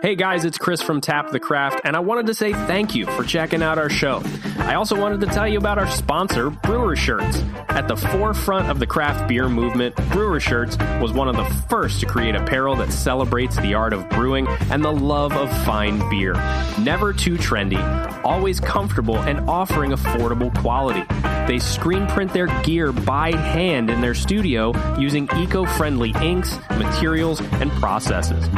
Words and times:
Hey 0.00 0.14
guys, 0.14 0.44
it's 0.44 0.58
Chris 0.58 0.80
from 0.80 1.00
Tap 1.00 1.32
the 1.32 1.40
Craft, 1.40 1.80
and 1.82 1.96
I 1.96 1.98
wanted 1.98 2.26
to 2.26 2.34
say 2.34 2.52
thank 2.52 2.94
you 2.94 3.04
for 3.04 3.24
checking 3.24 3.64
out 3.64 3.78
our 3.78 3.90
show. 3.90 4.22
I 4.58 4.74
also 4.74 4.98
wanted 4.98 5.20
to 5.22 5.26
tell 5.26 5.48
you 5.48 5.58
about 5.58 5.76
our 5.76 5.90
sponsor, 5.90 6.50
Brewer 6.50 6.94
Shirts. 6.94 7.42
At 7.68 7.88
the 7.88 7.96
forefront 7.96 8.70
of 8.70 8.78
the 8.78 8.86
craft 8.86 9.28
beer 9.28 9.48
movement, 9.48 9.96
Brewer 10.12 10.38
Shirts 10.38 10.78
was 11.00 11.12
one 11.12 11.26
of 11.26 11.34
the 11.34 11.44
first 11.68 11.98
to 12.00 12.06
create 12.06 12.36
apparel 12.36 12.76
that 12.76 12.92
celebrates 12.92 13.56
the 13.56 13.74
art 13.74 13.92
of 13.92 14.08
brewing 14.10 14.46
and 14.70 14.84
the 14.84 14.92
love 14.92 15.32
of 15.32 15.50
fine 15.64 16.08
beer. 16.08 16.34
Never 16.78 17.12
too 17.12 17.36
trendy, 17.36 17.82
always 18.24 18.60
comfortable, 18.60 19.18
and 19.18 19.50
offering 19.50 19.90
affordable 19.90 20.56
quality. 20.60 21.02
They 21.48 21.58
screen 21.58 22.06
print 22.06 22.32
their 22.32 22.46
gear 22.62 22.92
by 22.92 23.34
hand 23.34 23.90
in 23.90 24.00
their 24.00 24.14
studio 24.14 24.72
using 24.96 25.28
eco 25.36 25.64
friendly 25.64 26.14
inks, 26.22 26.56
materials, 26.70 27.40
and 27.40 27.72
processes. 27.72 28.48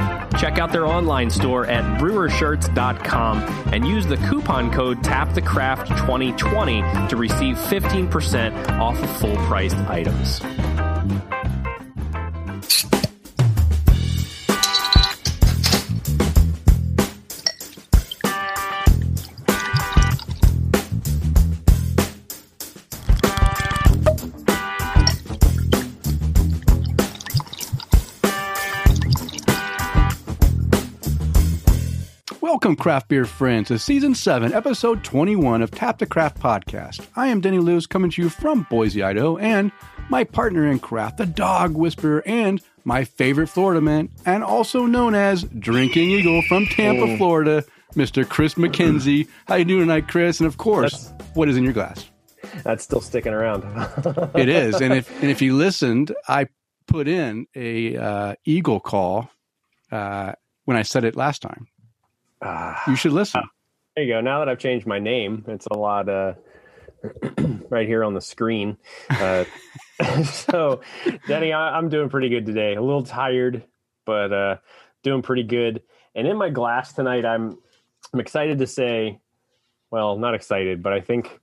Check 0.41 0.57
out 0.57 0.73
their 0.73 0.87
online 0.87 1.29
store 1.29 1.67
at 1.67 2.01
brewershirts.com 2.01 3.43
and 3.75 3.87
use 3.87 4.07
the 4.07 4.17
coupon 4.17 4.73
code 4.73 5.03
TAPTHECRAFT2020 5.03 7.11
to 7.11 7.17
receive 7.19 7.57
15% 7.57 8.81
off 8.81 8.99
of 9.03 9.11
full 9.19 9.37
priced 9.37 9.77
items. 9.77 10.41
Welcome, 32.71 32.85
craft 32.85 33.09
beer 33.09 33.25
friends, 33.25 33.67
to 33.67 33.81
season 33.81 34.15
7, 34.15 34.53
episode 34.53 35.03
21 35.03 35.61
of 35.61 35.73
Tap 35.73 35.99
the 35.99 36.07
Craft 36.07 36.39
podcast. 36.39 37.05
I 37.17 37.27
am 37.27 37.41
Denny 37.41 37.59
Lewis 37.59 37.85
coming 37.85 38.13
to 38.13 38.23
you 38.23 38.29
from 38.29 38.65
Boise, 38.71 39.03
Idaho, 39.03 39.39
and 39.39 39.73
my 40.09 40.23
partner 40.23 40.71
in 40.71 40.79
craft, 40.79 41.17
the 41.17 41.27
dog 41.27 41.75
whisperer, 41.75 42.23
and 42.25 42.63
my 42.85 43.03
favorite 43.03 43.49
Florida 43.49 43.81
man, 43.81 44.09
and 44.25 44.45
also 44.45 44.87
known 44.87 45.17
as 45.17 45.43
Drinking 45.43 46.11
Eagle 46.11 46.43
from 46.43 46.65
Tampa, 46.67 47.17
Florida, 47.17 47.65
Mr. 47.97 48.29
Chris 48.29 48.55
McKenzie. 48.55 49.27
How 49.49 49.57
you 49.57 49.65
doing 49.65 49.81
tonight, 49.89 50.07
Chris? 50.07 50.39
And 50.39 50.47
of 50.47 50.57
course, 50.57 51.13
what 51.35 51.49
is 51.49 51.57
in 51.57 51.65
your 51.65 51.73
glass? 51.73 52.09
That's 52.63 52.85
still 52.85 53.01
sticking 53.01 53.33
around. 53.33 53.65
It 54.37 54.49
is, 54.49 54.81
and 54.81 54.95
if 54.95 55.11
and 55.21 55.29
if 55.29 55.43
you 55.43 55.57
listened, 55.57 56.15
I 56.29 56.47
put 56.87 57.09
in 57.09 57.49
a 57.57 57.97
uh, 57.97 58.35
eagle 58.45 58.79
call 58.79 59.29
uh, 59.91 60.35
when 60.67 60.77
I 60.77 60.83
said 60.83 61.03
it 61.03 61.17
last 61.17 61.43
time. 61.43 61.67
You 62.87 62.97
should 62.97 63.13
listen. 63.13 63.43
there 63.97 64.05
you 64.05 64.13
go. 64.15 64.21
Now 64.21 64.39
that 64.41 64.49
I've 64.49 64.59
changed 64.59 64.87
my 64.87 64.99
name, 64.99 65.45
it's 65.49 65.67
a 65.71 65.77
lot 65.77 66.09
uh, 66.09 66.35
right 67.69 67.87
here 67.87 68.05
on 68.05 68.15
the 68.15 68.21
screen. 68.21 68.77
Uh, 69.11 69.45
so, 70.25 70.81
Denny, 71.27 71.53
I, 71.53 71.77
I'm 71.77 71.89
doing 71.89 72.09
pretty 72.09 72.29
good 72.29 72.47
today. 72.47 72.75
A 72.75 72.83
little 72.83 73.03
tired, 73.03 73.65
but 74.07 74.33
uh, 74.33 74.57
doing 75.03 75.23
pretty 75.23 75.43
good. 75.43 75.83
And 76.15 76.27
in 76.27 76.37
my 76.37 76.51
glass 76.51 76.93
tonight, 76.93 77.25
I'm 77.25 77.59
I'm 78.13 78.21
excited 78.21 78.59
to 78.59 78.67
say, 78.67 79.21
well, 79.91 80.17
not 80.17 80.35
excited, 80.35 80.83
but 80.83 80.93
I 80.93 81.01
think 81.01 81.39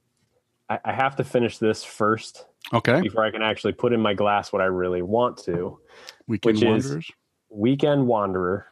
I, 0.69 0.79
I 0.83 0.93
have 0.93 1.15
to 1.17 1.23
finish 1.23 1.57
this 1.59 1.83
first 1.83 2.45
Okay, 2.73 2.99
before 3.01 3.23
I 3.23 3.31
can 3.31 3.41
actually 3.41 3.73
put 3.73 3.93
in 3.93 4.01
my 4.01 4.13
glass 4.13 4.51
what 4.51 4.61
I 4.61 4.65
really 4.65 5.01
want 5.01 5.37
to. 5.45 5.79
Weekend 6.27 6.55
which 6.55 6.63
is- 6.63 6.85
Wanderers. 6.85 7.11
Weekend 7.49 8.07
Wanderer 8.07 8.65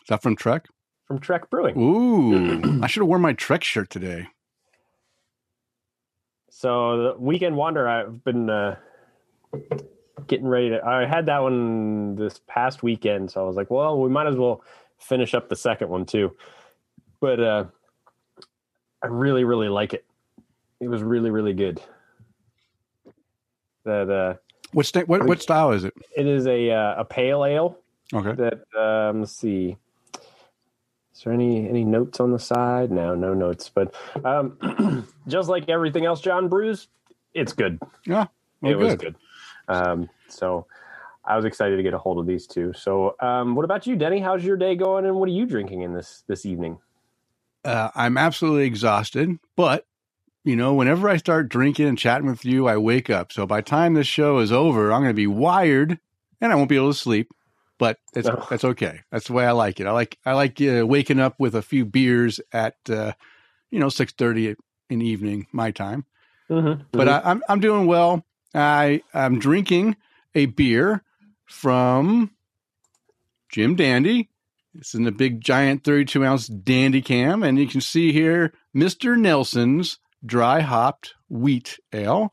Is 0.00 0.06
that 0.08 0.22
from 0.22 0.36
Trek? 0.36 0.66
From 1.08 1.18
Trek 1.18 1.50
Brewing. 1.50 1.76
Ooh, 1.76 2.80
I 2.82 2.86
should 2.86 3.00
have 3.00 3.08
worn 3.08 3.22
my 3.22 3.32
Trek 3.32 3.64
shirt 3.64 3.90
today. 3.90 4.28
So 6.50 7.02
the 7.14 7.14
weekend 7.18 7.56
wander, 7.56 7.88
I've 7.88 8.22
been 8.24 8.50
uh, 8.50 8.76
getting 10.26 10.46
ready 10.46 10.70
to. 10.70 10.84
I 10.84 11.06
had 11.06 11.26
that 11.26 11.42
one 11.42 12.14
this 12.16 12.40
past 12.46 12.82
weekend, 12.82 13.30
so 13.30 13.42
I 13.42 13.46
was 13.46 13.56
like, 13.56 13.70
well, 13.70 13.98
we 14.00 14.08
might 14.10 14.26
as 14.26 14.36
well 14.36 14.62
finish 14.98 15.34
up 15.34 15.48
the 15.48 15.56
second 15.56 15.88
one 15.88 16.04
too. 16.04 16.36
But 17.20 17.40
uh, 17.40 17.64
I 19.02 19.06
really, 19.06 19.44
really 19.44 19.68
like 19.68 19.94
it. 19.94 20.04
It 20.80 20.88
was 20.88 21.02
really, 21.02 21.30
really 21.30 21.54
good. 21.54 21.80
That 23.84 24.10
uh, 24.10 24.34
What 24.72 24.86
sta- 24.86 25.04
what 25.06 25.24
what 25.26 25.40
style 25.40 25.72
is 25.72 25.84
it? 25.84 25.94
it 26.16 26.26
is 26.26 26.46
a 26.46 26.70
uh, 26.70 26.94
a 26.98 27.04
pale 27.04 27.44
ale. 27.44 27.78
Okay. 28.12 28.32
That 28.32 28.64
um, 28.78 29.20
let's 29.20 29.32
see. 29.32 29.76
Is 31.18 31.24
there 31.24 31.32
any 31.32 31.68
any 31.68 31.82
notes 31.82 32.20
on 32.20 32.30
the 32.30 32.38
side? 32.38 32.92
No, 32.92 33.16
no 33.16 33.34
notes. 33.34 33.68
But 33.74 33.92
um, 34.24 35.08
just 35.26 35.48
like 35.48 35.68
everything 35.68 36.04
else, 36.04 36.20
John 36.20 36.48
brews, 36.48 36.86
it's 37.34 37.52
good. 37.52 37.80
Yeah. 38.06 38.26
Well, 38.60 38.72
it 38.72 38.78
was 38.78 38.94
good. 38.94 39.00
good. 39.00 39.74
Um, 39.74 40.10
so 40.28 40.66
I 41.24 41.34
was 41.34 41.44
excited 41.44 41.76
to 41.76 41.82
get 41.82 41.92
a 41.92 41.98
hold 41.98 42.20
of 42.20 42.26
these 42.26 42.46
two. 42.46 42.72
So, 42.72 43.16
um, 43.18 43.56
what 43.56 43.64
about 43.64 43.84
you, 43.84 43.96
Denny? 43.96 44.20
How's 44.20 44.44
your 44.44 44.56
day 44.56 44.76
going, 44.76 45.06
and 45.06 45.16
what 45.16 45.28
are 45.28 45.32
you 45.32 45.44
drinking 45.44 45.82
in 45.82 45.92
this 45.92 46.22
this 46.28 46.46
evening? 46.46 46.78
Uh, 47.64 47.90
I'm 47.96 48.16
absolutely 48.16 48.66
exhausted, 48.66 49.40
but 49.56 49.86
you 50.44 50.54
know, 50.54 50.72
whenever 50.74 51.08
I 51.08 51.16
start 51.16 51.48
drinking 51.48 51.88
and 51.88 51.98
chatting 51.98 52.28
with 52.28 52.44
you, 52.44 52.68
I 52.68 52.76
wake 52.76 53.10
up. 53.10 53.32
So 53.32 53.44
by 53.44 53.58
the 53.58 53.64
time 53.64 53.94
this 53.94 54.06
show 54.06 54.38
is 54.38 54.52
over, 54.52 54.92
I'm 54.92 55.00
going 55.00 55.10
to 55.10 55.14
be 55.14 55.26
wired 55.26 55.98
and 56.40 56.52
I 56.52 56.54
won't 56.54 56.68
be 56.68 56.76
able 56.76 56.92
to 56.92 56.98
sleep. 56.98 57.28
But 57.78 57.98
that's 58.12 58.26
No. 58.26 58.44
that's 58.50 58.64
okay. 58.64 59.00
That's 59.12 59.28
the 59.28 59.32
way 59.32 59.46
I 59.46 59.52
like 59.52 59.80
it. 59.80 59.86
I 59.86 59.92
like 59.92 60.18
I 60.26 60.32
like 60.32 60.60
uh, 60.60 60.86
waking 60.86 61.20
up 61.20 61.36
with 61.38 61.54
a 61.54 61.62
few 61.62 61.84
beers 61.84 62.40
at 62.52 62.76
uh, 62.90 63.12
you 63.70 63.78
know 63.78 63.88
six 63.88 64.12
thirty 64.12 64.56
in 64.90 64.98
the 64.98 65.06
evening 65.06 65.46
my 65.52 65.70
time. 65.70 66.04
Mm-hmm. 66.50 66.82
but 66.92 67.08
I, 67.08 67.20
I'm 67.24 67.42
I'm 67.48 67.60
doing 67.60 67.86
well. 67.86 68.24
I 68.54 69.02
I'm 69.12 69.38
drinking 69.38 69.96
a 70.34 70.46
beer 70.46 71.04
from 71.44 72.30
Jim 73.50 73.76
Dandy. 73.76 74.30
It's 74.74 74.94
in 74.94 75.04
the 75.04 75.12
big 75.12 75.40
giant 75.40 75.82
32 75.84 76.24
ounce 76.24 76.46
Dandy 76.46 77.02
cam, 77.02 77.42
and 77.42 77.58
you 77.58 77.66
can 77.66 77.80
see 77.80 78.12
here 78.12 78.52
Mr. 78.76 79.18
Nelson's 79.18 79.98
dry 80.24 80.60
hopped 80.60 81.14
wheat 81.28 81.78
ale. 81.92 82.32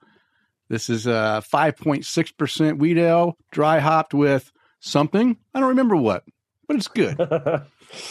This 0.69 0.89
is 0.89 1.07
a 1.07 1.44
5.6% 1.53 2.78
wheat 2.79 2.97
ale, 2.97 3.38
dry 3.51 3.79
hopped 3.79 4.13
with 4.13 4.51
something. 4.85 5.38
I 5.53 5.59
don't 5.59 5.69
remember 5.69 5.96
what, 5.96 6.23
but 6.68 6.78
it's 6.78 6.88
good. 6.88 7.18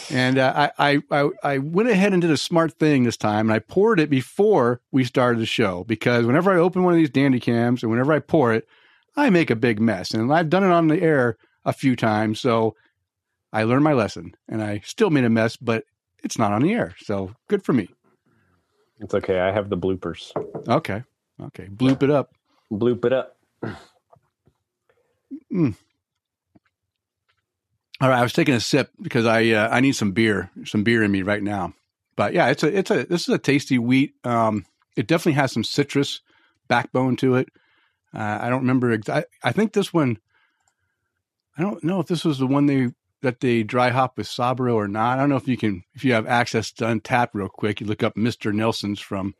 And 0.09 0.37
uh, 0.37 0.71
I, 0.77 0.93
I, 0.93 1.01
I, 1.11 1.29
I 1.43 1.57
went 1.57 1.89
ahead 1.89 2.13
and 2.13 2.21
did 2.21 2.31
a 2.31 2.37
smart 2.37 2.73
thing 2.73 3.03
this 3.03 3.17
time, 3.17 3.49
and 3.49 3.53
I 3.53 3.59
poured 3.59 3.99
it 3.99 4.09
before 4.09 4.81
we 4.91 5.03
started 5.03 5.39
the 5.39 5.45
show 5.45 5.83
because 5.83 6.25
whenever 6.25 6.51
I 6.51 6.57
open 6.57 6.83
one 6.83 6.93
of 6.93 6.97
these 6.97 7.09
dandy 7.09 7.39
cams 7.39 7.83
and 7.83 7.91
whenever 7.91 8.13
I 8.13 8.19
pour 8.19 8.53
it, 8.53 8.67
I 9.15 9.29
make 9.29 9.49
a 9.49 9.55
big 9.55 9.79
mess. 9.79 10.11
And 10.11 10.33
I've 10.33 10.49
done 10.49 10.63
it 10.63 10.71
on 10.71 10.87
the 10.87 11.01
air 11.01 11.37
a 11.65 11.73
few 11.73 11.95
times, 11.95 12.39
so 12.39 12.75
I 13.53 13.63
learned 13.63 13.83
my 13.83 13.93
lesson, 13.93 14.35
and 14.47 14.63
I 14.63 14.81
still 14.85 15.09
made 15.09 15.25
a 15.25 15.29
mess, 15.29 15.55
but 15.55 15.83
it's 16.23 16.37
not 16.37 16.51
on 16.51 16.61
the 16.61 16.73
air, 16.73 16.95
so 16.99 17.35
good 17.47 17.63
for 17.63 17.73
me. 17.73 17.89
it's 18.99 19.13
okay. 19.13 19.39
I 19.39 19.51
have 19.51 19.69
the 19.69 19.77
bloopers. 19.77 20.31
Okay, 20.67 21.03
okay, 21.41 21.67
bloop 21.67 22.01
it 22.01 22.09
up. 22.09 22.33
Bloop 22.71 23.05
it 23.05 23.13
up. 23.13 23.37
All 28.01 28.09
right, 28.09 28.19
I 28.19 28.23
was 28.23 28.33
taking 28.33 28.55
a 28.55 28.59
sip 28.59 28.89
because 29.01 29.25
I 29.25 29.49
uh, 29.51 29.69
I 29.69 29.79
need 29.79 29.95
some 29.95 30.11
beer, 30.11 30.51
some 30.65 30.83
beer 30.83 31.03
in 31.03 31.11
me 31.11 31.21
right 31.21 31.41
now. 31.41 31.73
But 32.15 32.33
yeah, 32.33 32.49
it's 32.49 32.63
a 32.63 32.77
it's 32.77 32.91
a 32.91 33.05
this 33.05 33.21
is 33.21 33.29
a 33.29 33.37
tasty 33.37 33.77
wheat. 33.77 34.13
Um, 34.23 34.65
it 34.97 35.07
definitely 35.07 35.33
has 35.33 35.51
some 35.51 35.63
citrus 35.63 36.21
backbone 36.67 37.15
to 37.17 37.35
it. 37.35 37.49
Uh, 38.13 38.39
I 38.41 38.49
don't 38.49 38.61
remember. 38.61 38.91
Ex- 38.91 39.09
I, 39.09 39.25
I 39.43 39.51
think 39.51 39.73
this 39.73 39.93
one. 39.93 40.17
I 41.57 41.61
don't 41.61 41.83
know 41.83 42.01
if 42.01 42.07
this 42.07 42.25
was 42.25 42.37
the 42.37 42.47
one 42.47 42.65
they 42.65 42.91
that 43.21 43.39
they 43.39 43.63
dry 43.63 43.89
hop 43.89 44.17
with 44.17 44.27
Sabro 44.27 44.75
or 44.75 44.89
not. 44.89 45.17
I 45.17 45.21
don't 45.21 45.29
know 45.29 45.37
if 45.37 45.47
you 45.47 45.57
can 45.57 45.83
if 45.93 46.03
you 46.03 46.13
have 46.13 46.27
access 46.27 46.71
to 46.73 46.85
Untap 46.85 47.29
real 47.33 47.47
quick. 47.47 47.79
You 47.79 47.87
look 47.87 48.03
up 48.03 48.17
Mister 48.17 48.51
Nelson's 48.51 48.99
from. 48.99 49.35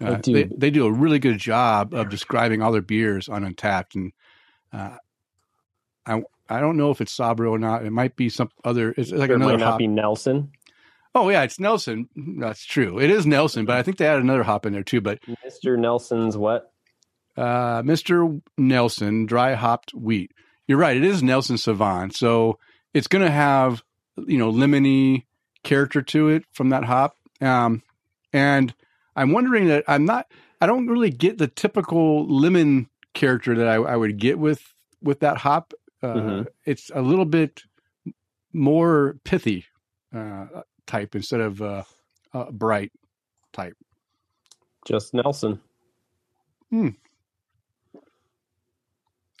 Uh, 0.00 0.16
do. 0.16 0.32
They, 0.32 0.44
they 0.44 0.70
do 0.70 0.86
a 0.86 0.92
really 0.92 1.20
good 1.20 1.38
job 1.38 1.94
of 1.94 2.08
describing 2.08 2.60
all 2.60 2.72
their 2.72 2.82
beers 2.82 3.28
on 3.28 3.44
Untappd, 3.44 3.94
and 3.94 4.12
uh, 4.72 4.96
I 6.04 6.22
I 6.48 6.60
don't 6.60 6.76
know 6.76 6.90
if 6.90 7.00
it's 7.00 7.16
Sabro 7.16 7.50
or 7.50 7.58
not. 7.58 7.84
It 7.84 7.90
might 7.92 8.16
be 8.16 8.28
some 8.28 8.50
other. 8.64 8.94
It's 8.96 9.10
like 9.10 9.30
it 9.30 9.36
another 9.36 9.52
might 9.52 9.60
not 9.60 9.70
hop. 9.72 9.78
be 9.78 9.86
Nelson. 9.86 10.52
Oh 11.14 11.28
yeah, 11.28 11.42
it's 11.42 11.60
Nelson. 11.60 12.08
That's 12.16 12.64
true. 12.64 12.98
It 12.98 13.10
is 13.10 13.26
Nelson, 13.26 13.64
but 13.64 13.76
I 13.76 13.82
think 13.82 13.98
they 13.98 14.06
had 14.06 14.20
another 14.20 14.42
hop 14.42 14.66
in 14.66 14.72
there 14.72 14.82
too. 14.82 15.00
But 15.00 15.20
Mr. 15.46 15.78
Nelson's 15.78 16.36
what? 16.36 16.72
uh, 17.36 17.82
Mr. 17.82 18.40
Nelson 18.58 19.26
dry 19.26 19.54
hopped 19.54 19.94
wheat. 19.94 20.32
You're 20.66 20.78
right. 20.78 20.96
It 20.96 21.04
is 21.04 21.22
Nelson 21.22 21.56
Sauvin. 21.56 22.12
So 22.14 22.58
it's 22.94 23.06
going 23.08 23.24
to 23.24 23.30
have 23.30 23.82
you 24.26 24.38
know 24.38 24.52
lemony 24.52 25.24
character 25.64 26.02
to 26.02 26.28
it 26.28 26.44
from 26.52 26.70
that 26.70 26.84
hop. 26.84 27.16
Um, 27.40 27.82
and 28.32 28.74
I'm 29.16 29.32
wondering 29.32 29.68
that 29.68 29.84
I'm 29.88 30.04
not. 30.04 30.26
I 30.60 30.66
don't 30.66 30.86
really 30.86 31.10
get 31.10 31.38
the 31.38 31.48
typical 31.48 32.26
lemon 32.26 32.88
character 33.14 33.56
that 33.56 33.68
I, 33.68 33.74
I 33.74 33.96
would 33.96 34.18
get 34.18 34.38
with 34.38 34.62
with 35.02 35.20
that 35.20 35.38
hop. 35.38 35.74
Uh, 36.02 36.06
Mhm. 36.14 36.46
It's 36.64 36.90
a 36.94 37.00
little 37.02 37.24
bit 37.24 37.62
more 38.52 39.16
pithy. 39.24 39.66
uh, 40.14 40.46
type 40.86 41.14
instead 41.14 41.40
of 41.40 41.62
uh, 41.62 41.84
uh, 42.34 42.50
bright 42.50 42.92
type? 43.52 43.76
Just 44.86 45.14
Nelson. 45.14 45.58
Hmm. 46.70 46.88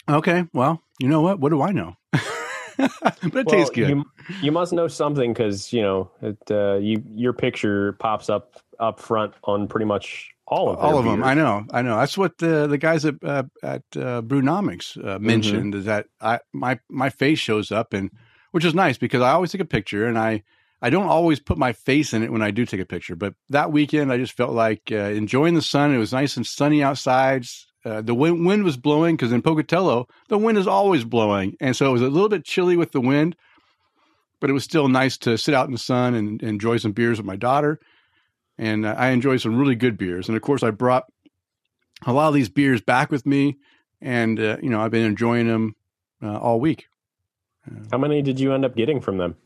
Okay, 0.08 0.44
well, 0.52 0.82
you 0.98 1.08
know 1.08 1.20
what? 1.20 1.40
What 1.40 1.50
do 1.50 1.62
I 1.62 1.72
know? 1.72 1.96
but 2.12 3.14
it 3.22 3.32
Well, 3.34 3.44
tastes 3.44 3.70
good. 3.70 3.88
You, 3.88 4.04
you 4.40 4.52
must 4.52 4.72
know 4.72 4.88
something 4.88 5.32
because 5.32 5.72
you 5.72 5.82
know 5.82 6.10
it. 6.22 6.38
Uh, 6.50 6.76
you 6.76 7.02
your 7.08 7.32
picture 7.32 7.92
pops 7.94 8.28
up 8.30 8.56
up 8.80 8.98
front 9.00 9.34
on 9.44 9.68
pretty 9.68 9.86
much 9.86 10.30
all 10.52 10.68
of 10.70 10.78
all 10.78 10.98
of 10.98 11.04
them. 11.04 11.22
I 11.24 11.34
know, 11.34 11.64
I 11.72 11.82
know. 11.82 11.96
That's 11.98 12.18
what 12.18 12.38
the 12.38 12.66
the 12.66 12.78
guys 12.78 13.04
at 13.04 13.16
uh, 13.24 13.44
at 13.62 13.82
uh, 13.96 14.22
Brewnomics 14.22 14.96
uh, 14.96 15.18
Mm-hmm. 15.18 15.26
mentioned 15.26 15.74
is 15.74 15.84
that 15.86 16.06
I 16.20 16.40
my 16.52 16.78
my 16.88 17.10
face 17.10 17.38
shows 17.38 17.72
up 17.72 17.92
and 17.94 18.10
which 18.52 18.64
is 18.64 18.74
nice 18.74 18.98
because 18.98 19.22
I 19.22 19.30
always 19.32 19.52
take 19.52 19.60
a 19.62 19.66
picture 19.66 20.06
and 20.06 20.18
I 20.18 20.42
I 20.82 20.90
don't 20.90 21.06
always 21.08 21.40
put 21.40 21.58
my 21.58 21.72
face 21.72 22.12
in 22.12 22.22
it 22.22 22.32
when 22.32 22.42
I 22.42 22.50
do 22.50 22.66
take 22.66 22.80
a 22.80 22.84
picture. 22.86 23.16
But 23.16 23.34
that 23.48 23.72
weekend 23.72 24.12
I 24.12 24.18
just 24.18 24.36
felt 24.36 24.52
like 24.52 24.82
uh, 24.90 24.96
enjoying 24.96 25.54
the 25.54 25.62
sun. 25.62 25.94
It 25.94 25.98
was 25.98 26.12
nice 26.12 26.36
and 26.36 26.46
sunny 26.46 26.82
outside. 26.82 27.46
Uh, 27.84 28.00
the 28.00 28.14
wind, 28.14 28.46
wind 28.46 28.62
was 28.62 28.76
blowing 28.76 29.16
because 29.16 29.32
in 29.32 29.42
Pocatello 29.42 30.06
the 30.28 30.38
wind 30.38 30.58
is 30.58 30.66
always 30.68 31.04
blowing, 31.04 31.56
and 31.60 31.74
so 31.74 31.88
it 31.88 31.92
was 31.92 32.02
a 32.02 32.08
little 32.10 32.28
bit 32.28 32.44
chilly 32.44 32.76
with 32.76 32.92
the 32.92 33.00
wind. 33.00 33.36
But 34.40 34.50
it 34.50 34.54
was 34.54 34.64
still 34.64 34.88
nice 34.88 35.16
to 35.18 35.38
sit 35.38 35.54
out 35.54 35.66
in 35.66 35.72
the 35.72 35.78
sun 35.78 36.14
and, 36.14 36.42
and 36.42 36.50
enjoy 36.50 36.76
some 36.78 36.92
beers 36.92 37.18
with 37.18 37.26
my 37.26 37.36
daughter 37.36 37.78
and 38.62 38.86
uh, 38.86 38.94
I 38.96 39.08
enjoyed 39.08 39.40
some 39.40 39.58
really 39.58 39.74
good 39.74 39.98
beers. 39.98 40.28
And 40.28 40.36
of 40.36 40.42
course, 40.42 40.62
I 40.62 40.70
brought 40.70 41.06
a 42.06 42.12
lot 42.12 42.28
of 42.28 42.34
these 42.34 42.48
beers 42.48 42.80
back 42.80 43.10
with 43.10 43.26
me, 43.26 43.56
and 44.00 44.38
uh, 44.38 44.58
you 44.62 44.70
know 44.70 44.80
I've 44.80 44.92
been 44.92 45.04
enjoying 45.04 45.48
them 45.48 45.74
uh, 46.22 46.38
all 46.38 46.60
week. 46.60 46.86
How 47.90 47.98
many 47.98 48.22
did 48.22 48.38
you 48.38 48.54
end 48.54 48.64
up 48.64 48.76
getting 48.76 49.00
from 49.00 49.18
them? 49.18 49.36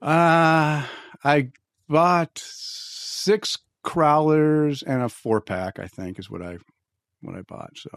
Uh, 0.00 0.86
I 1.24 1.50
bought 1.88 2.38
six 2.38 3.58
crowlers 3.84 4.84
and 4.86 5.02
a 5.02 5.08
four 5.08 5.40
pack. 5.40 5.80
I 5.80 5.88
think 5.88 6.20
is 6.20 6.30
what 6.30 6.42
I 6.42 6.58
what 7.22 7.34
I 7.34 7.42
bought. 7.42 7.76
So 7.76 7.90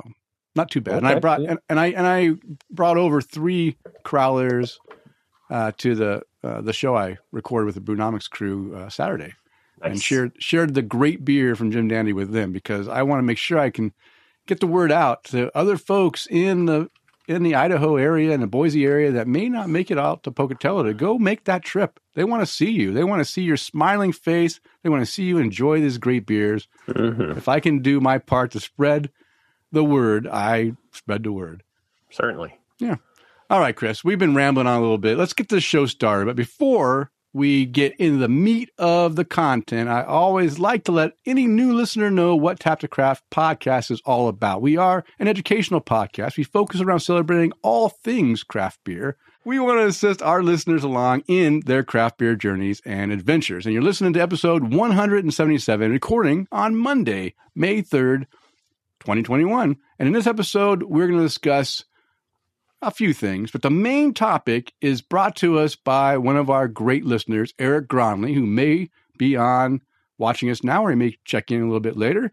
not 0.55 0.71
too 0.71 0.81
bad. 0.81 0.97
and 0.97 1.07
I 1.07 1.19
brought 1.19 1.43
yeah. 1.43 1.51
and, 1.51 1.59
and 1.69 1.79
I 1.79 1.87
and 1.87 2.07
I 2.07 2.31
brought 2.71 2.97
over 2.97 3.21
three 3.21 3.77
crowlers 4.03 4.77
uh, 5.51 5.71
to 5.77 5.93
the 5.93 6.23
uh, 6.43 6.61
the 6.61 6.73
show 6.73 6.95
I 6.95 7.17
recorded 7.31 7.67
with 7.67 7.75
the 7.75 7.81
Brewnomics 7.81 8.27
crew 8.27 8.75
uh, 8.75 8.89
Saturday. 8.89 9.33
And 9.91 10.01
shared 10.01 10.33
shared 10.39 10.73
the 10.73 10.81
great 10.81 11.23
beer 11.25 11.55
from 11.55 11.71
Jim 11.71 11.87
Dandy 11.87 12.13
with 12.13 12.31
them 12.31 12.51
because 12.51 12.87
I 12.87 13.03
want 13.03 13.19
to 13.19 13.23
make 13.23 13.37
sure 13.37 13.59
I 13.59 13.69
can 13.69 13.93
get 14.47 14.59
the 14.59 14.67
word 14.67 14.91
out 14.91 15.23
to 15.25 15.55
other 15.57 15.77
folks 15.77 16.27
in 16.29 16.65
the 16.65 16.89
in 17.27 17.41
the 17.41 17.55
Idaho 17.55 17.97
area 17.97 18.31
and 18.31 18.43
the 18.43 18.47
Boise 18.47 18.85
area 18.85 19.11
that 19.11 19.27
may 19.27 19.49
not 19.49 19.67
make 19.67 19.89
it 19.89 19.97
out 19.97 20.23
to 20.23 20.31
Pocatello 20.31 20.83
to 20.83 20.93
go 20.93 21.17
make 21.17 21.45
that 21.45 21.63
trip. 21.63 21.99
They 22.13 22.23
want 22.23 22.43
to 22.43 22.45
see 22.45 22.69
you. 22.69 22.93
They 22.93 23.03
want 23.03 23.19
to 23.19 23.25
see 23.25 23.41
your 23.41 23.57
smiling 23.57 24.11
face. 24.11 24.59
They 24.83 24.89
want 24.89 25.01
to 25.01 25.11
see 25.11 25.23
you 25.23 25.39
enjoy 25.39 25.81
these 25.81 25.97
great 25.97 26.27
beers. 26.27 26.67
Mhm. 26.87 27.35
If 27.35 27.47
I 27.47 27.59
can 27.59 27.79
do 27.79 27.99
my 27.99 28.19
part 28.19 28.51
to 28.51 28.59
spread 28.59 29.09
the 29.71 29.83
word, 29.83 30.27
I 30.27 30.73
spread 30.91 31.23
the 31.23 31.31
word. 31.31 31.63
Certainly. 32.11 32.55
Yeah. 32.79 32.97
All 33.49 33.59
right, 33.59 33.75
Chris, 33.75 34.03
we've 34.03 34.19
been 34.19 34.35
rambling 34.35 34.67
on 34.67 34.77
a 34.77 34.81
little 34.81 34.97
bit. 34.99 35.17
Let's 35.17 35.33
get 35.33 35.49
this 35.49 35.63
show 35.63 35.87
started. 35.87 36.25
But 36.25 36.35
before 36.35 37.09
we 37.35 37.65
get 37.65 37.93
into 37.97 38.17
the 38.17 38.29
meat 38.29 38.71
of 38.77 39.17
the 39.17 39.25
content, 39.25 39.89
I 39.89 40.03
always 40.03 40.57
like 40.57 40.85
to 40.85 40.93
let 40.93 41.17
any 41.25 41.47
new 41.47 41.73
listener 41.73 42.09
know 42.09 42.33
what 42.33 42.61
Tap 42.61 42.79
to 42.79 42.87
Craft 42.87 43.25
podcast 43.29 43.91
is 43.91 44.01
all 44.05 44.29
about. 44.29 44.61
We 44.61 44.77
are 44.77 45.03
an 45.19 45.27
educational 45.27 45.81
podcast. 45.81 46.37
We 46.37 46.45
focus 46.45 46.79
around 46.79 47.01
celebrating 47.01 47.51
all 47.61 47.89
things 47.89 48.43
craft 48.43 48.79
beer. 48.85 49.17
We 49.43 49.59
want 49.59 49.81
to 49.81 49.87
assist 49.87 50.21
our 50.21 50.43
listeners 50.43 50.85
along 50.85 51.23
in 51.27 51.59
their 51.65 51.83
craft 51.83 52.19
beer 52.19 52.37
journeys 52.37 52.81
and 52.85 53.11
adventures. 53.11 53.65
And 53.65 53.73
you're 53.73 53.83
listening 53.83 54.13
to 54.13 54.21
episode 54.21 54.73
177, 54.73 55.91
recording 55.91 56.47
on 56.53 56.77
Monday, 56.77 57.33
May 57.53 57.81
3rd, 57.81 58.27
2021. 59.01 59.75
And 59.99 60.07
in 60.07 60.13
this 60.13 60.25
episode, 60.25 60.83
we're 60.83 61.07
going 61.07 61.19
to 61.19 61.25
discuss 61.25 61.83
a 62.81 62.91
few 62.91 63.13
things, 63.13 63.51
but 63.51 63.61
the 63.61 63.71
main 63.71 64.13
topic 64.13 64.73
is 64.81 65.01
brought 65.01 65.35
to 65.37 65.59
us 65.59 65.75
by 65.75 66.17
one 66.17 66.37
of 66.37 66.49
our 66.49 66.67
great 66.67 67.05
listeners, 67.05 67.53
Eric 67.57 67.87
Gronley, 67.87 68.33
who 68.33 68.45
may 68.45 68.89
be 69.17 69.35
on 69.35 69.81
watching 70.17 70.49
us 70.49 70.63
now 70.63 70.85
or 70.85 70.89
he 70.89 70.95
may 70.95 71.17
check 71.25 71.51
in 71.51 71.61
a 71.61 71.65
little 71.65 71.79
bit 71.79 71.97
later. 71.97 72.31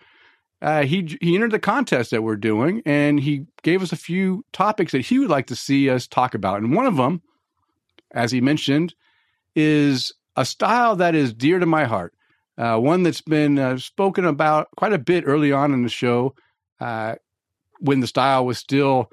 Uh, 0.60 0.84
he 0.84 1.18
he 1.20 1.34
entered 1.34 1.50
the 1.50 1.58
contest 1.58 2.12
that 2.12 2.22
we're 2.22 2.36
doing, 2.36 2.82
and 2.86 3.18
he 3.18 3.46
gave 3.62 3.82
us 3.82 3.90
a 3.90 3.96
few 3.96 4.44
topics 4.52 4.92
that 4.92 5.00
he 5.00 5.18
would 5.18 5.30
like 5.30 5.48
to 5.48 5.56
see 5.56 5.90
us 5.90 6.06
talk 6.06 6.34
about. 6.34 6.58
And 6.58 6.74
one 6.76 6.86
of 6.86 6.96
them, 6.96 7.20
as 8.12 8.30
he 8.30 8.40
mentioned, 8.40 8.94
is 9.56 10.12
a 10.36 10.44
style 10.44 10.94
that 10.96 11.16
is 11.16 11.34
dear 11.34 11.58
to 11.58 11.66
my 11.66 11.84
heart. 11.84 12.14
Uh, 12.56 12.78
one 12.78 13.02
that's 13.02 13.22
been 13.22 13.58
uh, 13.58 13.76
spoken 13.76 14.24
about 14.24 14.68
quite 14.76 14.92
a 14.92 14.98
bit 14.98 15.24
early 15.26 15.50
on 15.50 15.74
in 15.74 15.82
the 15.82 15.88
show, 15.88 16.34
uh, 16.80 17.16
when 17.80 17.98
the 17.98 18.06
style 18.06 18.46
was 18.46 18.58
still 18.58 19.10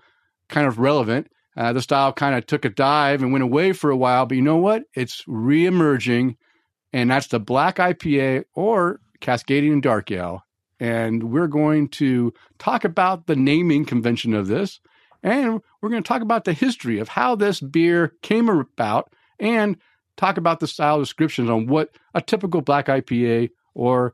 kind 0.50 0.68
of 0.68 0.80
relevant. 0.80 1.28
Uh, 1.56 1.74
the 1.74 1.81
style 1.81 2.13
kind 2.13 2.36
of 2.36 2.46
took 2.46 2.66
a 2.66 2.69
dive 2.69 3.22
and 3.22 3.31
went 3.31 3.44
away 3.44 3.74
for 3.74 3.90
a 3.90 3.98
while, 3.98 4.25
but 4.25 4.36
you 4.36 4.42
know 4.42 4.57
what? 4.57 4.84
It's 4.94 5.24
reemerging, 5.25 6.38
and 6.94 7.12
that's 7.12 7.28
the 7.28 7.40
Black 7.40 7.78
IPA 7.78 8.46
or 8.54 9.01
Cascadian 9.22 9.81
Dark 9.81 10.12
Ale. 10.12 10.44
And 10.80 11.31
we're 11.31 11.48
going 11.48 11.90
to 11.90 12.34
talk 12.60 12.86
about 12.86 13.28
the 13.28 13.36
naming 13.36 13.84
convention 13.84 14.34
of 14.34 14.48
this, 14.48 14.80
and 15.22 15.62
we're 15.81 15.90
going 15.90 16.04
to 16.04 16.07
talk 16.07 16.22
about 16.22 16.46
the 16.46 16.54
history 16.54 17.00
of 17.00 17.10
how 17.10 17.36
this 17.36 17.60
beer 17.60 18.13
came 18.22 18.48
about, 18.48 19.12
and 19.40 19.78
talk 20.16 20.38
about 20.38 20.60
the 20.60 20.68
style 20.68 21.00
descriptions 21.00 21.50
on 21.50 21.68
what 21.68 21.92
a 22.13 22.22
typical 22.22 22.62
Black 22.62 22.88
IPA 22.88 23.50
or 23.74 24.13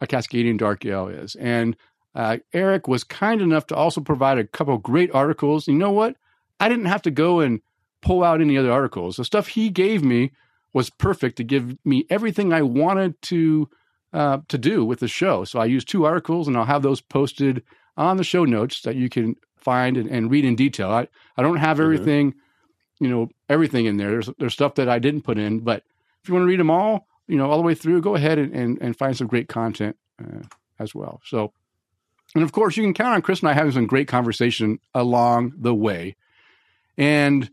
a 0.00 0.06
Cascadian 0.06 0.58
Dark 0.58 0.84
Ale 0.84 1.08
is. 1.08 1.34
And 1.36 1.76
uh, 2.18 2.38
Eric 2.52 2.88
was 2.88 3.04
kind 3.04 3.40
enough 3.40 3.66
to 3.68 3.76
also 3.76 4.00
provide 4.00 4.38
a 4.38 4.44
couple 4.46 4.74
of 4.74 4.82
great 4.82 5.10
articles. 5.14 5.68
You 5.68 5.74
know 5.74 5.92
what? 5.92 6.16
I 6.58 6.68
didn't 6.68 6.86
have 6.86 7.02
to 7.02 7.12
go 7.12 7.38
and 7.38 7.60
pull 8.02 8.24
out 8.24 8.40
any 8.40 8.58
other 8.58 8.72
articles. 8.72 9.16
The 9.16 9.24
stuff 9.24 9.46
he 9.48 9.70
gave 9.70 10.02
me 10.04 10.32
was 10.72 10.90
perfect 10.90 11.36
to 11.36 11.44
give 11.44 11.76
me 11.84 12.04
everything 12.10 12.52
I 12.52 12.62
wanted 12.62 13.20
to 13.22 13.68
uh, 14.12 14.38
to 14.48 14.58
do 14.58 14.84
with 14.84 15.00
the 15.00 15.08
show. 15.08 15.44
So 15.44 15.60
I 15.60 15.66
used 15.66 15.86
two 15.88 16.04
articles, 16.06 16.48
and 16.48 16.56
I'll 16.56 16.64
have 16.64 16.82
those 16.82 17.00
posted 17.00 17.62
on 17.96 18.16
the 18.16 18.24
show 18.24 18.44
notes 18.44 18.80
that 18.82 18.96
you 18.96 19.08
can 19.08 19.36
find 19.56 19.96
and, 19.96 20.08
and 20.10 20.30
read 20.30 20.44
in 20.44 20.56
detail. 20.56 20.90
I, 20.90 21.08
I 21.36 21.42
don't 21.42 21.58
have 21.58 21.76
Mhm. 21.76 21.84
everything, 21.84 22.34
you 23.00 23.08
know, 23.08 23.28
everything 23.48 23.84
in 23.86 23.96
there. 23.96 24.10
There's 24.10 24.30
there's 24.38 24.54
stuff 24.54 24.74
that 24.74 24.88
I 24.88 24.98
didn't 24.98 25.22
put 25.22 25.38
in, 25.38 25.60
but 25.60 25.84
if 26.22 26.28
you 26.28 26.34
want 26.34 26.42
to 26.44 26.48
read 26.48 26.60
them 26.60 26.70
all, 26.70 27.06
you 27.28 27.36
know, 27.36 27.48
all 27.50 27.58
the 27.58 27.62
way 27.70 27.74
through, 27.76 28.00
go 28.00 28.16
ahead 28.16 28.38
and 28.38 28.52
and, 28.52 28.78
and 28.80 28.96
find 28.96 29.16
some 29.16 29.28
great 29.28 29.48
content 29.48 29.96
uh, 30.20 30.42
as 30.80 30.94
well. 30.96 31.20
So. 31.24 31.52
And 32.34 32.44
of 32.44 32.52
course, 32.52 32.76
you 32.76 32.82
can 32.82 32.94
count 32.94 33.14
on 33.14 33.22
Chris 33.22 33.40
and 33.40 33.48
I 33.48 33.52
having 33.52 33.72
some 33.72 33.86
great 33.86 34.08
conversation 34.08 34.78
along 34.94 35.54
the 35.56 35.74
way. 35.74 36.16
And 36.96 37.50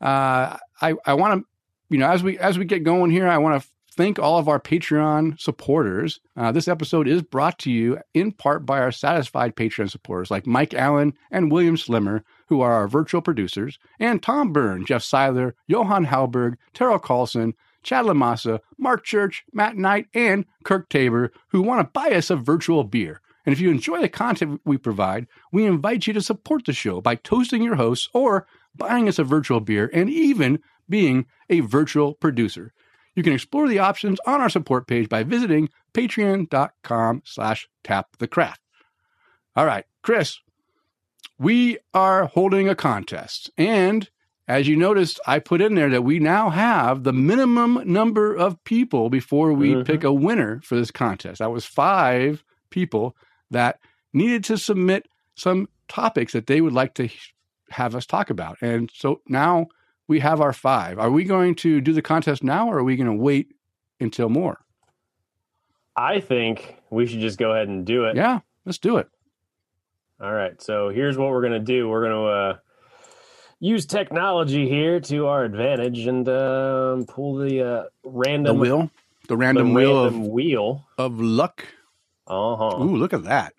uh, 0.00 0.56
I, 0.80 0.94
I 1.04 1.14
want 1.14 1.40
to, 1.40 1.46
you 1.90 1.98
know, 1.98 2.08
as 2.08 2.22
we 2.22 2.38
as 2.38 2.58
we 2.58 2.64
get 2.64 2.84
going 2.84 3.10
here, 3.10 3.28
I 3.28 3.38
want 3.38 3.62
to 3.62 3.68
thank 3.94 4.18
all 4.18 4.38
of 4.38 4.48
our 4.48 4.60
Patreon 4.60 5.38
supporters. 5.40 6.20
Uh, 6.36 6.50
this 6.52 6.68
episode 6.68 7.06
is 7.06 7.22
brought 7.22 7.58
to 7.60 7.70
you 7.70 7.98
in 8.14 8.32
part 8.32 8.64
by 8.64 8.80
our 8.80 8.92
satisfied 8.92 9.54
Patreon 9.54 9.90
supporters 9.90 10.30
like 10.30 10.46
Mike 10.46 10.72
Allen 10.72 11.12
and 11.30 11.52
William 11.52 11.76
Slimmer, 11.76 12.24
who 12.46 12.60
are 12.60 12.72
our 12.72 12.88
virtual 12.88 13.20
producers, 13.20 13.78
and 14.00 14.22
Tom 14.22 14.52
Byrne, 14.52 14.86
Jeff 14.86 15.02
Seiler, 15.02 15.54
Johan 15.66 16.06
Halberg, 16.06 16.56
Terrell 16.72 16.98
Carlson, 16.98 17.54
Chad 17.82 18.06
Lamassa, 18.06 18.60
Mark 18.78 19.04
Church, 19.04 19.44
Matt 19.52 19.76
Knight, 19.76 20.06
and 20.14 20.46
Kirk 20.64 20.88
Tabor, 20.88 21.32
who 21.48 21.62
want 21.62 21.80
to 21.80 21.90
buy 21.92 22.12
us 22.12 22.30
a 22.30 22.36
virtual 22.36 22.84
beer. 22.84 23.20
And 23.44 23.52
if 23.52 23.60
you 23.60 23.70
enjoy 23.70 24.00
the 24.00 24.08
content 24.08 24.60
we 24.64 24.78
provide, 24.78 25.26
we 25.50 25.64
invite 25.66 26.06
you 26.06 26.12
to 26.12 26.20
support 26.22 26.64
the 26.64 26.72
show 26.72 27.00
by 27.00 27.16
toasting 27.16 27.62
your 27.62 27.74
hosts 27.76 28.08
or 28.12 28.46
buying 28.74 29.08
us 29.08 29.18
a 29.18 29.24
virtual 29.24 29.60
beer 29.60 29.90
and 29.92 30.08
even 30.08 30.60
being 30.88 31.26
a 31.50 31.60
virtual 31.60 32.14
producer. 32.14 32.72
You 33.14 33.22
can 33.22 33.32
explore 33.32 33.68
the 33.68 33.78
options 33.78 34.18
on 34.26 34.40
our 34.40 34.48
support 34.48 34.86
page 34.86 35.08
by 35.08 35.22
visiting 35.22 35.68
patreon.com 35.92 37.22
slash 37.24 37.68
tapthecraft. 37.84 38.56
All 39.54 39.66
right, 39.66 39.84
Chris, 40.02 40.38
we 41.38 41.78
are 41.92 42.26
holding 42.26 42.68
a 42.68 42.74
contest. 42.74 43.50
And 43.58 44.08
as 44.48 44.66
you 44.66 44.76
noticed, 44.76 45.20
I 45.26 45.38
put 45.40 45.60
in 45.60 45.74
there 45.74 45.90
that 45.90 46.02
we 46.04 46.18
now 46.18 46.50
have 46.50 47.04
the 47.04 47.12
minimum 47.12 47.82
number 47.84 48.34
of 48.34 48.62
people 48.64 49.10
before 49.10 49.52
we 49.52 49.74
Mhm. 49.74 49.84
pick 49.84 50.04
a 50.04 50.12
winner 50.12 50.60
for 50.62 50.76
this 50.76 50.90
contest. 50.90 51.40
That 51.40 51.50
was 51.52 51.64
five 51.66 52.44
people 52.70 53.14
that 53.52 53.78
needed 54.12 54.44
to 54.44 54.58
submit 54.58 55.06
some 55.34 55.68
topics 55.88 56.32
that 56.32 56.46
they 56.46 56.60
would 56.60 56.72
like 56.72 56.94
to 56.94 57.08
have 57.70 57.94
us 57.94 58.04
talk 58.06 58.30
about. 58.30 58.58
And 58.60 58.90
so 58.94 59.20
now 59.28 59.68
we 60.08 60.20
have 60.20 60.40
our 60.40 60.52
five. 60.52 60.98
Are 60.98 61.10
we 61.10 61.24
going 61.24 61.54
to 61.56 61.80
do 61.80 61.92
the 61.92 62.02
contest 62.02 62.42
now 62.42 62.68
or 62.68 62.78
are 62.78 62.84
we 62.84 62.96
going 62.96 63.06
to 63.06 63.14
wait 63.14 63.54
until 64.00 64.28
more? 64.28 64.58
I 65.96 66.20
think 66.20 66.76
we 66.90 67.06
should 67.06 67.20
just 67.20 67.38
go 67.38 67.52
ahead 67.52 67.68
and 67.68 67.84
do 67.84 68.04
it. 68.04 68.16
Yeah, 68.16 68.40
let's 68.64 68.78
do 68.78 68.96
it. 68.96 69.08
All 70.20 70.32
right. 70.32 70.60
So 70.62 70.88
here's 70.88 71.18
what 71.18 71.30
we're 71.30 71.42
gonna 71.42 71.58
do. 71.58 71.88
We're 71.88 72.02
gonna 72.04 72.24
uh, 72.24 72.56
use 73.58 73.86
technology 73.86 74.68
here 74.68 75.00
to 75.00 75.26
our 75.26 75.44
advantage 75.44 76.06
and 76.06 76.26
um, 76.28 77.06
pull 77.06 77.36
the 77.36 77.60
uh, 77.60 77.82
The 78.04 78.10
random 78.10 78.58
wheel, 78.58 78.90
the 79.22 79.28
the 79.28 79.36
random 79.36 79.74
wheel 79.74 80.04
random 80.04 80.30
wheel. 80.30 80.86
of 80.96 81.12
of 81.12 81.20
luck. 81.20 81.66
Uh 82.26 82.56
huh. 82.56 82.76
Ooh, 82.82 82.96
look 82.96 83.12
at 83.12 83.24
that! 83.24 83.54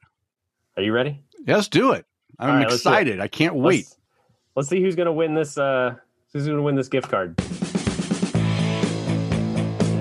Are 0.77 0.84
you 0.84 0.93
ready? 0.93 1.22
Yeah, 1.46 1.55
let's 1.55 1.67
do 1.67 1.91
it. 1.91 2.05
I'm 2.39 2.63
right, 2.63 2.72
excited. 2.72 3.20
I 3.20 3.27
can't 3.27 3.55
wait. 3.55 3.86
Let's, 3.86 3.98
let's 4.55 4.70
see 4.70 4.82
who's 4.82 4.96
gonna 4.96 5.13
win 5.13 5.34
this. 5.34 5.58
Uh, 5.58 5.96
who's 6.32 6.48
gonna 6.48 6.62
win 6.62 6.75
this 6.75 6.88
gift 6.88 7.10
card? 7.10 7.39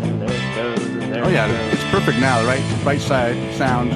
And 0.02 0.23
there 0.23 0.31
it 0.31 0.54
goes. 0.54 0.87
And 0.87 1.12
there 1.12 1.25
Oh 1.25 1.28
yeah, 1.28 1.47
it's 1.73 1.85
perfect 1.90 2.21
now. 2.21 2.45
Right, 2.47 2.62
right 2.85 3.00
side 3.00 3.37
sound. 3.54 3.90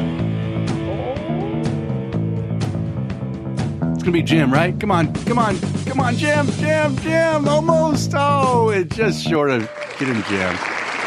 It's 3.95 4.03
gonna 4.03 4.13
be 4.13 4.23
Jim, 4.23 4.53
right? 4.53 4.79
Come 4.79 4.91
on, 4.91 5.15
come 5.25 5.39
on, 5.39 5.59
come 5.87 6.01
on, 6.01 6.17
Jim, 6.17 6.47
Jim, 6.53 6.97
Jim. 6.99 7.49
Almost. 7.49 8.13
Oh, 8.15 8.71
it's 8.71 8.95
just 8.97 9.25
short 9.27 9.51
of 9.51 9.71
getting 9.99 10.23
Jim. 10.25 10.57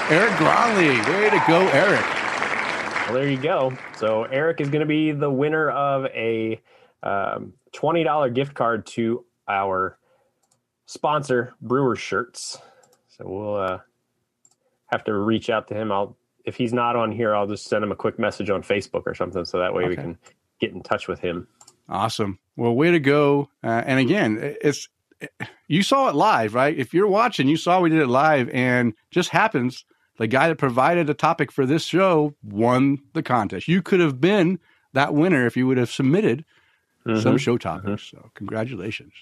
Eric 0.09 0.31
Gronley, 0.33 0.97
way 1.07 1.29
to 1.29 1.43
go, 1.47 1.67
Eric. 1.67 2.18
Well, 3.09 3.17
there 3.17 3.27
you 3.27 3.41
go. 3.41 3.75
So 3.97 4.25
Eric 4.25 4.61
is 4.61 4.69
going 4.69 4.81
to 4.81 4.85
be 4.85 5.11
the 5.11 5.31
winner 5.31 5.71
of 5.71 6.05
a 6.05 6.61
um, 7.01 7.53
twenty 7.71 8.03
dollar 8.03 8.29
gift 8.29 8.53
card 8.53 8.85
to 8.85 9.25
our 9.47 9.97
sponsor, 10.85 11.55
Brewer 11.59 11.95
Shirts. 11.95 12.59
So 13.07 13.23
we'll 13.25 13.55
uh, 13.55 13.79
have 14.91 15.03
to 15.05 15.13
reach 15.15 15.49
out 15.49 15.69
to 15.69 15.73
him. 15.73 15.91
I'll 15.91 16.15
if 16.45 16.55
he's 16.55 16.71
not 16.71 16.95
on 16.95 17.11
here, 17.11 17.35
I'll 17.35 17.47
just 17.47 17.65
send 17.65 17.83
him 17.83 17.91
a 17.91 17.95
quick 17.95 18.19
message 18.19 18.51
on 18.51 18.61
Facebook 18.61 19.07
or 19.07 19.15
something, 19.15 19.43
so 19.43 19.57
that 19.57 19.73
way 19.73 19.87
we 19.87 19.95
can 19.95 20.15
get 20.59 20.73
in 20.73 20.83
touch 20.83 21.07
with 21.07 21.19
him. 21.19 21.47
Awesome. 21.89 22.37
Well, 22.57 22.75
way 22.75 22.91
to 22.91 22.99
go. 22.99 23.49
Uh, 23.63 23.81
and 23.87 23.99
again, 23.99 24.37
it's 24.61 24.87
you 25.67 25.81
saw 25.81 26.09
it 26.09 26.15
live, 26.15 26.53
right? 26.53 26.77
If 26.77 26.93
you're 26.93 27.07
watching, 27.07 27.47
you 27.47 27.57
saw 27.57 27.81
we 27.81 27.89
did 27.89 28.01
it 28.01 28.07
live, 28.07 28.49
and 28.49 28.93
just 29.09 29.29
happens 29.29 29.83
the 30.19 30.27
guy 30.27 30.47
that 30.49 30.57
provided 30.57 31.09
a 31.09 31.13
topic 31.15 31.51
for 31.51 31.65
this 31.65 31.83
show 31.83 32.35
won 32.43 32.99
the 33.13 33.23
contest. 33.23 33.67
You 33.67 33.81
could 33.81 33.99
have 33.99 34.21
been 34.21 34.59
that 34.93 35.13
winner 35.15 35.45
if 35.47 35.57
you 35.57 35.65
would 35.65 35.77
have 35.77 35.89
submitted 35.89 36.45
some 37.05 37.35
Mhm. 37.35 37.39
show 37.39 37.57
topics. 37.57 38.03
So, 38.03 38.29
congratulations. 38.35 39.13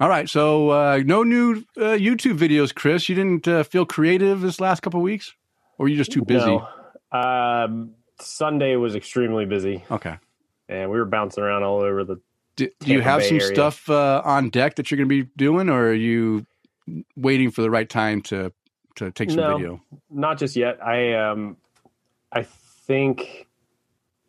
All 0.00 0.08
right. 0.08 0.28
So, 0.28 0.70
uh, 0.70 1.02
no 1.04 1.22
new 1.22 1.64
uh, 1.76 1.94
YouTube 1.96 2.36
videos, 2.38 2.74
Chris. 2.74 3.08
You 3.08 3.14
didn't 3.14 3.46
uh, 3.46 3.62
feel 3.62 3.84
creative 3.86 4.40
this 4.40 4.58
last 4.60 4.80
couple 4.80 4.98
of 4.98 5.04
weeks, 5.04 5.34
or 5.78 5.84
were 5.84 5.88
you 5.88 5.96
just 5.96 6.10
too 6.10 6.24
busy? 6.24 6.46
No. 6.46 6.66
Um, 7.12 7.90
Sunday 8.18 8.76
was 8.76 8.94
extremely 8.96 9.44
busy, 9.44 9.84
Okay. 9.90 10.16
and 10.68 10.90
we 10.90 10.98
were 10.98 11.04
bouncing 11.04 11.44
around 11.44 11.62
all 11.62 11.80
over 11.82 12.02
the. 12.04 12.16
Do, 12.56 12.68
do 12.80 12.92
you 12.92 13.00
have 13.00 13.20
Bay 13.20 13.28
some 13.28 13.36
area. 13.40 13.54
stuff 13.54 13.88
uh, 13.90 14.22
on 14.24 14.48
deck 14.50 14.76
that 14.76 14.90
you're 14.90 14.96
going 14.96 15.08
to 15.08 15.24
be 15.24 15.30
doing, 15.36 15.68
or 15.68 15.88
are 15.88 15.92
you 15.94 16.46
waiting 17.16 17.50
for 17.50 17.62
the 17.62 17.70
right 17.70 17.88
time 17.88 18.22
to 18.22 18.52
to 18.96 19.10
take 19.10 19.30
some 19.30 19.36
No. 19.40 19.56
video? 19.56 19.82
Not 20.10 20.38
just 20.38 20.56
yet. 20.56 20.84
I 20.84 21.14
um, 21.14 21.56
I 22.32 22.42
think. 22.42 23.46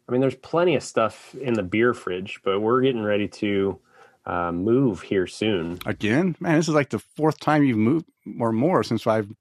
I 0.08 0.12
mean, 0.12 0.20
there's 0.22 0.36
plenty 0.36 0.76
of 0.76 0.84
stuff 0.84 1.34
in 1.36 1.54
the 1.54 1.64
beer 1.64 1.94
fridge, 1.94 2.42
but 2.44 2.60
we're 2.60 2.82
getting 2.82 3.04
ready 3.04 3.28
to 3.30 3.80
uh, 4.26 4.52
move 4.52 5.02
here 5.02 5.28
soon. 5.28 5.80
Again, 5.86 6.36
man, 6.42 6.58
this 6.58 6.68
is 6.68 6.74
like 6.74 6.90
the 6.90 7.00
fourth 7.00 7.40
time 7.40 7.64
you've 7.64 7.78
moved 7.78 8.06
or 8.40 8.52
more 8.52 8.84
since 8.84 9.08
I've 9.08 9.32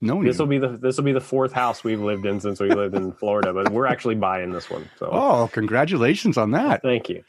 known 0.00 0.22
you. 0.22 0.30
This 0.30 0.38
will 0.38 0.46
be 0.46 0.58
the 0.58 0.68
this 0.68 0.96
will 0.96 1.04
be 1.04 1.12
the 1.12 1.20
fourth 1.20 1.52
house 1.52 1.84
we've 1.84 2.00
lived 2.00 2.24
in 2.24 2.40
since 2.40 2.60
we 2.60 2.70
lived 2.70 2.94
in 2.94 3.12
Florida, 3.12 3.52
but 3.52 3.70
we're 3.70 3.86
actually 3.86 4.14
buying 4.14 4.52
this 4.52 4.70
one. 4.70 4.88
So 4.98 5.10
Oh, 5.12 5.50
congratulations 5.52 6.38
on 6.38 6.52
that! 6.52 6.82
thank 6.82 7.08
you. 7.10 7.22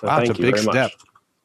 So 0.00 0.08
Wow, 0.08 0.16
thank 0.18 0.30
it's 0.30 0.38
a 0.38 0.42
you 0.42 0.46
big 0.46 0.54
very 0.56 0.66
much. 0.66 0.74
step. 0.74 0.92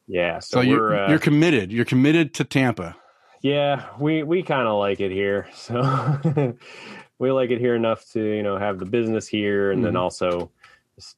Yeah. 0.08 0.38
So, 0.40 0.56
So 0.56 0.58
we're 0.58 0.66
you're 0.68 1.04
uh, 1.04 1.10
you're 1.10 1.18
committed. 1.20 1.72
You're 1.72 1.84
committed 1.84 2.34
to 2.34 2.44
Tampa. 2.44 2.96
Yeah, 3.42 3.86
we 3.98 4.22
we 4.22 4.42
kind 4.42 4.66
of 4.66 4.78
like 4.78 5.00
it 5.00 5.10
here. 5.12 5.48
So 5.54 5.80
we 7.18 7.30
like 7.32 7.50
it 7.50 7.58
here 7.60 7.74
enough 7.74 8.04
to 8.12 8.20
you 8.22 8.42
know 8.42 8.56
have 8.58 8.78
the 8.78 8.86
business 8.86 9.26
here, 9.28 9.70
and 9.70 9.84
then 9.84 9.94
Mhm. 9.94 10.00
also 10.00 10.50
it's, 10.96 11.16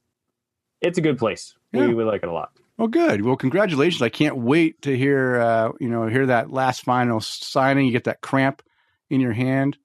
it's 0.81 0.99
a 0.99 1.01
good 1.01 1.19
place. 1.19 1.55
Yeah. 1.73 1.87
We 1.87 1.95
we 1.95 2.05
like 2.05 2.23
it 2.23 2.29
a 2.29 2.33
lot. 2.33 2.51
Well, 2.77 2.89
good. 2.89 3.23
Well, 3.23 3.37
congratulations. 3.37 4.03
I 4.03 4.09
can't 4.09 4.37
wait 4.37 4.83
to 4.83 4.97
hear 4.97 5.41
uh, 5.41 5.71
you 5.81 5.89
know 5.89 6.07
hear 6.07 6.27
that 6.27 6.51
last 6.51 6.83
final 6.85 7.21
signing. 7.21 7.87
You 7.87 7.93
get 7.93 8.05
that 8.05 8.21
cramp 8.21 8.63
in 9.11 9.21
your 9.21 9.33
hand. 9.33 9.77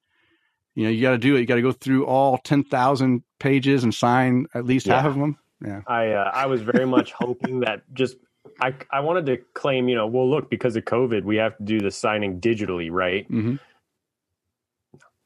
You 0.74 0.84
know, 0.84 0.90
you 0.90 1.02
got 1.02 1.12
to 1.12 1.18
do 1.18 1.36
it. 1.36 1.40
You 1.40 1.46
got 1.46 1.54
to 1.56 1.62
go 1.62 1.72
through 1.72 2.06
all 2.06 2.38
ten 2.38 2.64
thousand 2.64 3.22
pages 3.38 3.84
and 3.84 3.94
sign 3.94 4.46
at 4.54 4.64
least 4.64 4.86
half 4.86 5.06
of 5.06 5.14
them. 5.14 5.38
Yeah. 5.64 5.82
I 5.86 6.10
uh, 6.12 6.30
I 6.34 6.46
was 6.46 6.62
very 6.62 6.84
much 6.86 7.12
hoping 7.12 7.60
that 7.60 7.82
just 7.94 8.16
I 8.60 8.74
I 8.90 9.00
wanted 9.00 9.26
to 9.26 9.38
claim 9.54 9.88
you 9.88 9.94
know 9.96 10.06
well 10.06 10.28
look 10.28 10.50
because 10.50 10.76
of 10.76 10.84
COVID 10.84 11.24
we 11.24 11.36
have 11.36 11.56
to 11.58 11.62
do 11.64 11.80
the 11.80 11.90
signing 11.90 12.40
digitally 12.40 12.88
right. 12.90 13.24
Mm-hmm. 13.30 13.56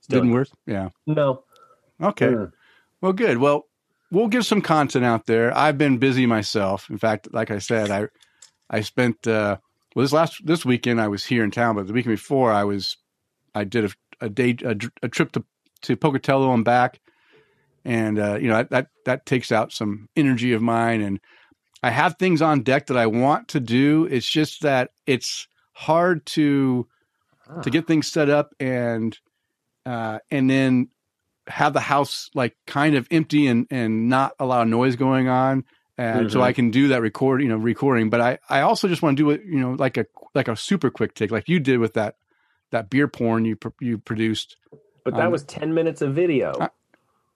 Still- 0.01 0.21
Didn't 0.21 0.33
work. 0.33 0.49
Yeah. 0.67 0.91
No. 1.07 1.45
Okay. 2.03 2.27
Mm. 2.29 2.53
Well, 3.01 3.13
good. 3.13 3.39
Well, 3.39 3.67
we'll 4.11 4.29
get 4.29 4.45
some 4.45 4.63
content 4.63 5.05
out 5.05 5.27
there. 5.27 5.57
I've 5.57 5.79
been 5.79 5.99
busy 5.99 6.27
myself. 6.27 6.89
In 6.91 6.99
fact, 6.99 7.29
like 7.33 7.51
I 7.51 7.59
said, 7.59 7.91
I 7.91 8.09
I 8.71 8.81
spent 8.81 9.27
uh, 9.27 9.59
well 9.95 10.05
this 10.05 10.13
last 10.13 10.45
this 10.47 10.65
weekend 10.65 11.01
I 11.01 11.09
was 11.09 11.25
here 11.25 11.45
in 11.45 11.51
town, 11.51 11.77
but 11.77 11.87
the 11.87 11.93
weekend 11.93 12.15
before 12.15 12.53
I 12.53 12.65
was 12.65 12.97
I 13.55 13.65
did 13.65 13.85
a, 13.87 14.27
a 14.27 14.29
day 14.29 14.57
a, 14.65 14.77
a 15.03 15.09
trip 15.09 15.33
to 15.33 15.45
to 15.83 15.97
Pocatello 15.97 16.53
and 16.55 16.65
back, 16.65 17.01
and 17.85 18.19
uh, 18.19 18.39
you 18.41 18.49
know 18.49 18.57
that, 18.57 18.71
that 18.71 18.87
that 19.05 19.27
takes 19.27 19.53
out 19.53 19.73
some 19.73 20.09
energy 20.17 20.53
of 20.53 20.63
mine, 20.63 21.01
and 21.03 21.21
I 21.83 21.91
have 21.91 22.17
things 22.19 22.43
on 22.43 22.63
deck 22.63 22.87
that 22.87 22.97
I 22.97 23.07
want 23.07 23.49
to 23.49 23.61
do. 23.61 24.07
It's 24.11 24.29
just 24.29 24.63
that 24.63 24.91
it's 25.07 25.47
hard 25.73 26.27
to 26.27 26.87
to 27.63 27.71
get 27.71 27.87
things 27.87 28.07
set 28.07 28.29
up 28.29 28.55
and 28.61 29.17
uh, 29.87 30.19
and 30.31 30.51
then 30.51 30.89
have 31.47 31.73
the 31.73 31.81
house 31.81 32.31
like 32.35 32.57
kind 32.67 32.95
of 32.95 33.07
empty 33.11 33.47
and 33.47 33.67
and 33.71 34.09
not 34.09 34.33
allow 34.39 34.65
noise 34.65 34.97
going 34.97 35.29
on. 35.29 35.65
And 35.97 36.31
so 36.31 36.41
Mhm. 36.41 36.45
I 36.45 36.53
can 36.53 36.71
do 36.71 36.89
that 36.89 37.01
record 37.01 37.43
you 37.43 37.49
know 37.49 37.57
recording. 37.57 38.11
But 38.11 38.21
I 38.21 38.39
I 38.49 38.61
also 38.63 38.87
just 38.89 39.03
want 39.03 39.17
to 39.17 39.23
do 39.23 39.31
it 39.31 39.43
you 39.45 39.59
know 39.61 39.73
like 39.73 39.97
a 39.97 40.07
like 40.35 40.49
a 40.49 40.57
super 40.57 40.91
quick 40.91 41.15
take 41.15 41.31
like 41.31 41.49
you 41.49 41.59
did 41.61 41.79
with 41.79 41.95
that 41.95 42.17
that 42.71 42.91
beer 42.91 43.09
porn 43.09 43.45
you 43.47 43.57
pr- 43.57 43.69
you 43.81 43.99
produced 43.99 44.57
But 45.05 45.15
that 45.15 45.27
Um, 45.27 45.33
was 45.33 45.43
ten 45.45 45.73
minutes 45.75 46.03
of 46.03 46.15
video, 46.15 46.53
I- 46.61 46.71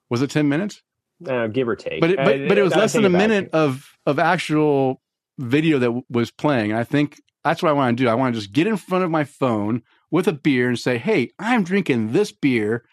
was 0.09 0.21
it 0.21 0.29
10 0.29 0.47
minutes 0.47 0.83
uh, 1.27 1.47
give 1.47 1.67
or 1.67 1.75
take. 1.75 2.01
but 2.01 2.09
it, 2.11 2.17
but, 2.17 2.27
I- 2.35 2.47
but 2.47 2.57
it 2.57 2.63
was 2.63 2.75
less 2.75 2.93
than 2.93 3.03
a 3.05 3.07
it 3.07 3.11
minute 3.11 3.49
of 3.53 3.95
of 4.05 4.19
actual 4.19 5.01
video 5.39 5.79
that 5.79 5.85
w- 5.87 6.03
was 6.09 6.29
playing 6.31 6.71
and 6.71 6.79
I 6.79 6.83
think 6.83 7.19
that's 7.43 7.63
what 7.63 7.69
I 7.69 7.73
want 7.73 7.97
to 7.97 8.03
do 8.03 8.07
I 8.09 8.13
want 8.13 8.35
to 8.35 8.39
just 8.39 8.53
get 8.53 8.67
in 8.67 8.77
front 8.77 9.03
of 9.03 9.09
my 9.11 9.23
phone 9.23 9.81
with 10.11 10.27
a 10.27 10.33
beer 10.33 10.67
and 10.69 10.77
say 10.77 10.97
hey 10.97 11.29
I'm 11.39 11.63
drinking 11.63 12.11
this 12.13 12.31
beer 12.31 12.83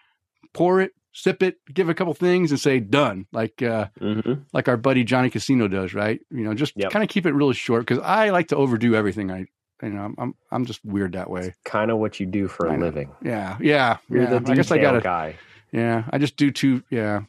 pour 0.55 0.81
it 0.81 0.93
sip 1.13 1.43
it 1.43 1.57
give 1.75 1.89
a 1.89 1.95
couple 1.95 2.15
things 2.15 2.51
and 2.51 2.59
say 2.61 2.81
done 2.81 3.27
like 3.33 3.61
uh 3.63 3.89
Mhm. 4.01 4.45
like 4.53 4.69
our 4.69 4.77
buddy 4.77 5.03
Johnny 5.05 5.29
Casino 5.29 5.67
does, 5.69 5.93
right? 5.93 6.21
You 6.31 6.45
know, 6.45 6.55
just 6.55 6.73
Yep. 6.77 6.91
kind 6.93 7.03
of 7.03 7.09
keep 7.09 7.27
it 7.27 7.35
really 7.35 7.55
short 7.55 7.83
because 7.87 7.99
I 8.03 8.31
like 8.31 8.49
to 8.49 8.57
overdo 8.57 8.95
everything. 8.95 9.31
I, 9.31 9.47
you 9.83 9.91
know, 9.91 10.03
I'm 10.03 10.15
I'm, 10.19 10.35
I'm 10.53 10.65
just 10.67 10.85
weird 10.85 11.13
that 11.13 11.29
way. 11.29 11.55
Kind 11.65 11.91
of 11.91 11.99
what 11.99 12.21
you 12.21 12.27
do 12.27 12.47
for 12.49 12.69
I 12.71 12.75
a 12.75 12.79
know. 12.79 12.87
living. 12.87 13.11
Yeah, 13.23 13.57
yeah, 13.61 13.97
You're 14.09 14.23
yeah. 14.23 14.39
the 14.39 14.51
I 14.53 14.55
guess 14.55 14.71
I 14.71 14.77
detail 14.77 14.93
gotta. 14.93 15.01
guy. 15.03 15.37
Yeah, 15.73 16.05
I 16.11 16.19
just 16.19 16.37
do 16.37 16.51
too. 16.53 16.83
Yeah, 16.91 17.23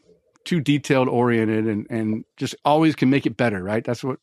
too 0.52 0.60
detailed 0.60 1.08
oriented 1.08 1.66
and 1.66 1.88
and 1.90 2.26
just 2.36 2.56
always 2.66 2.94
can 2.94 3.10
make 3.10 3.26
it 3.26 3.38
better, 3.38 3.64
right? 3.64 3.86
That's 3.86 4.04
what. 4.04 4.20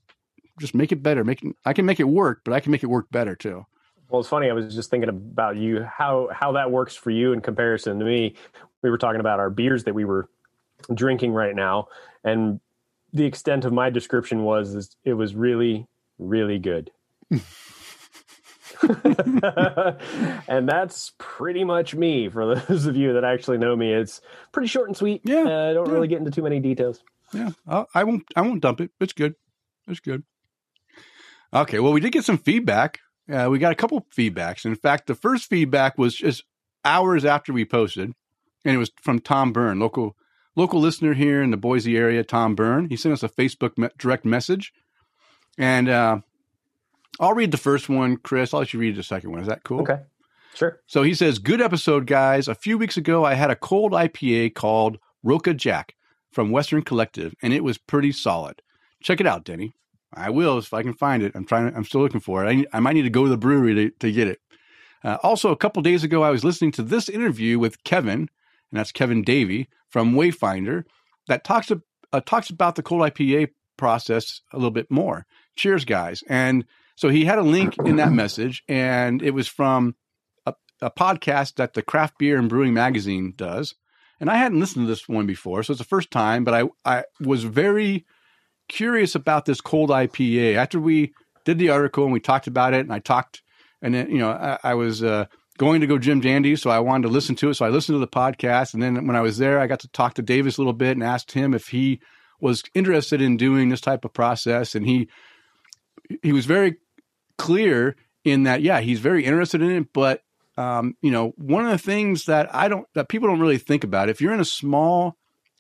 Just 0.60 0.74
make 0.74 0.90
it 0.90 1.04
better. 1.04 1.22
Make 1.22 1.42
it, 1.44 1.54
I 1.64 1.72
can 1.72 1.86
make 1.86 2.00
it 2.00 2.08
work, 2.08 2.40
but 2.44 2.52
I 2.52 2.58
can 2.58 2.72
make 2.72 2.82
it 2.82 2.88
work 2.88 3.06
better 3.12 3.36
too. 3.36 3.64
Well, 4.08 4.20
it's 4.20 4.28
funny. 4.28 4.50
I 4.50 4.52
was 4.52 4.74
just 4.74 4.90
thinking 4.90 5.08
about 5.08 5.56
you, 5.56 5.84
how 5.84 6.28
how 6.32 6.52
that 6.52 6.70
works 6.70 6.96
for 6.96 7.10
you 7.10 7.32
in 7.32 7.40
comparison 7.40 7.98
to 7.98 8.04
me. 8.04 8.34
We 8.82 8.90
were 8.90 8.98
talking 8.98 9.20
about 9.20 9.38
our 9.38 9.50
beers 9.50 9.84
that 9.84 9.94
we 9.94 10.04
were 10.04 10.28
drinking 10.92 11.32
right 11.32 11.54
now, 11.54 11.88
and 12.24 12.60
the 13.12 13.24
extent 13.24 13.64
of 13.64 13.72
my 13.72 13.88
description 13.88 14.42
was 14.42 14.74
is 14.74 14.96
it 15.04 15.14
was 15.14 15.34
really, 15.34 15.86
really 16.18 16.58
good. 16.58 16.90
and 20.48 20.68
that's 20.68 21.12
pretty 21.18 21.64
much 21.64 21.94
me. 21.94 22.28
For 22.28 22.54
those 22.54 22.86
of 22.86 22.96
you 22.96 23.12
that 23.14 23.24
actually 23.24 23.58
know 23.58 23.74
me, 23.74 23.92
it's 23.92 24.20
pretty 24.52 24.68
short 24.68 24.88
and 24.88 24.96
sweet. 24.96 25.22
Yeah, 25.24 25.42
uh, 25.42 25.70
I 25.70 25.72
don't 25.72 25.86
yeah. 25.86 25.92
really 25.92 26.08
get 26.08 26.18
into 26.18 26.30
too 26.30 26.42
many 26.42 26.60
details. 26.60 27.02
Yeah, 27.32 27.50
i 27.66 27.84
I 27.94 28.04
won't. 28.04 28.24
I 28.36 28.42
won't 28.42 28.62
dump 28.62 28.80
it. 28.80 28.90
It's 29.00 29.12
good. 29.12 29.34
It's 29.86 30.00
good. 30.00 30.22
Okay. 31.52 31.80
Well, 31.80 31.92
we 31.92 32.00
did 32.00 32.12
get 32.12 32.24
some 32.24 32.38
feedback. 32.38 33.00
Uh, 33.30 33.48
we 33.50 33.58
got 33.58 33.72
a 33.72 33.76
couple 33.76 34.06
feedbacks. 34.16 34.64
In 34.64 34.74
fact, 34.74 35.06
the 35.06 35.14
first 35.14 35.48
feedback 35.48 35.98
was 35.98 36.14
just 36.14 36.44
hours 36.84 37.24
after 37.24 37.52
we 37.52 37.64
posted, 37.64 38.12
and 38.64 38.74
it 38.74 38.78
was 38.78 38.90
from 39.02 39.18
Tom 39.18 39.52
Byrne, 39.52 39.80
local 39.80 40.16
local 40.56 40.80
listener 40.80 41.14
here 41.14 41.42
in 41.42 41.50
the 41.50 41.56
Boise 41.56 41.96
area. 41.96 42.22
Tom 42.22 42.54
Byrne. 42.54 42.88
He 42.88 42.96
sent 42.96 43.12
us 43.12 43.22
a 43.22 43.28
Facebook 43.28 43.76
me- 43.76 43.88
direct 43.98 44.24
message, 44.24 44.72
and 45.58 45.88
uh, 45.88 46.18
I'll 47.20 47.34
read 47.34 47.50
the 47.50 47.56
first 47.56 47.88
one. 47.88 48.16
Chris, 48.16 48.52
I'll 48.52 48.60
let 48.60 48.72
you 48.72 48.80
read 48.80 48.96
the 48.96 49.02
second 49.02 49.30
one. 49.30 49.40
Is 49.40 49.48
that 49.48 49.64
cool? 49.64 49.80
Okay, 49.82 50.00
sure. 50.54 50.80
So 50.86 51.02
he 51.02 51.14
says, 51.14 51.38
Good 51.38 51.60
episode, 51.60 52.06
guys. 52.06 52.48
A 52.48 52.54
few 52.54 52.78
weeks 52.78 52.96
ago, 52.96 53.24
I 53.24 53.34
had 53.34 53.50
a 53.50 53.56
cold 53.56 53.92
IPA 53.92 54.54
called 54.54 54.98
Roca 55.22 55.54
Jack 55.54 55.94
from 56.30 56.50
Western 56.50 56.82
Collective, 56.82 57.34
and 57.42 57.52
it 57.52 57.64
was 57.64 57.78
pretty 57.78 58.12
solid. 58.12 58.62
Check 59.02 59.20
it 59.20 59.26
out, 59.26 59.44
Denny. 59.44 59.72
I 60.12 60.30
will 60.30 60.58
if 60.58 60.72
I 60.72 60.82
can 60.82 60.94
find 60.94 61.22
it. 61.22 61.32
I'm 61.34 61.44
trying. 61.44 61.74
I'm 61.74 61.84
still 61.84 62.00
looking 62.00 62.20
for 62.20 62.44
it. 62.44 62.66
I, 62.72 62.76
I 62.76 62.80
might 62.80 62.94
need 62.94 63.02
to 63.02 63.10
go 63.10 63.24
to 63.24 63.30
the 63.30 63.36
brewery 63.36 63.74
to, 63.74 63.90
to 63.90 64.12
get 64.12 64.28
it. 64.28 64.40
Uh, 65.04 65.18
also, 65.22 65.50
a 65.50 65.56
couple 65.56 65.82
days 65.82 66.02
ago, 66.02 66.22
I 66.22 66.30
was 66.30 66.44
listening 66.44 66.72
to 66.72 66.82
this 66.82 67.08
interview 67.08 67.58
with 67.58 67.84
Kevin, 67.84 68.20
and 68.20 68.28
that's 68.72 68.92
Kevin 68.92 69.22
Davey 69.22 69.68
from 69.88 70.14
Wayfinder, 70.14 70.84
that 71.28 71.44
talks 71.44 71.70
uh, 71.70 72.20
talks 72.20 72.50
about 72.50 72.74
the 72.74 72.82
cold 72.82 73.02
IPA 73.02 73.50
process 73.76 74.40
a 74.52 74.56
little 74.56 74.70
bit 74.70 74.90
more. 74.90 75.26
Cheers, 75.56 75.84
guys! 75.84 76.22
And 76.28 76.64
so 76.98 77.10
he 77.10 77.24
had 77.24 77.38
a 77.38 77.42
link 77.42 77.76
in 77.84 77.94
that 77.96 78.10
message, 78.10 78.64
and 78.66 79.22
it 79.22 79.30
was 79.30 79.46
from 79.46 79.94
a, 80.44 80.54
a 80.82 80.90
podcast 80.90 81.54
that 81.54 81.74
the 81.74 81.80
Craft 81.80 82.18
Beer 82.18 82.36
and 82.36 82.48
Brewing 82.48 82.74
Magazine 82.74 83.34
does. 83.36 83.76
And 84.18 84.28
I 84.28 84.34
hadn't 84.34 84.58
listened 84.58 84.84
to 84.84 84.88
this 84.88 85.08
one 85.08 85.24
before, 85.24 85.62
so 85.62 85.72
it's 85.72 85.78
the 85.78 85.84
first 85.84 86.10
time. 86.10 86.42
But 86.42 86.54
I 86.54 86.64
I 86.84 87.04
was 87.20 87.44
very 87.44 88.04
curious 88.68 89.14
about 89.14 89.44
this 89.44 89.60
cold 89.60 89.90
IPA 89.90 90.56
after 90.56 90.80
we 90.80 91.14
did 91.44 91.60
the 91.60 91.68
article 91.68 92.02
and 92.02 92.12
we 92.12 92.18
talked 92.18 92.48
about 92.48 92.74
it, 92.74 92.80
and 92.80 92.92
I 92.92 92.98
talked, 92.98 93.42
and 93.80 93.94
then 93.94 94.10
you 94.10 94.18
know 94.18 94.30
I, 94.30 94.58
I 94.64 94.74
was 94.74 95.00
uh, 95.00 95.26
going 95.56 95.82
to 95.82 95.86
go 95.86 95.98
Jim 95.98 96.18
Dandy, 96.18 96.56
so 96.56 96.68
I 96.68 96.80
wanted 96.80 97.06
to 97.06 97.14
listen 97.14 97.36
to 97.36 97.50
it. 97.50 97.54
So 97.54 97.64
I 97.64 97.68
listened 97.68 97.94
to 97.94 98.00
the 98.00 98.08
podcast, 98.08 98.74
and 98.74 98.82
then 98.82 99.06
when 99.06 99.14
I 99.14 99.20
was 99.20 99.38
there, 99.38 99.60
I 99.60 99.68
got 99.68 99.78
to 99.80 99.88
talk 99.88 100.14
to 100.14 100.22
Davis 100.22 100.56
a 100.56 100.62
little 100.62 100.72
bit 100.72 100.96
and 100.96 101.04
asked 101.04 101.30
him 101.30 101.54
if 101.54 101.68
he 101.68 102.00
was 102.40 102.64
interested 102.74 103.22
in 103.22 103.36
doing 103.36 103.68
this 103.68 103.80
type 103.80 104.04
of 104.04 104.12
process, 104.12 104.74
and 104.74 104.84
he 104.84 105.08
he 106.24 106.32
was 106.32 106.44
very 106.44 106.78
clear 107.38 107.96
in 108.24 108.42
that 108.42 108.62
yeah 108.62 108.80
he's 108.80 109.00
very 109.00 109.24
interested 109.24 109.62
in 109.62 109.70
it, 109.70 109.92
but 109.92 110.22
um, 110.56 110.96
you 111.00 111.10
know 111.10 111.32
one 111.36 111.64
of 111.64 111.70
the 111.70 111.78
things 111.78 112.26
that 112.26 112.54
I 112.54 112.68
don't 112.68 112.86
that 112.94 113.08
people 113.08 113.28
don't 113.28 113.40
really 113.40 113.58
think 113.58 113.84
about 113.84 114.08
if 114.08 114.20
you're 114.20 114.34
in 114.34 114.40
a 114.40 114.44
small 114.44 115.16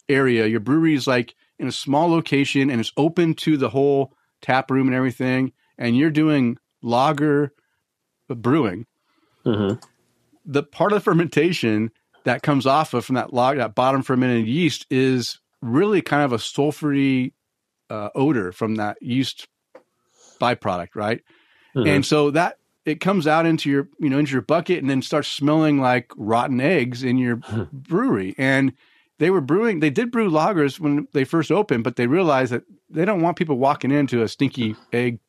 area, 0.08 0.46
your 0.46 0.60
brewery 0.60 0.94
is 0.94 1.06
like 1.06 1.34
in 1.58 1.68
a 1.68 1.72
small 1.72 2.08
location 2.10 2.70
and 2.70 2.80
it's 2.80 2.92
open 2.96 3.34
to 3.34 3.56
the 3.56 3.68
whole 3.68 4.12
tap 4.42 4.70
room 4.70 4.86
and 4.86 4.96
everything, 4.96 5.52
and 5.76 5.96
you're 5.96 6.10
doing 6.10 6.58
lager 6.82 7.52
brewing, 8.28 8.86
Mm-hmm. 9.46 9.80
the 10.44 10.62
part 10.62 10.92
of 10.92 10.98
the 10.98 11.04
fermentation 11.04 11.90
that 12.24 12.42
comes 12.42 12.66
off 12.66 12.92
of 12.92 13.04
from 13.04 13.14
that 13.14 13.32
log 13.32 13.56
that 13.56 13.74
bottom 13.74 14.02
fermented 14.02 14.46
yeast 14.46 14.84
is 14.90 15.38
really 15.62 16.02
kind 16.02 16.22
of 16.22 16.32
a 16.32 16.36
sulfury 16.36 17.32
uh, 17.88 18.10
odor 18.14 18.52
from 18.52 18.74
that 18.74 18.98
yeast 19.00 19.48
byproduct, 20.40 20.88
right? 20.94 21.22
Mhm. 21.74 21.88
And 21.88 22.06
so 22.06 22.30
that 22.30 22.58
it 22.84 23.00
comes 23.00 23.26
out 23.26 23.46
into 23.46 23.70
your 23.70 23.88
you 23.98 24.08
know 24.08 24.18
into 24.18 24.32
your 24.32 24.42
bucket 24.42 24.78
and 24.78 24.88
then 24.88 25.02
starts 25.02 25.28
smelling 25.28 25.80
like 25.80 26.10
rotten 26.16 26.60
eggs 26.60 27.02
in 27.02 27.18
your 27.18 27.36
brewery. 27.72 28.34
And 28.38 28.72
they 29.18 29.30
were 29.30 29.40
brewing 29.40 29.80
they 29.80 29.90
did 29.90 30.10
brew 30.10 30.30
lagers 30.30 30.80
when 30.80 31.08
they 31.12 31.24
first 31.24 31.50
opened, 31.50 31.84
but 31.84 31.96
they 31.96 32.06
realized 32.06 32.52
that 32.52 32.64
they 32.88 33.04
don't 33.04 33.20
want 33.20 33.36
people 33.36 33.58
walking 33.58 33.90
into 33.90 34.22
a 34.22 34.28
stinky 34.28 34.76
egg 34.92 35.20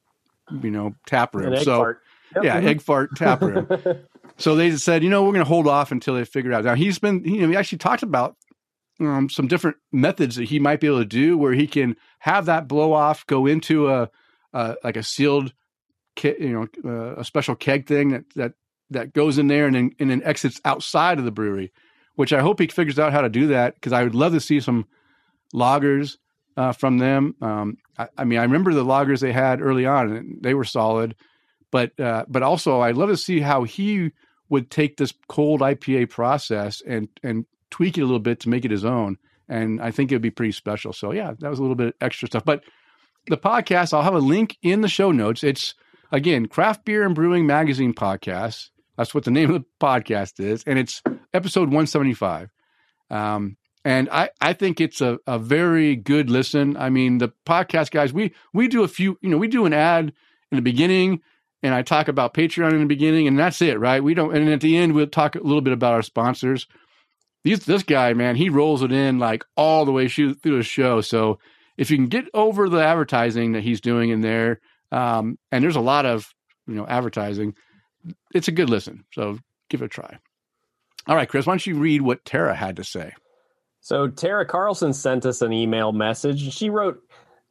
you 0.62 0.72
know 0.72 0.96
tap 1.05 1.36
room. 1.36 1.58
So. 1.63 1.96
Yep. 2.36 2.43
yeah, 2.43 2.58
egg 2.58 2.79
fart 2.79 3.15
tap 3.15 3.41
room. 3.41 3.67
So 4.39 4.55
they 4.55 4.75
said, 4.77 5.03
you 5.03 5.10
know, 5.10 5.24
we're 5.24 5.34
going 5.34 5.43
to 5.43 5.50
hold 5.50 5.67
off 5.67 5.91
until 5.91 6.15
they 6.15 6.24
figure 6.24 6.51
it 6.51 6.55
out. 6.55 6.63
Now 6.63 6.75
he's 6.75 6.98
been, 6.98 7.24
you 7.25 7.41
know, 7.41 7.50
he 7.50 7.58
actually 7.58 7.79
talked 7.79 8.03
about 8.03 8.38
um, 9.01 9.29
some 9.29 9.48
different 9.48 9.77
methods 9.91 10.38
that 10.38 10.46
he 10.46 10.60
might 10.60 10.79
be 10.79 10.88
able 10.88 11.00
to 11.00 11.05
do 11.05 11.38
where 11.38 11.53
he 11.53 11.67
can 11.67 11.98
have 12.19 12.46
that 12.46 12.67
blow 12.67 12.93
off 12.93 13.25
go 13.27 13.46
into 13.46 13.89
a, 13.89 14.10
a 14.53 14.75
like 14.84 14.96
a 14.96 15.03
sealed, 15.03 15.53
you 16.24 16.68
know, 16.84 16.90
uh, 16.90 17.16
a 17.20 17.24
special 17.24 17.56
keg 17.56 17.88
thing 17.88 18.10
that 18.10 18.24
that 18.36 18.54
that 18.92 19.14
goes 19.14 19.38
in 19.38 19.48
there 19.48 19.66
and 19.66 19.76
then 19.76 19.92
and 20.00 20.10
then 20.10 20.24
exits 20.24 20.62
outside 20.66 21.20
of 21.20 21.26
the 21.26 21.32
brewery. 21.32 21.72
Which 22.16 22.34
I 22.34 22.42
hope 22.42 22.60
he 22.60 22.68
figures 22.68 23.00
out 23.00 23.14
how 23.14 23.22
to 23.22 23.30
do 23.30 23.48
that 23.48 23.76
because 23.76 23.94
I 23.94 24.04
would 24.04 24.16
love 24.16 24.34
to 24.34 24.42
see 24.42 24.60
some 24.60 24.88
lagers 25.56 26.18
uh, 26.58 26.74
from 26.74 26.98
them. 26.98 27.36
Um, 27.42 27.78
I, 27.98 28.08
I 28.18 28.24
mean, 28.26 28.40
I 28.40 28.44
remember 28.44 28.74
the 28.74 28.84
lagers 28.84 29.22
they 29.22 29.32
had 29.32 29.62
early 29.62 29.86
on, 29.86 30.12
and 30.12 30.44
they 30.44 30.54
were 30.54 30.66
solid 30.66 31.16
but 31.72 31.98
uh, 32.00 32.26
but 32.28 32.44
also 32.44 32.82
I'd 32.82 32.98
love 32.98 33.10
to 33.10 33.18
see 33.18 33.40
how 33.40 33.64
he 33.64 34.12
would 34.50 34.72
take 34.72 34.98
this 34.98 35.14
cold 35.27 35.62
IPA 35.62 36.10
process 36.10 36.82
and 36.86 37.08
and 37.24 37.46
tweak 37.70 37.98
it 37.98 38.01
a 38.01 38.05
little 38.05 38.20
bit 38.20 38.40
to 38.42 38.50
make 38.50 38.66
it 38.66 38.72
his 38.72 38.86
own. 38.86 39.18
And 39.48 39.82
I 39.82 39.92
think 39.92 40.12
it'd 40.12 40.22
be 40.22 40.32
pretty 40.32 40.51
special. 40.51 40.94
So 40.94 41.12
yeah, 41.12 41.34
that 41.40 41.50
was 41.50 41.60
a 41.60 41.62
little 41.62 41.75
bit 41.75 41.96
extra 42.01 42.27
stuff. 42.27 42.46
But 42.46 42.64
the 43.27 43.38
podcast, 43.38 43.94
I'll 43.94 44.03
have 44.03 44.16
a 44.16 44.20
link 44.20 44.58
in 44.62 44.82
the 44.82 44.88
show 44.88 45.12
notes. 45.12 45.44
It's 45.44 45.74
again 46.11 46.48
Craft 46.48 46.85
Beer 46.85 47.05
and 47.05 47.15
Brewing 47.15 47.45
Magazine 47.45 47.93
podcast. 47.93 48.69
That's 48.98 49.13
what 49.13 49.24
the 49.24 49.31
name 49.31 49.53
of 49.53 49.61
the 49.61 49.67
podcast 49.81 50.39
is, 50.39 50.63
and 50.65 50.77
it's 50.77 51.01
episode 51.33 51.69
175. 51.69 52.50
Um, 53.09 53.57
and 53.85 54.09
I, 54.09 54.29
I 54.41 54.53
think 54.53 54.81
it's 54.81 55.00
a, 55.00 55.19
a 55.25 55.39
very 55.39 55.95
good 55.95 56.29
listen. 56.29 56.75
I 56.75 56.89
mean, 56.89 57.17
the 57.17 57.31
podcast 57.45 57.91
guys, 57.91 58.11
we 58.11 58.33
we 58.53 58.67
do 58.67 58.83
a 58.83 58.87
few, 58.87 59.17
you 59.22 59.29
know, 59.29 59.37
we 59.37 59.48
do 59.48 59.65
an 59.65 59.74
ad 59.74 60.13
in 60.51 60.55
the 60.55 60.61
beginning 60.61 61.22
and 61.61 61.74
I 61.74 61.81
talk 61.81 62.07
about 62.07 62.33
Patreon 62.33 62.72
in 62.72 62.79
the 62.79 62.85
beginning, 62.85 63.27
and 63.27 63.37
that's 63.37 63.61
it, 63.61 63.79
right? 63.79 64.03
We 64.03 64.13
don't, 64.13 64.35
and 64.35 64.50
at 64.50 64.61
the 64.61 64.77
end 64.77 64.93
we'll 64.93 65.07
talk 65.07 65.35
a 65.35 65.39
little 65.43 65.61
bit 65.61 65.74
about 65.74 65.93
our 65.93 66.01
sponsors. 66.01 66.67
These, 67.43 67.65
this 67.65 67.83
guy, 67.83 68.13
man, 68.13 68.35
he 68.35 68.50
rolls 68.50 68.81
it 68.81 68.91
in 68.91 69.19
like 69.19 69.43
all 69.55 69.85
the 69.85 69.91
way 69.91 70.07
through 70.07 70.35
the 70.43 70.63
show. 70.63 71.01
So 71.01 71.39
if 71.77 71.89
you 71.91 71.98
can 71.98 72.07
get 72.07 72.25
over 72.33 72.69
the 72.69 72.83
advertising 72.83 73.53
that 73.53 73.63
he's 73.63 73.81
doing 73.81 74.09
in 74.09 74.22
there, 74.22 74.59
um, 74.92 75.38
and 75.52 75.64
there's 75.64 75.75
a 75.75 75.82
lot 75.82 76.06
of 76.06 76.28
you 76.68 76.75
know 76.75 76.88
advertising, 76.88 77.56
it's 78.34 78.48
a 78.48 78.52
good 78.52 78.70
listen. 78.70 79.06
So 79.14 79.40
give 79.70 79.82
it 79.82 79.86
a 79.86 79.90
try. 79.90 80.18
All 81.08 81.16
right, 81.16 81.28
Chris, 81.30 81.46
why 81.46 81.54
don't 81.54 81.66
you 81.66 81.75
read 81.75 82.02
what 82.02 82.25
Tara 82.25 82.56
had 82.56 82.75
to 82.75 82.84
say? 82.84 83.14
So 83.82 84.08
Tara 84.08 84.46
Carlson 84.46 84.94
sent 84.94 85.25
us 85.25 85.42
an 85.42 85.54
email 85.54 85.92
message. 85.92 86.44
And 86.44 86.54
she 86.54 86.70
wrote, 86.70 87.02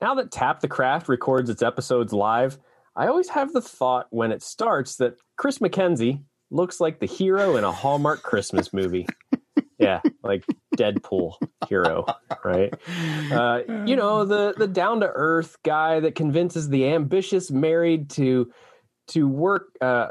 "Now 0.00 0.14
that 0.14 0.30
Tap 0.30 0.60
the 0.60 0.68
Craft 0.68 1.08
records 1.08 1.50
its 1.50 1.62
episodes 1.62 2.12
live, 2.12 2.58
I 2.94 3.06
always 3.06 3.28
have 3.30 3.52
the 3.52 3.62
thought 3.62 4.06
when 4.10 4.32
it 4.32 4.42
starts 4.42 4.96
that 4.96 5.16
Chris 5.36 5.58
McKenzie 5.58 6.22
looks 6.50 6.80
like 6.80 6.98
the 6.98 7.06
hero 7.06 7.56
in 7.56 7.64
a 7.64 7.72
Hallmark 7.72 8.22
Christmas 8.22 8.72
movie. 8.72 9.06
yeah, 9.78 10.00
like 10.22 10.44
Deadpool 10.76 11.34
hero, 11.68 12.06
right? 12.44 12.72
Uh, 13.30 13.60
you 13.86 13.96
know, 13.96 14.24
the 14.24 14.54
the 14.56 14.66
down 14.66 15.00
to 15.00 15.06
earth 15.06 15.56
guy 15.64 16.00
that 16.00 16.14
convinces 16.14 16.68
the 16.68 16.88
ambitious 16.90 17.50
married 17.50 18.10
to 18.10 18.52
to 19.08 19.26
work 19.28 19.68
uh 19.80 20.08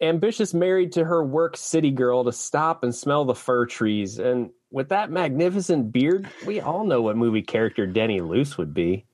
ambitious 0.00 0.52
married 0.52 0.92
to 0.92 1.04
her 1.04 1.22
work 1.24 1.56
city 1.56 1.90
girl 1.92 2.24
to 2.24 2.32
stop 2.32 2.82
and 2.82 2.92
smell 2.94 3.24
the 3.24 3.34
fir 3.36 3.66
trees 3.66 4.18
and 4.18 4.50
with 4.72 4.88
that 4.88 5.10
magnificent 5.12 5.92
beard 5.92 6.28
we 6.44 6.60
all 6.60 6.84
know 6.84 7.00
what 7.02 7.16
movie 7.16 7.42
character 7.42 7.86
Denny 7.86 8.20
Lewis 8.20 8.58
would 8.58 8.74
be 8.74 9.04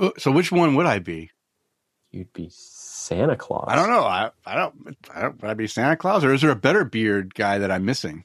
Uh, 0.00 0.10
So 0.18 0.30
which 0.30 0.52
one 0.52 0.76
would 0.76 0.86
I 0.86 1.00
be? 1.00 1.30
you'd 2.12 2.32
be 2.32 2.48
santa 2.52 3.34
claus 3.34 3.66
I 3.68 3.74
don't 3.74 3.88
know. 3.90 4.04
I, 4.04 4.30
I 4.46 4.54
don't. 4.54 4.96
I 5.12 5.22
don't. 5.22 5.42
Would 5.42 5.50
I 5.50 5.54
be 5.54 5.66
Santa 5.66 5.96
Claus, 5.96 6.22
or 6.22 6.32
is 6.32 6.42
there 6.42 6.50
a 6.50 6.56
better 6.56 6.84
beard 6.84 7.34
guy 7.34 7.58
that 7.58 7.70
I'm 7.72 7.84
missing? 7.84 8.22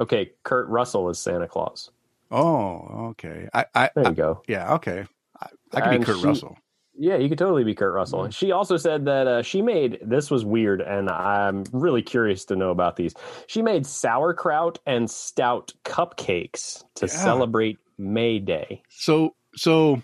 Okay 0.00 0.30
kurt 0.44 0.68
russell 0.68 1.08
is 1.10 1.18
santa 1.18 1.46
claus 1.48 1.90
Oh, 2.30 3.08
okay. 3.12 3.48
I, 3.54 3.64
I, 3.74 3.90
there 3.94 4.04
I 4.06 4.08
you 4.10 4.14
go 4.14 4.42
yeah, 4.46 4.74
okay. 4.74 5.06
I, 5.40 5.46
I 5.72 5.80
could 5.80 6.00
be 6.00 6.04
Kurt 6.04 6.16
she- 6.18 6.26
Russell. 6.26 6.58
yeah 6.94 7.16
you 7.16 7.28
could 7.30 7.38
totally 7.38 7.64
be 7.64 7.74
kurt 7.74 7.94
russell 7.94 8.24
and 8.24 8.34
she 8.34 8.52
also 8.52 8.76
said 8.76 9.06
that 9.06 9.26
uh, 9.26 9.42
she 9.42 9.62
made 9.62 9.98
this 10.02 10.30
was 10.30 10.44
weird 10.44 10.80
and 10.82 11.08
i'm 11.08 11.64
really 11.72 12.02
curious 12.02 12.44
to 12.46 12.56
know 12.56 12.70
about 12.70 12.96
these 12.96 13.14
she 13.46 13.62
made 13.62 13.86
sauerkraut 13.86 14.78
and 14.84 15.10
stout 15.10 15.72
cupcakes 15.84 16.84
to 16.96 17.06
Yeah. 17.06 17.12
celebrate 17.12 17.78
may 17.96 18.38
day 18.40 18.82
So, 18.90 19.34
so, 19.56 20.02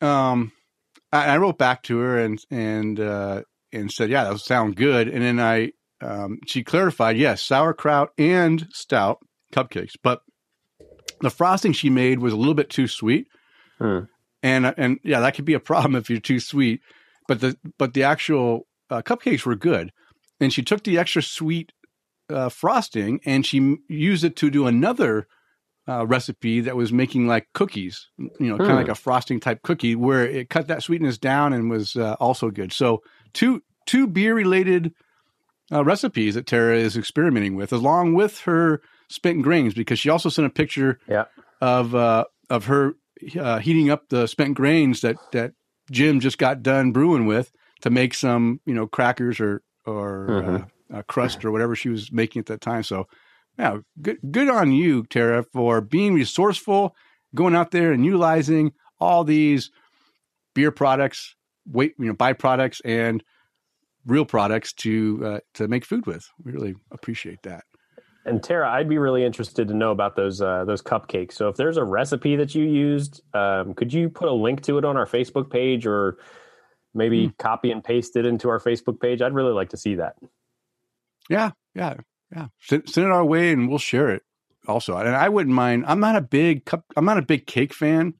um, 0.00 0.50
I, 1.12 1.26
I 1.26 1.36
wrote 1.38 1.56
back 1.58 1.82
to 1.84 1.98
her 1.98 2.18
and 2.18 2.42
and 2.50 2.98
uh, 3.00 3.42
and 3.72 3.90
said, 3.92 4.10
yeah, 4.10 4.24
that 4.24 4.38
sound 4.40 4.74
good. 4.76 5.08
And 5.08 5.22
then 5.22 5.38
I, 5.40 5.72
um, 6.00 6.40
she 6.46 6.64
clarified, 6.64 7.16
yes, 7.16 7.40
sauerkraut 7.42 8.10
and 8.18 8.66
stout 8.72 9.18
cupcakes, 9.52 9.94
but 10.02 10.22
the 11.20 11.30
frosting 11.30 11.72
she 11.72 11.90
made 11.90 12.18
was 12.20 12.32
a 12.32 12.36
little 12.36 12.54
bit 12.54 12.70
too 12.70 12.86
sweet. 12.88 13.26
Hmm. 13.78 14.00
and 14.42 14.74
and 14.76 14.98
yeah, 15.02 15.20
that 15.20 15.34
could 15.34 15.44
be 15.46 15.54
a 15.54 15.60
problem 15.60 15.94
if 16.00 16.10
you're 16.10 16.20
too 16.20 16.40
sweet. 16.40 16.80
But 17.28 17.40
the 17.40 17.56
but 17.78 17.94
the 17.94 18.02
actual 18.04 18.66
uh, 18.90 19.02
cupcakes 19.02 19.44
were 19.46 19.54
good, 19.56 19.92
and 20.40 20.52
she 20.52 20.62
took 20.62 20.82
the 20.84 20.98
extra 20.98 21.22
sweet 21.22 21.72
uh, 22.28 22.48
frosting 22.48 23.20
and 23.26 23.44
she 23.44 23.76
used 23.88 24.22
it 24.24 24.36
to 24.36 24.50
do 24.50 24.66
another 24.66 25.26
uh, 25.88 26.06
recipe 26.06 26.60
that 26.60 26.76
was 26.76 26.92
making 26.92 27.26
like 27.26 27.48
cookies, 27.54 28.08
you 28.18 28.30
know, 28.38 28.56
kind 28.56 28.60
of 28.60 28.76
Hmm. 28.76 28.82
like 28.82 28.88
a 28.88 28.94
frosting 28.94 29.40
type 29.40 29.62
cookie, 29.62 29.96
where 29.96 30.24
it 30.26 30.48
cut 30.48 30.68
that 30.68 30.82
sweetness 30.82 31.18
down 31.18 31.52
and 31.52 31.68
was 31.70 31.96
uh, 31.96 32.14
also 32.20 32.50
good. 32.50 32.72
So 32.72 33.02
two 33.32 33.62
two 33.86 34.06
beer 34.06 34.34
related 34.34 34.92
uh, 35.72 35.84
recipes 35.84 36.34
that 36.34 36.46
Tara 36.46 36.76
is 36.76 36.96
experimenting 36.96 37.56
with, 37.56 37.72
along 37.72 38.14
with 38.14 38.40
her 38.40 38.80
spent 39.10 39.42
grains, 39.42 39.74
because 39.74 39.98
she 39.98 40.08
also 40.08 40.28
sent 40.28 40.46
a 40.46 40.50
picture 40.50 40.98
Yeah. 41.06 41.24
of 41.60 41.94
uh, 41.94 42.24
of 42.48 42.64
her 42.66 42.94
uh, 43.38 43.58
heating 43.58 43.90
up 43.90 44.08
the 44.08 44.26
spent 44.26 44.54
grains 44.54 45.02
that 45.02 45.16
that 45.32 45.52
Jim 45.90 46.20
just 46.20 46.38
got 46.38 46.62
done 46.62 46.92
brewing 46.92 47.26
with 47.26 47.52
to 47.82 47.90
make 47.90 48.14
some 48.14 48.60
you 48.64 48.74
know 48.74 48.86
crackers 48.86 49.40
or 49.40 49.62
or 49.84 50.66
uh, 50.90 50.96
uh, 50.98 51.02
crust 51.02 51.44
or 51.44 51.50
whatever 51.52 51.76
she 51.76 51.88
was 51.88 52.10
making 52.12 52.40
at 52.40 52.46
that 52.46 52.60
time. 52.60 52.82
So 52.82 53.06
yeah, 53.58 53.78
good 54.00 54.18
good 54.30 54.48
on 54.48 54.72
you, 54.72 55.04
Tara, 55.04 55.42
for 55.42 55.80
being 55.80 56.14
resourceful, 56.14 56.94
going 57.34 57.54
out 57.54 57.70
there 57.72 57.92
and 57.92 58.04
utilizing 58.04 58.72
all 58.98 59.24
these 59.24 59.70
beer 60.54 60.70
products 60.70 61.34
wait, 61.66 61.94
you 61.98 62.06
know, 62.06 62.14
byproducts 62.14 62.80
and 62.84 63.22
real 64.06 64.24
products 64.24 64.72
to 64.72 65.20
uh, 65.24 65.40
to 65.54 65.68
make 65.68 65.84
food 65.84 66.06
with. 66.06 66.26
We 66.42 66.52
really 66.52 66.74
appreciate 66.90 67.42
that. 67.42 67.64
And 68.26 68.42
Tara, 68.42 68.70
I'd 68.70 68.88
be 68.88 68.98
really 68.98 69.24
interested 69.24 69.68
to 69.68 69.74
know 69.74 69.92
about 69.92 70.14
those 70.14 70.42
uh, 70.42 70.64
those 70.66 70.82
cupcakes. 70.82 71.32
So 71.32 71.48
if 71.48 71.56
there's 71.56 71.78
a 71.78 71.84
recipe 71.84 72.36
that 72.36 72.54
you 72.54 72.64
used, 72.64 73.22
um, 73.34 73.72
could 73.74 73.92
you 73.92 74.10
put 74.10 74.28
a 74.28 74.32
link 74.32 74.62
to 74.62 74.76
it 74.76 74.84
on 74.84 74.96
our 74.96 75.06
Facebook 75.06 75.50
page, 75.50 75.86
or 75.86 76.18
maybe 76.92 77.28
mm. 77.28 77.38
copy 77.38 77.70
and 77.70 77.82
paste 77.82 78.16
it 78.16 78.26
into 78.26 78.50
our 78.50 78.60
Facebook 78.60 79.00
page? 79.00 79.22
I'd 79.22 79.32
really 79.32 79.54
like 79.54 79.70
to 79.70 79.78
see 79.78 79.94
that. 79.94 80.16
Yeah, 81.30 81.52
yeah, 81.74 81.94
yeah. 82.34 82.48
Send, 82.60 82.88
send 82.90 83.06
it 83.06 83.12
our 83.12 83.24
way, 83.24 83.52
and 83.52 83.70
we'll 83.70 83.78
share 83.78 84.10
it. 84.10 84.22
Also, 84.68 84.96
and 84.96 85.08
I 85.08 85.30
wouldn't 85.30 85.54
mind. 85.54 85.84
I'm 85.86 86.00
not 86.00 86.16
a 86.16 86.20
big 86.20 86.66
cup. 86.66 86.84
I'm 86.96 87.06
not 87.06 87.16
a 87.16 87.22
big 87.22 87.46
cake 87.46 87.72
fan, 87.72 88.12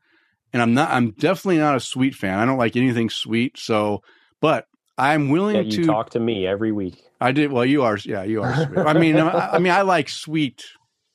and 0.55 0.63
I'm 0.63 0.73
not. 0.73 0.91
I'm 0.91 1.11
definitely 1.11 1.59
not 1.59 1.77
a 1.77 1.81
sweet 1.81 2.15
fan. 2.15 2.39
I 2.39 2.47
don't 2.47 2.59
like 2.59 2.75
anything 2.75 3.11
sweet. 3.11 3.59
So, 3.59 4.03
but 4.41 4.67
I'm 5.01 5.31
willing 5.31 5.57
yeah, 5.57 5.63
you 5.63 5.71
to 5.71 5.85
talk 5.85 6.11
to 6.11 6.21
me 6.21 6.47
every 6.47 6.73
week. 6.73 7.03
I 7.23 7.33
did. 7.33 7.51
Well, 7.51 7.65
you 7.65 7.83
are. 7.83 7.97
Yeah, 8.05 8.23
you 8.23 8.43
are. 8.43 8.55
Sweet. 8.55 8.79
I 8.79 8.93
mean, 8.93 9.17
I, 9.17 9.53
I, 9.53 9.59
mean, 9.59 9.73
I 9.73 9.81
like 9.81 10.11
sweet 10.11 10.67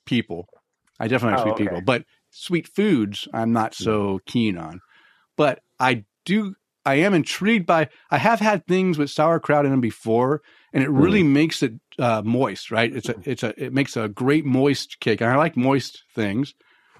people. 0.08 0.48
I 1.00 1.08
definitely 1.08 1.38
like 1.38 1.42
oh, 1.42 1.44
sweet 1.44 1.54
okay. 1.54 1.64
people, 1.64 1.82
but 1.86 2.04
sweet 2.32 2.68
foods, 2.68 3.28
I'm 3.32 3.54
not 3.54 3.76
so 3.76 4.20
keen 4.26 4.58
on. 4.58 4.82
But 5.38 5.60
I 5.80 6.04
do. 6.26 6.56
I 6.84 6.96
am 6.96 7.14
intrigued 7.14 7.68
by. 7.68 7.90
I 8.10 8.18
have 8.18 8.40
had 8.40 8.66
things 8.66 8.98
with 8.98 9.12
sauerkraut 9.12 9.66
in 9.66 9.72
them 9.72 9.82
before, 9.82 10.42
and 10.74 10.84
it 10.84 10.90
really 10.90 11.22
mm. 11.22 11.30
makes 11.30 11.62
it 11.62 11.74
uh, 12.00 12.24
moist. 12.26 12.72
Right? 12.72 12.96
It's 12.96 13.10
a. 13.10 13.16
It's 13.24 13.44
a. 13.44 13.54
It 13.64 13.72
makes 13.72 13.96
a 13.96 14.10
great 14.10 14.46
moist 14.46 15.00
cake. 15.00 15.22
And 15.22 15.30
I 15.30 15.36
like 15.36 15.56
moist 15.56 16.02
things, 16.16 16.56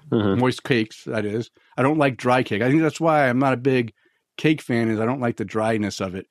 mm-hmm. 0.08 0.40
moist 0.40 0.62
cakes. 0.62 1.02
That 1.04 1.24
is. 1.24 1.50
I 1.76 1.82
don't 1.82 1.98
like 1.98 2.16
dry 2.16 2.44
cake. 2.44 2.62
I 2.62 2.70
think 2.70 2.82
that's 2.82 3.00
why 3.00 3.28
I'm 3.28 3.40
not 3.40 3.54
a 3.54 3.56
big 3.56 3.92
cake 4.36 4.62
fan. 4.62 4.88
Is 4.88 5.00
I 5.00 5.04
don't 5.04 5.20
like 5.20 5.36
the 5.36 5.44
dryness 5.44 6.00
of 6.00 6.14
it. 6.14 6.26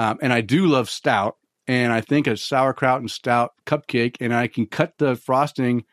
Um, 0.00 0.18
and 0.22 0.32
I 0.32 0.40
do 0.40 0.64
love 0.64 0.88
stout 0.88 1.36
and 1.68 1.92
I 1.92 2.00
think 2.00 2.26
a 2.26 2.34
sauerkraut 2.34 3.00
and 3.00 3.10
stout 3.10 3.52
cupcake, 3.66 4.16
and 4.18 4.34
I 4.34 4.46
can 4.46 4.64
cut 4.64 4.96
the 4.96 5.14
frosting. 5.14 5.84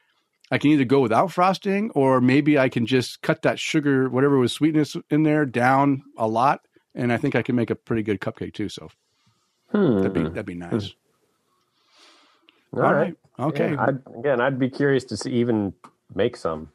I 0.49 0.57
can 0.59 0.71
either 0.71 0.85
go 0.85 1.01
without 1.01 1.33
frosting, 1.33 1.91
or 1.91 2.21
maybe 2.21 2.57
I 2.57 2.69
can 2.69 2.85
just 2.85 3.21
cut 3.21 3.41
that 3.41 3.59
sugar, 3.59 4.07
whatever 4.09 4.37
was 4.37 4.53
sweetness 4.53 4.95
in 5.09 5.23
there, 5.23 5.45
down 5.45 6.03
a 6.17 6.25
lot, 6.25 6.61
and 6.95 7.11
I 7.11 7.17
think 7.17 7.35
I 7.35 7.41
can 7.41 7.55
make 7.55 7.69
a 7.69 7.75
pretty 7.75 8.01
good 8.01 8.21
cupcake 8.21 8.53
too. 8.53 8.69
So 8.69 8.87
hmm. 9.71 9.97
that'd 9.97 10.13
be 10.13 10.23
that'd 10.23 10.45
be 10.45 10.55
nice. 10.55 10.95
All, 12.71 12.81
All 12.81 12.93
right. 12.93 13.13
right. 13.37 13.47
Okay. 13.47 13.73
Yeah, 13.73 13.85
I'd, 13.87 14.17
again, 14.17 14.39
I'd 14.39 14.57
be 14.57 14.69
curious 14.69 15.03
to 15.03 15.17
see, 15.17 15.31
even 15.31 15.73
make 16.15 16.37
some. 16.37 16.71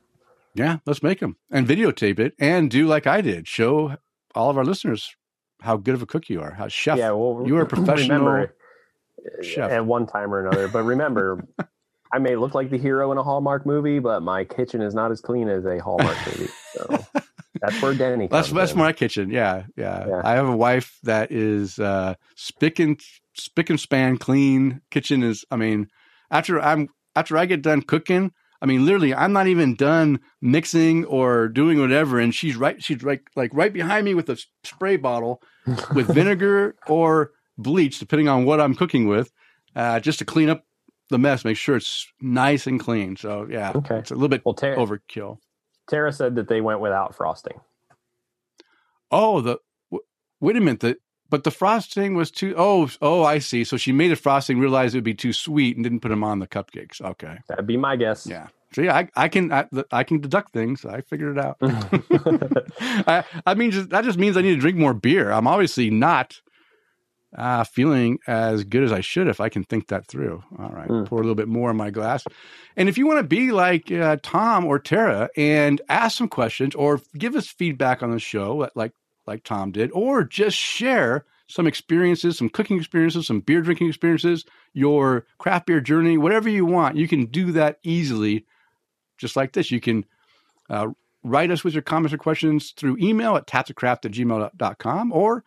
Yeah, 0.55 0.81
let's 0.85 1.03
make 1.03 1.21
them 1.21 1.39
and 1.51 1.67
videotape 1.67 2.19
it 2.19 2.35
and 2.39 2.71
do 2.71 2.87
like 2.87 3.07
I 3.07 3.23
did. 3.23 3.49
Show 3.49 3.97
all 4.35 4.51
of 4.51 4.59
our 4.59 4.67
listeners 4.67 5.17
how 5.63 5.77
good 5.77 5.95
of 5.95 6.03
a 6.03 6.07
cook 6.07 6.29
you 6.29 6.41
are. 6.41 6.53
How 6.53 6.69
chef. 6.69 6.99
Yeah, 6.99 7.13
well, 7.13 7.45
you 7.47 7.57
are 7.57 7.63
a 7.63 7.67
professional. 7.67 8.19
Remember, 8.19 8.55
Chef. 9.43 9.71
at 9.71 9.87
one 9.87 10.07
time 10.07 10.35
or 10.35 10.47
another. 10.47 10.69
But 10.69 10.83
remember, 10.83 11.47
I 12.13 12.19
may 12.19 12.37
look 12.37 12.55
like 12.55 12.71
the 12.71 12.79
hero 12.79 13.13
in 13.13 13.19
a 13.19 13.23
Hallmark 13.23 13.65
movie, 13.65 13.99
but 13.99 14.23
my 14.23 14.45
kitchen 14.45 14.83
is 14.83 14.95
not 14.95 15.11
as 15.11 15.21
clean 15.21 15.49
as 15.49 15.65
a 15.65 15.79
Hallmark 15.79 16.17
movie. 16.27 16.51
So 16.75 17.05
that's 17.61 17.81
where 17.81 17.95
Denny. 17.95 18.27
that's 18.27 18.51
that's 18.51 18.73
in. 18.73 18.79
my 18.79 18.93
kitchen. 18.93 19.31
Yeah, 19.31 19.65
yeah, 19.77 20.07
yeah, 20.09 20.21
I 20.25 20.33
have 20.33 20.49
a 20.49 20.57
wife 20.57 20.99
that 21.05 21.33
is 21.33 21.79
uh, 21.79 22.15
spick 22.37 22.79
and 22.79 23.01
spick 23.35 23.71
and 23.71 23.81
span 23.81 24.19
clean. 24.19 24.81
Kitchen 24.91 25.23
is. 25.23 25.45
I 25.51 25.57
mean, 25.57 25.89
after 26.31 26.61
I'm 26.61 26.89
after 27.17 27.37
I 27.37 27.47
get 27.47 27.63
done 27.63 27.83
cooking. 27.83 28.33
I 28.61 28.65
mean, 28.65 28.85
literally, 28.87 29.13
I'm 29.13 29.33
not 29.33 29.49
even 29.49 29.75
done 29.75 30.21
mixing 30.41 31.05
or 31.07 31.49
doing 31.49 31.81
whatever, 31.81 32.21
and 32.21 32.33
she's 32.33 32.55
right. 32.55 32.81
She's 32.81 33.03
right, 33.03 33.19
like 33.35 33.51
right 33.53 33.73
behind 33.73 34.05
me 34.05 34.15
with 34.15 34.31
a 34.31 34.39
spray 34.63 34.97
bottle 34.97 35.43
with 35.95 36.07
vinegar 36.15 36.75
or 36.87 37.33
bleach, 37.59 37.99
depending 37.99 38.29
on 38.29 38.45
what 38.45 38.61
I'm 38.61 38.75
cooking 38.75 39.07
with, 39.07 39.33
uh, 39.77 40.01
just 40.01 40.19
to 40.21 40.25
clean 40.25 40.49
up 40.49 40.65
the 41.09 41.19
mess, 41.19 41.45
make 41.45 41.57
sure 41.57 41.77
it's 41.77 42.11
nice 42.21 42.67
and 42.67 42.81
clean. 42.81 43.17
So 43.17 43.47
yeah, 43.49 43.73
okay. 43.75 43.99
it's 43.99 44.11
a 44.11 44.15
little 44.15 44.29
bit 44.29 44.43
well, 44.45 44.55
Tara, 44.55 44.77
overkill. 44.77 45.39
Tara 45.89 46.13
said 46.13 46.37
that 46.37 46.49
they 46.49 46.61
went 46.61 46.81
without 46.81 47.15
frosting. 47.15 47.61
Oh, 49.11 49.41
the 49.41 49.59
w- 49.91 50.05
wait 50.41 50.57
a 50.57 50.61
minute. 50.61 50.81
The, 50.81 50.97
but 51.29 51.45
the 51.45 51.51
frosting 51.51 52.15
was 52.15 52.31
too. 52.31 52.55
Oh, 52.57 52.91
oh, 53.01 53.23
I 53.23 53.39
see. 53.39 53.65
So 53.65 53.77
she 53.77 53.93
made 53.93 54.13
a 54.13 54.17
frosting, 54.17 54.59
realized 54.59 54.95
it 54.95 54.99
would 54.99 55.05
be 55.05 55.15
too 55.15 55.33
sweet, 55.33 55.77
and 55.77 55.85
didn't 55.85 56.01
put 56.01 56.09
them 56.09 56.25
on 56.25 56.41
the 56.41 56.47
cupcakes. 56.47 57.01
Okay, 57.01 57.39
that'd 57.49 57.67
be 57.67 57.77
my 57.77 57.97
guess. 57.97 58.27
Yeah. 58.27 58.49
So 58.75 58.83
yeah, 58.83 58.97
I, 58.97 59.09
I 59.15 59.29
can 59.29 59.53
I, 59.53 59.67
I, 59.91 60.05
can 60.05 60.21
deduct 60.21 60.53
things. 60.53 60.85
I 60.85 61.03
figured 61.03 61.37
it 61.37 61.45
out. 61.45 61.57
I, 62.81 63.25
I 63.47 63.55
mean, 63.55 63.71
just, 63.71 63.91
that 63.91 64.05
just 64.05 64.19
means 64.19 64.37
I 64.37 64.43
need 64.43 64.55
to 64.55 64.61
drink 64.61 64.77
more 64.77 64.95
beer. 64.95 65.31
I'm 65.31 65.47
obviously 65.47 65.91
not 65.91 66.41
uh, 67.37 67.65
feeling 67.65 68.19
as 68.27 68.65
good 68.65 68.85
as 68.85 68.93
I 68.93 69.01
should 69.01 69.29
if 69.29 69.41
I 69.41 69.49
can 69.49 69.65
think 69.65 69.89
that 69.89 70.07
through. 70.07 70.43
All 70.59 70.71
right, 70.71 70.89
mm. 70.89 71.07
pour 71.07 71.19
a 71.19 71.23
little 71.23 71.35
bit 71.35 71.49
more 71.49 71.71
in 71.71 71.77
my 71.77 71.91
glass. 71.91 72.25
And 72.77 72.89
if 72.89 72.99
you 72.99 73.07
want 73.07 73.19
to 73.21 73.25
be 73.25 73.53
like 73.53 73.91
uh, 73.91 74.17
Tom 74.23 74.65
or 74.65 74.79
Tara 74.79 75.31
and 75.37 75.81
ask 75.89 76.17
some 76.19 76.29
questions 76.29 76.75
or 76.75 77.01
give 77.17 77.37
us 77.37 77.49
feedback 77.49 78.03
on 78.03 78.11
the 78.11 78.19
show, 78.19 78.71
like 78.75 78.93
like 79.27 79.45
Tom 79.45 79.71
did, 79.71 79.91
or 79.93 80.25
just 80.25 80.57
share 80.57 81.25
some 81.47 81.67
experiences, 81.67 82.39
some 82.39 82.49
cooking 82.49 82.79
experiences, 82.79 83.27
some 83.27 83.41
beer 83.41 83.61
drinking 83.61 83.89
experiences, 83.89 84.45
your 84.73 85.27
craft 85.39 85.67
beer 85.67 85.81
journey, 85.81 86.17
whatever 86.17 86.49
you 86.49 86.65
want, 86.65 86.97
you 86.97 87.07
can 87.07 87.27
do 87.27 87.53
that 87.53 87.79
easily, 87.83 88.47
just 89.23 89.37
like 89.37 89.53
this. 89.53 89.71
You 89.71 89.81
can 89.81 90.05
uh, 90.69 90.89
write 91.25 91.51
us 91.51 91.65
with 91.65 91.73
your 91.73 91.83
comments 91.83 92.13
or 92.13 92.19
questions 92.19 92.73
through 92.73 92.99
email 92.99 93.37
at 93.37 93.47
tapthecraft 93.47 94.05
at 94.05 94.13
gmail.com 94.13 95.13
or 95.13 95.45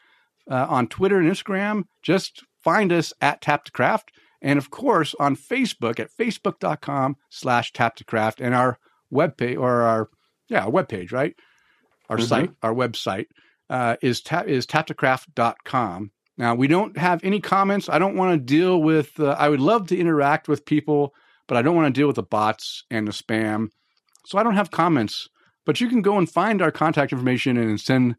uh, 0.50 0.66
on 0.68 0.88
Twitter 0.88 1.20
and 1.20 1.30
Instagram. 1.30 1.84
Just 2.02 2.44
find 2.64 2.92
us 2.92 3.14
at 3.22 3.42
Tap 3.42 3.66
to 3.66 3.72
Craft. 3.72 4.12
And 4.42 4.58
of 4.58 4.70
course, 4.70 5.16
on 5.20 5.36
Facebook 5.36 6.00
at 6.00 6.16
facebook.com 6.16 7.18
slash 7.30 7.74
tap 7.74 7.96
to 7.96 8.04
craft 8.04 8.42
and 8.42 8.54
our 8.54 8.78
webpage 9.12 9.58
or 9.58 9.82
our, 9.82 10.10
yeah, 10.48 10.66
our 10.66 10.72
webpage, 10.72 11.12
right? 11.12 11.36
Our 12.10 12.18
mm-hmm. 12.18 12.26
site, 12.26 12.52
our 12.62 12.74
website 12.74 13.26
uh, 13.70 13.96
is, 14.02 14.22
ta- 14.22 14.44
is 14.46 14.68
taptocraft.com. 14.68 16.12
Now, 16.38 16.54
we 16.54 16.68
don't 16.68 16.98
have 16.98 17.24
any 17.24 17.40
comments. 17.40 17.90
I 17.90 17.98
don't 17.98 18.16
want 18.16 18.34
to 18.34 18.46
deal 18.46 18.82
with, 18.82 19.20
uh, 19.20 19.36
I 19.40 19.50
would 19.50 19.62
love 19.62 19.88
to 19.88 19.98
interact 19.98 20.48
with 20.48 20.66
people, 20.66 21.16
but 21.48 21.58
I 21.58 21.62
don't 21.62 21.76
want 21.76 21.94
to 21.94 22.00
deal 22.00 22.08
with 22.08 22.16
the 22.16 22.24
bots 22.24 22.84
and 22.90 23.08
the 23.08 23.12
spam. 23.12 23.70
So 24.26 24.38
I 24.38 24.44
don't 24.44 24.56
have 24.56 24.72
comments, 24.72 25.30
but 25.66 25.80
you 25.80 25.88
can 25.88 26.02
go 26.02 26.18
and 26.18 26.30
find 26.30 26.62
our 26.62 26.72
contact 26.72 27.12
information 27.12 27.58
and 27.58 27.80
send 27.80 28.16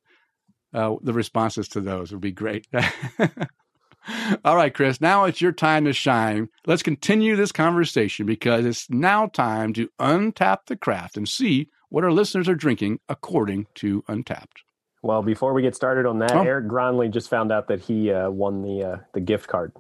uh, 0.73 0.97
the 1.03 1.13
responses 1.13 1.69
to 1.69 1.81
those 1.81 2.13
It 2.13 2.17
would 2.17 2.21
be 2.21 2.33
great. 2.33 2.67
All 4.45 4.55
right, 4.55 4.73
Chris, 4.73 5.01
now 5.01 5.25
it's 5.25 5.41
your 5.41 5.53
time 5.53 5.85
to 5.87 5.93
shine. 5.93 6.49
Let's 6.67 6.83
continue 6.83 7.35
this 7.35 7.51
conversation 7.51 8.27
because 8.27 8.65
it's 8.65 8.89
now 8.89 9.27
time 9.27 9.73
to 9.75 9.89
untap 9.99 10.67
the 10.67 10.77
craft 10.77 11.17
and 11.17 11.29
see 11.29 11.71
what 11.89 12.05
our 12.05 12.13
listeners 12.13 12.49
are 12.49 12.55
drinking 12.55 13.01
according 13.09 13.67
to 13.77 14.03
Untappd. 14.03 14.63
Well, 15.03 15.23
before 15.23 15.55
we 15.55 15.63
get 15.63 15.75
started 15.75 16.07
on 16.07 16.19
that, 16.21 16.33
oh. 16.33 16.43
Eric 16.43 16.67
Gronley 16.67 17.11
just 17.11 17.29
found 17.29 17.53
out 17.53 17.69
that 17.69 17.81
he 17.81 18.13
uh, 18.13 18.31
won 18.31 18.63
the 18.63 18.83
uh, 18.83 18.97
the 19.13 19.21
gift 19.21 19.47
card. 19.47 19.73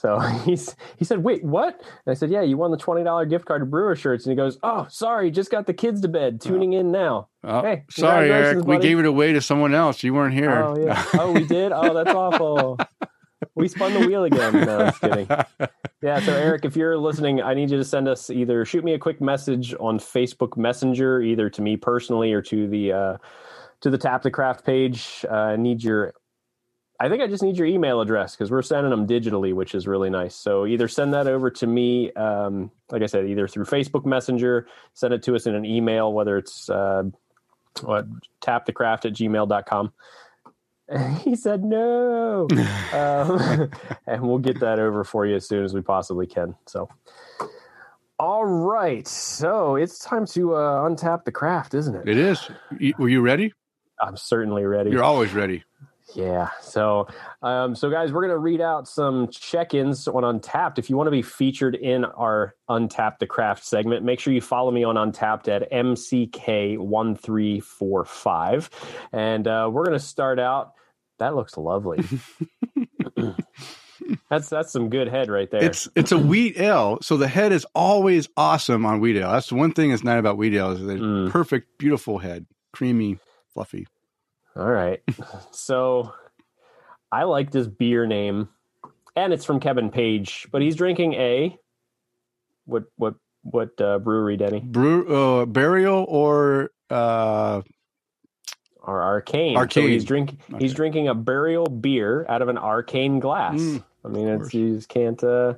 So 0.00 0.18
he's 0.44 0.74
he 0.96 1.04
said, 1.04 1.22
"Wait, 1.22 1.44
what?" 1.44 1.74
And 1.74 2.10
I 2.10 2.14
said, 2.14 2.30
"Yeah, 2.30 2.40
you 2.40 2.56
won 2.56 2.70
the 2.70 2.78
twenty 2.78 3.04
dollar 3.04 3.26
gift 3.26 3.44
card 3.44 3.60
to 3.60 3.66
Brewer 3.66 3.94
Shirts." 3.94 4.24
And 4.24 4.32
he 4.32 4.36
goes, 4.36 4.58
"Oh, 4.62 4.86
sorry, 4.88 5.30
just 5.30 5.50
got 5.50 5.66
the 5.66 5.74
kids 5.74 6.00
to 6.00 6.08
bed. 6.08 6.40
Tuning 6.40 6.72
in 6.72 6.90
now." 6.90 7.28
Oh, 7.44 7.60
hey, 7.60 7.84
sorry, 7.90 8.30
Eric, 8.30 8.64
buddy. 8.64 8.78
we 8.78 8.82
gave 8.82 8.98
it 8.98 9.04
away 9.04 9.34
to 9.34 9.42
someone 9.42 9.74
else. 9.74 10.02
You 10.02 10.14
weren't 10.14 10.34
here. 10.34 10.62
Oh 10.62 10.78
yeah. 10.78 11.04
oh, 11.14 11.32
we 11.32 11.44
did. 11.44 11.72
Oh, 11.72 11.92
that's 11.92 12.14
awful. 12.14 12.78
we 13.54 13.68
spun 13.68 13.92
the 13.92 14.06
wheel 14.06 14.24
again. 14.24 14.52
No, 14.54 14.86
just 14.86 15.00
kidding. 15.00 15.28
Yeah. 16.02 16.18
So 16.20 16.32
Eric, 16.32 16.64
if 16.64 16.76
you're 16.76 16.96
listening, 16.96 17.42
I 17.42 17.52
need 17.52 17.70
you 17.70 17.76
to 17.76 17.84
send 17.84 18.08
us 18.08 18.30
either 18.30 18.64
shoot 18.64 18.82
me 18.82 18.94
a 18.94 18.98
quick 18.98 19.20
message 19.20 19.74
on 19.78 19.98
Facebook 19.98 20.56
Messenger, 20.56 21.20
either 21.20 21.50
to 21.50 21.60
me 21.60 21.76
personally 21.76 22.32
or 22.32 22.40
to 22.40 22.66
the. 22.68 22.92
Uh, 22.92 23.16
to 23.82 23.88
the 23.88 23.98
Tap 23.98 24.22
the 24.22 24.30
Craft 24.30 24.64
page. 24.64 25.24
Uh, 25.30 25.34
I 25.34 25.56
need 25.56 25.82
your 25.82 26.12
I 27.00 27.08
think 27.08 27.22
I 27.22 27.26
just 27.26 27.42
need 27.42 27.56
your 27.56 27.66
email 27.66 28.02
address 28.02 28.36
because 28.36 28.50
we're 28.50 28.60
sending 28.60 28.90
them 28.90 29.06
digitally, 29.06 29.54
which 29.54 29.74
is 29.74 29.86
really 29.86 30.10
nice. 30.10 30.34
So 30.34 30.66
either 30.66 30.86
send 30.86 31.14
that 31.14 31.26
over 31.26 31.50
to 31.52 31.66
me, 31.66 32.12
um, 32.12 32.70
like 32.90 33.02
I 33.02 33.06
said, 33.06 33.24
either 33.24 33.48
through 33.48 33.64
Facebook 33.64 34.04
Messenger, 34.04 34.66
send 34.92 35.14
it 35.14 35.22
to 35.22 35.34
us 35.34 35.46
in 35.46 35.54
an 35.54 35.64
email, 35.64 36.12
whether 36.12 36.36
it's 36.36 36.68
uh, 36.68 37.04
what 37.80 38.06
tapthecraft 38.42 39.06
at 39.06 39.14
gmail.com. 39.14 39.92
he 41.24 41.36
said 41.36 41.64
no. 41.64 42.46
um, 42.92 43.70
and 44.06 44.22
we'll 44.22 44.38
get 44.38 44.60
that 44.60 44.78
over 44.78 45.02
for 45.02 45.24
you 45.24 45.36
as 45.36 45.48
soon 45.48 45.64
as 45.64 45.72
we 45.72 45.80
possibly 45.80 46.26
can. 46.26 46.54
So, 46.66 46.90
all 48.18 48.44
right. 48.44 49.08
So 49.08 49.76
it's 49.76 50.00
time 50.00 50.26
to 50.26 50.54
uh, 50.54 50.86
untap 50.86 51.24
the 51.24 51.32
craft, 51.32 51.72
isn't 51.72 51.94
it? 51.94 52.06
It 52.06 52.18
is. 52.18 52.50
Were 52.98 53.08
you 53.08 53.22
ready? 53.22 53.54
I'm 53.98 54.18
certainly 54.18 54.66
ready. 54.66 54.90
You're 54.90 55.02
always 55.02 55.32
ready. 55.32 55.64
Yeah. 56.14 56.48
So, 56.60 57.08
um, 57.42 57.74
so 57.74 57.90
guys, 57.90 58.12
we're 58.12 58.22
going 58.22 58.34
to 58.34 58.38
read 58.38 58.60
out 58.60 58.88
some 58.88 59.28
check-ins 59.28 60.06
on 60.08 60.22
Untappd. 60.22 60.78
If 60.78 60.90
you 60.90 60.96
want 60.96 61.06
to 61.06 61.10
be 61.12 61.22
featured 61.22 61.74
in 61.74 62.04
our 62.04 62.54
Untapped 62.68 63.20
the 63.20 63.26
Craft 63.26 63.64
segment, 63.64 64.04
make 64.04 64.20
sure 64.20 64.32
you 64.32 64.40
follow 64.40 64.70
me 64.70 64.84
on 64.84 64.96
Untappd 64.96 65.48
at 65.48 65.70
MCK1345. 65.70 68.68
And 69.12 69.46
uh, 69.46 69.68
we're 69.72 69.84
going 69.84 69.98
to 69.98 70.04
start 70.04 70.38
out 70.38 70.72
That 71.18 71.34
looks 71.34 71.56
lovely. 71.56 72.04
that's 74.30 74.48
that's 74.48 74.72
some 74.72 74.88
good 74.88 75.08
head 75.08 75.28
right 75.28 75.50
there. 75.50 75.64
It's 75.64 75.88
it's 75.94 76.12
a 76.12 76.18
wheat 76.18 76.58
ale, 76.58 76.98
so 77.02 77.16
the 77.16 77.28
head 77.28 77.52
is 77.52 77.66
always 77.74 78.28
awesome 78.36 78.86
on 78.86 79.00
wheat 79.00 79.16
ale. 79.16 79.32
That's 79.32 79.48
the 79.48 79.56
one 79.56 79.72
thing 79.72 79.90
that's 79.90 80.04
nice 80.04 80.18
about 80.18 80.38
wheat 80.38 80.54
ale 80.54 80.72
is 80.72 80.80
the 80.80 80.94
Mm. 80.94 81.30
perfect, 81.30 81.78
beautiful 81.78 82.18
head, 82.18 82.46
creamy, 82.72 83.18
fluffy. 83.52 83.86
All 84.56 84.68
right. 84.70 85.00
so 85.52 86.12
I 87.12 87.24
like 87.24 87.50
this 87.50 87.66
beer 87.66 88.06
name, 88.06 88.48
and 89.16 89.32
it's 89.32 89.44
from 89.44 89.60
Kevin 89.60 89.90
Page, 89.90 90.48
but 90.52 90.62
he's 90.62 90.76
drinking 90.76 91.14
a 91.14 91.56
what 92.66 92.84
what 92.96 93.14
what 93.42 93.80
uh, 93.80 93.98
brewery, 93.98 94.36
Denny? 94.36 94.60
Brew 94.60 95.06
uh, 95.42 95.46
burial 95.46 96.04
or 96.08 96.70
uh, 96.90 97.62
Or 98.82 99.02
Arcane. 99.02 99.54
So 99.54 99.60
Arcane. 99.60 99.88
he's 99.88 100.04
drinking 100.04 100.38
he's 100.58 100.74
drinking 100.74 101.08
a 101.08 101.14
burial 101.14 101.66
beer 101.66 102.26
out 102.28 102.42
of 102.42 102.48
an 102.48 102.58
arcane 102.58 103.18
glass. 103.20 103.58
Mm, 103.58 103.84
I 104.04 104.08
mean, 104.08 104.28
it's 104.28 104.52
you 104.54 104.74
just 104.76 104.88
can't 104.88 105.22
uh, 105.24 105.54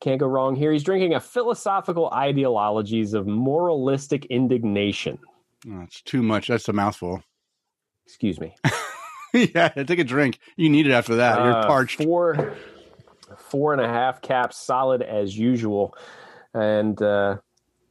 can't 0.00 0.20
go 0.20 0.26
wrong 0.26 0.56
here. 0.56 0.72
He's 0.72 0.84
drinking 0.84 1.14
a 1.14 1.20
philosophical 1.20 2.08
ideologies 2.12 3.14
of 3.14 3.26
moralistic 3.26 4.24
indignation. 4.26 5.18
oh, 5.70 5.82
it's 5.82 6.02
too 6.02 6.22
much. 6.22 6.48
That's 6.48 6.68
a 6.68 6.72
mouthful. 6.72 7.22
Excuse 8.08 8.40
me. 8.40 8.54
yeah, 9.34 9.68
take 9.68 9.98
a 9.98 10.04
drink. 10.04 10.38
You 10.56 10.70
need 10.70 10.86
it 10.86 10.92
after 10.92 11.16
that. 11.16 11.38
You're 11.44 11.52
Uh, 11.52 11.66
parched. 11.66 12.02
Four, 12.02 12.54
four 13.36 13.74
and 13.74 13.82
a 13.82 13.86
half 13.86 14.22
caps, 14.22 14.56
solid 14.56 15.02
as 15.02 15.36
usual. 15.36 15.94
And 16.54 17.00
uh, 17.02 17.36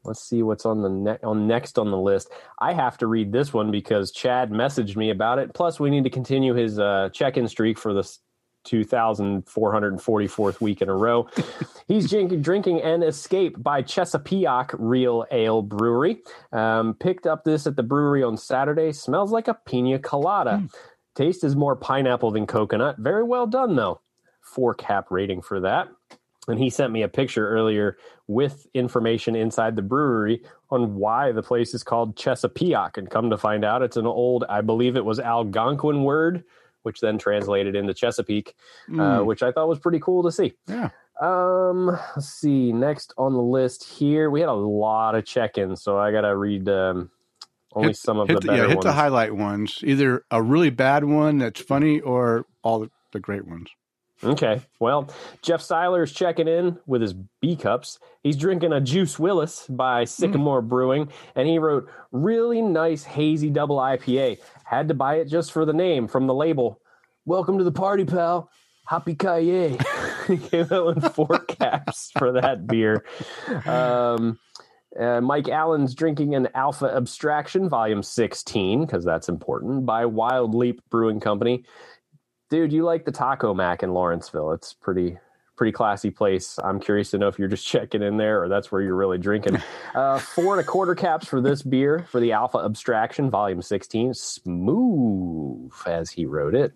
let's 0.04 0.28
see 0.28 0.42
what's 0.42 0.66
on 0.66 0.82
the 0.82 0.90
ne- 0.90 1.20
on 1.24 1.46
next 1.46 1.78
on 1.78 1.92
the 1.92 1.98
list. 2.00 2.32
I 2.58 2.74
have 2.74 2.98
to 2.98 3.06
read 3.06 3.32
this 3.32 3.54
one 3.54 3.70
because 3.70 4.12
Chad 4.12 4.50
messaged 4.50 4.96
me 4.96 5.12
about 5.12 5.38
it. 5.38 5.54
Plus, 5.54 5.80
we 5.80 5.92
need 5.92 6.04
to 6.06 6.10
continue 6.10 6.56
his 6.56 6.80
uh, 6.80 7.10
check-in 7.14 7.48
streak 7.48 7.78
for 7.78 7.94
this 7.94 8.18
2,444th 8.68 10.62
week 10.62 10.82
in 10.82 10.90
a 10.90 10.96
row. 10.96 11.28
He's 11.88 12.10
drinking, 12.10 12.82
an 12.82 13.02
Escape 13.04 13.62
by 13.62 13.82
Chesapeake 13.82 14.72
Real 14.74 15.26
Ale 15.32 15.62
Brewery. 15.62 16.18
Um, 16.52 16.94
picked 16.94 17.26
up 17.26 17.44
this 17.44 17.66
at 17.66 17.76
the 17.76 17.84
brewery 17.84 18.24
on 18.24 18.38
Saturday. 18.38 18.92
Smells 18.92 19.32
like 19.32 19.48
a 19.48 19.54
pina 19.54 20.00
colada. 20.00 20.68
Taste 21.16 21.44
is 21.44 21.56
more 21.56 21.76
pineapple 21.76 22.32
than 22.32 22.46
coconut. 22.46 22.98
Very 22.98 23.24
well 23.24 23.48
done, 23.48 23.76
though. 23.76 24.02
Four 24.42 24.76
cap 24.76 25.08
rating 25.10 25.42
for 25.42 25.62
that. 25.62 25.88
And 26.48 26.60
he 26.60 26.70
sent 26.70 26.94
me 26.94 27.02
a 27.02 27.10
picture 27.10 27.50
earlier 27.50 27.98
with 28.28 28.68
information 28.74 29.36
inside 29.36 29.76
the 29.76 29.82
brewery 29.82 30.44
on 30.70 30.96
why 30.96 31.32
the 31.32 31.44
place 31.44 31.74
is 31.74 31.84
called 31.84 32.16
Chesapeake. 32.16 32.98
And 32.98 33.10
come 33.10 33.30
to 33.30 33.38
find 33.38 33.66
out, 33.66 33.82
it's 33.82 33.98
an 33.98 34.06
old, 34.06 34.46
I 34.48 34.62
believe 34.62 34.96
it 34.96 35.04
was 35.04 35.20
Algonquin 35.20 36.04
word, 36.04 36.44
which 36.88 37.02
then 37.02 37.17
translated 37.17 37.76
into 37.76 37.93
Chesapeake, 37.93 38.56
uh, 38.89 38.91
Mm, 39.19 39.26
which 39.26 39.43
I 39.43 39.52
thought 39.52 39.67
was 39.67 39.78
pretty 39.78 40.00
cool 40.00 40.23
to 40.23 40.32
see. 40.32 40.54
yeah. 40.67 40.89
Um, 41.21 41.88
let's 42.15 42.30
see. 42.30 42.71
Next 42.71 43.13
on 43.17 43.34
the 43.34 43.41
list 43.41 43.84
here, 43.84 44.30
we 44.30 44.39
had 44.39 44.50
a 44.50 44.54
lot 44.54 45.15
of 45.15 45.26
check-ins, 45.26 45.82
so 45.84 45.97
I 45.97 46.12
gotta 46.13 46.34
read 46.36 46.69
um, 46.69 47.10
only 47.73 47.89
Hit- 47.89 47.97
some 47.97 48.19
of 48.19 48.28
the 48.28 48.36
the, 48.36 48.39
better 48.41 48.54
yeah, 48.62 48.67
hit 48.67 48.78
ones. 48.78 48.86
the 48.86 48.91
highlight 48.93 49.36
ones. 49.36 49.80
Either 49.84 50.23
a 50.32 50.41
really 50.41 50.69
bad 50.69 51.04
one 51.04 51.39
that's 51.39 51.60
funny 51.60 52.00
or 52.00 52.45
all 52.63 52.80
the, 52.80 52.89
the 53.13 53.19
great 53.19 53.45
ones. 53.47 53.67
Okay. 54.24 54.62
Well, 54.80 55.10
Jeff 55.42 55.62
Seiler 55.62 56.04
is 56.04 56.12
checking 56.12 56.48
in 56.48 56.80
with 56.88 57.02
his 57.02 57.14
B 57.14 57.56
cups. 57.56 58.00
He's 58.24 58.36
drinking 58.36 58.74
a 58.74 58.82
Juice 58.82 59.20
Willis 59.20 59.68
by 59.68 60.06
Sycamore 60.06 60.62
Brewing, 60.62 61.10
and 61.36 61.48
he 61.48 61.60
wrote, 61.60 61.88
Really 62.12 62.62
nice 62.62 63.04
hazy 63.04 63.50
double 63.50 63.78
IPA. 63.78 64.40
Had 64.66 64.88
to 64.88 64.94
buy 64.94 65.16
it 65.16 65.26
just 65.26 65.52
for 65.52 65.66
the 65.66 65.74
name 65.74 66.08
from 66.08 66.26
the 66.26 66.34
label. 66.34 66.82
Welcome 67.26 67.60
to 67.60 67.64
the 67.64 67.72
party, 67.72 68.06
pal. 68.06 68.50
Happy 68.88 69.14
Kaye. 69.14 69.78
he 70.28 70.38
came 70.38 70.68
out 70.72 70.96
with 70.96 71.14
four 71.14 71.40
caps 71.48 72.12
for 72.18 72.32
that 72.32 72.66
beer. 72.66 73.06
Um, 73.66 74.40
uh, 74.98 75.22
Mike 75.22 75.50
Allen's 75.50 75.94
drinking 75.94 76.34
an 76.34 76.48
Alpha 76.56 76.88
Abstraction, 76.88 77.70
Volume 77.70 78.02
16, 78.02 78.86
because 78.86 79.06
that's 79.06 79.30
important, 79.30 79.86
by 79.86 80.06
Wild 80.06 80.56
Leap 80.56 80.82
Brewing 80.90 81.20
Company 81.20 81.66
dude, 82.50 82.72
you 82.74 82.84
like 82.84 83.06
the 83.06 83.12
Taco 83.12 83.54
Mac 83.54 83.84
in 83.84 83.94
Lawrenceville? 83.94 84.52
It's 84.54 84.74
pretty 84.74 85.18
pretty 85.56 85.72
classy 85.72 86.12
place. 86.12 86.60
I'm 86.64 86.80
curious 86.80 87.10
to 87.12 87.18
know 87.18 87.28
if 87.28 87.40
you're 87.40 87.48
just 87.48 87.66
checking 87.74 88.04
in 88.04 88.18
there 88.18 88.44
or 88.44 88.48
that's 88.48 88.72
where 88.72 88.82
you're 88.82 88.96
really 88.96 89.18
drinking. 89.18 89.58
Uh, 89.96 90.20
four 90.20 90.54
and 90.56 90.62
a 90.62 90.64
quarter 90.64 90.94
caps 90.94 91.28
for 91.28 91.42
this 91.42 91.64
beer 91.64 92.06
for 92.12 92.20
the 92.20 92.32
Alpha 92.32 92.60
Abstraction, 92.60 93.32
Volume 93.32 93.64
16. 93.64 94.14
Smooth, 94.14 95.72
as 95.88 96.12
he 96.12 96.28
wrote 96.28 96.54
it. 96.54 96.74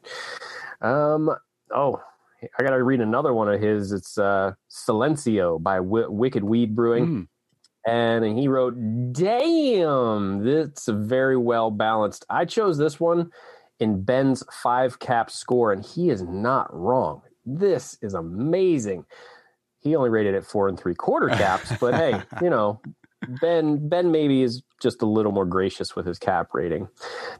Um, 0.82 1.30
oh, 1.70 2.02
I 2.58 2.64
got 2.64 2.72
to 2.72 2.82
read 2.82 3.00
another 3.00 3.32
one 3.32 3.48
of 3.48 3.62
his. 3.62 3.92
It's 3.92 4.18
uh, 4.18 4.54
Silencio 4.72 5.62
by 5.62 5.76
w- 5.76 6.10
Wicked 6.10 6.44
Weed 6.44 6.76
Brewing 6.76 7.28
Mm, 7.86 8.24
and 8.26 8.40
he 8.40 8.48
wrote, 8.48 8.74
"Damn, 9.14 10.44
this 10.44 10.88
is 10.88 10.96
very 10.96 11.38
well 11.38 11.70
balanced." 11.70 12.26
I 12.28 12.46
chose 12.46 12.80
this 12.80 13.00
one 13.00 13.30
in 13.82 14.04
Ben's 14.04 14.44
five 14.54 15.00
cap 15.00 15.30
score, 15.30 15.74
and 15.74 15.84
he 15.84 16.10
is 16.10 16.22
not 16.22 16.74
wrong. 16.74 17.24
This 17.46 17.98
is 18.02 18.13
amazing. 18.13 19.06
He 19.80 19.96
only 19.96 20.12
rated 20.12 20.36
it 20.36 20.46
four 20.46 20.70
and 20.70 20.80
three 20.80 20.94
quarter 20.94 21.28
caps, 21.30 21.74
but 21.82 21.96
hey, 21.96 22.22
you 22.41 22.50
know, 22.52 22.80
Ben 23.41 23.89
Ben 23.89 24.12
maybe 24.12 24.44
is 24.44 24.62
just 24.82 25.02
a 25.02 25.08
little 25.08 25.32
more 25.32 25.46
gracious 25.46 25.96
with 25.96 26.06
his 26.06 26.20
cap 26.20 26.50
rating. 26.54 26.88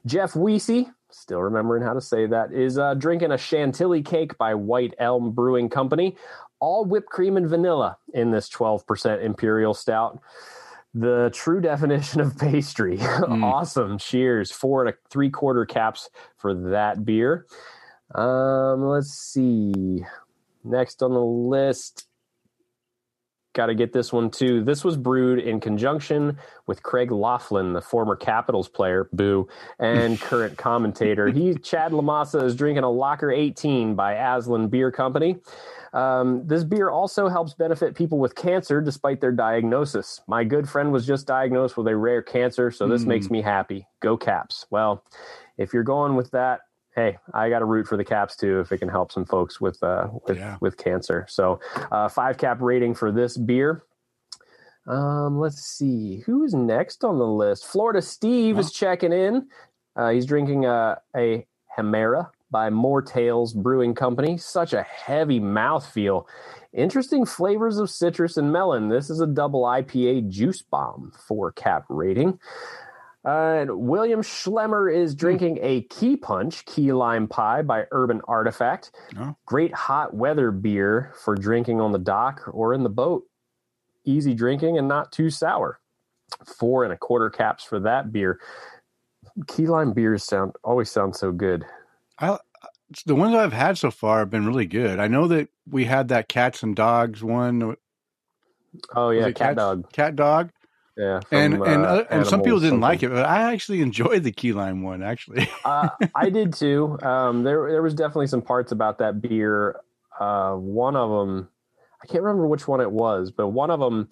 Jeff 0.06 0.34
Weesey, 0.34 0.92
still 1.12 1.42
remembering 1.42 1.84
how 1.84 1.94
to 1.94 2.02
say 2.02 2.26
that, 2.26 2.52
is 2.52 2.78
uh, 2.80 2.96
drinking 2.96 3.32
a 3.32 3.38
chantilly 3.38 4.02
cake 4.02 4.38
by 4.40 4.56
White 4.56 4.96
Elm 4.98 5.32
Brewing 5.32 5.70
Company, 5.70 6.18
all 6.60 6.86
whipped 6.86 7.10
cream 7.10 7.38
and 7.38 7.48
vanilla 7.48 7.98
in 8.14 8.32
this 8.32 8.50
12% 8.50 9.24
imperial 9.24 9.76
stout. 9.76 10.20
The 10.94 11.32
true 11.34 11.62
definition 11.62 12.20
of 12.20 12.38
pastry. 12.38 13.00
awesome. 13.28 13.98
Cheers. 13.98 14.52
Four 14.52 14.86
and 14.86 14.94
a 14.94 14.98
three 15.10 15.30
quarter 15.30 15.66
caps 15.66 16.10
for 16.38 16.54
that 16.72 17.06
beer. 17.06 17.46
Um, 18.14 18.84
let's 18.84 19.12
see. 19.14 20.04
Next 20.64 21.02
on 21.02 21.14
the 21.14 21.20
list, 21.20 22.08
got 23.54 23.68
to 23.68 23.76
get 23.76 23.92
this 23.94 24.14
one 24.14 24.30
too. 24.30 24.64
This 24.64 24.84
was 24.84 24.98
brewed 24.98 25.40
in 25.40 25.60
conjunction 25.60 26.38
with 26.68 26.82
Craig 26.84 27.12
Laughlin, 27.12 27.74
the 27.74 27.82
former 27.82 28.16
Capitals 28.16 28.70
player, 28.70 29.10
boo, 29.14 29.48
and 29.80 30.20
current 30.22 30.58
commentator. 30.58 31.28
He, 31.30 31.56
Chad 31.56 31.92
Lamassa, 31.92 32.44
is 32.44 32.56
drinking 32.56 32.84
a 32.84 32.90
Locker 32.90 33.32
18 33.32 33.96
by 33.96 34.16
Aslin 34.16 34.70
Beer 34.70 34.92
Company. 34.92 35.38
Um, 35.94 36.48
this 36.48 36.64
beer 36.64 36.90
also 36.90 37.28
helps 37.28 37.54
benefit 37.54 37.96
people 37.96 38.18
with 38.18 38.34
cancer 38.36 38.80
despite 38.80 39.20
their 39.20 39.34
diagnosis. 39.34 40.22
My 40.28 40.46
good 40.46 40.70
friend 40.70 40.94
was 40.94 41.06
just 41.06 41.28
diagnosed 41.28 41.76
with 41.76 41.88
a 41.88 41.96
rare 41.98 42.22
cancer, 42.22 42.72
so 42.72 42.88
this 42.88 43.04
Mm. 43.04 43.08
makes 43.08 43.30
me 43.30 43.42
happy. 43.42 43.86
Go 44.02 44.16
Caps. 44.16 44.66
Well, 44.70 45.04
if 45.58 45.74
you're 45.74 45.84
going 45.84 46.16
with 46.16 46.32
that, 46.32 46.62
hey, 46.96 47.18
I 47.34 47.50
got 47.50 47.60
to 47.60 47.66
root 47.66 47.88
for 47.88 47.98
the 47.98 48.04
Caps 48.06 48.36
too 48.36 48.60
if 48.60 48.72
it 48.72 48.78
can 48.80 48.90
help 48.90 49.12
some 49.12 49.26
folks 49.26 49.60
with 49.62 49.82
uh, 49.84 50.08
with, 50.28 50.38
Yeah. 50.38 50.58
with 50.62 50.78
cancer. 50.78 51.26
So, 51.30 51.60
uh, 51.92 52.10
five 52.10 52.38
cap 52.38 52.62
rating 52.62 52.94
for 52.96 53.12
this 53.12 53.38
beer. 53.38 53.84
Um, 54.88 55.40
let's 55.40 55.62
see 55.62 56.24
who's 56.26 56.54
next 56.54 57.04
on 57.04 57.20
the 57.20 57.28
list. 57.28 57.66
Florida 57.66 58.02
Steve 58.02 58.58
is 58.58 58.72
checking 58.72 59.14
in. 59.14 59.48
Uh, 59.96 60.10
he's 60.10 60.26
drinking 60.26 60.66
a, 60.66 60.98
a 61.16 61.46
Hemera 61.78 62.30
by 62.50 62.70
Mortalis 62.70 63.54
Brewing 63.54 63.94
Company. 63.94 64.38
Such 64.38 64.74
a 64.74 64.82
heavy 64.84 65.40
mouthfeel. 65.40 66.26
Interesting 66.74 67.26
flavors 67.26 67.78
of 67.78 67.90
citrus 67.90 68.38
and 68.38 68.52
melon. 68.52 68.90
This 68.90 69.10
is 69.10 69.20
a 69.22 69.28
double 69.28 69.64
IPA 69.64 70.30
juice 70.30 70.62
bomb, 70.62 71.12
four 71.28 71.52
cap 71.52 71.86
rating. 71.90 72.40
Uh, 73.24 73.60
and 73.62 73.80
William 73.82 74.22
Schlemmer 74.22 74.94
is 74.94 75.14
drinking 75.14 75.60
a 75.62 75.82
Key 75.84 76.18
Punch 76.18 76.66
Key 76.66 76.92
Lime 76.92 77.28
Pie 77.28 77.62
by 77.62 77.86
Urban 77.92 78.22
Artifact. 78.28 78.92
Oh. 79.18 79.36
Great 79.46 79.74
hot 79.74 80.14
weather 80.16 80.50
beer 80.50 81.14
for 81.24 81.36
drinking 81.36 81.80
on 81.80 81.92
the 81.92 82.00
dock 82.00 82.42
or 82.52 82.74
in 82.74 82.84
the 82.84 82.90
boat. 82.90 83.24
Easy 84.06 84.34
drinking 84.34 84.78
and 84.80 84.88
not 84.88 85.12
too 85.12 85.30
sour. 85.30 85.80
Four 86.58 86.84
and 86.84 86.94
a 86.94 86.98
quarter 86.98 87.30
caps 87.30 87.64
for 87.64 87.80
that 87.82 88.12
beer. 88.12 88.40
Key 89.48 89.68
lime 89.68 89.94
beers 89.94 90.24
sound 90.24 90.54
always 90.64 90.90
sound 90.90 91.16
so 91.16 91.32
good. 91.32 91.64
the 93.06 93.16
ones 93.16 93.36
I've 93.36 93.54
had 93.54 93.78
so 93.78 93.92
far 93.92 94.20
have 94.20 94.30
been 94.30 94.48
really 94.48 94.66
good. 94.66 95.00
I 95.00 95.08
know 95.08 95.28
that 95.28 95.50
we 95.70 95.86
had 95.86 96.08
that 96.08 96.28
cats 96.28 96.64
and 96.64 96.76
dogs 96.76 97.24
one. 97.24 97.76
Oh 98.96 99.10
yeah, 99.12 99.26
cat 99.26 99.36
cats- 99.36 99.58
dog. 99.58 99.92
Cat 99.92 100.16
dog. 100.16 100.52
Yeah, 101.02 101.20
and 101.32 101.54
from, 101.58 101.64
and 101.64 101.86
uh, 101.86 101.90
uh, 101.90 102.06
and 102.12 102.28
some 102.28 102.44
people 102.44 102.60
didn't 102.60 102.80
like 102.82 103.02
it, 103.02 103.10
but 103.10 103.26
I 103.26 103.52
actually 103.54 103.82
enjoyed 103.82 104.22
the 104.24 104.32
key 104.32 104.54
lime 104.54 104.84
one. 104.84 105.02
Actually, 105.02 105.50
uh, 105.66 105.90
I 106.14 106.30
did 106.30 106.54
too. 106.54 107.00
Um, 107.02 107.42
there 107.44 107.72
there 107.72 107.82
was 107.82 107.96
definitely 107.96 108.28
some 108.28 108.44
parts 108.44 108.72
about 108.72 109.00
that 109.00 109.20
beer. 109.20 109.78
Uh, 110.20 110.54
one 110.54 110.96
of 110.96 111.10
them, 111.10 111.50
I 112.04 112.06
can't 112.06 112.24
remember 112.24 112.46
which 112.46 112.68
one 112.68 112.82
it 112.82 112.92
was, 112.92 113.32
but 113.32 113.48
one 113.48 113.72
of 113.72 113.80
them, 113.80 114.10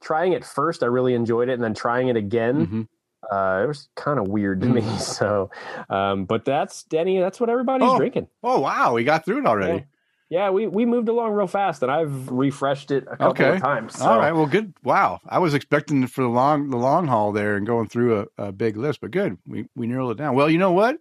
trying 0.00 0.32
it 0.34 0.44
first, 0.44 0.84
I 0.84 0.86
really 0.86 1.14
enjoyed 1.14 1.48
it, 1.48 1.54
and 1.54 1.64
then 1.64 1.74
trying 1.74 2.08
it 2.08 2.16
again, 2.16 2.66
Mhm. 2.66 2.88
Uh, 3.32 3.62
it 3.64 3.66
was 3.66 3.88
kind 3.96 4.20
of 4.20 4.28
weird 4.28 4.60
to 4.60 4.68
me. 4.68 4.82
So, 4.98 5.50
um, 5.90 6.24
but 6.26 6.44
that's 6.44 6.84
Denny. 6.84 7.18
That's 7.18 7.40
what 7.40 7.50
everybody's 7.50 7.90
Oh. 7.90 7.96
drinking. 7.96 8.28
Oh 8.44 8.60
wow, 8.60 8.94
we 8.94 9.02
got 9.02 9.24
through 9.24 9.38
it 9.38 9.46
already. 9.46 9.78
Yeah, 9.78 9.84
we 10.30 10.66
we 10.66 10.84
moved 10.84 11.08
along 11.08 11.32
real 11.32 11.46
fast, 11.46 11.82
and 11.82 11.90
I've 11.90 12.30
refreshed 12.30 12.90
it 12.90 13.04
a 13.04 13.16
couple 13.16 13.28
Okay. 13.28 13.56
of 13.56 13.62
times. 13.62 13.96
So. 13.98 14.06
All 14.06 14.18
right, 14.18 14.32
well, 14.32 14.46
good. 14.46 14.74
Wow, 14.84 15.20
I 15.28 15.38
was 15.38 15.54
expecting 15.54 16.06
for 16.06 16.22
the 16.22 16.28
long 16.28 16.70
the 16.70 16.76
long 16.76 17.06
haul 17.06 17.32
there 17.32 17.56
and 17.56 17.66
going 17.66 17.88
through 17.88 18.26
a, 18.38 18.46
a 18.48 18.52
big 18.52 18.76
list, 18.76 19.00
but 19.00 19.10
good. 19.10 19.38
We 19.46 19.66
we 19.74 19.86
narrowed 19.86 20.12
it 20.12 20.22
down. 20.22 20.34
Well, 20.34 20.50
you 20.50 20.58
know 20.58 20.72
what? 20.72 20.98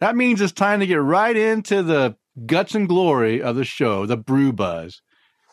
That 0.00 0.16
means 0.16 0.40
it's 0.40 0.52
time 0.52 0.80
to 0.80 0.86
get 0.86 0.96
right 1.00 1.36
into 1.36 1.82
the 1.82 2.16
guts 2.46 2.74
and 2.74 2.88
glory 2.88 3.40
of 3.40 3.54
the 3.54 3.64
show, 3.64 4.06
the 4.06 4.16
Brew 4.16 4.52
Buzz. 4.52 5.00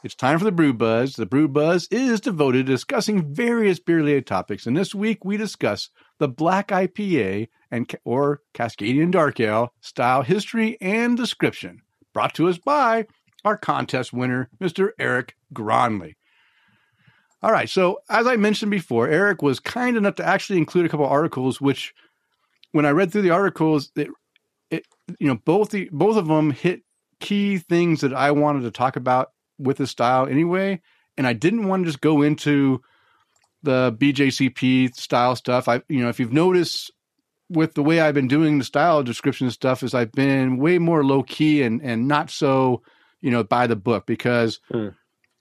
It's 0.03 0.15
time 0.15 0.39
for 0.39 0.45
the 0.45 0.51
Brew 0.51 0.73
Buzz. 0.73 1.15
The 1.15 1.25
Brew 1.25 1.47
Buzz 1.49 1.87
is 1.91 2.21
devoted 2.21 2.65
to 2.65 2.71
discussing 2.71 3.33
various 3.33 3.79
beer 3.79 3.97
related 3.97 4.25
topics, 4.25 4.65
and 4.65 4.75
this 4.75 4.95
week 4.95 5.23
we 5.23 5.37
discuss 5.37 5.89
the 6.17 6.27
Black 6.29 6.69
IPA 6.69 7.49
and 7.69 7.93
or 8.03 8.41
Cascadian 8.55 9.11
Dark 9.11 9.39
Ale 9.39 9.73
style 9.81 10.23
history 10.23 10.77
and 10.81 11.15
description. 11.15 11.81
Brought 12.19 12.35
to 12.35 12.49
us 12.49 12.57
by 12.57 13.07
our 13.45 13.55
contest 13.55 14.11
winner, 14.11 14.49
Mr. 14.59 14.89
Eric 14.99 15.37
Gronley. 15.53 16.15
All 17.41 17.49
right, 17.49 17.69
so 17.69 17.99
as 18.09 18.27
I 18.27 18.35
mentioned 18.35 18.71
before, 18.71 19.07
Eric 19.07 19.41
was 19.41 19.61
kind 19.61 19.95
enough 19.95 20.15
to 20.15 20.27
actually 20.27 20.57
include 20.57 20.85
a 20.85 20.89
couple 20.89 21.05
articles, 21.05 21.61
which, 21.61 21.93
when 22.73 22.85
I 22.85 22.89
read 22.89 23.13
through 23.13 23.21
the 23.21 23.29
articles, 23.29 23.93
it, 23.95 24.09
it 24.69 24.83
you 25.17 25.27
know 25.27 25.39
both 25.45 25.69
the 25.69 25.87
both 25.93 26.17
of 26.17 26.27
them 26.27 26.51
hit 26.51 26.81
key 27.21 27.57
things 27.57 28.01
that 28.01 28.13
I 28.13 28.31
wanted 28.31 28.63
to 28.63 28.71
talk 28.71 28.97
about 28.97 29.29
with 29.57 29.77
the 29.77 29.87
style 29.87 30.27
anyway, 30.27 30.81
and 31.17 31.25
I 31.25 31.31
didn't 31.31 31.69
want 31.69 31.83
to 31.83 31.87
just 31.87 32.01
go 32.01 32.21
into 32.21 32.81
the 33.63 33.95
BJCP 33.97 34.93
style 34.93 35.37
stuff. 35.37 35.69
I 35.69 35.83
you 35.87 36.01
know 36.01 36.09
if 36.09 36.19
you've 36.19 36.33
noticed 36.33 36.91
with 37.49 37.73
the 37.73 37.83
way 37.83 37.99
I've 37.99 38.13
been 38.13 38.27
doing 38.27 38.57
the 38.59 38.63
style 38.63 39.03
description 39.03 39.49
stuff 39.51 39.83
is 39.83 39.93
I've 39.93 40.11
been 40.11 40.57
way 40.57 40.77
more 40.77 41.03
low 41.03 41.23
key 41.23 41.63
and 41.63 41.81
and 41.81 42.07
not 42.07 42.29
so 42.29 42.83
you 43.21 43.31
know 43.31 43.43
by 43.43 43.67
the 43.67 43.75
book 43.75 44.05
because 44.05 44.59
Hmm. 44.71 44.89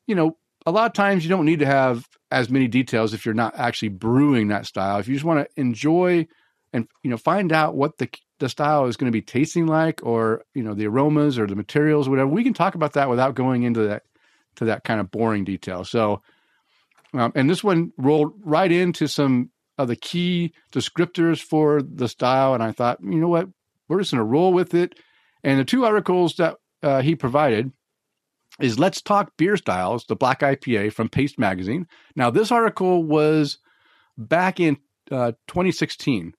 you 0.07 0.15
know 0.15 0.37
a 0.67 0.73
lot 0.73 0.87
of 0.87 0.93
times 0.93 1.25
you 1.25 1.31
don't 1.31 1.47
need 1.47 1.61
to 1.61 1.67
have 1.67 2.07
as 2.31 2.51
many 2.51 2.69
details 2.69 3.15
if 3.15 3.25
you're 3.25 3.35
not 3.35 3.55
actually 3.57 3.89
brewing 3.89 4.49
that 4.49 4.67
style. 4.67 4.99
If 4.99 5.09
you 5.09 5.15
just 5.15 5.25
want 5.25 5.47
to 5.47 5.61
enjoy 5.61 6.27
and 6.73 6.87
you 7.03 7.11
know 7.11 7.17
find 7.17 7.53
out 7.53 7.75
what 7.75 7.99
the 7.99 8.09
the 8.39 8.49
style 8.49 8.87
is 8.87 8.97
going 8.97 9.11
to 9.11 9.17
be 9.17 9.23
tasting 9.23 9.67
like 9.67 10.01
or 10.03 10.45
you 10.55 10.63
know 10.63 10.75
the 10.75 10.87
aromas 10.87 11.39
or 11.39 11.47
the 11.47 11.57
materials 11.57 12.09
whatever, 12.09 12.29
we 12.29 12.45
can 12.45 12.55
talk 12.55 12.75
about 12.75 12.95
that 12.95 13.09
without 13.11 13.35
going 13.35 13.63
into 13.63 13.87
that 13.89 14.03
to 14.57 14.65
that 14.67 14.85
kind 14.85 15.01
of 15.01 15.11
boring 15.11 15.45
detail. 15.45 15.85
So 15.85 16.23
um, 17.15 17.33
and 17.35 17.49
this 17.49 17.65
one 17.65 17.93
rolled 17.97 18.33
right 18.45 18.71
into 18.71 19.09
some 19.09 19.51
of 19.79 19.89
the 19.89 19.97
key 19.97 20.53
descriptors 20.73 21.41
for 21.41 21.81
the 21.83 22.09
style. 22.09 22.53
And 22.55 22.63
I 22.63 22.73
thought, 22.73 22.99
you 23.03 23.19
know 23.21 23.29
what, 23.29 23.49
we're 23.89 24.01
just 24.01 24.11
going 24.11 24.19
to 24.19 24.25
roll 24.25 24.53
with 24.53 24.75
it. 24.75 24.99
And 25.45 25.59
the 25.59 25.65
two 25.65 25.85
articles 25.85 26.35
that 26.35 26.57
uh, 26.83 27.01
he 27.03 27.15
provided 27.15 27.71
is 28.61 28.79
Let's 28.79 29.01
Talk 29.01 29.33
Beer 29.39 29.57
Styles, 29.57 30.05
the 30.07 30.17
Black 30.17 30.41
IPA 30.41 30.93
from 30.93 31.09
Paste 31.09 31.39
Magazine. 31.39 31.87
Now, 32.17 32.29
this 32.31 32.51
article 32.51 33.05
was 33.05 33.59
back 34.17 34.59
in 34.59 34.79
uh, 35.13 35.33
2016. 35.47 36.33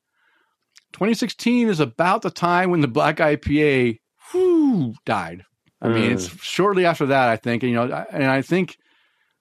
2016 0.93 1.69
is 1.69 1.79
about 1.79 2.21
the 2.23 2.31
time 2.31 2.71
when 2.71 2.81
the 2.81 2.87
Black 2.87 3.17
IPA 3.17 3.99
whew, 4.31 4.93
died. 5.05 5.43
I 5.81 5.87
mean, 5.87 6.09
Mm. 6.09 6.13
it's 6.13 6.43
shortly 6.43 6.85
after 6.85 7.05
that, 7.05 7.29
I 7.29 7.37
think. 7.37 7.63
And, 7.63 7.71
you 7.71 7.75
know, 7.77 8.05
and 8.11 8.25
I 8.25 8.41
think 8.41 8.75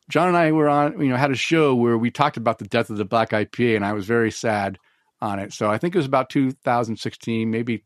John 0.08 0.28
and 0.28 0.36
I 0.36 0.52
were 0.52 0.68
on, 0.68 1.00
you 1.00 1.08
know, 1.08 1.16
had 1.16 1.30
a 1.30 1.36
show 1.36 1.74
where 1.74 1.98
we 1.98 2.10
talked 2.10 2.36
about 2.36 2.58
the 2.58 2.66
death 2.66 2.90
of 2.90 2.96
the 2.96 3.04
Black 3.04 3.30
IPA, 3.30 3.76
and 3.76 3.84
I 3.84 3.92
was 3.92 4.06
very 4.06 4.30
sad 4.30 4.78
on 5.20 5.38
it. 5.38 5.52
So 5.52 5.70
I 5.70 5.78
think 5.78 5.94
it 5.94 5.98
was 5.98 6.06
about 6.06 6.30
2016, 6.30 7.50
maybe 7.50 7.84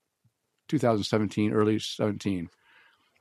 2017, 0.69 1.53
early 1.53 1.79
17. 1.79 2.49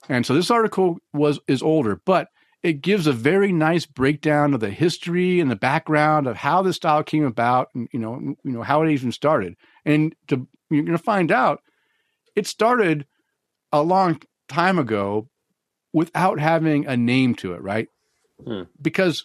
And 0.09 0.25
so 0.25 0.33
this 0.33 0.51
article 0.51 0.97
was 1.13 1.39
is 1.47 1.61
older, 1.61 2.01
but 2.05 2.27
it 2.63 2.81
gives 2.81 3.07
a 3.07 3.13
very 3.13 3.51
nice 3.51 3.85
breakdown 3.85 4.53
of 4.53 4.59
the 4.59 4.69
history 4.69 5.39
and 5.39 5.49
the 5.49 5.55
background 5.55 6.27
of 6.27 6.37
how 6.37 6.61
this 6.61 6.75
style 6.75 7.03
came 7.03 7.25
about, 7.25 7.69
and 7.73 7.87
you 7.91 7.99
know, 7.99 8.19
you 8.19 8.51
know 8.51 8.61
how 8.61 8.83
it 8.83 8.91
even 8.91 9.11
started. 9.11 9.55
And 9.85 10.15
to, 10.27 10.47
you're 10.69 10.83
going 10.83 10.97
to 10.97 11.03
find 11.03 11.31
out, 11.31 11.61
it 12.35 12.45
started 12.45 13.05
a 13.71 13.81
long 13.81 14.21
time 14.47 14.77
ago 14.77 15.27
without 15.91 16.39
having 16.39 16.85
a 16.85 16.95
name 16.95 17.35
to 17.35 17.53
it, 17.53 17.61
right? 17.61 17.87
Hmm. 18.45 18.63
Because 18.81 19.23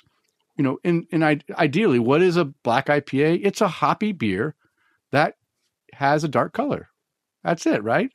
you 0.56 0.64
know, 0.64 0.78
in 0.84 1.06
in 1.10 1.22
i- 1.22 1.40
ideally, 1.56 1.98
what 1.98 2.22
is 2.22 2.36
a 2.36 2.44
black 2.44 2.86
IPA? 2.86 3.40
It's 3.42 3.60
a 3.60 3.68
hoppy 3.68 4.12
beer 4.12 4.54
that 5.12 5.34
has 5.92 6.24
a 6.24 6.28
dark 6.28 6.52
color. 6.52 6.88
That's 7.44 7.66
it, 7.66 7.82
right? 7.84 8.10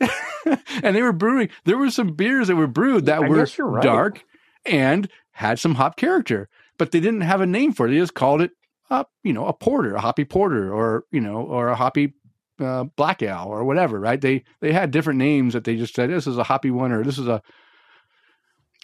and 0.83 0.95
they 0.95 1.01
were 1.01 1.13
brewing. 1.13 1.49
There 1.65 1.77
were 1.77 1.89
some 1.89 2.15
beers 2.15 2.47
that 2.47 2.55
were 2.55 2.67
brewed 2.67 3.05
that 3.05 3.23
I 3.23 3.27
were 3.29 3.47
right. 3.59 3.83
dark 3.83 4.23
and 4.65 5.07
had 5.31 5.59
some 5.59 5.75
hop 5.75 5.95
character, 5.95 6.49
but 6.77 6.91
they 6.91 6.99
didn't 6.99 7.21
have 7.21 7.41
a 7.41 7.45
name 7.45 7.71
for 7.71 7.87
it. 7.87 7.91
They 7.91 7.97
just 7.97 8.13
called 8.13 8.41
it, 8.41 8.51
uh, 8.89 9.05
you 9.23 9.33
know, 9.33 9.45
a 9.45 9.53
porter, 9.53 9.95
a 9.95 10.01
hoppy 10.01 10.25
porter, 10.25 10.73
or 10.73 11.05
you 11.11 11.21
know, 11.21 11.37
or 11.37 11.69
a 11.69 11.75
hoppy 11.75 12.13
uh, 12.59 12.83
black 12.95 13.21
ale, 13.21 13.47
or 13.47 13.63
whatever. 13.63 13.99
Right? 13.99 14.19
They 14.19 14.43
they 14.59 14.73
had 14.73 14.91
different 14.91 15.19
names 15.19 15.53
that 15.53 15.63
they 15.63 15.77
just 15.77 15.95
said 15.95 16.09
this 16.09 16.27
is 16.27 16.37
a 16.37 16.43
hoppy 16.43 16.71
one, 16.71 16.91
or 16.91 17.03
this 17.03 17.17
is 17.17 17.27
a 17.27 17.41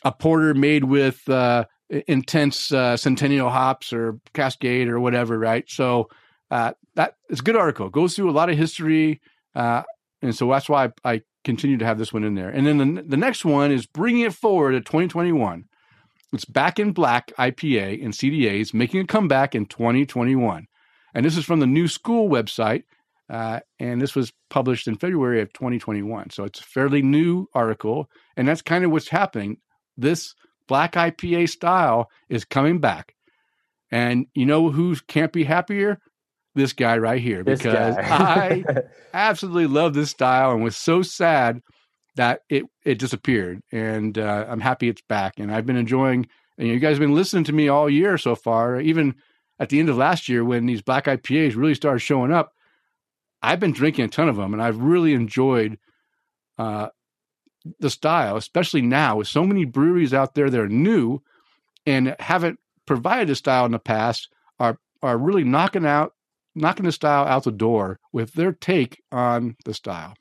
a 0.04 0.12
porter 0.12 0.54
made 0.54 0.86
with 0.86 1.28
uh, 1.28 1.66
intense 1.90 2.72
uh, 2.72 2.98
centennial 2.98 3.50
hops 3.50 3.94
or 3.94 4.20
cascade 4.34 4.88
or 4.88 5.00
whatever. 5.00 5.38
Right? 5.38 5.70
So 5.70 6.10
uh, 6.52 6.74
that 6.96 7.16
it's 7.30 7.42
a 7.42 7.44
good 7.44 7.56
article. 7.56 7.90
Goes 7.90 8.16
through 8.16 8.30
a 8.30 8.32
lot 8.32 8.50
of 8.50 8.58
history. 8.58 9.22
Uh, 9.56 9.84
and 10.22 10.36
so 10.36 10.50
that's 10.50 10.70
why 10.70 10.86
I, 11.04 11.14
I 11.14 11.22
continue 11.44 11.78
to 11.78 11.86
have 11.86 11.98
this 11.98 12.14
one 12.14 12.24
in 12.24 12.36
there. 12.36 12.50
And 12.50 12.66
then 12.66 12.78
the, 12.78 13.02
the 13.04 13.18
next 13.18 13.46
one 13.46 13.72
is 13.72 13.86
bringing 13.86 14.22
it 14.22 14.34
forward 14.34 14.74
to 14.74 14.82
2021. 14.82 15.66
It's 16.34 16.46
Back 16.46 16.80
in 16.80 16.92
Black 16.92 17.32
IPA 17.38 18.04
and 18.04 18.14
CDAs 18.14 18.74
making 18.74 19.02
a 19.02 19.08
comeback 19.08 19.56
in 19.56 19.66
2021. 19.66 20.68
And 21.14 21.26
this 21.26 21.38
is 21.38 21.46
from 21.46 21.60
the 21.62 21.68
New 21.68 21.88
School 21.88 22.30
website. 22.30 22.84
Uh, 23.30 23.60
and 23.80 24.02
this 24.02 24.16
was 24.16 24.32
published 24.50 24.88
in 24.88 24.98
February 24.98 25.42
of 25.42 25.52
2021. 25.54 26.30
So 26.32 26.44
it's 26.44 26.60
a 26.60 26.64
fairly 26.64 27.02
new 27.02 27.48
article. 27.54 28.10
And 28.36 28.48
that's 28.48 28.62
kind 28.62 28.84
of 28.84 28.92
what's 28.92 29.10
happening. 29.10 29.58
This 29.98 30.34
Black 30.68 30.94
IPA 30.94 31.50
style 31.50 32.10
is 32.30 32.46
coming 32.46 32.80
back. 32.80 33.16
And 33.92 34.28
you 34.34 34.46
know 34.46 34.70
who 34.70 34.96
can't 35.08 35.32
be 35.32 35.44
happier? 35.44 36.00
This 36.56 36.74
guy 36.74 36.98
right 36.98 37.22
here. 37.22 37.44
This 37.44 37.60
Because. 37.60 37.96
I 37.98 38.64
absolutely 39.14 39.68
love 39.68 39.94
this 39.94 40.10
style 40.10 40.52
and 40.52 40.64
was 40.64 40.76
so 40.76 41.02
sad 41.02 41.62
that 42.16 42.42
it 42.50 42.66
it 42.84 43.00
disappeared. 43.00 43.62
And 43.72 44.18
uh, 44.18 44.46
I'm 44.50 44.60
happy 44.60 44.90
it's 44.90 45.04
back. 45.08 45.40
And 45.40 45.52
I've 45.52 45.66
been 45.66 45.78
enjoying. 45.78 46.28
And 46.58 46.68
you 46.68 46.80
guys 46.80 46.98
have 46.98 47.00
been 47.00 47.16
listening 47.16 47.44
to 47.46 47.54
me 47.54 47.70
all 47.70 47.90
year 47.90 48.18
so 48.18 48.36
far. 48.36 48.82
Even 48.82 49.16
at 49.60 49.70
the 49.70 49.80
end 49.80 49.90
of 49.90 49.98
last 49.98 50.28
year, 50.28 50.44
when 50.44 50.66
these 50.66 50.82
black 50.82 51.06
IPAs 51.06 51.56
really 51.56 51.76
started 51.76 52.00
showing 52.00 52.32
up, 52.32 52.54
I've 53.42 53.60
been 53.60 53.72
drinking 53.72 54.06
a 54.06 54.08
ton 54.08 54.30
of 54.30 54.36
them, 54.36 54.54
and 54.54 54.62
I've 54.62 54.80
really 54.80 55.14
enjoyed 55.14 55.78
uh, 56.58 56.90
the 57.80 57.90
style, 57.90 58.38
especially 58.38 58.82
now 58.82 59.18
with 59.18 59.28
so 59.28 59.44
many 59.44 59.66
breweries 59.66 60.14
out 60.14 60.36
there 60.36 60.50
that 60.50 60.60
are 60.60 60.70
new 60.70 61.22
and 61.86 62.16
haven't 62.20 62.60
provided 62.86 63.28
the 63.30 63.36
style 63.36 63.66
in 63.66 63.72
the 63.72 63.80
past. 63.80 64.30
Are 64.60 64.80
are 65.04 65.18
really 65.18 65.44
knocking 65.44 65.86
out 65.86 66.14
knocking 66.56 66.86
the 66.86 66.92
style 66.92 67.26
out 67.26 67.44
the 67.44 67.52
door 67.52 68.00
with 68.12 68.34
their 68.34 68.52
take 68.52 69.02
on 69.12 69.56
the 69.66 69.74
style. 69.74 70.16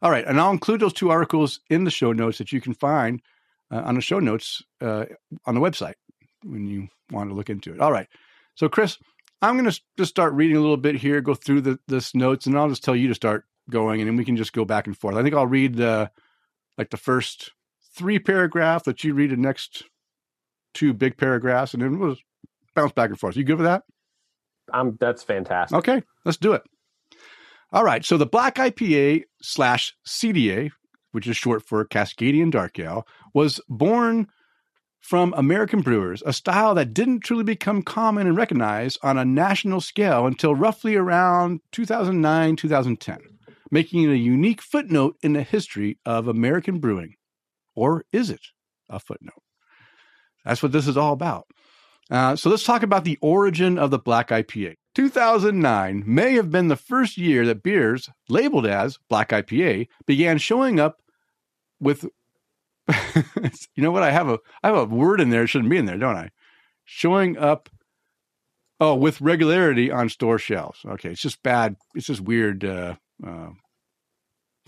All 0.00 0.10
right, 0.10 0.24
and 0.26 0.40
I'll 0.40 0.52
include 0.52 0.80
those 0.80 0.92
two 0.92 1.10
articles 1.10 1.60
in 1.68 1.84
the 1.84 1.90
show 1.90 2.12
notes 2.12 2.38
that 2.38 2.52
you 2.52 2.60
can 2.60 2.74
find 2.74 3.20
uh, 3.70 3.82
on 3.84 3.96
the 3.96 4.00
show 4.00 4.20
notes 4.20 4.62
uh, 4.80 5.06
on 5.44 5.54
the 5.54 5.60
website 5.60 5.94
when 6.44 6.66
you 6.66 6.88
want 7.10 7.30
to 7.30 7.34
look 7.34 7.50
into 7.50 7.72
it. 7.72 7.80
All 7.80 7.92
right, 7.92 8.06
so 8.54 8.68
Chris, 8.68 8.98
I'm 9.42 9.56
going 9.56 9.70
to 9.70 9.80
just 9.96 10.10
start 10.10 10.34
reading 10.34 10.56
a 10.56 10.60
little 10.60 10.76
bit 10.76 10.96
here, 10.96 11.20
go 11.20 11.34
through 11.34 11.62
the 11.62 11.78
this 11.88 12.14
notes, 12.14 12.46
and 12.46 12.56
I'll 12.56 12.68
just 12.68 12.84
tell 12.84 12.96
you 12.96 13.08
to 13.08 13.14
start 13.14 13.44
going, 13.70 14.00
and 14.00 14.08
then 14.08 14.16
we 14.16 14.24
can 14.24 14.36
just 14.36 14.52
go 14.52 14.64
back 14.64 14.86
and 14.86 14.96
forth. 14.96 15.16
I 15.16 15.22
think 15.22 15.34
I'll 15.34 15.46
read 15.46 15.76
the 15.76 16.10
like 16.78 16.90
the 16.90 16.96
first 16.96 17.52
three 17.94 18.18
paragraphs, 18.18 18.84
that 18.84 19.02
you 19.02 19.14
read 19.14 19.30
the 19.30 19.36
next 19.36 19.84
two 20.74 20.92
big 20.92 21.16
paragraphs, 21.16 21.72
and 21.72 21.82
then 21.82 21.98
we'll 21.98 22.12
just 22.14 22.24
bounce 22.74 22.92
back 22.92 23.10
and 23.10 23.18
forth. 23.18 23.36
You 23.36 23.44
good 23.44 23.56
with 23.56 23.66
that? 23.66 23.82
I'm, 24.72 24.96
that's 25.00 25.22
fantastic. 25.22 25.78
Okay, 25.78 26.02
let's 26.24 26.36
do 26.36 26.52
it. 26.52 26.62
All 27.72 27.84
right. 27.84 28.04
So 28.04 28.16
the 28.16 28.26
Black 28.26 28.56
IPA 28.56 29.24
slash 29.42 29.94
CDA, 30.06 30.70
which 31.12 31.26
is 31.26 31.36
short 31.36 31.62
for 31.62 31.84
Cascadian 31.84 32.50
Dark 32.50 32.78
Ale, 32.78 33.06
was 33.34 33.60
born 33.68 34.28
from 35.00 35.32
American 35.36 35.82
brewers, 35.82 36.22
a 36.26 36.32
style 36.32 36.74
that 36.74 36.92
didn't 36.92 37.20
truly 37.20 37.44
become 37.44 37.82
common 37.82 38.26
and 38.26 38.36
recognized 38.36 38.98
on 39.02 39.16
a 39.16 39.24
national 39.24 39.80
scale 39.80 40.26
until 40.26 40.54
roughly 40.54 40.96
around 40.96 41.60
2009 41.70 42.56
2010, 42.56 43.18
making 43.70 44.02
it 44.02 44.12
a 44.12 44.18
unique 44.18 44.62
footnote 44.62 45.16
in 45.22 45.32
the 45.32 45.42
history 45.42 45.98
of 46.04 46.28
American 46.28 46.78
brewing. 46.78 47.14
Or 47.74 48.04
is 48.12 48.30
it 48.30 48.40
a 48.88 48.98
footnote? 48.98 49.42
That's 50.44 50.62
what 50.62 50.72
this 50.72 50.86
is 50.86 50.96
all 50.96 51.12
about. 51.12 51.46
Uh, 52.10 52.36
so 52.36 52.48
let's 52.48 52.62
talk 52.62 52.82
about 52.82 53.04
the 53.04 53.18
origin 53.20 53.78
of 53.78 53.90
the 53.90 53.98
black 53.98 54.28
IPA. 54.28 54.76
2009 54.94 56.04
may 56.06 56.34
have 56.34 56.50
been 56.50 56.68
the 56.68 56.76
first 56.76 57.18
year 57.18 57.44
that 57.44 57.62
beers 57.62 58.08
labeled 58.28 58.66
as 58.66 58.98
black 59.08 59.30
IPA 59.30 59.88
began 60.06 60.38
showing 60.38 60.80
up 60.80 61.02
with. 61.80 62.06
you 63.14 63.82
know 63.82 63.90
what? 63.90 64.04
I 64.04 64.12
have 64.12 64.28
a 64.28 64.38
I 64.62 64.68
have 64.68 64.76
a 64.76 64.84
word 64.84 65.20
in 65.20 65.30
there. 65.30 65.42
It 65.42 65.48
shouldn't 65.48 65.70
be 65.70 65.76
in 65.76 65.86
there, 65.86 65.98
don't 65.98 66.16
I? 66.16 66.30
Showing 66.84 67.36
up. 67.36 67.68
Oh, 68.78 68.94
with 68.94 69.22
regularity 69.22 69.90
on 69.90 70.10
store 70.10 70.38
shelves. 70.38 70.80
Okay, 70.86 71.10
it's 71.10 71.22
just 71.22 71.42
bad. 71.42 71.76
It's 71.94 72.06
just 72.06 72.20
weird 72.20 72.64
uh, 72.64 72.96
uh, 73.24 73.50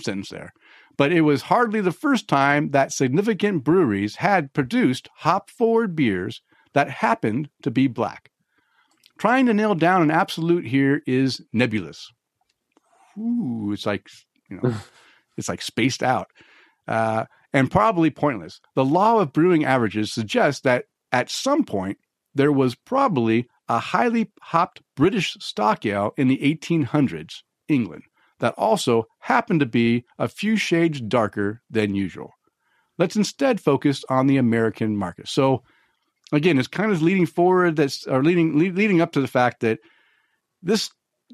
sentence 0.00 0.28
there. 0.30 0.52
But 0.96 1.12
it 1.12 1.22
was 1.22 1.42
hardly 1.42 1.80
the 1.80 1.92
first 1.92 2.28
time 2.28 2.70
that 2.70 2.92
significant 2.92 3.64
breweries 3.64 4.16
had 4.16 4.52
produced 4.52 5.08
hop 5.16 5.50
forward 5.50 5.94
beers 5.94 6.42
that 6.74 6.90
happened 6.90 7.50
to 7.62 7.70
be 7.70 7.86
black. 7.86 8.30
Trying 9.18 9.46
to 9.46 9.54
nail 9.54 9.74
down 9.74 10.02
an 10.02 10.10
absolute 10.10 10.66
here 10.66 11.02
is 11.06 11.42
nebulous. 11.52 12.10
Ooh, 13.18 13.70
it's 13.72 13.86
like 13.86 14.08
you 14.48 14.60
know, 14.62 14.74
it's 15.36 15.48
like 15.48 15.62
spaced 15.62 16.02
out, 16.02 16.28
uh, 16.86 17.24
and 17.52 17.70
probably 17.70 18.10
pointless. 18.10 18.60
The 18.74 18.84
law 18.84 19.18
of 19.18 19.32
brewing 19.32 19.64
averages 19.64 20.12
suggests 20.12 20.60
that 20.62 20.84
at 21.10 21.30
some 21.30 21.64
point 21.64 21.98
there 22.34 22.52
was 22.52 22.74
probably 22.74 23.48
a 23.68 23.78
highly 23.78 24.30
hopped 24.40 24.82
British 24.94 25.36
stock 25.40 25.84
ale 25.84 26.12
in 26.16 26.28
the 26.28 26.38
1800s, 26.38 27.42
England, 27.68 28.04
that 28.40 28.54
also 28.54 29.06
happened 29.20 29.60
to 29.60 29.66
be 29.66 30.04
a 30.18 30.28
few 30.28 30.56
shades 30.56 31.00
darker 31.00 31.62
than 31.70 31.94
usual. 31.94 32.32
Let's 32.98 33.16
instead 33.16 33.60
focus 33.60 34.04
on 34.08 34.26
the 34.26 34.36
American 34.36 34.96
market. 34.96 35.28
So, 35.28 35.62
again, 36.32 36.58
it's 36.58 36.68
kind 36.68 36.90
of 36.90 37.02
leading 37.02 37.26
forward 37.26 37.76
that's 37.76 38.06
or 38.06 38.22
leading 38.22 38.58
leading 38.58 39.00
up 39.00 39.12
to 39.12 39.20
the 39.20 39.28
fact 39.28 39.60
that 39.60 39.78
this 40.62 40.90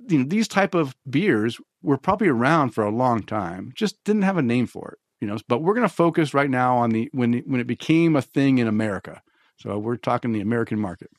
you 0.08 0.18
know 0.18 0.24
these 0.24 0.48
type 0.48 0.74
of 0.74 0.94
beers 1.08 1.58
were 1.82 1.98
probably 1.98 2.28
around 2.28 2.70
for 2.70 2.84
a 2.84 2.90
long 2.90 3.22
time, 3.22 3.72
just 3.74 4.02
didn't 4.04 4.22
have 4.22 4.36
a 4.36 4.42
name 4.42 4.66
for 4.66 4.90
it. 4.92 4.98
You 5.20 5.28
know, 5.28 5.38
but 5.48 5.62
we're 5.62 5.74
going 5.74 5.88
to 5.88 5.94
focus 5.94 6.34
right 6.34 6.50
now 6.50 6.76
on 6.76 6.90
the 6.90 7.08
when 7.12 7.34
when 7.46 7.60
it 7.60 7.66
became 7.66 8.16
a 8.16 8.22
thing 8.22 8.58
in 8.58 8.68
America. 8.68 9.22
So 9.56 9.78
we're 9.78 9.96
talking 9.96 10.32
the 10.32 10.40
American 10.40 10.78
market. 10.78 11.10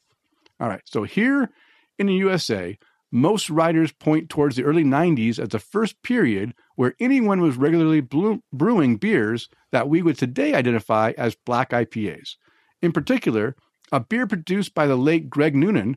All 0.60 0.68
right. 0.68 0.82
So 0.86 1.04
here 1.04 1.50
in 1.98 2.08
the 2.08 2.14
USA, 2.14 2.78
most 3.16 3.50
writers 3.50 3.94
point 3.94 4.30
towards 4.30 4.58
the 4.58 4.64
early 4.64 4.84
90s 4.84 5.40
as 5.40 5.50
the 5.50 5.60
first 5.60 6.02
period 6.04 6.54
where 6.76 6.96
anyone 7.00 7.40
was 7.40 7.56
regularly 7.56 8.02
brewing 8.02 8.98
beers 8.98 9.48
that 9.72 9.88
we 9.88 10.02
would 10.02 10.18
today 10.18 10.54
identify 10.54 11.14
as 11.18 11.38
black 11.46 11.70
IPAs. 11.70 12.36
In 12.82 12.92
particular, 12.92 13.56
a 13.90 14.02
beer 14.02 14.28
produced 14.28 14.74
by 14.74 14.86
the 14.86 14.98
late 14.98 15.30
Greg 15.30 15.56
Noonan, 15.56 15.96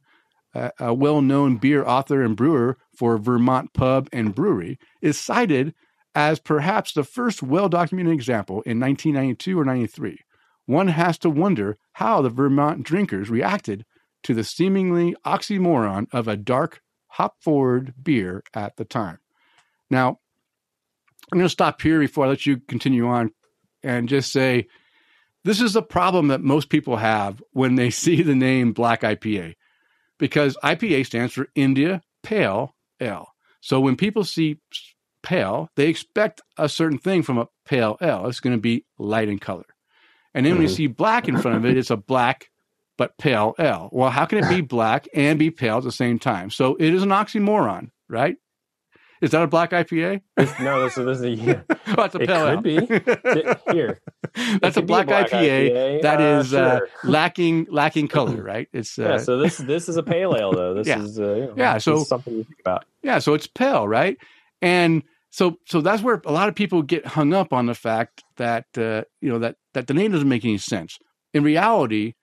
a 0.54 0.94
well 0.94 1.20
known 1.20 1.56
beer 1.56 1.84
author 1.84 2.22
and 2.22 2.36
brewer 2.36 2.78
for 2.96 3.18
Vermont 3.18 3.72
Pub 3.74 4.08
and 4.12 4.32
Brewery, 4.32 4.78
is 5.02 5.18
cited 5.18 5.74
as 6.14 6.38
perhaps 6.38 6.92
the 6.92 7.04
first 7.04 7.42
well 7.42 7.68
documented 7.68 8.12
example 8.12 8.62
in 8.62 8.78
1992 8.78 9.58
or 9.58 9.64
93. 9.64 10.18
One 10.66 10.88
has 10.88 11.18
to 11.18 11.30
wonder 11.30 11.78
how 11.94 12.22
the 12.22 12.30
Vermont 12.30 12.84
drinkers 12.84 13.28
reacted 13.28 13.84
to 14.22 14.34
the 14.34 14.44
seemingly 14.44 15.16
oxymoron 15.24 16.06
of 16.12 16.28
a 16.28 16.36
dark, 16.36 16.80
hop 17.08 17.42
forward 17.42 17.94
beer 18.02 18.42
at 18.54 18.76
the 18.76 18.84
time. 18.84 19.18
Now, 19.90 20.18
I'm 21.30 21.38
going 21.38 21.46
to 21.46 21.50
stop 21.50 21.80
here 21.80 22.00
before 22.00 22.26
I 22.26 22.28
let 22.28 22.46
you 22.46 22.58
continue 22.58 23.06
on 23.06 23.32
and 23.82 24.08
just 24.08 24.32
say 24.32 24.68
this 25.44 25.60
is 25.60 25.76
a 25.76 25.82
problem 25.82 26.28
that 26.28 26.40
most 26.40 26.68
people 26.68 26.96
have 26.96 27.42
when 27.52 27.74
they 27.74 27.90
see 28.04 28.22
the 28.22 28.34
name 28.34 28.72
Black 28.72 29.02
IPA 29.02 29.56
because 30.18 30.56
IPA 30.62 31.06
stands 31.06 31.32
for 31.32 31.48
India 31.54 32.02
Pale 32.22 32.74
Ale. 33.00 33.28
So 33.60 33.80
when 33.80 33.96
people 33.96 34.24
see 34.24 34.60
pale, 35.22 35.68
they 35.76 35.88
expect 35.88 36.40
a 36.56 36.68
certain 36.68 36.98
thing 36.98 37.22
from 37.22 37.38
a 37.38 37.48
pale 37.64 37.98
ale. 38.00 38.26
It's 38.26 38.40
going 38.40 38.56
to 38.56 38.60
be 38.60 38.84
light 38.98 39.28
in 39.28 39.38
color. 39.38 39.66
And 40.34 40.44
then 40.46 40.52
mm-hmm. 40.52 40.62
when 40.62 40.68
you 40.68 40.74
see 40.74 40.86
black 40.86 41.28
in 41.28 41.38
front 41.38 41.56
of 41.56 41.66
it, 41.66 41.76
it's 41.76 41.90
a 41.90 41.96
black 41.96 42.50
but 42.98 43.16
pale 43.16 43.54
ale. 43.58 43.88
Well, 43.92 44.10
how 44.10 44.26
can 44.26 44.44
it 44.44 44.48
be 44.50 44.60
black 44.76 45.08
and 45.14 45.38
be 45.38 45.50
pale 45.50 45.78
at 45.78 45.84
the 45.84 45.92
same 45.92 46.18
time? 46.18 46.50
So 46.50 46.76
it 46.78 46.92
is 46.92 47.02
an 47.02 47.08
oxymoron, 47.08 47.90
right? 48.08 48.36
Is 49.20 49.32
that 49.32 49.42
a 49.42 49.46
black 49.46 49.70
IPA? 49.70 50.20
no, 50.60 50.84
this 50.84 50.96
is 50.96 51.04
this 51.04 51.18
is 51.18 51.24
a 51.24 51.30
yeah. 51.30 51.60
oh, 51.68 51.94
that's 51.96 52.14
a 52.14 52.18
pale 52.20 52.46
it 52.46 52.54
could 52.54 53.66
be 53.66 53.72
here. 53.72 54.00
That's 54.60 54.76
a 54.76 54.82
black, 54.82 55.06
a 55.06 55.08
black, 55.08 55.30
IPA, 55.30 55.70
IPA. 55.72 56.02
that 56.02 56.20
uh, 56.20 56.22
is 56.22 56.54
uh, 56.54 56.78
sure. 56.78 56.86
uh, 56.86 57.10
lacking 57.10 57.66
lacking 57.70 58.08
color, 58.08 58.42
right? 58.42 58.68
It's 58.72 58.98
uh, 58.98 59.02
yeah. 59.02 59.18
So 59.18 59.38
this 59.38 59.56
this 59.56 59.88
is 59.88 59.96
a 59.96 60.02
pale 60.02 60.36
ale 60.36 60.52
though. 60.52 60.74
This 60.74 60.86
yeah. 60.86 61.00
is 61.00 61.18
uh, 61.18 61.34
you 61.34 61.40
know, 61.46 61.54
yeah. 61.56 61.78
So 61.78 62.04
something 62.04 62.38
to 62.38 62.44
think 62.44 62.60
about. 62.60 62.84
Yeah. 63.02 63.18
So 63.18 63.34
it's 63.34 63.46
pale, 63.48 63.88
right? 63.88 64.16
And 64.62 65.02
so 65.30 65.58
so 65.66 65.80
that's 65.80 66.02
where 66.02 66.22
a 66.24 66.32
lot 66.32 66.48
of 66.48 66.54
people 66.54 66.82
get 66.82 67.04
hung 67.04 67.32
up 67.34 67.52
on 67.52 67.66
the 67.66 67.74
fact 67.74 68.22
that 68.36 68.66
uh, 68.76 69.02
you 69.20 69.30
know 69.30 69.40
that 69.40 69.56
that 69.74 69.88
the 69.88 69.94
name 69.94 70.12
doesn't 70.12 70.28
make 70.28 70.44
any 70.44 70.58
sense. 70.58 70.98
In 71.34 71.42
reality, 71.42 72.14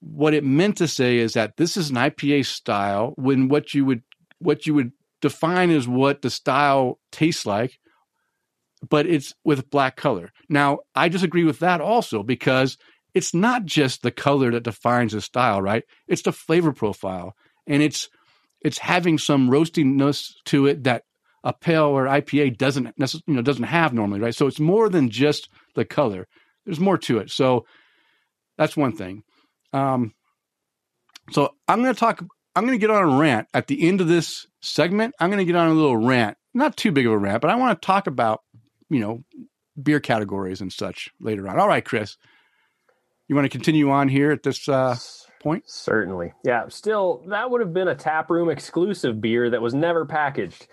what 0.00 0.34
it 0.34 0.44
meant 0.44 0.76
to 0.78 0.88
say 0.88 1.18
is 1.18 1.32
that 1.32 1.56
this 1.56 1.76
is 1.76 1.90
an 1.90 1.96
IPA 1.96 2.46
style 2.46 3.14
when 3.16 3.48
what 3.48 3.74
you 3.74 3.84
would 3.84 4.02
what 4.38 4.66
you 4.66 4.74
would 4.74 4.92
define 5.20 5.70
as 5.70 5.88
what 5.88 6.22
the 6.22 6.30
style 6.30 7.00
tastes 7.10 7.44
like, 7.44 7.78
but 8.88 9.06
it's 9.06 9.34
with 9.44 9.70
black 9.70 9.96
color. 9.96 10.30
Now, 10.48 10.78
I 10.94 11.08
disagree 11.08 11.44
with 11.44 11.58
that 11.58 11.80
also 11.80 12.22
because 12.22 12.78
it's 13.14 13.34
not 13.34 13.64
just 13.64 14.02
the 14.02 14.12
color 14.12 14.52
that 14.52 14.62
defines 14.62 15.12
the 15.12 15.20
style, 15.20 15.60
right? 15.60 15.82
It's 16.06 16.22
the 16.22 16.32
flavor 16.32 16.72
profile 16.72 17.34
and 17.66 17.82
it's 17.82 18.08
it's 18.60 18.78
having 18.78 19.18
some 19.18 19.48
roastiness 19.48 20.32
to 20.46 20.66
it 20.66 20.84
that 20.84 21.02
a 21.44 21.52
pale 21.52 21.84
or 21.84 22.06
IPA 22.06 22.58
doesn't 22.58 22.98
necessarily, 22.98 23.24
you 23.26 23.34
know 23.34 23.42
doesn't 23.42 23.64
have 23.64 23.92
normally, 23.92 24.20
right? 24.20 24.34
So 24.34 24.46
it's 24.46 24.60
more 24.60 24.88
than 24.88 25.10
just 25.10 25.48
the 25.74 25.84
color. 25.84 26.26
There's 26.64 26.80
more 26.80 26.98
to 26.98 27.18
it. 27.18 27.30
So 27.30 27.66
that's 28.56 28.76
one 28.76 28.94
thing. 28.94 29.22
Um, 29.72 30.14
so 31.30 31.54
I'm 31.66 31.82
going 31.82 31.94
to 31.94 31.98
talk. 31.98 32.24
I'm 32.54 32.64
going 32.66 32.78
to 32.78 32.80
get 32.80 32.90
on 32.90 33.02
a 33.02 33.18
rant 33.18 33.48
at 33.54 33.66
the 33.66 33.86
end 33.86 34.00
of 34.00 34.08
this 34.08 34.46
segment. 34.60 35.14
I'm 35.20 35.30
going 35.30 35.38
to 35.38 35.44
get 35.44 35.56
on 35.56 35.68
a 35.68 35.74
little 35.74 35.96
rant, 35.96 36.36
not 36.54 36.76
too 36.76 36.92
big 36.92 37.06
of 37.06 37.12
a 37.12 37.18
rant, 37.18 37.40
but 37.40 37.50
I 37.50 37.56
want 37.56 37.80
to 37.80 37.86
talk 37.86 38.06
about 38.06 38.40
you 38.90 39.00
know 39.00 39.24
beer 39.80 40.00
categories 40.00 40.60
and 40.60 40.72
such 40.72 41.10
later 41.20 41.48
on. 41.48 41.58
All 41.58 41.68
right, 41.68 41.84
Chris, 41.84 42.16
you 43.28 43.34
want 43.34 43.44
to 43.44 43.50
continue 43.50 43.90
on 43.90 44.08
here 44.08 44.32
at 44.32 44.42
this 44.42 44.68
uh, 44.68 44.96
point? 45.40 45.64
Certainly. 45.66 46.32
Yeah. 46.44 46.68
Still, 46.68 47.24
that 47.28 47.50
would 47.50 47.60
have 47.60 47.72
been 47.72 47.88
a 47.88 47.94
tap 47.94 48.30
room 48.30 48.48
exclusive 48.48 49.20
beer 49.20 49.50
that 49.50 49.62
was 49.62 49.74
never 49.74 50.04
packaged. 50.04 50.66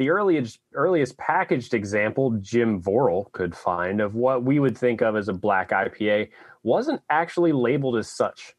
The 0.00 0.08
earliest 0.08 0.60
earliest 0.72 1.18
packaged 1.18 1.74
example 1.74 2.30
Jim 2.40 2.80
Vorel 2.80 3.30
could 3.32 3.54
find 3.54 4.00
of 4.00 4.14
what 4.14 4.42
we 4.42 4.58
would 4.58 4.78
think 4.78 5.02
of 5.02 5.14
as 5.14 5.28
a 5.28 5.34
black 5.34 5.72
IPA 5.72 6.30
wasn't 6.62 7.02
actually 7.10 7.52
labeled 7.52 7.98
as 7.98 8.10
such. 8.10 8.54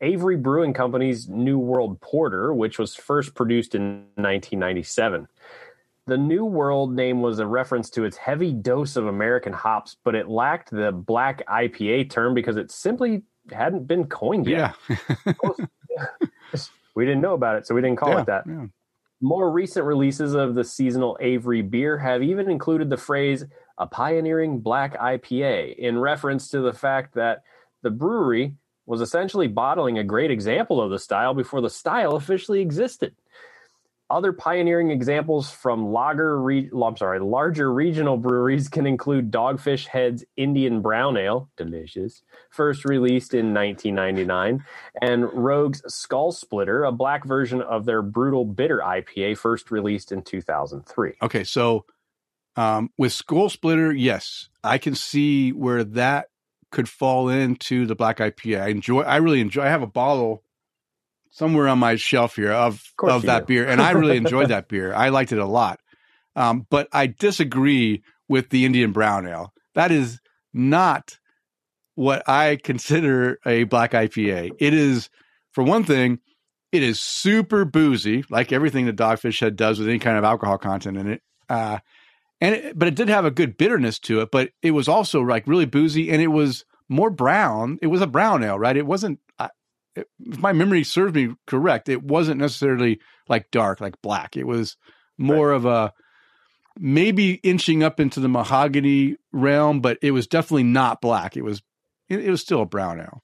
Avery 0.00 0.38
Brewing 0.38 0.72
Company's 0.72 1.28
New 1.28 1.58
World 1.58 2.00
Porter, 2.00 2.54
which 2.54 2.78
was 2.78 2.94
first 2.94 3.34
produced 3.34 3.74
in 3.74 4.06
1997. 4.14 5.28
The 6.06 6.16
New 6.16 6.46
World 6.46 6.94
name 6.96 7.20
was 7.20 7.38
a 7.38 7.46
reference 7.46 7.90
to 7.90 8.04
its 8.04 8.16
heavy 8.16 8.54
dose 8.54 8.96
of 8.96 9.06
American 9.06 9.52
hops, 9.52 9.98
but 10.04 10.14
it 10.14 10.26
lacked 10.26 10.70
the 10.70 10.90
black 10.90 11.46
IPA 11.48 12.08
term 12.08 12.32
because 12.32 12.56
it 12.56 12.70
simply 12.70 13.24
hadn't 13.52 13.86
been 13.86 14.06
coined 14.06 14.46
yet. 14.46 14.74
Yeah. 14.88 15.32
we 16.94 17.04
didn't 17.04 17.20
know 17.20 17.34
about 17.34 17.56
it, 17.56 17.66
so 17.66 17.74
we 17.74 17.82
didn't 17.82 17.98
call 17.98 18.12
yeah, 18.12 18.20
it 18.20 18.26
that. 18.26 18.44
Yeah. 18.46 18.66
More 19.20 19.50
recent 19.50 19.84
releases 19.84 20.34
of 20.34 20.54
the 20.54 20.62
seasonal 20.62 21.16
Avery 21.20 21.62
beer 21.62 21.98
have 21.98 22.22
even 22.22 22.48
included 22.48 22.88
the 22.88 22.96
phrase 22.96 23.44
a 23.76 23.86
pioneering 23.86 24.60
black 24.60 24.96
IPA 24.98 25.76
in 25.76 25.98
reference 25.98 26.48
to 26.50 26.60
the 26.60 26.72
fact 26.72 27.14
that 27.14 27.42
the 27.82 27.90
brewery 27.90 28.54
was 28.86 29.00
essentially 29.00 29.48
bottling 29.48 29.98
a 29.98 30.04
great 30.04 30.30
example 30.30 30.80
of 30.80 30.90
the 30.90 30.98
style 30.98 31.34
before 31.34 31.60
the 31.60 31.68
style 31.68 32.14
officially 32.14 32.60
existed. 32.60 33.14
Other 34.10 34.32
pioneering 34.32 34.90
examples 34.90 35.50
from 35.50 35.92
lager, 35.92 36.40
re- 36.40 36.70
I'm 36.72 36.96
sorry, 36.96 37.20
larger 37.20 37.70
regional 37.70 38.16
breweries 38.16 38.68
can 38.68 38.86
include 38.86 39.30
Dogfish 39.30 39.86
Head's 39.86 40.24
Indian 40.34 40.80
Brown 40.80 41.18
Ale, 41.18 41.50
delicious, 41.58 42.22
first 42.48 42.86
released 42.86 43.34
in 43.34 43.52
1999, 43.52 44.64
and 45.02 45.30
Rogue's 45.34 45.82
Skull 45.92 46.32
Splitter, 46.32 46.84
a 46.84 46.92
black 46.92 47.26
version 47.26 47.60
of 47.60 47.84
their 47.84 48.00
Brutal 48.00 48.46
Bitter 48.46 48.80
IPA, 48.82 49.36
first 49.36 49.70
released 49.70 50.10
in 50.10 50.22
2003. 50.22 51.12
Okay, 51.20 51.44
so 51.44 51.84
um, 52.56 52.90
with 52.96 53.12
Skull 53.12 53.50
Splitter, 53.50 53.92
yes, 53.92 54.48
I 54.64 54.78
can 54.78 54.94
see 54.94 55.52
where 55.52 55.84
that 55.84 56.28
could 56.70 56.88
fall 56.88 57.28
into 57.28 57.84
the 57.84 57.94
black 57.94 58.18
IPA. 58.18 58.62
I 58.62 58.68
enjoy. 58.68 59.02
I 59.02 59.16
really 59.16 59.40
enjoy. 59.40 59.62
I 59.64 59.68
have 59.68 59.82
a 59.82 59.86
bottle 59.86 60.42
somewhere 61.38 61.68
on 61.68 61.78
my 61.78 61.96
shelf 61.96 62.36
here 62.36 62.52
of 62.52 62.82
of, 63.02 63.08
of 63.08 63.22
that 63.22 63.46
do. 63.46 63.54
beer, 63.54 63.68
and 63.68 63.80
I 63.80 63.92
really 63.92 64.16
enjoyed 64.16 64.48
that 64.50 64.68
beer. 64.68 64.92
I 64.92 65.08
liked 65.10 65.32
it 65.32 65.38
a 65.38 65.46
lot. 65.46 65.80
Um, 66.36 66.66
but 66.68 66.88
I 66.92 67.06
disagree 67.06 68.02
with 68.28 68.50
the 68.50 68.64
Indian 68.64 68.92
Brown 68.92 69.26
Ale. 69.26 69.52
That 69.74 69.90
is 69.90 70.20
not 70.52 71.18
what 71.94 72.28
I 72.28 72.58
consider 72.62 73.38
a 73.46 73.64
black 73.64 73.92
IPA. 73.92 74.52
It 74.58 74.74
is 74.74 75.08
For 75.52 75.64
one 75.64 75.84
thing, 75.84 76.20
it 76.70 76.82
is 76.82 77.00
super 77.00 77.64
boozy, 77.64 78.24
like 78.30 78.52
everything 78.52 78.86
the 78.86 78.92
Dogfish 78.92 79.40
Head 79.40 79.56
does 79.56 79.78
with 79.78 79.88
any 79.88 79.98
kind 79.98 80.18
of 80.18 80.24
alcohol 80.24 80.58
content 80.58 80.96
in 80.96 81.10
it. 81.10 81.22
Uh, 81.48 81.78
and 82.40 82.54
it, 82.54 82.78
but 82.78 82.86
it 82.86 82.94
did 82.94 83.08
have 83.08 83.24
a 83.24 83.30
good 83.30 83.56
bitterness 83.56 83.98
to 84.00 84.20
it. 84.20 84.30
But 84.30 84.50
it 84.62 84.72
was 84.72 84.86
also 84.86 85.22
like 85.22 85.46
really 85.46 85.66
boozy, 85.66 86.10
and 86.10 86.22
it 86.22 86.28
was 86.28 86.64
more 86.88 87.10
brown. 87.10 87.78
It 87.82 87.88
was 87.88 88.00
a 88.00 88.06
brown 88.06 88.44
ale, 88.44 88.58
right? 88.58 88.76
It 88.76 88.86
wasn't. 88.86 89.18
If 90.20 90.38
my 90.38 90.52
memory 90.52 90.84
serves 90.84 91.14
me 91.14 91.34
correct, 91.46 91.88
it 91.88 92.02
wasn't 92.02 92.40
necessarily 92.40 93.00
like 93.28 93.50
dark, 93.50 93.80
like 93.80 94.00
black. 94.02 94.36
It 94.36 94.46
was 94.46 94.76
more 95.16 95.50
right. 95.50 95.56
of 95.56 95.66
a 95.66 95.92
maybe 96.78 97.34
inching 97.42 97.82
up 97.82 98.00
into 98.00 98.20
the 98.20 98.28
mahogany 98.28 99.16
realm, 99.32 99.80
but 99.80 99.98
it 100.02 100.12
was 100.12 100.26
definitely 100.26 100.64
not 100.64 101.00
black. 101.00 101.36
It 101.36 101.42
was 101.42 101.62
it, 102.08 102.24
it 102.24 102.30
was 102.30 102.40
still 102.40 102.62
a 102.62 102.66
brown 102.66 103.00
ale. 103.00 103.22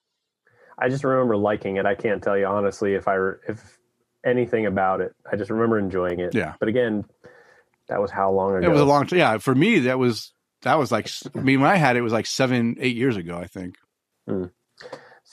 I 0.79 0.89
just 0.89 1.05
remember 1.05 1.37
liking 1.37 1.77
it. 1.77 1.87
I 1.87 1.95
can't 1.95 2.23
tell 2.23 2.37
you 2.37 2.47
honestly 2.47 2.95
if 2.95 3.07
I 3.07 3.17
if 3.49 3.79
anything 4.25 4.67
about 4.67 5.01
it. 5.01 5.15
I 5.31 5.37
just 5.37 5.51
remember 5.51 5.79
enjoying 5.79 6.21
it. 6.21 6.35
Yeah. 6.35 6.55
But 6.59 6.69
again, 6.69 7.05
that 7.89 8.01
was 8.01 8.11
how 8.11 8.33
long 8.33 8.57
ago? 8.57 8.67
It 8.67 8.71
was 8.71 8.81
a 8.81 8.87
long 8.87 9.07
time. 9.07 9.19
Yeah, 9.19 9.39
for 9.39 9.55
me, 9.55 9.81
that 9.81 9.99
was 9.99 10.33
that 10.63 10.79
was 10.79 10.91
like. 10.91 11.09
I 11.35 11.41
mean, 11.41 11.61
when 11.61 11.71
I 11.71 11.77
had 11.77 11.97
it, 11.97 12.01
it 12.01 12.03
was 12.03 12.13
like 12.13 12.27
seven, 12.27 12.77
eight 12.81 12.97
years 12.97 13.17
ago, 13.17 13.37
I 13.37 13.47
think. 13.47 13.77
Hmm. 14.27 14.47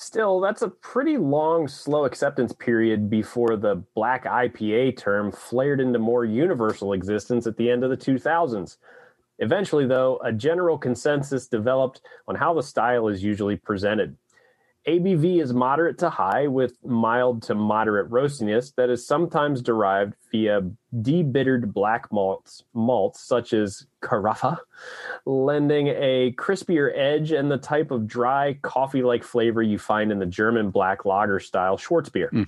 Still, 0.02 0.40
that's 0.40 0.64
a 0.64 0.68
pretty 0.68 1.16
long, 1.16 1.68
slow 1.68 2.06
acceptance 2.06 2.54
period 2.54 3.08
before 3.08 3.56
the 3.56 3.84
black 3.94 4.26
IPA 4.26 4.98
term 4.98 5.32
flared 5.32 5.80
into 5.80 6.00
more 6.00 6.26
universal 6.26 6.94
existence 6.94 7.46
at 7.46 7.56
the 7.56 7.70
end 7.70 7.84
of 7.84 7.92
the 7.92 7.98
2000s. 7.98 8.78
Eventually, 9.38 9.86
though, 9.86 10.20
a 10.24 10.34
general 10.34 10.80
consensus 10.80 11.48
developed 11.48 12.02
on 12.28 12.34
how 12.34 12.52
the 12.52 12.64
style 12.64 13.10
is 13.10 13.24
usually 13.24 13.58
presented. 13.58 14.18
ABV 14.88 15.42
is 15.42 15.54
moderate 15.54 16.00
to 16.00 16.10
high 16.10 16.48
with 16.48 16.78
mild 16.84 17.44
to 17.44 17.54
moderate 17.54 18.10
roastiness 18.10 18.74
that 18.76 18.90
is 18.90 19.06
sometimes 19.06 19.62
derived 19.62 20.16
via 20.32 20.62
debittered 20.96 21.72
black 21.72 22.12
malts, 22.12 22.64
malts 22.74 23.22
such 23.22 23.54
as 23.54 23.86
Carafa, 24.02 24.58
lending 25.26 25.90
a 25.90 26.34
crispier 26.36 26.92
edge 26.96 27.32
and 27.32 27.52
the 27.52 27.58
type 27.58 27.92
of 27.92 28.08
dry 28.08 28.58
coffee-like 28.64 29.24
flavor 29.24 29.62
you 29.62 29.78
find 29.78 30.12
in 30.12 30.18
the 30.18 30.26
German 30.26 30.72
black 30.72 31.06
lager 31.06 31.40
style 31.40 31.78
Schwarzbier. 31.78 32.32
Mm. 32.32 32.48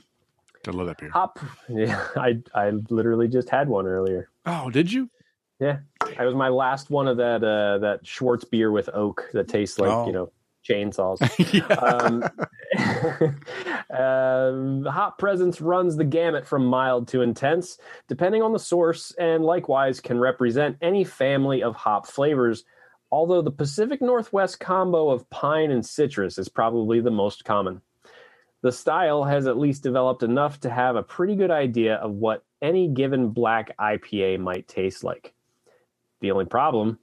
I 0.68 0.72
love 0.72 0.88
that 0.88 0.98
beer. 0.98 1.10
Hop. 1.12 1.40
Yeah, 1.70 2.08
I 2.16 2.40
I 2.56 2.72
literally 2.90 3.28
just 3.28 3.50
had 3.50 3.68
one 3.68 3.86
earlier. 3.86 4.30
Oh, 4.46 4.70
did 4.70 4.92
you? 4.92 5.10
Yeah, 5.60 5.80
I 6.18 6.26
was 6.26 6.36
my 6.36 6.50
last 6.50 6.90
one 6.90 7.08
of 7.08 7.18
that 7.18 7.44
uh, 7.44 7.80
that 7.80 8.04
Schwarzbier 8.04 8.72
with 8.72 8.90
oak 8.94 9.30
that 9.34 9.48
tastes 9.48 9.78
like 9.78 9.92
oh. 9.92 10.08
you 10.08 10.14
know 10.14 10.32
chainsaws. 10.68 11.22
um, 11.82 12.24
uh, 13.90 14.90
hop 14.92 15.18
presence 15.18 15.62
runs 15.62 15.96
the 15.96 16.04
gamut 16.04 16.46
from 16.46 16.66
mild 16.66 17.08
to 17.10 17.22
intense, 17.22 17.78
depending 18.08 18.42
on 18.42 18.54
the 18.54 18.60
source, 18.60 19.12
and 19.20 19.44
likewise 19.44 20.00
can 20.00 20.20
represent 20.20 20.78
any 20.82 21.04
family 21.04 21.64
of 21.64 21.76
hop 21.76 22.08
flavors. 22.08 22.64
Although 23.12 23.42
the 23.44 23.52
Pacific 23.52 24.02
Northwest 24.02 24.60
combo 24.60 25.10
of 25.10 25.30
pine 25.30 25.70
and 25.70 25.86
citrus 25.86 26.38
is 26.38 26.50
probably 26.50 27.00
the 27.00 27.12
most 27.12 27.46
common. 27.46 27.82
The 28.64 28.72
style 28.72 29.26
has 29.26 29.46
at 29.46 29.60
least 29.60 29.84
developed 29.84 30.24
enough 30.24 30.62
to 30.62 30.70
have 30.70 30.96
a 30.96 31.04
pretty 31.04 31.36
good 31.36 31.52
idea 31.52 31.96
of 31.96 32.14
what 32.14 32.44
any 32.62 32.88
given 32.88 33.30
black 33.30 33.78
IPA 33.78 34.40
might 34.40 34.68
taste 34.68 35.04
like. 35.04 35.34
The 36.22 36.32
only 36.32 36.46
problem 36.46 36.98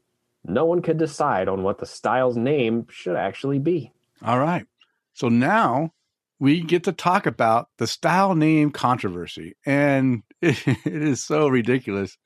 no 0.45 0.65
one 0.65 0.83
could 0.83 0.99
decide 0.99 1.49
on 1.49 1.63
what 1.63 1.79
the 1.79 1.87
style's 1.87 2.37
name 2.37 2.87
should 2.91 3.17
actually 3.17 3.59
be. 3.59 3.93
All 4.25 4.39
right. 4.39 4.67
So 5.15 5.29
now 5.29 5.93
we 6.39 6.63
get 6.63 6.85
to 6.85 6.93
talk 6.93 7.27
about 7.27 7.69
the 7.79 7.87
style 7.87 8.35
name 8.35 8.71
controversy. 8.71 9.57
And 9.67 10.23
it, 10.41 10.63
it 10.67 10.81
is 10.87 11.25
so 11.25 11.49
ridiculous. 11.49 12.17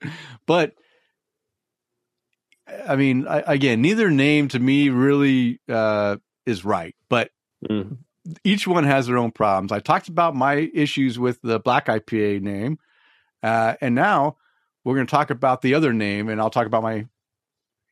But 0.47 0.73
I 2.87 2.95
mean, 2.95 3.27
I, 3.27 3.43
again, 3.45 3.81
neither 3.81 4.09
name 4.09 4.47
to 4.49 4.59
me 4.59 4.89
really 4.89 5.59
uh, 5.69 6.17
is 6.45 6.65
right, 6.65 6.95
but 7.09 7.29
mm. 7.67 7.97
each 8.43 8.65
one 8.67 8.85
has 8.85 9.05
their 9.07 9.17
own 9.17 9.31
problems. 9.31 9.71
I 9.71 9.79
talked 9.79 10.07
about 10.07 10.35
my 10.35 10.69
issues 10.73 11.19
with 11.19 11.39
the 11.43 11.59
Black 11.59 11.85
IPA 11.87 12.41
name. 12.41 12.79
Uh, 13.43 13.75
and 13.81 13.93
now 13.93 14.37
we're 14.83 14.95
going 14.95 15.05
to 15.05 15.11
talk 15.11 15.29
about 15.29 15.61
the 15.61 15.75
other 15.75 15.93
name, 15.93 16.29
and 16.29 16.41
I'll 16.41 16.49
talk 16.49 16.65
about 16.65 16.81
my 16.81 17.05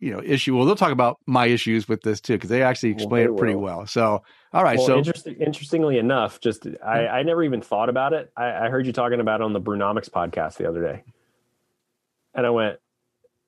you 0.03 0.11
know 0.11 0.21
issue. 0.21 0.55
Well, 0.55 0.65
they'll 0.65 0.75
talk 0.75 0.91
about 0.91 1.19
my 1.25 1.45
issues 1.45 1.87
with 1.87 2.01
this 2.01 2.19
too 2.19 2.33
because 2.33 2.49
they 2.49 2.61
actually 2.61 2.91
explain 2.91 3.25
well, 3.25 3.35
it 3.35 3.39
pretty 3.39 3.55
will. 3.55 3.61
well. 3.61 3.87
So, 3.87 4.21
all 4.51 4.63
right. 4.63 4.77
Well, 4.77 4.87
so, 4.87 4.97
interesting, 4.97 5.35
interestingly 5.35 5.97
enough, 5.97 6.41
just 6.41 6.65
I, 6.65 6.69
mm-hmm. 6.69 7.15
I 7.15 7.23
never 7.23 7.41
even 7.41 7.61
thought 7.61 7.87
about 7.87 8.11
it. 8.11 8.29
I, 8.35 8.65
I 8.65 8.69
heard 8.69 8.85
you 8.85 8.91
talking 8.91 9.21
about 9.21 9.39
it 9.39 9.45
on 9.45 9.53
the 9.53 9.61
Brunomics 9.61 10.09
podcast 10.09 10.57
the 10.57 10.67
other 10.67 10.81
day, 10.81 11.03
and 12.33 12.45
I 12.45 12.49
went, 12.49 12.79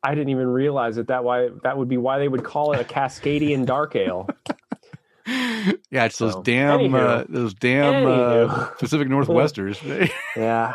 I 0.01 0.15
didn't 0.15 0.29
even 0.29 0.47
realize 0.47 0.95
that 0.95 1.07
that 1.07 1.25
why 1.25 1.49
that 1.63 1.77
would 1.77 1.89
be 1.89 1.97
why 1.97 2.19
they 2.19 2.29
would 2.29 2.45
call 2.45 2.71
it 2.71 2.79
a 2.79 2.85
Cascadian 2.85 3.65
dark 3.65 3.95
ale. 3.97 4.29
yeah, 5.91 6.05
it's 6.05 6.17
those 6.17 6.33
so, 6.33 6.43
damn 6.43 6.93
uh, 6.93 7.23
those 7.29 7.53
damn 7.53 8.05
uh, 8.05 8.65
Pacific 8.79 9.07
Northwesters. 9.07 9.81
yeah, 10.37 10.73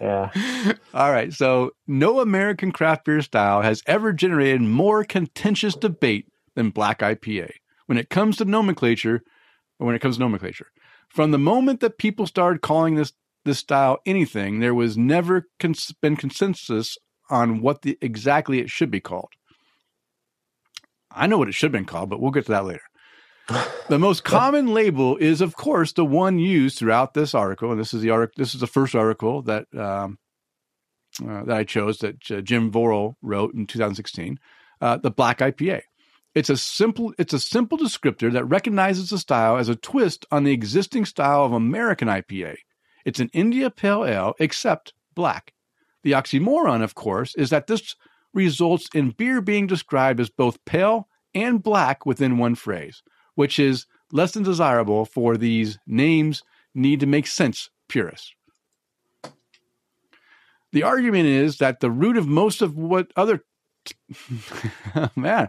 yeah. 0.00 0.72
All 0.94 1.10
right. 1.12 1.32
So, 1.32 1.72
no 1.86 2.20
American 2.20 2.72
craft 2.72 3.04
beer 3.04 3.22
style 3.22 3.62
has 3.62 3.82
ever 3.86 4.12
generated 4.12 4.62
more 4.62 5.04
contentious 5.04 5.74
debate 5.74 6.26
than 6.54 6.70
Black 6.70 7.00
IPA 7.00 7.50
when 7.86 7.98
it 7.98 8.10
comes 8.10 8.36
to 8.38 8.44
nomenclature. 8.44 9.22
Or 9.78 9.86
when 9.86 9.94
it 9.94 10.00
comes 10.00 10.16
to 10.16 10.20
nomenclature, 10.20 10.66
from 11.08 11.30
the 11.30 11.38
moment 11.38 11.80
that 11.80 11.96
people 11.96 12.26
started 12.26 12.60
calling 12.60 12.96
this 12.96 13.12
this 13.46 13.58
style 13.58 13.98
anything, 14.04 14.60
there 14.60 14.74
was 14.74 14.98
never 14.98 15.48
cons- 15.58 15.94
been 16.02 16.16
consensus 16.16 16.98
on 17.30 17.62
what 17.62 17.80
the 17.82 17.96
exactly 18.02 18.58
it 18.60 18.68
should 18.68 18.90
be 18.90 19.00
called. 19.00 19.30
I 21.10 21.26
know 21.26 21.38
what 21.38 21.48
it 21.48 21.54
should 21.54 21.68
have 21.68 21.72
been 21.72 21.86
called, 21.86 22.10
but 22.10 22.20
we'll 22.20 22.30
get 22.30 22.44
to 22.46 22.52
that 22.52 22.66
later 22.66 22.82
the 23.88 23.98
most 23.98 24.24
common 24.24 24.72
label 24.72 25.16
is, 25.16 25.40
of 25.40 25.56
course, 25.56 25.92
the 25.92 26.04
one 26.04 26.38
used 26.38 26.78
throughout 26.78 27.14
this 27.14 27.34
article, 27.34 27.70
and 27.70 27.80
this 27.80 27.92
is 27.92 28.02
the 28.02 28.10
article. 28.10 28.34
This 28.36 28.54
is 28.54 28.60
the 28.60 28.66
first 28.66 28.94
article 28.94 29.42
that 29.42 29.66
um, 29.76 30.18
uh, 31.22 31.44
that 31.44 31.56
I 31.56 31.64
chose 31.64 31.98
that 31.98 32.30
uh, 32.30 32.40
Jim 32.40 32.70
Vorel 32.70 33.14
wrote 33.22 33.54
in 33.54 33.66
2016. 33.66 34.38
Uh, 34.80 34.96
the 34.96 35.10
Black 35.10 35.38
IPA. 35.38 35.82
It's 36.34 36.48
a 36.48 36.56
simple. 36.56 37.12
It's 37.18 37.32
a 37.32 37.40
simple 37.40 37.76
descriptor 37.76 38.32
that 38.32 38.44
recognizes 38.44 39.10
the 39.10 39.18
style 39.18 39.56
as 39.56 39.68
a 39.68 39.76
twist 39.76 40.24
on 40.30 40.44
the 40.44 40.52
existing 40.52 41.04
style 41.04 41.44
of 41.44 41.52
American 41.52 42.08
IPA. 42.08 42.56
It's 43.04 43.20
an 43.20 43.30
India 43.32 43.70
Pale 43.70 44.04
Ale, 44.06 44.34
except 44.38 44.94
black. 45.14 45.52
The 46.02 46.12
oxymoron, 46.12 46.82
of 46.82 46.94
course, 46.94 47.34
is 47.34 47.50
that 47.50 47.66
this 47.66 47.96
results 48.32 48.88
in 48.94 49.10
beer 49.10 49.40
being 49.40 49.66
described 49.66 50.20
as 50.20 50.30
both 50.30 50.64
pale 50.64 51.08
and 51.34 51.62
black 51.62 52.06
within 52.06 52.38
one 52.38 52.54
phrase 52.54 53.02
which 53.40 53.58
is 53.58 53.86
less 54.12 54.32
than 54.32 54.42
desirable 54.42 55.06
for 55.06 55.38
these 55.38 55.78
names 55.86 56.42
need 56.74 57.00
to 57.00 57.06
make 57.06 57.26
sense 57.26 57.70
purists. 57.88 58.34
The 60.72 60.82
argument 60.82 61.24
is 61.24 61.56
that 61.56 61.80
the 61.80 61.90
root 61.90 62.18
of 62.18 62.28
most 62.28 62.60
of 62.60 62.76
what 62.76 63.10
other 63.16 63.42
man, 65.16 65.48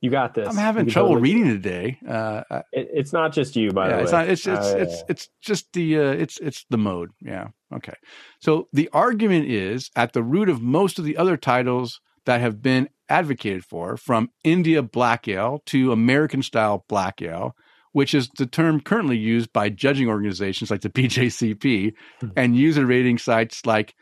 you 0.00 0.10
got 0.12 0.34
this. 0.34 0.48
I'm 0.48 0.54
having 0.54 0.86
trouble 0.86 1.14
totally 1.14 1.34
reading 1.34 1.48
today. 1.48 1.98
Uh, 2.08 2.44
it, 2.70 2.88
it's 2.94 3.12
not 3.12 3.32
just 3.32 3.56
you, 3.56 3.72
by 3.72 3.88
yeah, 3.88 3.96
the 3.96 4.02
it's 4.04 4.12
way. 4.12 4.18
Not, 4.18 4.28
it's 4.28 4.46
it's, 4.46 4.66
uh, 4.66 4.76
it's, 4.78 5.02
it's 5.08 5.28
just 5.42 5.72
the 5.72 5.98
uh, 5.98 6.12
it's 6.12 6.38
it's 6.38 6.64
the 6.70 6.78
mode. 6.78 7.10
Yeah. 7.20 7.48
Okay. 7.74 7.94
So 8.40 8.68
the 8.72 8.88
argument 8.92 9.46
is 9.48 9.90
at 9.96 10.12
the 10.12 10.22
root 10.22 10.48
of 10.48 10.62
most 10.62 11.00
of 11.00 11.04
the 11.04 11.16
other 11.16 11.36
titles 11.36 12.00
that 12.26 12.40
have 12.40 12.62
been 12.62 12.88
advocated 13.08 13.64
for, 13.64 13.96
from 13.96 14.30
India 14.44 14.82
Black 14.82 15.28
Ale 15.28 15.62
to 15.66 15.92
American 15.92 16.42
style 16.42 16.84
Black 16.88 17.22
Ale, 17.22 17.54
which 17.92 18.14
is 18.14 18.28
the 18.38 18.46
term 18.46 18.80
currently 18.80 19.16
used 19.16 19.52
by 19.52 19.68
judging 19.68 20.08
organizations 20.08 20.70
like 20.70 20.82
the 20.82 20.90
BJCP 20.90 21.92
hmm. 22.20 22.28
and 22.36 22.56
user 22.56 22.86
rating 22.86 23.18
sites 23.18 23.64
like 23.66 23.94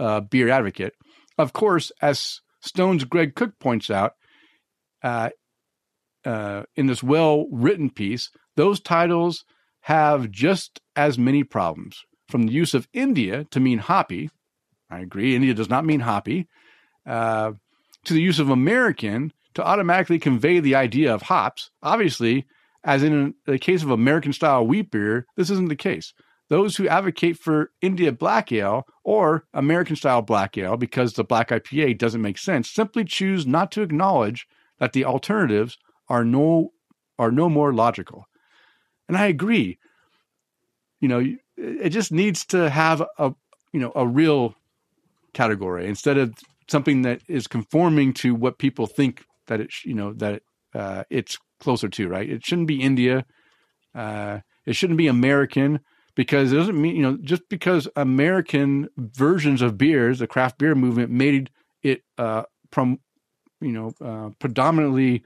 uh, 0.00 0.20
Beer 0.20 0.48
Advocate. 0.48 0.94
Of 1.38 1.52
course, 1.52 1.90
as 2.00 2.40
Stone's 2.60 3.04
Greg 3.04 3.34
Koch 3.34 3.58
points 3.58 3.90
out 3.90 4.12
uh, 5.02 5.30
uh, 6.24 6.62
in 6.76 6.86
this 6.86 7.02
well 7.02 7.46
written 7.50 7.90
piece, 7.90 8.30
those 8.56 8.80
titles 8.80 9.44
have 9.82 10.30
just 10.30 10.80
as 10.96 11.18
many 11.18 11.44
problems. 11.44 12.02
From 12.30 12.46
the 12.46 12.52
use 12.52 12.72
of 12.72 12.88
India 12.92 13.44
to 13.50 13.60
mean 13.60 13.78
hoppy, 13.78 14.30
I 14.90 15.00
agree, 15.00 15.36
India 15.36 15.52
does 15.52 15.68
not 15.68 15.84
mean 15.84 16.00
hoppy. 16.00 16.48
Uh, 17.06 17.52
to 18.04 18.14
the 18.14 18.22
use 18.22 18.38
of 18.38 18.50
American 18.50 19.32
to 19.54 19.64
automatically 19.64 20.18
convey 20.18 20.60
the 20.60 20.74
idea 20.74 21.14
of 21.14 21.22
hops. 21.22 21.70
Obviously, 21.82 22.46
as 22.84 23.02
in 23.02 23.34
the 23.46 23.58
case 23.58 23.82
of 23.82 23.90
American 23.90 24.32
style 24.32 24.66
wheat 24.66 24.90
beer, 24.90 25.26
this 25.36 25.50
isn't 25.50 25.68
the 25.68 25.76
case. 25.76 26.12
Those 26.50 26.76
who 26.76 26.86
advocate 26.86 27.38
for 27.38 27.70
India 27.80 28.12
Black 28.12 28.52
Ale 28.52 28.86
or 29.02 29.46
American 29.54 29.96
style 29.96 30.20
Black 30.22 30.58
Ale 30.58 30.76
because 30.76 31.14
the 31.14 31.24
Black 31.24 31.48
IPA 31.48 31.98
doesn't 31.98 32.20
make 32.20 32.36
sense 32.36 32.70
simply 32.70 33.04
choose 33.04 33.46
not 33.46 33.72
to 33.72 33.82
acknowledge 33.82 34.46
that 34.78 34.92
the 34.92 35.04
alternatives 35.04 35.78
are 36.08 36.24
no 36.24 36.72
are 37.18 37.30
no 37.32 37.48
more 37.48 37.72
logical. 37.72 38.26
And 39.08 39.16
I 39.16 39.26
agree. 39.26 39.78
you 41.00 41.08
know, 41.08 41.24
it 41.56 41.90
just 41.90 42.12
needs 42.12 42.44
to 42.46 42.68
have 42.68 43.02
a 43.18 43.34
you 43.72 43.80
know 43.80 43.92
a 43.94 44.06
real 44.06 44.54
category 45.32 45.86
instead 45.86 46.18
of 46.18 46.34
something 46.68 47.02
that 47.02 47.22
is 47.28 47.46
conforming 47.46 48.12
to 48.14 48.34
what 48.34 48.58
people 48.58 48.86
think 48.86 49.24
that 49.46 49.60
it 49.60 49.70
you 49.84 49.94
know 49.94 50.12
that 50.14 50.42
uh, 50.74 51.04
it's 51.10 51.38
closer 51.60 51.88
to. 51.88 52.08
Right? 52.08 52.28
It 52.28 52.44
shouldn't 52.44 52.68
be 52.68 52.80
India. 52.80 53.24
Uh, 53.94 54.40
it 54.66 54.74
shouldn't 54.74 54.98
be 54.98 55.06
American 55.06 55.80
because 56.14 56.52
it 56.52 56.56
doesn't 56.56 56.80
mean 56.80 56.96
you 56.96 57.02
know 57.02 57.18
just 57.22 57.42
because 57.48 57.88
American 57.96 58.88
versions 58.96 59.62
of 59.62 59.78
beers, 59.78 60.18
the 60.18 60.26
craft 60.26 60.58
beer 60.58 60.74
movement 60.74 61.10
made 61.10 61.50
it 61.82 62.02
uh, 62.18 62.42
from 62.72 62.98
you 63.60 63.72
know 63.72 63.92
uh, 64.00 64.30
predominantly 64.38 65.24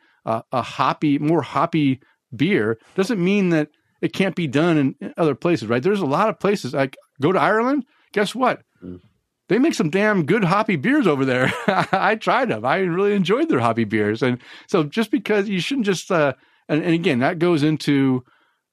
a 0.53 0.63
hoppy, 0.63 1.19
more 1.19 1.43
hoppy 1.43 2.01
beer 2.35 2.79
doesn't 2.95 3.23
mean 3.23 3.51
that 3.51 3.69
it 4.01 4.13
can't 4.13 4.37
be 4.37 4.47
done 4.47 4.97
in 5.01 5.15
other 5.17 5.35
places, 5.35 5.69
right? 5.69 5.83
There's 5.83 6.01
a 6.01 6.07
lot 6.07 6.29
of 6.29 6.39
places. 6.39 6.75
Like 6.75 6.97
go 7.21 7.33
to 7.33 7.41
Ireland. 7.41 7.85
Guess 8.13 8.35
what? 8.35 8.63
Mm. 8.83 9.01
They 9.49 9.59
make 9.59 9.75
some 9.75 9.91
damn 9.91 10.27
good 10.27 10.45
hoppy 10.45 10.77
beers 10.77 11.07
over 11.07 11.25
there. 11.25 11.53
I 11.67 12.17
tried 12.17 12.51
them. 12.51 12.65
I 12.65 12.79
really 12.79 13.15
enjoyed 13.15 13.49
their 13.49 13.61
hoppy 13.61 13.85
beers. 13.85 14.23
And 14.23 14.39
so 14.67 14.85
just 14.85 15.11
because 15.11 15.49
you 15.49 15.61
shouldn't 15.61 15.87
just 15.87 16.11
uh, 16.11 16.35
and, 16.69 16.83
and 16.83 16.95
again 16.95 17.21
that 17.21 17.39
goes 17.39 17.63
into 17.63 18.25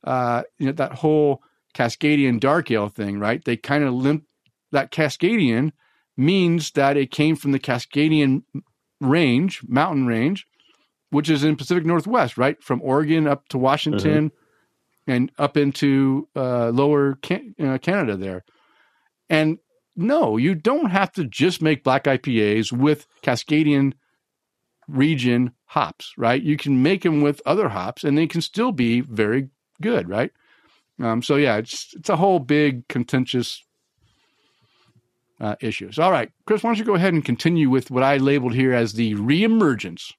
uh, 0.03 0.43
you 0.59 0.67
know 0.67 0.73
that 0.73 0.93
whole 0.93 1.41
Cascadian 1.73 2.39
dark 2.39 2.71
ale 2.71 2.89
thing, 2.89 3.19
right? 3.19 3.43
They 3.43 3.57
kind 3.57 3.83
of 3.83 3.93
limp 3.93 4.25
that 4.71 4.91
Cascadian 4.91 5.71
means 6.17 6.71
that 6.71 6.97
it 6.97 7.11
came 7.11 7.35
from 7.35 7.51
the 7.51 7.59
Cascadian 7.59 8.43
range, 9.01 9.61
mountain 9.67 10.07
range, 10.07 10.47
which 11.09 11.29
is 11.29 11.43
in 11.43 11.55
Pacific 11.55 11.85
Northwest, 11.85 12.37
right? 12.37 12.61
From 12.63 12.81
Oregon 12.81 13.27
up 13.27 13.47
to 13.49 13.57
Washington 13.57 14.29
mm-hmm. 14.29 15.11
and 15.11 15.31
up 15.37 15.57
into 15.57 16.27
uh, 16.35 16.69
lower 16.69 17.15
Can- 17.15 17.55
uh, 17.59 17.77
Canada 17.77 18.15
there. 18.15 18.43
And 19.29 19.59
no, 19.95 20.37
you 20.37 20.55
don't 20.55 20.91
have 20.91 21.11
to 21.13 21.25
just 21.25 21.61
make 21.61 21.83
black 21.83 22.03
IPAs 22.05 22.71
with 22.71 23.07
Cascadian 23.21 23.93
region 24.87 25.51
hops, 25.65 26.13
right? 26.17 26.41
You 26.41 26.57
can 26.57 26.83
make 26.83 27.03
them 27.03 27.21
with 27.21 27.41
other 27.45 27.69
hops 27.69 28.03
and 28.03 28.17
they 28.17 28.27
can 28.27 28.41
still 28.41 28.71
be 28.71 29.01
very 29.01 29.49
good, 29.81 30.09
right? 30.09 30.31
Um, 31.01 31.21
so 31.21 31.35
yeah, 31.35 31.57
it's 31.57 31.93
it's 31.93 32.09
a 32.09 32.15
whole 32.15 32.39
big 32.39 32.87
contentious 32.87 33.63
uh, 35.41 35.55
issue. 35.59 35.91
So 35.91 36.03
all 36.03 36.11
right, 36.11 36.31
Chris, 36.45 36.63
why 36.63 36.69
don't 36.69 36.79
you 36.79 36.85
go 36.85 36.95
ahead 36.95 37.13
and 37.13 37.23
continue 37.23 37.69
with 37.69 37.91
what 37.91 38.03
I 38.03 38.17
labeled 38.17 38.53
here 38.53 38.73
as 38.73 38.93
the 38.93 39.15
reemergence 39.15 40.13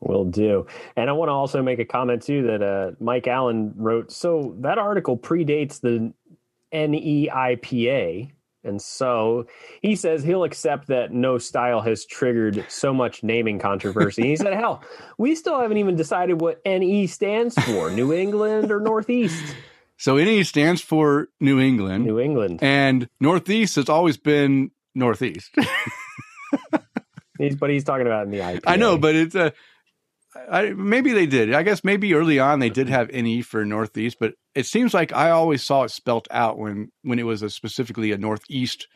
Will 0.00 0.24
do. 0.24 0.66
And 0.96 1.08
I 1.08 1.12
want 1.14 1.30
to 1.30 1.32
also 1.32 1.62
make 1.62 1.78
a 1.78 1.84
comment 1.84 2.22
too 2.22 2.42
that 2.46 2.62
uh, 2.62 2.92
Mike 3.00 3.26
Allen 3.26 3.72
wrote. 3.76 4.12
So 4.12 4.54
that 4.60 4.76
article 4.76 5.16
predates 5.16 5.80
the 5.80 6.12
NEIPA. 6.72 8.30
And 8.64 8.80
so 8.80 9.46
he 9.82 9.96
says 9.96 10.22
he'll 10.22 10.44
accept 10.44 10.88
that 10.88 11.12
no 11.12 11.38
style 11.38 11.80
has 11.82 12.04
triggered 12.04 12.64
so 12.68 12.92
much 12.92 13.22
naming 13.22 13.58
controversy. 13.58 14.22
he 14.22 14.36
said, 14.36 14.52
hell, 14.54 14.82
we 15.18 15.34
still 15.34 15.60
haven't 15.60 15.76
even 15.76 15.96
decided 15.96 16.40
what 16.40 16.60
NE 16.64 17.06
stands 17.06 17.54
for 17.54 17.90
New 17.90 18.12
England 18.12 18.70
or 18.70 18.80
Northeast. 18.80 19.54
So 19.96 20.16
NE 20.16 20.42
stands 20.44 20.80
for 20.80 21.28
New 21.40 21.60
England. 21.60 22.04
New 22.04 22.18
England. 22.18 22.60
And 22.62 23.08
Northeast 23.20 23.76
has 23.76 23.88
always 23.88 24.16
been 24.16 24.70
Northeast. 24.94 25.54
he's, 27.38 27.56
but 27.56 27.70
he's 27.70 27.84
talking 27.84 28.06
about 28.06 28.24
in 28.24 28.30
the 28.30 28.40
IPA. 28.40 28.62
I 28.66 28.76
know, 28.76 28.98
but 28.98 29.14
it's 29.14 29.34
a. 29.34 29.52
I, 30.50 30.72
maybe 30.72 31.12
they 31.12 31.26
did. 31.26 31.52
I 31.52 31.62
guess 31.62 31.84
maybe 31.84 32.14
early 32.14 32.38
on 32.38 32.58
they 32.58 32.70
did 32.70 32.88
have 32.88 33.12
NE 33.12 33.42
for 33.42 33.64
Northeast, 33.64 34.16
but 34.18 34.34
it 34.54 34.66
seems 34.66 34.92
like 34.92 35.12
I 35.12 35.30
always 35.30 35.62
saw 35.62 35.84
it 35.84 35.90
spelt 35.90 36.26
out 36.30 36.58
when 36.58 36.90
when 37.02 37.18
it 37.18 37.24
was 37.24 37.42
a 37.42 37.50
specifically 37.50 38.12
a 38.12 38.18
Northeast 38.18 38.88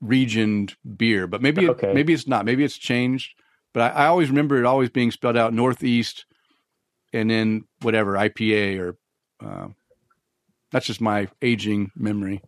regioned 0.00 0.74
beer. 0.96 1.26
But 1.26 1.42
maybe 1.42 1.68
okay. 1.68 1.92
maybe 1.92 2.12
it's 2.12 2.26
not. 2.26 2.44
Maybe 2.44 2.64
it's 2.64 2.78
changed. 2.78 3.34
But 3.72 3.94
I, 3.94 4.04
I, 4.04 4.06
always 4.06 4.28
remember 4.28 4.58
it 4.58 4.64
always 4.64 4.90
being 4.90 5.10
spelled 5.10 5.36
out 5.36 5.52
Northeast, 5.52 6.26
and 7.12 7.30
then 7.30 7.64
whatever 7.82 8.14
IPA 8.14 8.80
or. 8.80 8.96
Uh, 9.44 9.68
that's 10.70 10.86
just 10.86 11.00
my 11.00 11.28
aging 11.40 11.92
memory. 11.94 12.42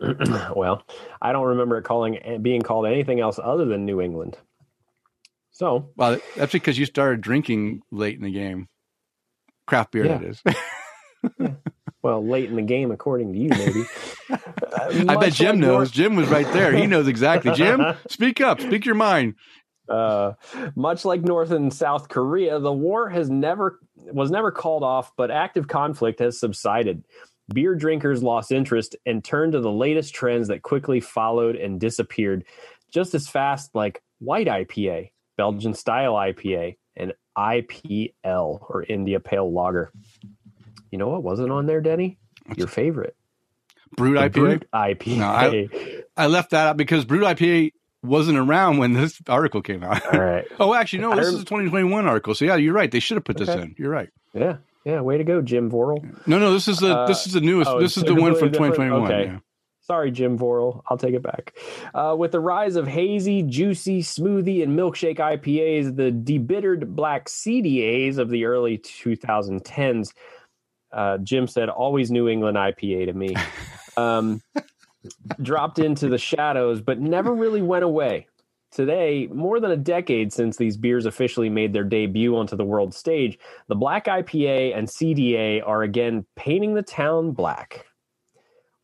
well, 0.56 0.82
I 1.22 1.30
don't 1.30 1.46
remember 1.46 1.78
it 1.78 1.84
calling 1.84 2.18
being 2.42 2.62
called 2.62 2.86
anything 2.86 3.20
else 3.20 3.38
other 3.40 3.66
than 3.66 3.86
New 3.86 4.00
England. 4.00 4.36
So, 5.58 5.90
well, 5.96 6.18
that's 6.36 6.52
because 6.52 6.78
you 6.78 6.86
started 6.86 7.20
drinking 7.20 7.82
late 7.90 8.16
in 8.16 8.22
the 8.22 8.30
game. 8.30 8.68
Craft 9.66 9.90
beer, 9.90 10.06
yeah. 10.06 10.18
that 10.18 10.24
is. 10.24 10.42
yeah. 11.40 11.54
Well, 12.00 12.24
late 12.24 12.48
in 12.48 12.54
the 12.54 12.62
game, 12.62 12.92
according 12.92 13.32
to 13.32 13.38
you, 13.38 13.50
maybe. 13.50 13.84
Uh, 14.30 15.06
I 15.08 15.16
bet 15.16 15.32
Jim 15.32 15.58
knows. 15.58 15.90
Jim 15.90 16.14
was 16.14 16.28
right 16.28 16.46
there. 16.52 16.76
He 16.76 16.86
knows 16.86 17.08
exactly. 17.08 17.52
Jim, 17.52 17.82
speak 18.08 18.42
up. 18.42 18.60
Speak 18.60 18.84
your 18.84 18.94
mind. 18.94 19.34
Uh, 19.88 20.34
much 20.76 21.06
like 21.06 21.22
North 21.22 21.50
and 21.50 21.72
South 21.72 22.10
Korea, 22.10 22.58
the 22.58 22.72
war 22.72 23.08
has 23.08 23.30
never 23.30 23.80
was 23.96 24.30
never 24.30 24.52
called 24.52 24.82
off, 24.82 25.12
but 25.16 25.30
active 25.30 25.66
conflict 25.66 26.18
has 26.18 26.38
subsided. 26.38 27.02
Beer 27.52 27.74
drinkers 27.74 28.22
lost 28.22 28.52
interest 28.52 28.94
and 29.06 29.24
turned 29.24 29.52
to 29.52 29.60
the 29.60 29.72
latest 29.72 30.14
trends 30.14 30.48
that 30.48 30.60
quickly 30.60 31.00
followed 31.00 31.56
and 31.56 31.80
disappeared 31.80 32.44
just 32.92 33.14
as 33.14 33.26
fast, 33.26 33.74
like 33.74 34.02
white 34.18 34.48
IPA, 34.48 35.10
Belgian 35.38 35.72
style 35.72 36.14
IPA, 36.14 36.76
and 36.96 37.14
IPL 37.38 38.12
or 38.68 38.84
India 38.86 39.20
Pale 39.20 39.50
Lager. 39.50 39.90
You 40.90 40.98
know 40.98 41.08
what 41.08 41.22
wasn't 41.22 41.50
on 41.50 41.64
there, 41.64 41.80
Denny? 41.80 42.18
Your 42.56 42.66
favorite. 42.66 43.16
Brut 43.96 44.32
IPA? 44.32 44.32
Brut 44.32 44.66
IPA. 44.74 45.16
No, 45.16 45.26
I, 45.26 46.02
I, 46.16 46.26
left 46.26 46.50
that 46.50 46.66
out 46.66 46.76
because 46.76 47.04
Brut 47.04 47.38
IPA 47.38 47.72
wasn't 48.02 48.36
around 48.36 48.78
when 48.78 48.92
this 48.92 49.20
article 49.28 49.62
came 49.62 49.82
out. 49.82 50.04
All 50.12 50.20
right. 50.20 50.44
oh, 50.60 50.74
actually, 50.74 51.00
no, 51.00 51.14
this 51.14 51.26
rem- 51.26 51.34
is 51.36 51.42
a 51.42 51.44
2021 51.44 52.06
article. 52.06 52.34
So, 52.34 52.44
yeah, 52.44 52.56
you're 52.56 52.74
right. 52.74 52.90
They 52.90 53.00
should 53.00 53.16
have 53.16 53.24
put 53.24 53.36
okay. 53.36 53.46
this 53.46 53.54
in. 53.54 53.74
You're 53.78 53.90
right. 53.90 54.10
Yeah. 54.34 54.56
Yeah. 54.84 55.00
Way 55.00 55.18
to 55.18 55.24
go, 55.24 55.40
Jim 55.40 55.70
Vorel. 55.70 56.26
No, 56.26 56.38
no, 56.38 56.52
this 56.52 56.68
is 56.68 56.78
the 56.78 56.96
uh, 56.96 57.06
this 57.06 57.26
is 57.26 57.32
the 57.32 57.40
newest. 57.40 57.70
Oh, 57.70 57.80
this 57.80 57.96
is 57.96 58.04
the 58.04 58.14
one 58.14 58.34
from 58.34 58.50
2021. 58.50 59.02
Okay. 59.02 59.24
Yeah. 59.32 59.38
Sorry, 59.90 60.10
Jim 60.10 60.38
Vorel. 60.38 60.82
I'll 60.90 60.98
take 60.98 61.14
it 61.14 61.22
back. 61.22 61.56
Uh, 61.94 62.14
with 62.16 62.32
the 62.32 62.40
rise 62.40 62.76
of 62.76 62.86
hazy, 62.86 63.42
juicy, 63.42 64.02
smoothie, 64.02 64.62
and 64.62 64.78
milkshake 64.78 65.16
IPAs, 65.16 65.96
the 65.96 66.12
debittered 66.12 66.94
black 66.94 67.26
CDAs 67.26 68.18
of 68.18 68.28
the 68.28 68.44
early 68.44 68.76
2010s, 68.76 70.12
uh, 70.92 71.16
Jim 71.18 71.46
said, 71.46 71.70
always 71.70 72.10
New 72.10 72.28
England 72.28 72.58
IPA 72.58 73.06
to 73.06 73.12
me, 73.14 73.34
um, 73.96 74.42
dropped 75.40 75.78
into 75.78 76.10
the 76.10 76.18
shadows, 76.18 76.82
but 76.82 77.00
never 77.00 77.32
really 77.32 77.62
went 77.62 77.84
away. 77.84 78.26
Today, 78.70 79.26
more 79.32 79.58
than 79.58 79.70
a 79.70 79.76
decade 79.76 80.34
since 80.34 80.58
these 80.58 80.76
beers 80.76 81.06
officially 81.06 81.48
made 81.48 81.72
their 81.72 81.84
debut 81.84 82.36
onto 82.36 82.56
the 82.56 82.64
world 82.64 82.92
stage, 82.92 83.38
the 83.68 83.74
Black 83.74 84.04
IPA 84.04 84.76
and 84.76 84.86
CDA 84.86 85.66
are 85.66 85.82
again 85.82 86.26
painting 86.36 86.74
the 86.74 86.82
town 86.82 87.32
black. 87.32 87.86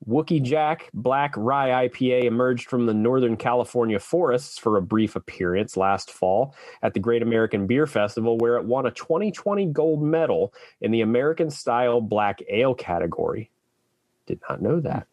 Wookey 0.09 0.43
Jack 0.43 0.91
Black 0.93 1.35
Rye 1.37 1.89
IPA 1.89 2.25
emerged 2.25 2.69
from 2.69 2.87
the 2.87 2.95
Northern 2.95 3.37
California 3.37 3.99
forests 3.99 4.59
for 4.59 4.77
a 4.77 4.83
brief 4.83 5.17
appearance 5.17 5.77
last 5.77 6.11
fall 6.11 6.55
at 6.83 6.95
the 6.95 7.01
Great 7.01 7.23
American 7.23 7.67
Beer 7.67 7.87
Festival, 7.87 8.37
where 8.39 8.57
it 8.57 8.65
won 8.65 8.87
a 8.87 8.91
2020 8.91 9.67
gold 9.67 10.03
medal 10.03 10.53
in 10.81 10.91
the 10.91 11.01
American 11.01 11.51
Style 11.51 12.01
Black 12.01 12.43
Ale 12.49 12.75
category. 12.75 13.51
Did 14.27 14.41
not 14.49 14.61
know 14.61 14.81
that. 14.81 15.07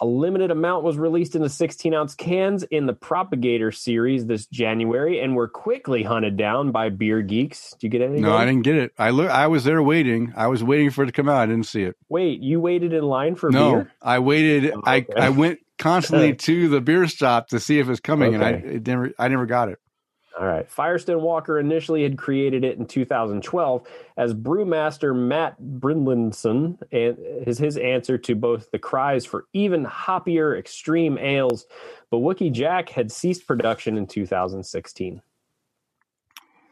A 0.00 0.06
limited 0.06 0.50
amount 0.50 0.84
was 0.84 0.98
released 0.98 1.34
in 1.34 1.42
the 1.42 1.48
16 1.48 1.94
ounce 1.94 2.14
cans 2.14 2.62
in 2.64 2.86
the 2.86 2.92
Propagator 2.92 3.72
series 3.72 4.26
this 4.26 4.46
January 4.46 5.20
and 5.20 5.34
were 5.34 5.48
quickly 5.48 6.02
hunted 6.02 6.36
down 6.36 6.70
by 6.70 6.90
beer 6.90 7.22
geeks. 7.22 7.70
Did 7.72 7.82
you 7.82 7.88
get 7.88 8.02
any? 8.02 8.20
No, 8.20 8.36
I 8.36 8.44
didn't 8.44 8.62
get 8.62 8.76
it. 8.76 8.92
I 8.98 9.10
look, 9.10 9.30
I 9.30 9.46
was 9.46 9.64
there 9.64 9.82
waiting. 9.82 10.34
I 10.36 10.48
was 10.48 10.62
waiting 10.62 10.90
for 10.90 11.04
it 11.04 11.06
to 11.06 11.12
come 11.12 11.28
out. 11.28 11.38
I 11.38 11.46
didn't 11.46 11.66
see 11.66 11.82
it. 11.82 11.96
Wait, 12.08 12.42
you 12.42 12.60
waited 12.60 12.92
in 12.92 13.04
line 13.04 13.36
for 13.36 13.50
no, 13.50 13.72
beer? 13.72 13.92
I 14.02 14.18
waited. 14.18 14.72
Oh, 14.72 14.82
okay. 14.86 15.06
I 15.16 15.26
I 15.26 15.28
went 15.30 15.60
constantly 15.78 16.34
to 16.46 16.68
the 16.68 16.80
beer 16.80 17.06
shop 17.08 17.48
to 17.48 17.60
see 17.60 17.78
if 17.78 17.88
it's 17.88 18.00
coming, 18.00 18.36
okay. 18.36 18.44
and 18.44 18.86
I 18.86 18.90
never 18.90 19.12
I 19.18 19.28
never 19.28 19.46
got 19.46 19.70
it. 19.70 19.78
All 20.38 20.44
right. 20.44 20.68
Firestone 20.68 21.22
Walker 21.22 21.58
initially 21.58 22.02
had 22.02 22.18
created 22.18 22.62
it 22.62 22.76
in 22.76 22.84
2012 22.86 23.88
as 24.18 24.34
brewmaster 24.34 25.16
Matt 25.16 25.56
Brynildson 25.62 26.78
and 26.92 27.16
is 27.46 27.56
his 27.56 27.78
answer 27.78 28.18
to 28.18 28.34
both 28.34 28.70
the 28.70 28.78
cries 28.78 29.24
for 29.24 29.46
even 29.54 29.86
hoppier 29.86 30.58
extreme 30.58 31.16
ales, 31.16 31.64
but 32.10 32.18
Wookey 32.18 32.52
Jack 32.52 32.90
had 32.90 33.10
ceased 33.10 33.46
production 33.46 33.96
in 33.96 34.06
2016. 34.06 35.22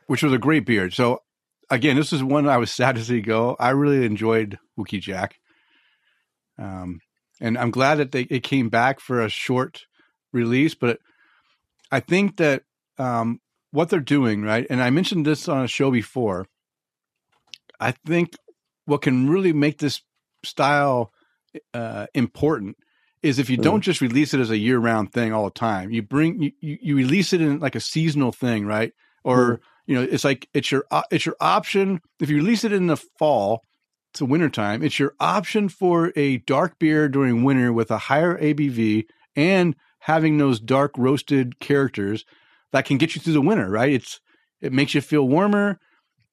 Which 0.08 0.22
was 0.22 0.34
a 0.34 0.38
great 0.38 0.66
beer. 0.66 0.90
So 0.90 1.22
again, 1.70 1.96
this 1.96 2.12
is 2.12 2.22
one 2.22 2.46
I 2.46 2.58
was 2.58 2.70
sad 2.70 2.96
to 2.96 3.04
see 3.04 3.22
go. 3.22 3.56
I 3.58 3.70
really 3.70 4.04
enjoyed 4.04 4.58
Wookey 4.78 5.00
Jack. 5.00 5.40
Um, 6.58 7.00
and 7.40 7.56
I'm 7.56 7.70
glad 7.70 7.94
that 7.94 8.12
they 8.12 8.22
it 8.22 8.42
came 8.42 8.68
back 8.68 9.00
for 9.00 9.22
a 9.22 9.30
short 9.30 9.86
release, 10.32 10.74
but 10.74 10.98
I 11.90 12.00
think 12.00 12.36
that 12.36 12.64
um, 12.98 13.40
what 13.74 13.90
they're 13.90 14.00
doing, 14.00 14.42
right? 14.42 14.66
And 14.70 14.80
I 14.80 14.90
mentioned 14.90 15.26
this 15.26 15.48
on 15.48 15.64
a 15.64 15.68
show 15.68 15.90
before. 15.90 16.46
I 17.80 17.90
think 17.90 18.34
what 18.86 19.02
can 19.02 19.28
really 19.28 19.52
make 19.52 19.78
this 19.78 20.00
style 20.44 21.12
uh, 21.72 22.06
important 22.14 22.76
is 23.22 23.38
if 23.38 23.50
you 23.50 23.56
Mm. 23.56 23.62
don't 23.62 23.80
just 23.80 24.00
release 24.00 24.32
it 24.32 24.40
as 24.40 24.50
a 24.50 24.58
year 24.58 24.78
round 24.78 25.12
thing 25.12 25.32
all 25.32 25.44
the 25.46 25.50
time. 25.50 25.90
You 25.90 26.02
bring 26.02 26.40
you, 26.40 26.52
you 26.60 26.96
release 26.96 27.32
it 27.32 27.40
in 27.40 27.58
like 27.58 27.74
a 27.74 27.80
seasonal 27.80 28.30
thing, 28.32 28.64
right? 28.64 28.92
Or 29.24 29.60
you 29.86 29.96
know, 29.96 30.02
it's 30.02 30.24
like 30.24 30.48
it's 30.54 30.70
your 30.70 30.84
it's 31.10 31.26
your 31.26 31.36
option. 31.40 32.00
If 32.20 32.30
you 32.30 32.36
release 32.36 32.62
it 32.64 32.72
in 32.72 32.86
the 32.86 32.96
fall 32.96 33.62
to 34.14 34.24
wintertime, 34.24 34.82
it's 34.84 34.98
your 35.00 35.14
option 35.18 35.68
for 35.68 36.12
a 36.14 36.38
dark 36.38 36.78
beer 36.78 37.08
during 37.08 37.42
winter 37.42 37.72
with 37.72 37.90
a 37.90 37.98
higher 37.98 38.38
ABV 38.38 39.06
and 39.34 39.74
having 40.00 40.38
those 40.38 40.60
dark 40.60 40.92
roasted 40.96 41.58
characters 41.58 42.24
that 42.74 42.86
can 42.86 42.98
get 42.98 43.14
you 43.14 43.20
through 43.20 43.34
the 43.34 43.40
winter, 43.40 43.70
right? 43.70 43.92
It's 43.92 44.20
it 44.60 44.72
makes 44.72 44.94
you 44.94 45.00
feel 45.00 45.28
warmer. 45.28 45.78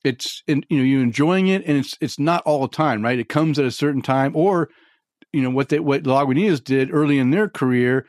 It's 0.03 0.41
you 0.47 0.55
know 0.55 0.81
you're 0.81 1.03
enjoying 1.03 1.47
it, 1.47 1.63
and 1.67 1.77
it's 1.77 1.95
it's 2.01 2.17
not 2.17 2.41
all 2.47 2.61
the 2.61 2.75
time, 2.75 3.03
right? 3.03 3.19
It 3.19 3.29
comes 3.29 3.59
at 3.59 3.65
a 3.65 3.71
certain 3.71 4.01
time, 4.01 4.35
or 4.35 4.69
you 5.31 5.43
know 5.43 5.51
what 5.51 5.69
they 5.69 5.79
what 5.79 6.01
Lagunitas 6.01 6.63
did 6.63 6.91
early 6.91 7.19
in 7.19 7.29
their 7.29 7.47
career 7.47 8.07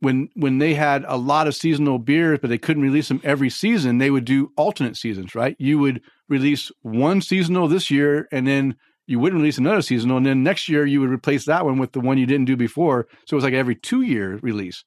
when 0.00 0.30
when 0.34 0.56
they 0.56 0.72
had 0.72 1.04
a 1.06 1.18
lot 1.18 1.46
of 1.46 1.54
seasonal 1.54 1.98
beers, 1.98 2.38
but 2.40 2.48
they 2.48 2.56
couldn't 2.56 2.82
release 2.82 3.08
them 3.08 3.20
every 3.22 3.50
season. 3.50 3.98
They 3.98 4.10
would 4.10 4.24
do 4.24 4.52
alternate 4.56 4.96
seasons, 4.96 5.34
right? 5.34 5.54
You 5.58 5.78
would 5.78 6.00
release 6.30 6.72
one 6.80 7.20
seasonal 7.20 7.68
this 7.68 7.90
year, 7.90 8.26
and 8.32 8.46
then 8.46 8.76
you 9.06 9.18
wouldn't 9.18 9.42
release 9.42 9.58
another 9.58 9.82
seasonal, 9.82 10.16
and 10.16 10.24
then 10.24 10.42
next 10.42 10.66
year 10.66 10.86
you 10.86 11.02
would 11.02 11.10
replace 11.10 11.44
that 11.44 11.66
one 11.66 11.76
with 11.76 11.92
the 11.92 12.00
one 12.00 12.16
you 12.16 12.24
didn't 12.24 12.46
do 12.46 12.56
before. 12.56 13.06
So 13.26 13.34
it 13.34 13.36
was 13.36 13.44
like 13.44 13.52
every 13.52 13.74
two 13.74 14.00
year 14.00 14.38
release, 14.42 14.82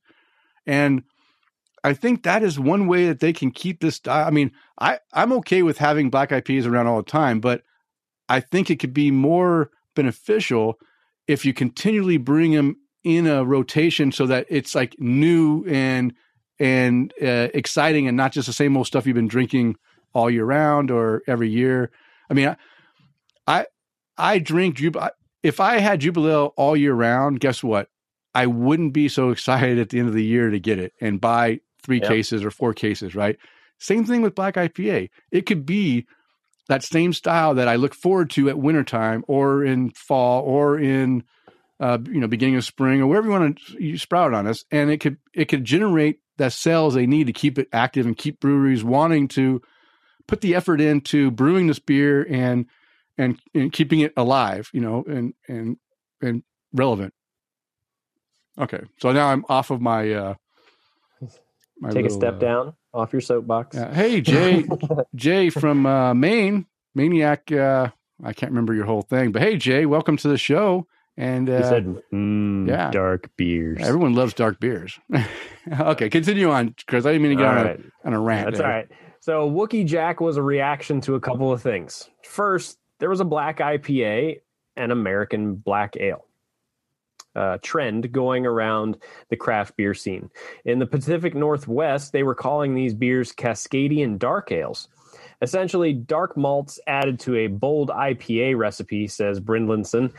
and 0.66 1.04
I 1.84 1.94
think 1.94 2.24
that 2.24 2.44
is 2.44 2.60
one 2.60 2.88
way 2.88 3.08
that 3.08 3.20
they 3.20 3.34
can 3.34 3.52
keep 3.52 3.82
this. 3.82 4.02
I 4.08 4.30
mean, 4.30 4.52
I 4.80 5.00
I'm 5.14 5.32
okay 5.34 5.64
with 5.64 5.78
having 5.78 6.10
black 6.10 6.32
IPs 6.32 6.66
around 6.66 6.88
all 6.88 6.98
the 6.98 7.10
time, 7.10 7.40
but 7.40 7.64
I 8.28 8.40
think 8.40 8.70
it 8.70 8.80
could 8.80 8.94
be 8.94 9.12
more 9.12 9.72
beneficial 9.96 10.80
if 11.28 11.46
you 11.46 11.54
continually 11.54 12.18
bring 12.18 12.52
them 12.54 12.78
in 13.04 13.28
a 13.28 13.46
rotation 13.46 14.12
so 14.12 14.26
that 14.28 14.46
it's 14.50 14.76
like 14.76 14.96
new 15.00 15.66
and 15.68 16.14
and 16.60 17.14
uh, 17.22 17.48
exciting 17.54 18.08
and 18.08 18.18
not 18.18 18.34
just 18.34 18.48
the 18.48 18.54
same 18.54 18.76
old 18.76 18.88
stuff 18.88 19.06
you've 19.08 19.16
been 19.16 19.28
drinking 19.28 19.78
all 20.14 20.30
year 20.30 20.46
round 20.46 20.92
or 20.92 21.24
every 21.28 21.50
year. 21.50 21.92
I 22.30 22.34
mean, 22.34 22.50
I 22.50 22.56
I, 23.48 23.66
I 24.18 24.40
drink 24.40 24.82
if 25.42 25.60
I 25.60 25.80
had 25.80 26.02
Jubilee 26.02 26.52
all 26.58 26.76
year 26.76 26.94
round, 26.94 27.40
guess 27.40 27.64
what? 27.64 27.90
I 28.36 28.46
wouldn't 28.46 28.94
be 28.94 29.08
so 29.08 29.30
excited 29.32 29.80
at 29.80 29.90
the 29.90 30.00
end 30.00 30.10
of 30.10 30.14
the 30.14 30.26
year 30.26 30.50
to 30.50 30.60
get 30.60 30.80
it 30.80 30.94
and 31.00 31.22
buy 31.22 31.62
three 31.84 32.00
Yep. 32.02 32.10
cases 32.10 32.44
or 32.44 32.52
four 32.52 32.74
cases, 32.74 33.16
right? 33.16 33.38
Same 33.80 34.06
thing 34.06 34.22
with 34.22 34.36
black 34.36 34.56
IPA. 34.56 35.10
It 35.32 35.46
could 35.46 35.66
be 35.66 36.06
that 36.68 36.84
same 36.84 37.14
style 37.14 37.56
that 37.56 37.68
I 37.68 37.76
look 37.78 37.96
forward 37.96 38.30
to 38.32 38.50
at 38.50 38.58
wintertime 38.60 39.24
or 39.28 39.64
in 39.64 39.92
fall 39.92 40.44
or 40.44 40.78
in 40.80 41.24
uh, 41.80 41.98
you 42.06 42.20
know 42.20 42.28
beginning 42.28 42.56
of 42.58 42.66
spring 42.66 43.02
or 43.02 43.08
wherever 43.08 43.26
you 43.28 43.32
want 43.32 43.58
to 43.60 43.84
you 43.84 43.98
sprout 43.98 44.34
on 44.34 44.48
us, 44.48 44.66
and 44.72 44.92
it 44.92 44.98
could 45.00 45.18
it 45.34 45.46
could 45.46 45.64
generate 45.66 46.20
that 46.38 46.54
sales 46.54 46.94
they 46.94 47.08
need 47.08 47.28
to 47.28 47.34
keep 47.34 47.58
it 47.58 47.68
active 47.74 48.06
and 48.06 48.18
keep 48.18 48.40
breweries 48.40 48.84
wanting 48.84 49.28
to 49.30 49.62
put 50.28 50.42
the 50.42 50.56
effort 50.56 50.80
into 50.82 51.32
brewing 51.32 51.68
this 51.68 51.80
beer 51.80 52.26
and 52.30 52.66
and, 53.18 53.40
and 53.54 53.74
keeping 53.74 54.00
it 54.02 54.14
alive, 54.16 54.70
you 54.74 54.82
know, 54.82 55.04
and 55.08 55.34
and 55.48 55.78
and 56.22 56.44
relevant. 56.74 57.14
Okay, 58.60 58.82
so 59.00 59.12
now 59.12 59.28
I'm 59.28 59.46
off 59.50 59.72
of 59.72 59.82
my. 59.82 60.12
uh 60.12 60.34
my 61.80 61.90
Take 61.92 62.06
a 62.06 62.10
step 62.10 62.36
uh, 62.36 62.40
down 62.40 62.74
off 62.94 63.14
your 63.14 63.22
soapbox. 63.22 63.78
uh, 63.78 63.92
hey 63.94 64.22
Jay, 64.22 64.66
Jay 65.16 65.50
from 65.50 65.86
uh, 65.86 66.14
Maine, 66.14 66.66
Maniac. 66.96 67.52
Uh, 67.52 67.90
I 68.24 68.34
can't 68.34 68.52
remember 68.52 68.74
your 68.74 68.86
whole 68.86 69.02
thing, 69.02 69.32
but 69.32 69.42
hey 69.42 69.58
Jay, 69.58 69.86
welcome 69.86 70.18
to 70.18 70.28
the 70.28 70.38
show. 70.38 70.88
And 71.18 71.48
He 71.50 71.54
uh, 71.54 71.70
said, 71.70 71.86
mm, 72.14 72.68
yeah. 72.68 72.92
dark 72.92 73.30
beers. 73.36 73.80
everyone 73.82 74.14
loves 74.14 74.34
dark 74.34 74.60
beers. 74.62 74.98
okay, 75.80 76.10
continue 76.10 76.50
on, 76.50 76.74
Chris. 76.88 77.06
I 77.06 77.12
didn't 77.12 77.24
mean 77.24 77.38
to 77.38 77.44
get 77.44 77.52
All 77.52 77.58
on, 77.60 77.66
right. 77.66 77.80
a, 77.80 78.08
on 78.08 78.14
a 78.14 78.20
rant. 78.20 78.46
That's 78.46 78.58
there. 78.60 78.68
all 78.68 78.74
right. 78.74 78.88
So 79.20 79.50
Wookey 79.52 79.86
Jack 79.86 80.22
was 80.22 80.38
a 80.38 80.42
reaction 80.42 81.02
to 81.02 81.16
a 81.16 81.20
couple 81.20 81.52
of 81.52 81.62
things. 81.62 82.10
First, 82.24 82.78
there 83.00 83.10
was 83.10 83.20
a 83.20 83.26
black 83.26 83.58
IPA 83.60 84.40
and 84.78 84.94
American 84.94 85.56
black 85.56 85.98
ale 86.00 86.26
uh, 87.36 87.58
trend 87.62 88.12
going 88.12 88.46
around 88.46 88.98
the 89.30 89.36
craft 89.36 89.78
beer 89.78 89.94
scene. 89.94 90.30
In 90.66 90.80
the 90.80 90.86
Pacific 90.86 91.36
Northwest, 91.36 92.12
they 92.12 92.24
were 92.24 92.36
calling 92.36 92.74
these 92.74 92.94
beers 92.94 93.32
Cascadian 93.32 94.18
dark 94.18 94.52
ales. 94.52 94.88
Essentially, 95.42 95.94
dark 95.94 96.36
malts 96.36 96.80
added 96.88 97.20
to 97.22 97.36
a 97.38 97.48
bold 97.48 97.90
IPA 97.90 98.58
recipe, 98.58 99.08
says 99.08 99.40
Brynildson. 99.40 100.14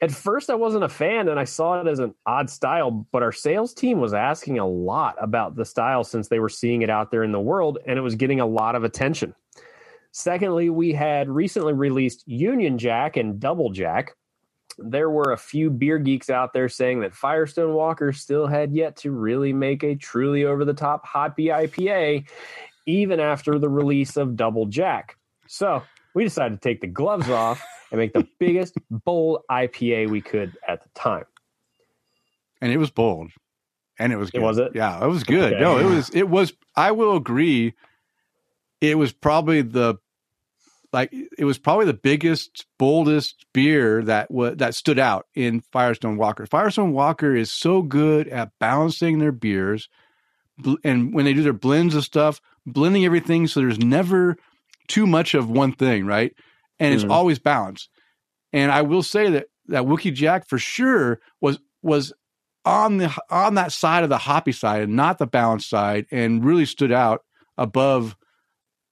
At 0.00 0.12
first, 0.12 0.48
I 0.48 0.54
wasn't 0.54 0.84
a 0.84 0.88
fan 0.88 1.28
and 1.28 1.40
I 1.40 1.44
saw 1.44 1.80
it 1.80 1.88
as 1.88 1.98
an 1.98 2.14
odd 2.24 2.48
style, 2.48 2.90
but 2.90 3.22
our 3.22 3.32
sales 3.32 3.74
team 3.74 4.00
was 4.00 4.14
asking 4.14 4.58
a 4.58 4.66
lot 4.66 5.16
about 5.20 5.56
the 5.56 5.64
style 5.64 6.04
since 6.04 6.28
they 6.28 6.38
were 6.38 6.48
seeing 6.48 6.82
it 6.82 6.90
out 6.90 7.10
there 7.10 7.24
in 7.24 7.32
the 7.32 7.40
world 7.40 7.78
and 7.84 7.98
it 7.98 8.02
was 8.02 8.14
getting 8.14 8.40
a 8.40 8.46
lot 8.46 8.76
of 8.76 8.84
attention. 8.84 9.34
Secondly, 10.12 10.70
we 10.70 10.92
had 10.92 11.28
recently 11.28 11.72
released 11.72 12.26
Union 12.26 12.78
Jack 12.78 13.16
and 13.16 13.40
Double 13.40 13.70
Jack. 13.70 14.14
There 14.78 15.10
were 15.10 15.32
a 15.32 15.36
few 15.36 15.70
beer 15.70 15.98
geeks 15.98 16.30
out 16.30 16.52
there 16.52 16.68
saying 16.68 17.00
that 17.00 17.14
Firestone 17.14 17.74
Walker 17.74 18.12
still 18.12 18.46
had 18.46 18.72
yet 18.72 18.96
to 18.98 19.10
really 19.10 19.52
make 19.52 19.82
a 19.82 19.94
truly 19.96 20.44
over 20.44 20.64
the 20.64 20.74
top 20.74 21.04
hoppy 21.04 21.46
IPA, 21.46 22.28
even 22.86 23.20
after 23.20 23.58
the 23.58 23.68
release 23.68 24.16
of 24.16 24.36
Double 24.36 24.66
Jack. 24.66 25.16
So 25.48 25.82
we 26.14 26.24
decided 26.24 26.60
to 26.62 26.68
take 26.68 26.80
the 26.80 26.86
gloves 26.86 27.28
off 27.28 27.62
and 27.90 27.98
make 27.98 28.12
the 28.12 28.26
biggest, 28.38 28.76
bold 28.90 29.42
IPA 29.50 30.10
we 30.10 30.20
could 30.20 30.56
at 30.66 30.82
the 30.82 30.88
time. 30.94 31.24
and 32.60 32.72
it 32.72 32.76
was 32.78 32.90
bold, 32.90 33.30
and 33.98 34.12
it 34.12 34.16
was 34.16 34.30
good. 34.30 34.42
Was 34.42 34.58
it? 34.58 34.72
Yeah, 34.74 35.04
it 35.04 35.08
was 35.08 35.24
good. 35.24 35.52
Okay. 35.54 35.60
No, 35.60 35.78
it 35.78 35.84
was. 35.84 36.10
It 36.10 36.28
was. 36.28 36.52
I 36.76 36.92
will 36.92 37.16
agree. 37.16 37.74
It 38.80 38.96
was 38.96 39.12
probably 39.12 39.62
the 39.62 39.96
like 40.92 41.12
it 41.12 41.44
was 41.44 41.58
probably 41.58 41.86
the 41.86 41.92
biggest, 41.94 42.66
boldest 42.78 43.44
beer 43.52 44.02
that 44.04 44.30
was 44.30 44.56
that 44.56 44.74
stood 44.74 44.98
out 44.98 45.26
in 45.34 45.60
Firestone 45.72 46.16
Walker. 46.16 46.46
Firestone 46.46 46.92
Walker 46.92 47.34
is 47.34 47.52
so 47.52 47.82
good 47.82 48.28
at 48.28 48.52
balancing 48.58 49.18
their 49.18 49.32
beers, 49.32 49.88
bl- 50.58 50.76
and 50.84 51.12
when 51.12 51.24
they 51.24 51.34
do 51.34 51.42
their 51.42 51.52
blends 51.52 51.94
of 51.94 52.04
stuff, 52.04 52.40
blending 52.66 53.04
everything 53.04 53.46
so 53.46 53.60
there's 53.60 53.78
never 53.78 54.36
too 54.88 55.06
much 55.06 55.34
of 55.34 55.50
one 55.50 55.72
thing, 55.72 56.06
right? 56.06 56.32
And 56.80 56.94
it's 56.94 57.04
Mhm. 57.04 57.10
always 57.10 57.38
balanced. 57.38 57.90
And 58.52 58.72
I 58.72 58.82
will 58.82 59.02
say 59.02 59.30
that 59.30 59.46
that 59.66 59.84
Wookey 59.84 60.14
Jack 60.14 60.48
for 60.48 60.58
sure 60.58 61.20
was 61.40 61.58
was 61.82 62.12
on 62.64 62.96
the 62.96 63.14
on 63.30 63.54
that 63.54 63.72
side 63.72 64.04
of 64.04 64.08
the 64.10 64.18
hoppy 64.18 64.52
side 64.52 64.82
and 64.82 64.96
not 64.96 65.18
the 65.18 65.26
balanced 65.26 65.68
side, 65.68 66.06
and 66.10 66.44
really 66.44 66.64
stood 66.66 66.92
out 66.92 67.22
above 67.58 68.16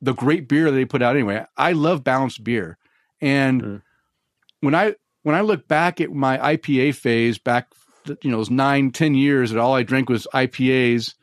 the 0.07 0.15
great 0.15 0.49
beer 0.49 0.71
that 0.71 0.77
they 0.77 0.85
put 0.85 1.03
out 1.03 1.15
anyway. 1.17 1.45
I 1.57 1.73
love 1.73 2.03
balanced 2.05 2.43
beer, 2.45 2.79
and 3.21 3.63
Mm. 3.63 3.83
when 4.61 4.75
I 4.75 4.95
when 5.23 5.35
I 5.35 5.41
look 5.41 5.67
back 5.69 6.01
at 6.01 6.13
my 6.13 6.39
IPA 6.39 6.95
phase 6.95 7.39
back, 7.39 7.73
you 8.23 8.31
know, 8.31 8.37
those 8.39 8.51
nine 8.51 8.93
ten 8.93 9.15
years 9.15 9.51
that 9.51 9.59
all 9.61 9.75
I 9.75 9.83
drank 9.83 10.09
was 10.09 10.27
IPAs. 10.33 11.15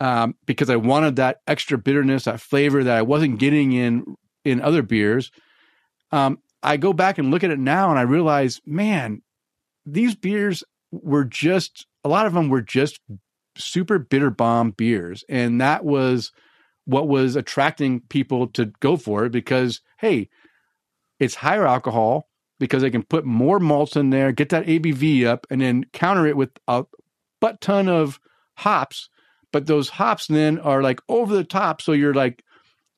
Um, 0.00 0.36
because 0.46 0.70
I 0.70 0.76
wanted 0.76 1.16
that 1.16 1.40
extra 1.48 1.76
bitterness, 1.76 2.24
that 2.24 2.40
flavor 2.40 2.84
that 2.84 2.96
I 2.96 3.02
wasn't 3.02 3.40
getting 3.40 3.72
in 3.72 4.14
in 4.44 4.60
other 4.60 4.82
beers. 4.82 5.32
Um, 6.12 6.38
I 6.62 6.76
go 6.76 6.92
back 6.92 7.18
and 7.18 7.32
look 7.32 7.42
at 7.42 7.50
it 7.50 7.58
now, 7.58 7.90
and 7.90 7.98
I 7.98 8.02
realize, 8.02 8.60
man, 8.64 9.22
these 9.84 10.14
beers 10.14 10.62
were 10.92 11.24
just 11.24 11.86
a 12.04 12.08
lot 12.08 12.26
of 12.26 12.32
them 12.32 12.48
were 12.48 12.62
just 12.62 13.00
super 13.56 13.98
bitter 13.98 14.30
bomb 14.30 14.70
beers, 14.70 15.24
and 15.28 15.60
that 15.60 15.84
was 15.84 16.30
what 16.88 17.06
was 17.06 17.36
attracting 17.36 18.00
people 18.08 18.46
to 18.46 18.64
go 18.80 18.96
for 18.96 19.26
it 19.26 19.30
because 19.30 19.82
hey, 19.98 20.30
it's 21.20 21.34
higher 21.34 21.66
alcohol 21.66 22.28
because 22.58 22.80
they 22.80 22.90
can 22.90 23.02
put 23.02 23.26
more 23.26 23.60
malts 23.60 23.94
in 23.94 24.08
there, 24.08 24.32
get 24.32 24.48
that 24.48 24.64
ABV 24.64 25.26
up, 25.26 25.46
and 25.50 25.60
then 25.60 25.84
counter 25.92 26.26
it 26.26 26.36
with 26.36 26.50
a 26.66 26.84
butt 27.42 27.60
ton 27.60 27.90
of 27.90 28.18
hops. 28.54 29.10
But 29.52 29.66
those 29.66 29.90
hops 29.90 30.28
then 30.28 30.58
are 30.58 30.82
like 30.82 31.00
over 31.10 31.36
the 31.36 31.44
top, 31.44 31.82
so 31.82 31.92
you're 31.92 32.14
like, 32.14 32.42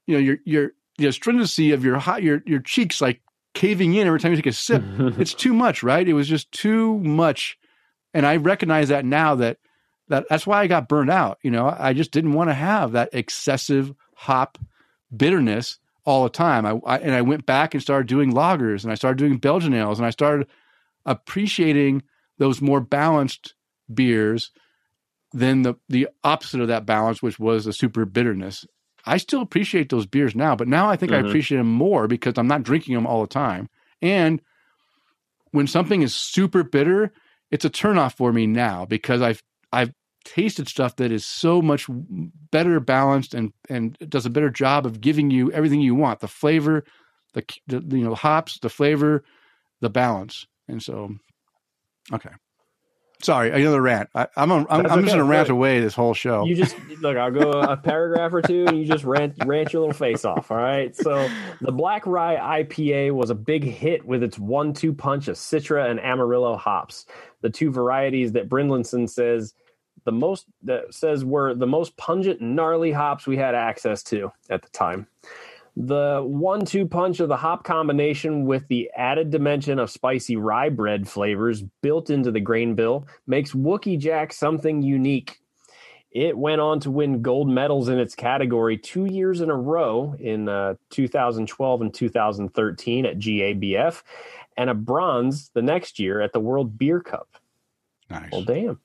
you 0.06 0.14
know, 0.14 0.20
your 0.20 0.38
your 0.44 0.70
the 0.98 1.08
astringency 1.08 1.72
of 1.72 1.84
your 1.84 1.98
hot 1.98 2.22
your 2.22 2.42
your 2.46 2.60
cheeks 2.60 3.00
like 3.00 3.20
caving 3.54 3.94
in 3.94 4.06
every 4.06 4.20
time 4.20 4.30
you 4.30 4.36
take 4.36 4.46
a 4.46 4.52
sip 4.52 4.84
it's 5.18 5.34
too 5.34 5.52
much, 5.52 5.82
right? 5.82 6.08
It 6.08 6.12
was 6.12 6.28
just 6.28 6.52
too 6.52 6.96
much, 7.00 7.58
and 8.14 8.24
I 8.24 8.36
recognize 8.36 8.88
that 8.90 9.04
now 9.04 9.34
that 9.34 9.58
that 10.10 10.26
that's 10.28 10.46
why 10.46 10.60
I 10.60 10.66
got 10.66 10.88
burned 10.88 11.10
out. 11.10 11.38
You 11.42 11.50
know, 11.50 11.74
I 11.78 11.92
just 11.94 12.10
didn't 12.10 12.34
want 12.34 12.50
to 12.50 12.54
have 12.54 12.92
that 12.92 13.08
excessive 13.12 13.92
hop 14.14 14.58
bitterness 15.16 15.78
all 16.04 16.24
the 16.24 16.30
time. 16.30 16.66
I, 16.66 16.78
I 16.86 16.98
and 16.98 17.14
I 17.14 17.22
went 17.22 17.46
back 17.46 17.72
and 17.74 17.82
started 17.82 18.06
doing 18.08 18.32
lagers, 18.32 18.82
and 18.82 18.92
I 18.92 18.96
started 18.96 19.18
doing 19.18 19.38
Belgian 19.38 19.72
ales, 19.74 19.98
and 19.98 20.06
I 20.06 20.10
started 20.10 20.46
appreciating 21.06 22.02
those 22.38 22.60
more 22.60 22.80
balanced 22.80 23.54
beers 23.92 24.50
than 25.32 25.62
the 25.62 25.74
the 25.88 26.08
opposite 26.24 26.60
of 26.60 26.68
that 26.68 26.86
balance, 26.86 27.22
which 27.22 27.38
was 27.38 27.64
the 27.64 27.72
super 27.72 28.04
bitterness. 28.04 28.66
I 29.06 29.16
still 29.16 29.40
appreciate 29.40 29.88
those 29.88 30.06
beers 30.06 30.34
now, 30.34 30.54
but 30.54 30.68
now 30.68 30.90
I 30.90 30.96
think 30.96 31.12
I 31.12 31.22
Mhm. 31.22 31.28
appreciate 31.28 31.58
them 31.58 31.70
more 31.72 32.06
because 32.06 32.34
I'm 32.36 32.48
not 32.48 32.62
drinking 32.62 32.94
them 32.94 33.06
all 33.06 33.22
the 33.22 33.26
time. 33.28 33.68
And 34.02 34.42
when 35.52 35.66
something 35.66 36.02
is 36.02 36.14
super 36.14 36.62
bitter, 36.62 37.12
it's 37.50 37.64
a 37.64 37.70
turnoff 37.70 38.14
for 38.16 38.32
me 38.32 38.46
now 38.46 38.84
because 38.84 39.22
I've 39.22 39.42
I've 39.72 39.92
tasted 40.24 40.68
stuff 40.68 40.96
that 40.96 41.10
is 41.10 41.24
so 41.24 41.62
much 41.62 41.86
better 42.50 42.80
balanced 42.80 43.34
and 43.34 43.52
and 43.68 43.96
does 44.08 44.26
a 44.26 44.30
better 44.30 44.50
job 44.50 44.86
of 44.86 45.00
giving 45.00 45.30
you 45.30 45.50
everything 45.52 45.80
you 45.80 45.94
want 45.94 46.20
the 46.20 46.28
flavor 46.28 46.84
the, 47.34 47.44
the 47.66 47.98
you 47.98 48.04
know 48.04 48.14
hops 48.14 48.58
the 48.58 48.68
flavor 48.68 49.24
the 49.80 49.90
balance. 49.90 50.46
And 50.68 50.82
so 50.82 51.10
okay. 52.12 52.30
Sorry 53.22 53.50
another 53.50 53.82
rant. 53.82 54.08
I, 54.14 54.28
am 54.36 54.50
I'm, 54.50 54.66
I'm, 54.70 54.86
I'm 54.86 55.02
just 55.02 55.14
gonna 55.14 55.24
rant 55.24 55.50
away 55.50 55.80
this 55.80 55.94
whole 55.94 56.14
show. 56.14 56.46
you 56.46 56.56
just 56.56 56.74
look 57.00 57.18
i'll 57.18 57.30
go 57.30 57.50
a 57.50 57.76
paragraph 57.76 58.32
or 58.32 58.40
two 58.40 58.64
and 58.66 58.78
you 58.78 58.86
just 58.86 59.04
rant 59.04 59.34
rant 59.44 59.72
your 59.74 59.82
little 59.82 59.94
face 59.94 60.24
off 60.24 60.50
all 60.50 60.56
right? 60.56 60.96
So 60.96 61.28
the 61.60 61.72
black 61.72 62.06
rye 62.06 62.62
ipa 62.62 63.12
was 63.12 63.28
a 63.28 63.34
big 63.34 63.64
hit 63.64 64.06
with 64.06 64.22
its 64.22 64.38
one-two 64.38 64.94
punch 64.94 65.28
of 65.28 65.36
citra 65.36 65.90
and 65.90 66.00
amarillo 66.00 66.56
hops. 66.56 67.04
The 67.42 67.50
two 67.50 67.70
varieties 67.70 68.32
that 68.32 68.48
brynildson 68.48 69.08
says 69.08 69.54
the 70.04 70.12
most 70.12 70.46
that 70.62 70.94
says 70.94 71.24
were 71.24 71.54
the 71.54 71.66
most 71.66 71.96
pungent, 71.96 72.40
gnarly 72.40 72.92
hops 72.92 73.26
we 73.26 73.36
had 73.36 73.54
access 73.54 74.02
to 74.04 74.32
at 74.48 74.62
the 74.62 74.68
time. 74.70 75.06
The 75.76 76.22
one 76.24 76.64
two 76.64 76.86
punch 76.86 77.20
of 77.20 77.28
the 77.28 77.36
hop 77.36 77.64
combination 77.64 78.44
with 78.44 78.66
the 78.68 78.90
added 78.96 79.30
dimension 79.30 79.78
of 79.78 79.90
spicy 79.90 80.36
rye 80.36 80.68
bread 80.68 81.08
flavors 81.08 81.62
built 81.80 82.10
into 82.10 82.30
the 82.30 82.40
grain 82.40 82.74
bill 82.74 83.06
makes 83.26 83.52
Wookey 83.52 83.98
Jack 83.98 84.32
something 84.32 84.82
unique. 84.82 85.38
It 86.10 86.36
went 86.36 86.60
on 86.60 86.80
to 86.80 86.90
win 86.90 87.22
gold 87.22 87.48
medals 87.48 87.88
in 87.88 88.00
its 88.00 88.16
category 88.16 88.76
two 88.76 89.04
years 89.06 89.40
in 89.40 89.48
a 89.48 89.56
row 89.56 90.16
in 90.18 90.48
uh, 90.48 90.74
2012 90.90 91.80
and 91.80 91.94
2013 91.94 93.06
at 93.06 93.18
GABF, 93.18 94.02
and 94.56 94.70
a 94.70 94.74
bronze 94.74 95.50
the 95.54 95.62
next 95.62 96.00
year 96.00 96.20
at 96.20 96.32
the 96.32 96.40
World 96.40 96.76
Beer 96.76 97.00
Cup. 97.00 97.28
Nice. 98.10 98.28
Well, 98.32 98.42
damn. 98.42 98.80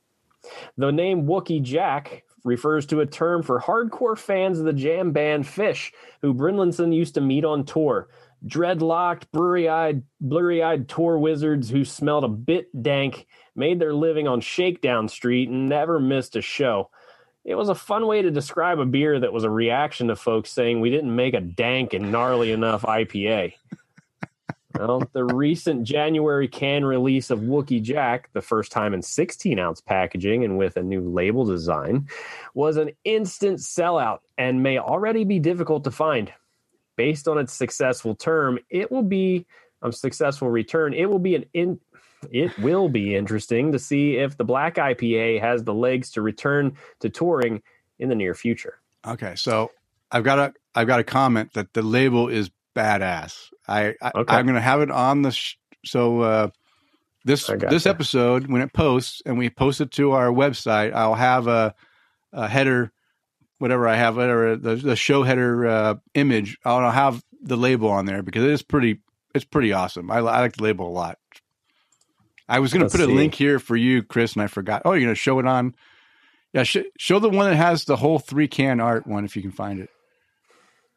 The 0.78 0.92
name 0.92 1.26
Wookey 1.26 1.62
Jack 1.62 2.24
refers 2.44 2.86
to 2.88 3.02
a 3.02 3.06
term 3.06 3.44
for 3.44 3.60
hardcore 3.60 4.18
fans 4.18 4.60
of 4.60 4.66
the 4.66 4.74
jam 4.74 5.12
band 5.12 5.46
Phish, 5.46 5.92
who 6.22 6.34
Brynildson 6.34 6.96
used 6.96 7.16
to 7.16 7.22
meet 7.22 7.44
on 7.44 7.66
tour. 7.66 8.08
Dreadlocked, 8.46 9.24
blurry-eyed, 9.34 10.04
blurry-eyed 10.22 10.88
tour 10.88 11.18
wizards 11.18 11.70
who 11.70 11.84
smelled 11.84 12.24
a 12.24 12.30
bit 12.30 12.84
dank, 12.84 13.26
made 13.56 13.80
their 13.80 13.94
living 13.94 14.28
on 14.28 14.42
Shakedown 14.42 15.10
Street, 15.10 15.50
and 15.50 15.68
never 15.68 16.00
missed 16.00 16.36
a 16.36 16.42
show. 16.42 16.92
It 17.44 17.56
was 17.56 17.70
a 17.70 17.76
fun 17.76 18.06
way 18.08 18.22
to 18.22 18.32
describe 18.32 18.80
a 18.80 18.86
beer 18.86 19.20
that 19.20 19.34
was 19.34 19.44
a 19.44 19.50
reaction 19.50 20.08
to 20.08 20.16
folks 20.16 20.52
saying 20.52 20.82
we 20.82 20.90
didn't 20.90 21.16
make 21.16 21.34
a 21.34 21.42
dank 21.42 21.94
and 21.94 22.12
gnarly 22.12 22.52
enough 22.52 22.84
IPA. 22.84 23.54
Well, 24.78 25.10
the 25.14 25.24
recent 25.24 25.84
January 25.84 26.50
can 26.50 26.84
release 26.84 27.30
of 27.30 27.40
Wookey 27.40 27.82
Jack, 27.82 28.30
the 28.34 28.42
first 28.42 28.72
time 28.72 28.94
in 28.94 29.02
16 29.02 29.58
ounce 29.58 29.80
packaging 29.80 30.44
and 30.44 30.58
with 30.58 30.76
a 30.76 30.84
new 30.84 31.02
label 31.02 31.46
design, 31.46 32.10
was 32.54 32.76
an 32.76 32.92
instant 33.06 33.60
sellout 33.60 34.20
and 34.38 34.62
may 34.62 34.78
already 34.78 35.24
be 35.24 35.40
difficult 35.40 35.86
to 35.86 35.92
find. 35.92 36.32
Based 36.98 37.28
on 37.28 37.38
its 37.38 37.54
successful 37.54 38.16
term, 38.16 38.60
it 38.70 38.92
will 38.92 39.04
be 39.04 39.46
a 39.82 39.92
successful 39.92 40.50
return. 40.50 40.94
It 40.94 41.10
will 41.10 41.20
be 41.20 41.36
an 41.36 41.46
in, 41.54 41.80
it 42.32 42.58
will 42.60 42.90
be 42.90 43.16
interesting 43.16 43.72
to 43.72 43.80
see 43.80 44.18
if 44.18 44.38
the 44.38 44.44
Black 44.44 44.76
IPA 44.76 45.40
has 45.40 45.64
the 45.64 45.74
legs 45.74 46.10
to 46.12 46.22
return 46.22 46.76
to 47.00 47.10
touring 47.10 47.62
in 48.00 48.10
the 48.10 48.16
near 48.16 48.34
future. 48.34 48.80
Okay, 49.08 49.36
so 49.36 49.72
I've 50.12 50.24
got 50.24 50.40
a 50.40 50.54
I've 50.74 50.88
got 50.88 51.00
a 51.00 51.04
comment 51.04 51.54
that 51.54 51.74
the 51.74 51.82
label 51.82 52.28
is 52.28 52.50
badass. 52.76 53.50
I, 53.68 53.96
I 54.02 54.12
okay. 54.16 54.36
I'm 54.36 54.46
going 54.46 54.56
to 54.56 54.62
have 54.62 54.82
it 54.82 54.92
on 54.92 55.22
the 55.22 55.32
sh- 55.32 55.56
so 55.86 56.22
uh, 56.22 56.50
this 57.24 57.50
this 57.70 57.86
episode 57.86 58.48
when 58.48 58.62
it 58.62 58.74
posts 58.74 59.22
and 59.26 59.38
we 59.38 59.50
post 59.50 59.82
it 59.82 59.92
to 59.92 60.12
our 60.12 60.28
website, 60.28 60.94
I'll 60.94 61.16
have 61.16 61.48
a, 61.48 61.74
a 62.34 62.48
header, 62.48 62.92
whatever 63.58 63.88
I 63.88 63.96
have, 63.96 64.18
whatever 64.18 64.56
the, 64.56 64.76
the 64.76 64.96
show 64.96 65.24
header 65.24 65.68
uh, 65.68 65.96
image. 66.14 66.58
I'll 66.66 66.92
have 66.92 67.24
the 67.42 67.58
label 67.58 67.90
on 67.90 68.06
there 68.06 68.22
because 68.22 68.44
it 68.44 68.52
is 68.52 68.62
pretty. 68.62 69.02
It's 69.34 69.44
pretty 69.44 69.74
awesome. 69.74 70.10
I, 70.10 70.18
I 70.18 70.40
like 70.40 70.56
the 70.56 70.64
label 70.64 70.88
a 70.88 70.90
lot. 70.90 71.18
I 72.48 72.60
was 72.60 72.72
going 72.72 72.86
to 72.86 72.92
put 72.92 73.04
see. 73.04 73.12
a 73.12 73.14
link 73.14 73.34
here 73.34 73.60
for 73.60 73.76
you, 73.76 74.04
Chris, 74.04 74.34
and 74.34 74.42
I 74.42 74.48
forgot. 74.48 74.84
Oh, 74.86 74.94
you're 74.94 75.02
going 75.02 75.16
to 75.16 75.16
show 75.16 75.40
it 75.40 75.48
on. 75.48 75.76
Yeah, 76.54 76.64
sh- 76.64 76.88
show 76.98 77.20
the 77.20 77.30
one 77.30 77.50
that 77.50 77.58
has 77.58 77.84
the 77.84 77.98
whole 77.98 78.20
three 78.20 78.48
can 78.48 78.80
art 78.80 79.06
one 79.06 79.26
if 79.26 79.36
you 79.36 79.42
can 79.42 79.52
find 79.52 79.80
it. 79.80 79.90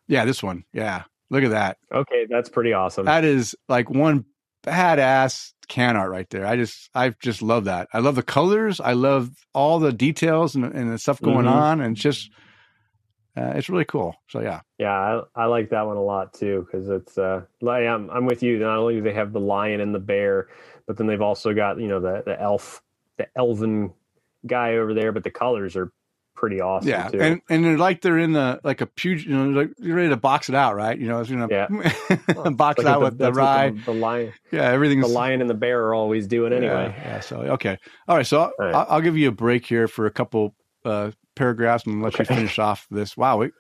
Yeah, 0.07 0.25
this 0.25 0.41
one. 0.41 0.65
Yeah, 0.73 1.05
Look 1.31 1.45
at 1.45 1.51
that. 1.51 1.79
Okay, 1.93 2.27
that's 2.29 2.49
pretty 2.49 2.73
awesome. 2.73 3.07
That 3.07 3.25
is 3.25 3.55
like 3.69 3.91
one 3.91 4.25
badass 4.65 5.53
can 5.69 5.97
art 5.97 6.11
right 6.11 6.29
there. 6.31 6.47
I 6.47 6.57
just 6.57 6.91
I 6.95 7.11
just 7.21 7.43
love 7.43 7.65
that. 7.65 7.89
I 7.93 7.99
love 7.99 8.15
the 8.15 8.23
colors. 8.23 8.81
I 8.81 8.95
love 8.95 9.31
all 9.55 9.79
the 9.79 9.93
details 9.93 10.55
and, 10.55 10.65
and 10.65 10.91
the 10.91 10.99
stuff 10.99 11.21
going 11.21 11.45
mm-hmm. 11.45 11.49
on, 11.49 11.81
and 11.81 11.97
just 11.97 12.31
uh, 13.37 13.53
it's 13.55 13.69
really 13.69 13.85
cool. 13.85 14.15
So 14.29 14.41
yeah, 14.41 14.61
yeah, 14.79 15.23
I, 15.37 15.43
I 15.43 15.45
like 15.47 15.71
that 15.71 15.87
one 15.87 15.97
a 15.97 16.03
lot 16.03 16.33
too 16.33 16.67
because 16.67 16.89
it's 16.89 17.19
uh 17.19 17.43
like 17.61 17.87
I'm 17.87 18.11
I'm 18.11 18.27
with 18.27 18.43
you. 18.43 18.59
Not 18.59 18.79
only 18.79 18.97
do 18.97 19.03
they 19.03 19.13
have 19.13 19.33
the 19.33 19.41
lion 19.41 19.81
and 19.81 19.95
the 19.95 20.01
bear, 20.01 20.49
but 20.87 20.97
then 20.97 21.07
they've 21.07 21.23
also 21.23 21.53
got 21.55 21.79
you 21.79 21.89
know 21.89 22.01
the 22.01 22.23
the 22.25 22.41
elf 22.41 22.83
the 23.19 23.29
elven 23.37 23.93
guy 24.47 24.77
over 24.77 24.95
there, 24.95 25.13
but 25.13 25.25
the 25.25 25.31
colors 25.31 25.77
are 25.77 25.93
pretty 26.39 26.61
awesome. 26.61 26.89
Yeah, 26.89 27.09
too. 27.09 27.21
and 27.21 27.43
and 27.49 27.65
they're 27.65 27.79
like 27.79 28.01
they're 28.01 28.19
in 28.19 28.33
the 28.33 28.61
like 28.63 28.81
a 28.81 28.87
pug, 28.87 29.21
you 29.21 29.37
know, 29.37 29.61
like 29.61 29.71
you're 29.79 29.97
ready 29.97 30.09
to 30.11 30.17
box 30.17 30.49
it 30.49 30.55
out, 30.55 30.77
right? 30.77 30.97
You 30.97 31.09
know, 31.09 31.21
you 31.23 31.35
know, 31.35 31.49
yeah. 31.51 31.67
box 32.51 32.79
like 32.79 32.87
out 32.87 33.03
with 33.03 33.19
the, 33.19 33.27
the 33.27 33.33
rye, 33.33 33.71
the, 33.71 33.83
the, 33.87 33.93
lion. 33.93 34.33
Yeah, 34.53 34.71
everything's 34.71 35.07
the 35.07 35.13
lion 35.13 35.41
and 35.41 35.51
the 35.51 35.55
bear 35.55 35.87
are 35.87 35.95
always 35.95 36.29
doing 36.29 36.53
anyway. 36.53 36.95
Yeah. 36.97 37.09
yeah 37.09 37.21
so 37.21 37.39
okay, 37.39 37.77
all 38.07 38.17
right. 38.17 38.27
So 38.27 38.53
right. 38.59 38.73
I'll, 38.73 38.87
I'll, 38.89 39.01
give 39.01 39.17
you 39.17 39.29
a 39.29 39.33
break 39.33 39.67
here 39.67 39.89
for 39.89 40.07
a 40.07 40.13
couple 40.13 40.55
uh, 40.85 41.11
paragraphs 41.35 41.87
and 41.87 42.03
let 42.03 42.15
okay. 42.15 42.23
you 42.23 42.37
finish 42.37 42.59
off 42.61 42.87
this. 42.89 43.17
Wow, 43.17 43.39
we, 43.39 43.51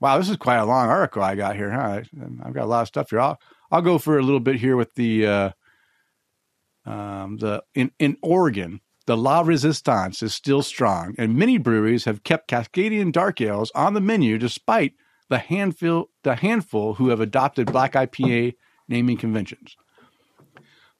wow, 0.00 0.16
this 0.16 0.30
is 0.30 0.36
quite 0.38 0.56
a 0.56 0.64
long 0.64 0.88
article 0.88 1.22
I 1.22 1.34
got 1.34 1.54
here. 1.54 1.70
Huh? 1.70 2.00
I've 2.42 2.54
got 2.54 2.64
a 2.64 2.66
lot 2.66 2.82
of 2.82 2.88
stuff 2.88 3.10
here. 3.10 3.20
I'll 3.20 3.38
I'll 3.70 3.82
go 3.82 3.98
for 3.98 4.18
a 4.18 4.22
little 4.22 4.40
bit 4.40 4.56
here 4.56 4.76
with 4.76 4.94
the 4.94 5.26
uh, 5.26 5.50
um, 6.86 7.36
the 7.36 7.62
in 7.74 7.92
in 7.98 8.16
Oregon 8.22 8.80
the 9.10 9.16
La 9.16 9.40
Resistance 9.40 10.22
is 10.22 10.32
still 10.32 10.62
strong, 10.62 11.16
and 11.18 11.34
many 11.34 11.58
breweries 11.58 12.04
have 12.04 12.22
kept 12.22 12.48
Cascadian 12.48 13.10
dark 13.10 13.40
ales 13.40 13.72
on 13.74 13.92
the 13.92 14.00
menu 14.00 14.38
despite 14.38 14.92
the 15.28 15.38
handful, 15.38 16.10
the 16.22 16.36
handful 16.36 16.94
who 16.94 17.08
have 17.08 17.20
adopted 17.20 17.72
black 17.72 17.94
IPA 17.94 18.54
naming 18.86 19.16
conventions. 19.16 19.76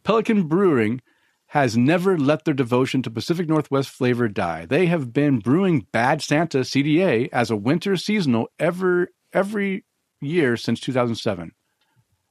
Pelican 0.02 0.48
Brewing 0.48 1.02
has 1.50 1.76
never 1.76 2.18
let 2.18 2.44
their 2.44 2.52
devotion 2.52 3.00
to 3.02 3.12
Pacific 3.12 3.48
Northwest 3.48 3.90
flavor 3.90 4.26
die. 4.26 4.66
They 4.66 4.86
have 4.86 5.12
been 5.12 5.38
brewing 5.38 5.86
Bad 5.92 6.20
Santa 6.20 6.62
CDA 6.62 7.28
as 7.32 7.48
a 7.48 7.56
winter 7.56 7.96
seasonal 7.96 8.48
ever 8.58 9.10
every 9.32 9.84
year 10.20 10.56
since 10.56 10.80
2007. 10.80 11.52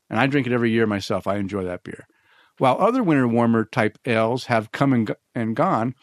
And 0.10 0.20
I 0.20 0.28
drink 0.28 0.46
it 0.46 0.52
every 0.52 0.72
year 0.72 0.86
myself. 0.86 1.26
I 1.26 1.38
enjoy 1.38 1.64
that 1.64 1.86
beer. 1.86 2.06
While 2.60 2.78
other 2.80 3.02
winter 3.02 3.28
warmer 3.28 3.66
type 3.66 3.98
ales 4.06 4.46
have 4.46 4.72
come 4.72 4.94
and, 4.94 5.16
and 5.34 5.56
gone, 5.56 5.96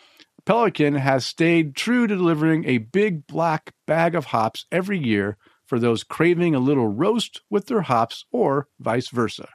Pelican 0.47 0.95
has 0.95 1.27
stayed 1.27 1.77
true 1.77 2.07
to 2.07 2.17
delivering 2.17 2.65
a 2.65 2.79
big 2.79 3.27
black 3.27 3.75
bag 3.87 4.15
of 4.15 4.27
hops 4.27 4.65
every 4.73 4.99
year 4.99 5.37
for 5.67 5.79
those 5.79 6.03
craving 6.03 6.55
a 6.55 6.61
little 6.61 6.89
roast 6.89 7.43
with 7.51 7.67
their 7.67 7.83
hops 7.83 8.25
or 8.33 8.69
vice 8.81 9.11
versa. 9.11 9.49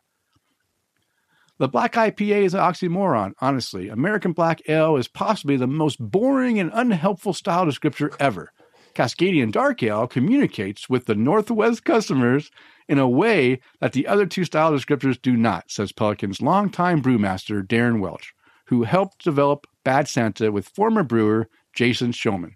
The 1.57 1.67
black 1.67 1.93
IPA 1.93 2.43
is 2.43 2.53
an 2.53 2.59
oxymoron, 2.59 3.33
honestly. 3.39 3.89
American 3.89 4.33
Black 4.33 4.61
Ale 4.67 4.95
is 4.97 5.07
possibly 5.07 5.57
the 5.57 5.67
most 5.67 5.97
boring 5.99 6.59
and 6.59 6.71
unhelpful 6.73 7.33
style 7.33 7.65
descriptor 7.65 8.15
ever. 8.19 8.51
Cascadian 8.93 9.51
Dark 9.51 9.81
Ale 9.83 10.07
communicates 10.07 10.89
with 10.89 11.05
the 11.05 11.15
Northwest 11.15 11.83
customers 11.83 12.51
in 12.87 12.99
a 12.99 13.07
way 13.07 13.59
that 13.79 13.93
the 13.93 14.07
other 14.07 14.25
two 14.25 14.43
style 14.43 14.71
descriptors 14.71 15.21
do 15.21 15.35
not, 15.35 15.71
says 15.71 15.91
Pelican's 15.91 16.41
longtime 16.41 17.01
brewmaster 17.01 17.65
Darron 17.65 17.99
Welch, 17.99 18.33
who 18.65 18.83
helped 18.83 19.23
develop 19.23 19.67
Bad 19.83 20.07
Santa 20.07 20.51
with 20.51 20.69
former 20.69 21.03
brewer 21.03 21.49
Jason 21.73 22.11
Showman. 22.11 22.55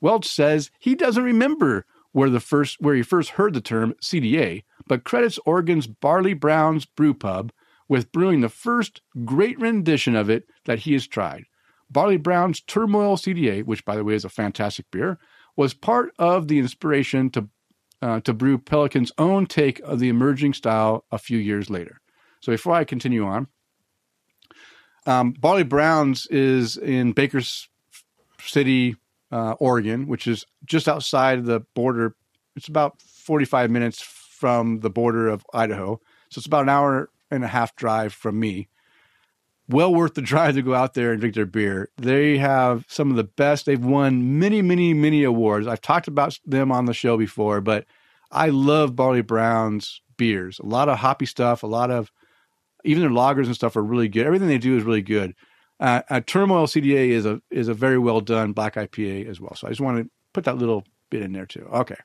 Welch 0.00 0.26
says 0.26 0.70
he 0.78 0.94
doesn't 0.94 1.22
remember 1.22 1.86
where 2.12 2.30
the 2.30 2.40
first 2.40 2.80
where 2.80 2.94
he 2.94 3.02
first 3.02 3.30
heard 3.30 3.54
the 3.54 3.60
term 3.60 3.94
CDA, 4.02 4.64
but 4.86 5.04
credits 5.04 5.38
Oregon's 5.46 5.86
Barley 5.86 6.34
Brown's 6.34 6.84
Brew 6.84 7.14
Pub 7.14 7.52
with 7.88 8.12
brewing 8.12 8.40
the 8.40 8.48
first 8.48 9.00
great 9.24 9.58
rendition 9.58 10.14
of 10.16 10.28
it 10.28 10.48
that 10.64 10.80
he 10.80 10.92
has 10.92 11.06
tried. 11.06 11.44
Barley 11.92 12.16
Brown's 12.16 12.60
Turmoil 12.60 13.16
CDA, 13.16 13.64
which 13.64 13.84
by 13.84 13.96
the 13.96 14.04
way 14.04 14.14
is 14.14 14.24
a 14.24 14.30
fantastic 14.30 14.86
beer, 14.90 15.18
was 15.56 15.74
part 15.74 16.12
of 16.18 16.48
the 16.48 16.58
inspiration 16.58 17.30
to 17.30 17.48
uh, 18.00 18.20
to 18.20 18.34
brew 18.34 18.58
Pelican's 18.58 19.12
own 19.16 19.46
take 19.46 19.78
of 19.80 20.00
the 20.00 20.08
emerging 20.08 20.54
style 20.54 21.04
a 21.12 21.18
few 21.18 21.38
years 21.38 21.70
later. 21.70 22.00
So 22.40 22.50
before 22.50 22.72
I 22.72 22.82
continue 22.82 23.24
on, 23.24 23.46
um, 25.06 25.32
Barley 25.32 25.62
Browns 25.62 26.26
is 26.26 26.76
in 26.76 27.12
Bakers 27.12 27.68
City, 28.40 28.96
uh, 29.30 29.52
Oregon, 29.60 30.08
which 30.08 30.26
is 30.26 30.44
just 30.64 30.88
outside 30.88 31.44
the 31.44 31.60
border. 31.74 32.16
It's 32.56 32.66
about 32.66 33.00
45 33.00 33.70
minutes 33.70 34.02
from 34.02 34.80
the 34.80 34.90
border 34.90 35.28
of 35.28 35.46
Idaho. 35.54 36.00
So 36.30 36.38
it's 36.40 36.46
about 36.46 36.62
an 36.62 36.68
hour 36.68 37.08
and 37.30 37.44
a 37.44 37.48
half 37.48 37.76
drive 37.76 38.12
from 38.12 38.40
me. 38.40 38.68
Well 39.68 39.94
worth 39.94 40.14
the 40.14 40.22
drive 40.22 40.54
to 40.54 40.62
go 40.62 40.74
out 40.74 40.94
there 40.94 41.12
and 41.12 41.20
drink 41.20 41.34
their 41.34 41.46
beer. 41.46 41.90
They 41.96 42.38
have 42.38 42.84
some 42.88 43.10
of 43.10 43.16
the 43.16 43.24
best. 43.24 43.66
They've 43.66 43.82
won 43.82 44.38
many, 44.38 44.62
many, 44.62 44.94
many 44.94 45.24
awards. 45.24 45.66
I've 45.66 45.80
talked 45.80 46.08
about 46.08 46.38
them 46.44 46.72
on 46.72 46.86
the 46.86 46.94
show 46.94 47.16
before, 47.16 47.60
but 47.60 47.86
I 48.30 48.48
love 48.48 48.96
Barley 48.96 49.22
Brown's 49.22 50.00
beers. 50.16 50.58
A 50.58 50.66
lot 50.66 50.88
of 50.88 50.98
hoppy 50.98 51.26
stuff, 51.26 51.62
a 51.62 51.66
lot 51.66 51.90
of 51.90 52.10
even 52.84 53.02
their 53.02 53.10
lagers 53.10 53.46
and 53.46 53.54
stuff 53.54 53.76
are 53.76 53.82
really 53.82 54.08
good. 54.08 54.26
Everything 54.26 54.48
they 54.48 54.58
do 54.58 54.76
is 54.76 54.82
really 54.82 55.02
good. 55.02 55.34
Uh, 55.78 56.02
uh, 56.10 56.20
Turmoil 56.26 56.66
CDA 56.66 57.08
is 57.08 57.26
a 57.26 57.40
is 57.50 57.68
a 57.68 57.74
very 57.74 57.98
well 57.98 58.20
done 58.20 58.52
black 58.52 58.74
IPA 58.74 59.28
as 59.28 59.40
well. 59.40 59.54
So 59.54 59.66
I 59.66 59.70
just 59.70 59.80
want 59.80 59.98
to 59.98 60.10
put 60.32 60.44
that 60.44 60.58
little 60.58 60.84
bit 61.10 61.22
in 61.22 61.32
there 61.32 61.46
too. 61.46 61.68
Okay. 61.72 61.96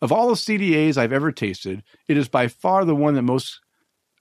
Of 0.00 0.10
all 0.10 0.28
the 0.28 0.34
CDAs 0.34 0.96
I've 0.96 1.12
ever 1.12 1.30
tasted, 1.30 1.84
it 2.08 2.16
is 2.16 2.28
by 2.28 2.48
far 2.48 2.84
the 2.84 2.94
one 2.96 3.14
that 3.14 3.22
most 3.22 3.60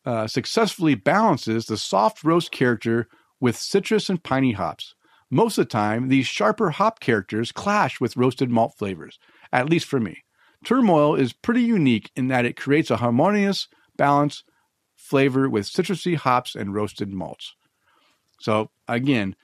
uh, 0.06 0.28
successfully 0.28 0.96
balances 0.96 1.66
the 1.66 1.78
soft 1.78 2.24
roast 2.24 2.52
character 2.52 3.08
with 3.40 3.58
citrus 3.58 4.10
and 4.10 4.24
piney 4.24 4.54
hops. 4.54 4.96
Most 5.30 5.58
of 5.58 5.66
the 5.66 5.70
time, 5.70 6.10
these 6.10 6.28
sharper 6.28 6.72
hop 6.72 7.00
characters 7.00 7.52
clash 7.52 8.02
with 8.02 8.18
roasted 8.18 8.50
malt 8.50 8.76
flavors, 8.78 9.20
at 9.52 9.70
least 9.70 9.86
for 9.86 10.00
me. 10.00 10.24
Turmoil 10.66 11.16
is 11.16 11.34
pretty 11.34 11.62
unique 11.64 12.12
in 12.16 12.28
that 12.28 12.46
it 12.46 12.58
creates 12.58 12.92
a 12.92 12.98
harmonious 12.98 13.68
balance 13.98 14.44
flavor 14.96 15.50
with 15.50 15.66
citrusy 15.66 16.16
hops 16.16 16.56
and 16.56 16.74
roasted 16.74 17.10
malts. 17.10 17.56
So, 18.40 18.70
again, 18.88 19.36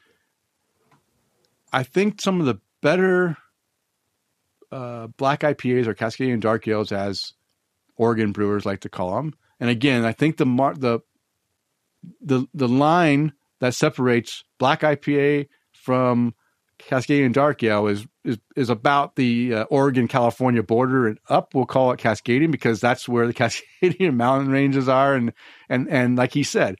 I 1.72 1.84
think 1.84 2.22
some 2.22 2.40
of 2.40 2.46
the 2.46 2.60
better 2.82 3.38
uh, 4.72 5.08
black 5.18 5.42
IPAs 5.42 5.88
or 5.88 5.96
Cascadian 5.96 6.40
Dark 6.40 6.68
Ales, 6.68 6.92
as 6.92 7.34
Oregon 7.96 8.32
brewers 8.32 8.66
like 8.66 8.82
to 8.82 8.90
call 8.90 9.16
them, 9.16 9.34
and 9.60 9.70
again, 9.70 10.06
I 10.06 10.12
think 10.12 10.38
the 10.38 10.46
mar- 10.46 10.76
the 10.76 11.00
the 12.22 12.46
the 12.54 12.68
line 12.68 13.34
that 13.60 13.74
separates 13.74 14.44
black 14.60 14.82
IPA 14.82 15.48
from 15.74 16.36
Cascadian 16.80 17.34
Dark 17.34 17.64
Ale 17.64 17.88
is 17.88 18.06
is, 18.24 18.38
is 18.56 18.70
about 18.70 19.16
the 19.16 19.54
uh, 19.54 19.64
Oregon 19.66 20.08
California 20.08 20.62
border 20.62 21.08
and 21.08 21.18
up. 21.30 21.54
We'll 21.54 21.66
call 21.66 21.92
it 21.92 22.00
Cascadian 22.00 22.52
because 22.52 22.80
that's 22.80 23.08
where 23.10 23.28
the 23.28 23.34
Cascadian 23.82 24.16
mountain 24.16 24.52
ranges 24.52 24.88
are, 24.88 25.16
and 25.16 25.34
and 25.70 25.90
and 25.90 26.18
like 26.18 26.34
he 26.34 26.44
said, 26.44 26.76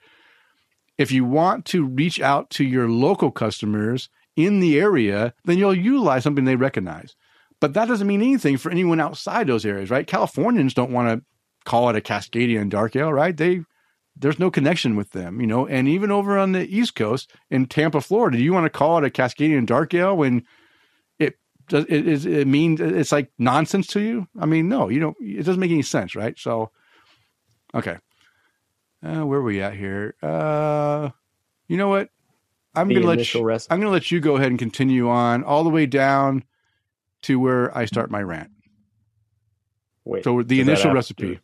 if 0.98 1.12
you 1.12 1.26
want 1.26 1.66
to 1.66 1.86
reach 1.86 2.20
out 2.22 2.50
to 2.52 2.64
your 2.64 2.90
local 2.90 3.32
customers 3.32 4.10
in 4.36 4.60
the 4.60 4.80
area, 4.80 5.34
then 5.46 5.58
you'll 5.58 5.74
utilize 5.74 6.24
something 6.24 6.46
they 6.46 6.56
recognize. 6.56 7.16
But 7.60 7.74
that 7.74 7.88
doesn't 7.88 8.06
mean 8.06 8.22
anything 8.22 8.58
for 8.58 8.72
anyone 8.72 9.00
outside 9.00 9.48
those 9.48 9.66
areas, 9.66 9.90
right? 9.90 10.06
Californians 10.06 10.76
don't 10.76 10.92
want 10.92 11.10
to 11.10 11.26
call 11.68 11.90
it 11.90 11.98
a 11.98 12.02
Cascadian 12.02 12.70
dark 12.70 12.96
ale, 12.96 13.12
right? 13.12 13.36
They 13.36 13.62
there's 14.16 14.40
no 14.40 14.50
connection 14.50 14.96
with 14.96 15.12
them, 15.12 15.42
you 15.42 15.48
know. 15.48 15.68
And 15.68 15.88
even 15.88 16.12
over 16.12 16.38
on 16.38 16.54
the 16.54 16.66
East 16.66 16.96
Coast 16.96 17.30
in 17.52 17.66
Tampa, 17.68 18.02
Florida, 18.02 18.38
do 18.38 18.44
you 18.44 18.54
want 18.54 18.66
to 18.66 18.70
call 18.70 18.98
it 18.98 19.04
a 19.04 19.10
Cascadian 19.10 19.66
dark 19.66 19.94
ale 19.94 20.16
when 20.16 20.44
it 21.20 21.36
does 21.68 21.86
it 21.90 22.08
is 22.08 22.26
it 22.26 22.48
means 22.48 22.80
it's 22.80 23.12
like 23.12 23.32
nonsense 23.38 23.88
to 23.88 24.00
you? 24.00 24.28
I 24.40 24.46
mean, 24.46 24.70
no, 24.70 24.90
you 24.90 25.00
don't. 25.00 25.18
It 25.20 25.44
doesn't 25.44 25.60
make 25.60 25.72
any 25.72 25.84
sense, 25.84 26.16
right? 26.16 26.40
So, 26.40 26.72
okay, 27.76 27.98
uh, 29.04 29.26
where 29.26 29.40
are 29.40 29.44
we 29.44 29.62
at 29.62 29.76
here? 29.76 30.16
Uh, 30.24 31.10
you 31.68 31.78
know 31.78 31.90
what? 31.90 32.10
I'm 32.74 32.88
The 32.88 32.96
gonna 32.96 33.08
let 33.08 33.34
you, 33.34 33.44
recipe. 33.44 33.74
I'm 33.74 33.80
gonna 33.80 33.92
let 33.92 34.10
you 34.10 34.20
go 34.22 34.38
ahead 34.38 34.50
and 34.50 34.60
continue 34.60 35.10
on 35.10 35.44
all 35.44 35.64
the 35.64 35.70
way 35.70 35.86
down 35.86 36.46
to 37.24 37.40
where 37.40 37.78
I 37.78 37.86
start 37.86 38.10
my 38.10 38.22
rant. 38.22 38.52
Wait. 40.06 40.24
So 40.24 40.42
the 40.42 40.62
initial 40.62 40.94
recipe. 40.94 41.40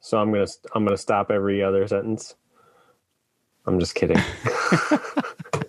So 0.00 0.18
I'm 0.18 0.32
gonna 0.32 0.46
I'm 0.74 0.84
gonna 0.84 0.96
stop 0.96 1.30
every 1.30 1.62
other 1.62 1.86
sentence. 1.88 2.34
I'm 3.66 3.80
just 3.80 3.94
kidding. 3.94 4.18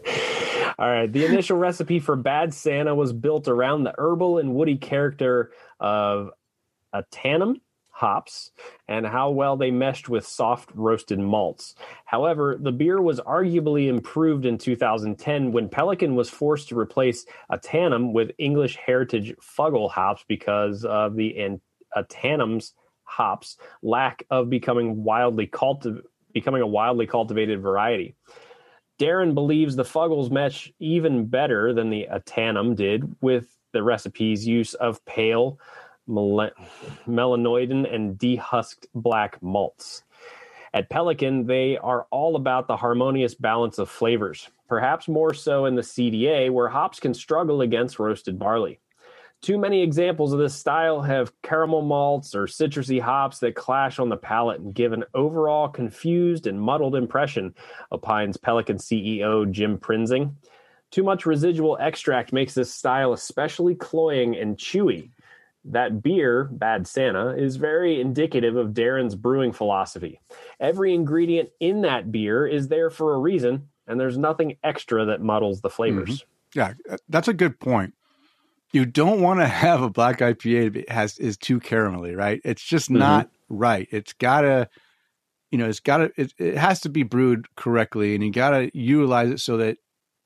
All 0.80 0.88
right. 0.90 1.12
The 1.12 1.26
initial 1.26 1.58
recipe 1.58 2.00
for 2.00 2.16
Bad 2.16 2.54
Santa 2.54 2.96
was 2.96 3.14
built 3.14 3.48
around 3.50 3.84
the 3.84 3.94
herbal 3.98 4.38
and 4.38 4.56
woody 4.56 4.78
character 4.78 5.52
of 5.80 6.32
a 6.94 7.04
tannum 7.14 7.62
hops 7.90 8.52
and 8.88 9.06
how 9.06 9.30
well 9.30 9.58
they 9.58 9.72
meshed 9.72 10.08
with 10.10 10.26
soft 10.26 10.70
roasted 10.74 11.20
malts. 11.20 11.76
However, 12.06 12.58
the 12.60 12.72
beer 12.72 13.02
was 13.02 13.20
arguably 13.22 13.90
improved 13.90 14.46
in 14.46 14.58
2010 14.58 15.52
when 15.52 15.70
Pelican 15.70 16.16
was 16.16 16.30
forced 16.30 16.70
to 16.70 16.80
replace 16.80 17.26
Ahtanum 17.52 18.14
with 18.14 18.32
English 18.38 18.78
heritage 18.78 19.36
fuggle 19.42 19.92
hops 19.92 20.24
because 20.28 20.86
of 20.86 21.16
the 21.16 21.38
an- 21.40 21.62
Ahtanum's 21.98 22.74
hops 23.10 23.58
lack 23.82 24.24
of 24.30 24.50
becoming 24.50 25.04
wildly 25.04 25.48
cultiv- 25.48 26.04
becoming 26.34 26.62
a 26.62 26.68
wildly 26.68 27.08
cultivated 27.08 27.62
variety. 27.62 28.16
Darron 29.00 29.34
believes 29.34 29.76
the 29.76 29.84
Fuggles 29.84 30.30
mesh 30.30 30.72
even 30.80 31.26
better 31.26 31.74
than 31.74 31.90
the 31.90 32.08
Ahtanum 32.12 32.76
did 32.76 33.16
with 33.22 33.48
the 33.72 33.82
recipe's 33.82 34.46
use 34.46 34.74
of 34.76 35.04
pale 35.06 35.60
mel- 36.08 36.52
melanoidin 37.08 37.94
and 37.94 38.18
dehusked 38.18 38.88
black 38.94 39.42
malts. 39.42 40.04
At 40.74 40.90
Pelican, 40.90 41.48
they 41.48 41.78
are 41.78 42.06
all 42.12 42.36
about 42.36 42.68
the 42.68 42.78
harmonious 42.78 43.34
balance 43.34 43.80
of 43.80 43.90
flavors, 43.90 44.50
perhaps 44.68 45.08
more 45.08 45.34
so 45.34 45.66
in 45.66 45.76
the 45.76 45.82
CDA, 45.82 46.52
where 46.52 46.68
hops 46.68 47.00
can 47.00 47.14
struggle 47.14 47.62
against 47.62 47.98
roasted 47.98 48.38
barley. 48.38 48.80
Too 49.42 49.58
many 49.58 49.82
examples 49.82 50.34
of 50.34 50.40
this 50.40 50.54
style 50.54 51.02
have 51.02 51.32
caramel 51.44 51.82
malts 51.82 52.36
or 52.36 52.46
citrusy 52.46 53.00
hops 53.00 53.40
that 53.40 53.56
clash 53.56 53.98
on 53.98 54.10
the 54.10 54.18
palate 54.18 54.60
and 54.60 54.74
give 54.74 54.92
an 54.92 55.06
overall 55.14 55.70
confused 55.70 56.46
and 56.46 56.62
muddled 56.62 56.96
impression, 56.96 57.56
opines 57.92 58.36
Pelican 58.36 58.78
CEO 58.78 59.50
Jim 59.50 59.78
Prinzing. 59.78 60.36
Too 60.92 61.04
much 61.04 61.26
residual 61.26 61.78
extract 61.80 62.34
makes 62.34 62.54
this 62.54 62.74
style 62.74 63.14
especially 63.14 63.76
cloying 63.76 64.36
and 64.36 64.58
chewy. 64.58 65.12
That 65.66 66.02
beer, 66.02 66.50
Bad 66.52 66.86
Santa, 66.86 67.36
is 67.38 67.56
very 67.56 68.02
indicative 68.02 68.58
of 68.58 68.74
Darron's 68.74 69.16
brewing 69.16 69.54
philosophy. 69.54 70.20
Every 70.60 70.94
ingredient 70.94 71.50
in 71.60 71.82
that 71.82 72.12
beer 72.12 72.46
is 72.46 72.68
there 72.68 72.90
for 72.90 73.14
a 73.14 73.20
reason, 73.20 73.70
and 73.88 74.00
there's 74.00 74.18
nothing 74.18 74.58
extra 74.64 75.06
that 75.06 75.22
muddles 75.22 75.62
the 75.62 75.70
flavors. 75.70 76.26
Yeah, 76.56 76.74
uh, 76.90 76.98
that's 77.08 77.28
a 77.28 77.34
good 77.34 77.60
point. 77.60 77.94
You 78.72 78.86
don't 78.86 79.22
want 79.22 79.40
to 79.40 79.48
have 79.48 79.82
a 79.82 79.90
black 79.90 80.20
IPA 80.20 80.74
that 80.74 80.90
has 80.90 81.18
is 81.18 81.38
too 81.38 81.60
caramelly, 81.60 82.16
right? 82.16 82.40
It's 82.46 82.64
just 82.64 82.90
not 82.90 83.30
right. 83.50 83.88
It's 83.92 84.14
gotta, 84.14 84.70
you 85.52 85.58
know, 85.58 85.68
it's 85.68 85.80
gotta. 85.80 86.12
It, 86.16 86.34
it 86.38 86.58
has 86.58 86.80
to 86.82 86.90
be 86.90 87.04
brewed 87.04 87.48
correctly, 87.56 88.14
and 88.14 88.24
you 88.24 88.32
gotta 88.32 88.70
utilize 88.74 89.30
it 89.32 89.40
so 89.40 89.58
that 89.58 89.78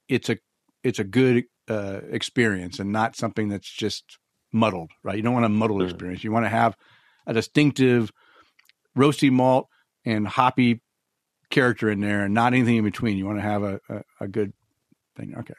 it's 0.09 0.29
a 0.29 0.37
it's 0.83 0.99
a 0.99 1.05
good 1.05 1.45
uh, 1.69 2.01
experience 2.09 2.79
and 2.79 2.91
not 2.91 3.15
something 3.15 3.47
that's 3.47 3.71
just 3.71 4.17
muddled, 4.51 4.91
right? 5.03 5.15
You 5.15 5.23
don't 5.23 5.33
want 5.33 5.45
a 5.45 5.49
muddled 5.49 5.81
Mhm. 5.81 5.85
experience. 5.91 6.23
You 6.25 6.31
want 6.33 6.45
to 6.45 6.49
have 6.49 6.75
a 7.25 7.33
distinctive 7.33 8.11
roasty 8.97 9.31
malt 9.31 9.69
and 10.05 10.27
hoppy 10.27 10.81
character 11.49 11.89
in 11.89 12.01
there, 12.01 12.25
and 12.25 12.33
not 12.33 12.53
anything 12.53 12.75
in 12.75 12.83
between. 12.83 13.17
You 13.17 13.25
want 13.25 13.37
to 13.37 13.43
have 13.43 13.63
a, 13.63 13.79
a, 13.87 14.01
a 14.21 14.27
good 14.27 14.51
thing. 15.15 15.33
Okay. 15.37 15.53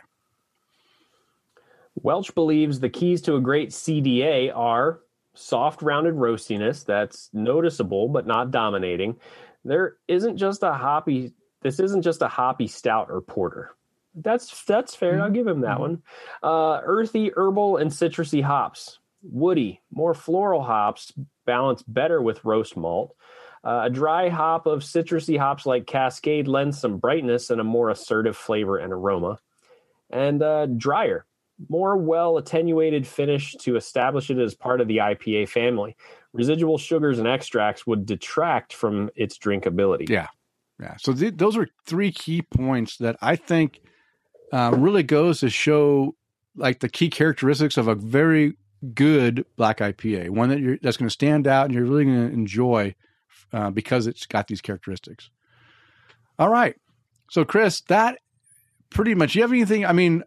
Welch 1.97 2.35
believes 2.35 2.81
the 2.81 2.89
keys 2.89 3.23
to 3.23 3.37
a 3.37 3.41
great 3.41 3.71
CDA 3.71 4.55
are 4.55 5.01
soft 5.35 5.83
rounded 5.83 6.15
roastiness 6.15 6.85
that's 6.85 7.31
noticeable 7.33 8.09
but 8.09 8.27
not 8.27 8.51
dominating. 8.51 9.17
There 9.65 9.97
isn't 10.09 10.37
just 10.37 10.63
a 10.63 10.73
hoppy 10.73 11.33
this 11.63 11.81
isn't 11.81 12.03
just 12.03 12.23
a 12.23 12.29
hoppy 12.29 12.69
stout 12.69 13.11
or 13.11 13.21
porter. 13.21 13.75
That's 14.15 14.65
that's 14.65 14.95
fair. 14.95 15.21
I'll 15.21 15.31
give 15.31 15.47
him 15.47 15.63
that 15.63 15.81
one. 15.81 16.03
Uh, 16.43 16.81
earthy, 16.85 17.33
herbal, 17.35 17.79
and 17.79 17.91
citrusy 17.91 18.43
hops. 18.43 18.99
Woody, 19.23 19.81
more 19.91 20.15
floral 20.15 20.63
hops 20.63 21.13
balance 21.47 21.83
better 21.83 22.21
with 22.21 22.45
roast 22.45 22.77
malt. 22.77 23.17
Uh, 23.65 23.85
a 23.85 23.91
dry 23.91 24.29
hop 24.29 24.67
of 24.67 24.81
citrusy 24.81 25.39
hops 25.39 25.65
like 25.65 25.87
Cascade 25.87 26.47
lends 26.47 26.79
some 26.79 26.99
brightness 26.99 27.49
and 27.49 27.61
a 27.61 27.65
more 27.65 27.89
assertive 27.89 28.37
flavor 28.37 28.77
and 28.77 28.93
aroma. 28.93 29.39
And 30.11 30.43
uh, 30.43 30.67
drier, 30.67 31.25
more 31.69 31.97
well 31.97 32.37
attenuated 32.37 33.07
finish 33.07 33.55
to 33.61 33.77
establish 33.77 34.31
it 34.31 34.39
as 34.39 34.55
part 34.55 34.81
of 34.81 34.89
the 34.89 34.99
IPA 34.99 35.49
family. 35.49 35.97
Residual 36.33 36.79
sugars 36.79 37.19
and 37.19 37.29
extracts 37.29 37.87
would 37.87 38.07
detract 38.07 38.73
from 38.73 39.11
its 39.15 39.39
drinkability. 39.39 40.09
Yeah. 40.09 40.29
Yeah. 40.81 40.97
So 40.99 41.13
th- 41.13 41.37
those 41.37 41.57
are 41.57 41.69
three 41.87 42.11
key 42.11 42.43
points 42.43 42.97
that 42.99 43.17
I 43.23 43.37
think 43.37 43.81
uh, 44.53 44.73
really 44.77 45.03
goes 45.03 45.41
to 45.41 45.51
show 45.51 46.17
like 46.57 46.81
the 46.81 46.89
key 46.89 47.09
characteristics 47.09 47.77
of 47.77 47.89
a 47.89 47.95
very 47.95 48.57
good 48.95 49.47
black 49.57 49.79
IPA, 49.79 50.31
one 50.31 50.49
that 50.51 50.61
you're 50.61 50.79
that's 50.83 50.97
going 50.97 51.09
to 51.09 51.13
stand 51.13 51.47
out 51.47 51.67
and 51.67 51.75
you're 51.75 51.85
really 51.85 52.05
going 52.05 52.29
to 52.29 52.35
enjoy 52.35 52.95
uh, 53.53 53.71
because 53.71 54.07
it's 54.07 54.27
got 54.27 54.49
these 54.49 54.61
characteristics. 54.61 55.31
All 56.39 56.49
right. 56.49 56.77
So 57.31 57.45
Chris, 57.45 57.81
that 57.83 58.19
pretty 58.91 59.15
much. 59.15 59.35
You 59.35 59.43
have 59.43 59.53
anything? 59.53 59.87
I 59.87 59.93
mean, 59.93 60.25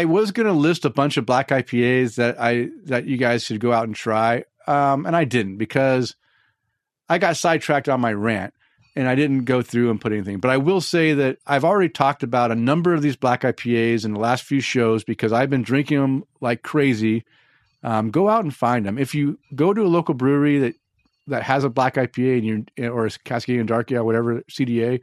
I, 0.00 0.04
was 0.06 0.32
going 0.32 0.46
to 0.46 0.52
list 0.52 0.84
a 0.84 0.90
bunch 0.90 1.16
of 1.16 1.26
black 1.26 1.48
IPAs 1.48 2.16
that 2.16 2.40
I 2.40 2.68
that 2.84 3.06
you 3.06 3.16
guys 3.16 3.44
should 3.44 3.60
go 3.60 3.72
out 3.72 3.84
and 3.84 3.94
try, 3.94 4.44
um, 4.66 5.06
and 5.06 5.14
I 5.14 5.24
didn't 5.24 5.58
because 5.58 6.16
I 7.08 7.18
got 7.18 7.36
sidetracked 7.36 7.88
on 7.88 8.00
my 8.00 8.12
rant. 8.12 8.54
and 8.94 9.08
I 9.08 9.14
didn't 9.14 9.44
go 9.44 9.62
through 9.62 9.90
and 9.90 10.00
put 10.00 10.12
anything. 10.12 10.38
But 10.38 10.50
I 10.50 10.58
will 10.58 10.80
say 10.80 11.14
that 11.14 11.38
I've 11.46 11.64
already 11.64 11.88
talked 11.88 12.22
about 12.22 12.52
a 12.52 12.54
number 12.54 12.92
of 12.92 13.02
these 13.02 13.16
black 13.16 13.42
IPAs 13.42 14.04
in 14.04 14.12
the 14.12 14.20
last 14.20 14.44
few 14.44 14.60
shows 14.60 15.02
because 15.02 15.32
I've 15.32 15.50
been 15.50 15.62
drinking 15.62 16.00
them 16.00 16.24
like 16.40 16.62
crazy. 16.62 17.24
Um, 17.82 18.10
go 18.10 18.28
out 18.28 18.44
and 18.44 18.54
find 18.54 18.84
them. 18.84 18.98
If 18.98 19.14
you 19.14 19.38
go 19.54 19.72
to 19.72 19.82
a 19.82 19.88
local 19.88 20.14
brewery 20.14 20.58
that 20.58 20.74
that 21.28 21.42
has 21.44 21.64
a 21.64 21.70
black 21.70 21.94
IPA 21.94 22.38
and 22.38 22.44
you 22.76 22.90
or 22.90 23.06
a 23.06 23.10
Cascadian 23.10 23.66
Dark 23.66 23.90
Ale, 23.92 24.04
whatever 24.04 24.42
CDA, 24.50 25.00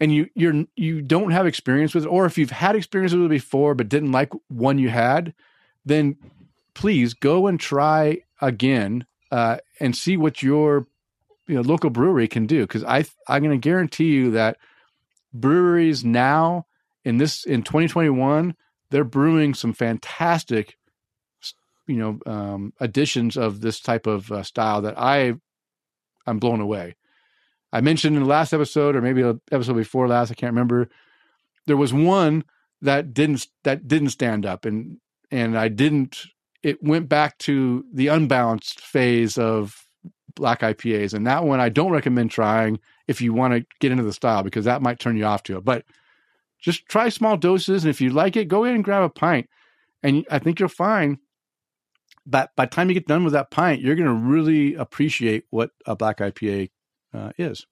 and 0.00 0.12
you 0.12 0.28
you're 0.34 0.64
you 0.76 1.02
don't 1.02 1.30
have 1.30 1.46
experience 1.46 1.94
with 1.94 2.04
it, 2.04 2.08
or 2.08 2.26
if 2.26 2.38
you've 2.38 2.50
had 2.50 2.76
experience 2.76 3.12
with 3.12 3.24
it 3.24 3.28
before 3.28 3.74
but 3.74 3.88
didn't 3.88 4.12
like 4.12 4.32
one 4.48 4.78
you 4.78 4.88
had, 4.88 5.34
then 5.84 6.16
please 6.74 7.14
go 7.14 7.46
and 7.46 7.58
try 7.58 8.18
again 8.40 9.06
uh, 9.30 9.58
and 9.80 9.96
see 9.96 10.16
what 10.16 10.42
your 10.42 10.86
you 11.46 11.54
know 11.54 11.62
local 11.62 11.90
brewery 11.90 12.28
can 12.28 12.46
do 12.46 12.62
because 12.62 12.84
I 12.84 13.04
I'm 13.26 13.42
going 13.42 13.58
to 13.58 13.68
guarantee 13.68 14.12
you 14.12 14.30
that 14.32 14.58
breweries 15.32 16.04
now 16.04 16.66
in 17.04 17.18
this 17.18 17.44
in 17.44 17.62
2021 17.62 18.54
they're 18.90 19.04
brewing 19.04 19.54
some 19.54 19.72
fantastic 19.72 20.76
you 21.86 21.96
know 21.96 22.18
um, 22.26 22.72
additions 22.80 23.36
of 23.36 23.60
this 23.60 23.80
type 23.80 24.06
of 24.06 24.30
uh, 24.30 24.42
style 24.42 24.82
that 24.82 24.98
I 24.98 25.34
I'm 26.26 26.38
blown 26.38 26.60
away. 26.60 26.94
I 27.72 27.80
mentioned 27.80 28.16
in 28.16 28.22
the 28.22 28.28
last 28.28 28.52
episode 28.52 28.96
or 28.96 29.02
maybe 29.02 29.22
the 29.22 29.40
episode 29.52 29.74
before 29.74 30.08
last 30.08 30.30
I 30.30 30.34
can't 30.34 30.52
remember 30.52 30.88
there 31.66 31.76
was 31.76 31.92
one 31.92 32.44
that 32.80 33.12
didn't 33.12 33.46
that 33.64 33.86
didn't 33.86 34.10
stand 34.10 34.46
up 34.46 34.64
and 34.64 34.98
and 35.30 35.58
I 35.58 35.68
didn't 35.68 36.24
it 36.62 36.82
went 36.82 37.08
back 37.08 37.38
to 37.38 37.84
the 37.92 38.08
unbalanced 38.08 38.80
phase 38.80 39.38
of 39.38 39.88
black 40.34 40.60
IPAs. 40.60 41.14
And 41.14 41.26
that 41.26 41.44
one 41.44 41.60
I 41.60 41.68
don't 41.68 41.92
recommend 41.92 42.30
trying 42.30 42.78
if 43.06 43.20
you 43.20 43.32
want 43.32 43.54
to 43.54 43.66
get 43.80 43.92
into 43.92 44.04
the 44.04 44.12
style 44.12 44.42
because 44.42 44.64
that 44.64 44.82
might 44.82 44.98
turn 44.98 45.16
you 45.16 45.24
off 45.24 45.42
to 45.44 45.58
it. 45.58 45.64
But 45.64 45.84
just 46.58 46.86
try 46.86 47.08
small 47.08 47.36
doses. 47.36 47.84
And 47.84 47.90
if 47.90 48.00
you 48.00 48.10
like 48.10 48.36
it, 48.36 48.48
go 48.48 48.64
in 48.64 48.74
and 48.74 48.84
grab 48.84 49.02
a 49.02 49.08
pint. 49.08 49.48
And 50.02 50.24
I 50.30 50.38
think 50.38 50.60
you'll 50.60 50.68
find 50.68 51.18
that 52.26 52.54
by 52.56 52.66
the 52.66 52.70
time 52.70 52.88
you 52.88 52.94
get 52.94 53.06
done 53.06 53.24
with 53.24 53.32
that 53.32 53.50
pint, 53.50 53.80
you're 53.80 53.96
going 53.96 54.08
to 54.08 54.28
really 54.28 54.74
appreciate 54.74 55.44
what 55.50 55.70
a 55.86 55.96
black 55.96 56.18
IPA 56.18 56.70
uh, 57.14 57.30
is. 57.38 57.66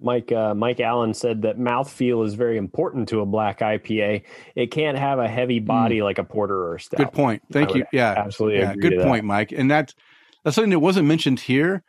Mike 0.00 0.32
uh, 0.32 0.54
Mike 0.54 0.80
Allen 0.80 1.14
said 1.14 1.42
that 1.42 1.58
mouthfeel 1.58 2.26
is 2.26 2.34
very 2.34 2.56
important 2.56 3.08
to 3.10 3.20
a 3.20 3.26
black 3.26 3.60
IPA. 3.60 4.22
It 4.56 4.70
can't 4.72 4.98
have 4.98 5.18
a 5.18 5.28
heavy 5.28 5.60
body 5.60 5.98
mm. 5.98 6.04
like 6.04 6.18
a 6.18 6.24
porter 6.24 6.56
or 6.56 6.74
a 6.76 6.80
stout. 6.80 6.98
Good 6.98 7.12
point. 7.12 7.42
Thank 7.52 7.74
you. 7.74 7.84
Yeah, 7.92 8.14
absolutely. 8.16 8.60
Yeah, 8.60 8.74
good 8.74 9.00
point, 9.02 9.22
that. 9.22 9.28
Mike. 9.28 9.52
And 9.52 9.70
that's 9.70 9.94
that's 10.44 10.56
something 10.56 10.70
that 10.70 10.80
wasn't 10.80 11.06
mentioned 11.06 11.40
here. 11.40 11.84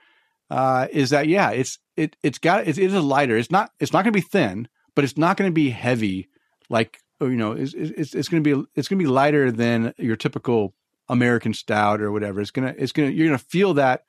Uh, 0.49 0.87
is 0.91 1.09
that 1.09 1.27
yeah? 1.27 1.49
It's 1.51 1.79
it 1.97 2.15
it's 2.21 2.37
got 2.37 2.67
it, 2.67 2.77
it 2.77 2.85
is 2.85 2.93
a 2.93 3.01
lighter. 3.01 3.35
It's 3.35 3.51
not 3.51 3.71
it's 3.79 3.93
not 3.93 4.03
going 4.03 4.13
to 4.13 4.19
be 4.19 4.21
thin, 4.21 4.67
but 4.95 5.03
it's 5.03 5.17
not 5.17 5.37
going 5.37 5.49
to 5.49 5.53
be 5.53 5.71
heavy. 5.71 6.29
Like 6.69 6.99
you 7.19 7.29
know, 7.29 7.53
it's 7.53 7.73
it's, 7.73 8.13
it's 8.13 8.29
going 8.29 8.43
to 8.43 8.55
be 8.55 8.63
it's 8.75 8.87
going 8.87 8.99
to 8.99 9.03
be 9.03 9.09
lighter 9.09 9.51
than 9.51 9.93
your 9.97 10.15
typical 10.15 10.75
American 11.09 11.53
stout 11.53 12.01
or 12.01 12.11
whatever. 12.11 12.41
It's 12.41 12.51
gonna 12.51 12.73
it's 12.77 12.91
gonna 12.91 13.09
you're 13.09 13.27
gonna 13.27 13.37
feel 13.37 13.73
that 13.75 14.05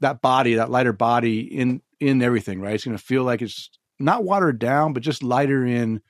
that 0.00 0.20
body, 0.20 0.54
that 0.54 0.70
lighter 0.70 0.92
body 0.92 1.40
in 1.40 1.82
in 2.00 2.22
everything, 2.22 2.60
right? 2.60 2.74
It's 2.74 2.84
gonna 2.84 2.98
feel 2.98 3.24
like 3.24 3.42
it's 3.42 3.70
not 3.98 4.24
watered 4.24 4.58
down, 4.58 4.92
but 4.92 5.02
just 5.02 5.22
lighter 5.22 5.64
in 5.64 6.02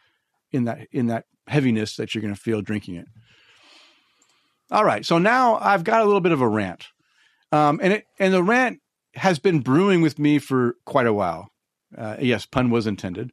in 0.53 0.65
that 0.65 0.89
in 0.93 1.07
that 1.07 1.25
heaviness 1.47 1.97
that 1.97 2.15
you're 2.15 2.23
gonna 2.23 2.37
feel 2.37 2.63
drinking 2.63 2.97
it. 2.97 3.07
All 4.71 4.85
right, 4.85 5.07
so 5.07 5.19
now 5.19 5.57
I've 5.57 5.85
got 5.85 6.03
a 6.03 6.05
little 6.05 6.21
bit 6.21 6.33
of 6.33 6.41
a 6.41 6.49
rant. 6.49 6.87
Um, 7.53 7.79
and 7.83 7.93
it 7.93 8.07
and 8.19 8.35
the 8.35 8.43
rant 8.43 8.81
has 9.15 9.39
been 9.39 9.61
brewing 9.61 10.01
with 10.03 10.19
me 10.19 10.39
for 10.39 10.77
quite 10.85 11.07
a 11.07 11.13
while. 11.13 11.51
Uh, 11.97 12.17
yes, 12.21 12.47
pun 12.47 12.71
was 12.71 12.87
intended. 12.87 13.33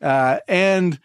Uh, 0.00 0.38
and 0.46 1.00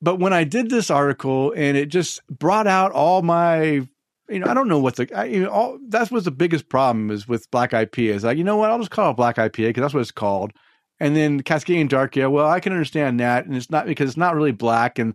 but 0.00 0.16
when 0.16 0.32
I 0.32 0.44
did 0.44 0.70
this 0.70 0.90
article 0.90 1.52
and 1.56 1.76
it 1.76 1.86
just 1.86 2.20
brought 2.28 2.66
out 2.66 2.92
all 2.92 3.22
my, 3.22 3.88
you 4.28 4.38
know, 4.40 4.46
I 4.46 4.54
don't 4.54 4.68
know 4.68 4.78
what 4.78 4.96
the, 4.96 5.08
I, 5.14 5.24
you 5.24 5.42
know, 5.42 5.50
all, 5.50 5.78
that's 5.88 6.10
was 6.10 6.24
the 6.24 6.30
biggest 6.30 6.68
problem 6.68 7.10
is 7.10 7.28
with 7.28 7.50
black 7.50 7.70
IPA. 7.70 8.14
Is 8.14 8.24
like, 8.24 8.38
you 8.38 8.44
know 8.44 8.56
what, 8.56 8.70
I'll 8.70 8.78
just 8.78 8.90
call 8.90 9.10
it 9.10 9.16
black 9.16 9.36
IPA 9.36 9.68
because 9.68 9.82
that's 9.82 9.94
what 9.94 10.00
it's 10.00 10.10
called. 10.10 10.52
And 10.98 11.14
then 11.14 11.42
Cascadian 11.42 11.88
Dark 11.88 12.16
Ale, 12.16 12.30
well, 12.30 12.48
I 12.48 12.60
can 12.60 12.72
understand 12.72 13.20
that, 13.20 13.44
and 13.46 13.54
it's 13.54 13.70
not 13.70 13.86
because 13.86 14.08
it's 14.08 14.16
not 14.16 14.34
really 14.34 14.52
black, 14.52 14.98
and 14.98 15.14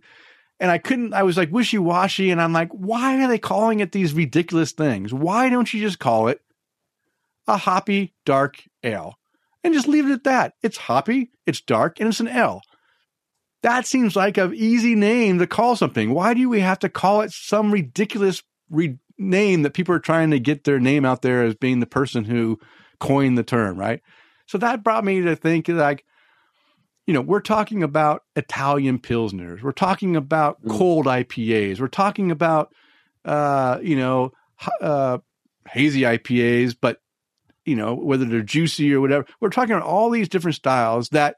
and 0.60 0.70
I 0.70 0.78
couldn't, 0.78 1.12
I 1.12 1.24
was 1.24 1.36
like 1.36 1.50
wishy 1.50 1.78
washy. 1.78 2.30
And 2.30 2.40
I'm 2.40 2.52
like, 2.52 2.70
why 2.70 3.20
are 3.20 3.26
they 3.26 3.38
calling 3.38 3.80
it 3.80 3.90
these 3.90 4.14
ridiculous 4.14 4.70
things? 4.70 5.12
Why 5.12 5.48
don't 5.48 5.72
you 5.74 5.80
just 5.80 5.98
call 5.98 6.28
it 6.28 6.40
a 7.48 7.56
hoppy 7.56 8.14
dark 8.24 8.62
ale 8.84 9.14
and 9.64 9.74
just 9.74 9.88
leave 9.88 10.08
it 10.08 10.12
at 10.12 10.24
that? 10.24 10.54
It's 10.62 10.76
hoppy, 10.76 11.32
it's 11.46 11.60
dark, 11.60 11.98
and 11.98 12.08
it's 12.08 12.20
an 12.20 12.28
ale. 12.28 12.60
That 13.64 13.88
seems 13.88 14.14
like 14.14 14.38
an 14.38 14.54
easy 14.54 14.94
name 14.94 15.40
to 15.40 15.48
call 15.48 15.74
something. 15.74 16.14
Why 16.14 16.32
do 16.32 16.48
we 16.48 16.60
have 16.60 16.78
to 16.80 16.88
call 16.88 17.22
it 17.22 17.32
some 17.32 17.72
ridiculous 17.72 18.44
re- 18.70 18.98
name 19.22 19.62
that 19.62 19.74
people 19.74 19.94
are 19.94 20.00
trying 20.00 20.30
to 20.30 20.40
get 20.40 20.64
their 20.64 20.80
name 20.80 21.04
out 21.04 21.22
there 21.22 21.44
as 21.44 21.54
being 21.54 21.80
the 21.80 21.86
person 21.86 22.24
who 22.24 22.58
coined 23.00 23.38
the 23.38 23.42
term, 23.42 23.78
right? 23.78 24.00
So 24.46 24.58
that 24.58 24.84
brought 24.84 25.04
me 25.04 25.22
to 25.22 25.36
think 25.36 25.68
like, 25.68 26.04
you 27.06 27.14
know, 27.14 27.20
we're 27.20 27.40
talking 27.40 27.82
about 27.82 28.22
Italian 28.36 28.98
pilsners. 28.98 29.62
We're 29.62 29.72
talking 29.72 30.16
about 30.16 30.62
mm. 30.62 30.70
cold 30.70 31.06
IPAs. 31.06 31.80
We're 31.80 31.88
talking 31.88 32.30
about, 32.30 32.72
uh, 33.24 33.78
you 33.82 33.96
know, 33.96 34.32
uh, 34.80 35.18
hazy 35.68 36.02
IPAs, 36.02 36.76
but 36.80 36.98
you 37.64 37.76
know 37.76 37.94
whether 37.94 38.24
they're 38.24 38.42
juicy 38.42 38.92
or 38.92 39.00
whatever. 39.00 39.26
We're 39.40 39.50
talking 39.50 39.74
about 39.74 39.86
all 39.86 40.10
these 40.10 40.28
different 40.28 40.56
styles 40.56 41.08
that 41.10 41.36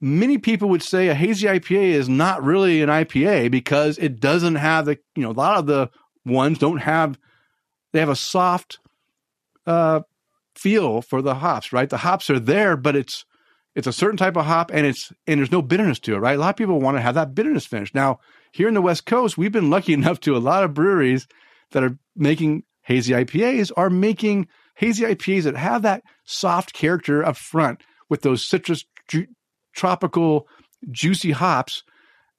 many 0.00 0.38
people 0.38 0.68
would 0.68 0.82
say 0.82 1.08
a 1.08 1.14
hazy 1.14 1.46
IPA 1.46 1.92
is 1.92 2.08
not 2.08 2.42
really 2.42 2.82
an 2.82 2.88
IPA 2.88 3.50
because 3.50 3.98
it 3.98 4.20
doesn't 4.20 4.56
have 4.56 4.86
the 4.86 4.98
you 5.16 5.22
know 5.22 5.30
a 5.30 5.32
lot 5.32 5.58
of 5.58 5.66
the 5.66 5.90
ones 6.24 6.58
don't 6.58 6.78
have 6.78 7.18
they 7.92 8.00
have 8.00 8.08
a 8.08 8.16
soft 8.16 8.80
uh, 9.66 10.00
feel 10.56 11.00
for 11.00 11.22
the 11.22 11.36
hops, 11.36 11.72
right? 11.72 11.88
The 11.88 11.98
hops 11.98 12.28
are 12.30 12.40
there, 12.40 12.76
but 12.76 12.96
it's 12.96 13.24
it's 13.74 13.86
a 13.86 13.92
certain 13.92 14.16
type 14.16 14.36
of 14.36 14.44
hop 14.44 14.70
and 14.72 14.86
it's 14.86 15.12
and 15.26 15.38
there's 15.38 15.52
no 15.52 15.62
bitterness 15.62 15.98
to 16.00 16.14
it, 16.14 16.18
right? 16.18 16.36
A 16.36 16.40
lot 16.40 16.50
of 16.50 16.56
people 16.56 16.80
want 16.80 16.96
to 16.96 17.00
have 17.00 17.14
that 17.14 17.34
bitterness 17.34 17.66
finish. 17.66 17.94
Now, 17.94 18.20
here 18.52 18.68
in 18.68 18.74
the 18.74 18.82
West 18.82 19.06
Coast, 19.06 19.36
we've 19.36 19.52
been 19.52 19.70
lucky 19.70 19.92
enough 19.94 20.20
to 20.20 20.36
a 20.36 20.38
lot 20.38 20.64
of 20.64 20.74
breweries 20.74 21.26
that 21.72 21.82
are 21.82 21.98
making 22.16 22.64
hazy 22.82 23.12
IPAs 23.12 23.72
are 23.76 23.90
making 23.90 24.48
hazy 24.76 25.04
IPAs 25.04 25.44
that 25.44 25.56
have 25.56 25.82
that 25.82 26.02
soft 26.24 26.72
character 26.72 27.24
up 27.24 27.36
front 27.36 27.80
with 28.08 28.22
those 28.22 28.46
citrus 28.46 28.84
ju- 29.08 29.26
tropical 29.74 30.46
juicy 30.90 31.32
hops 31.32 31.82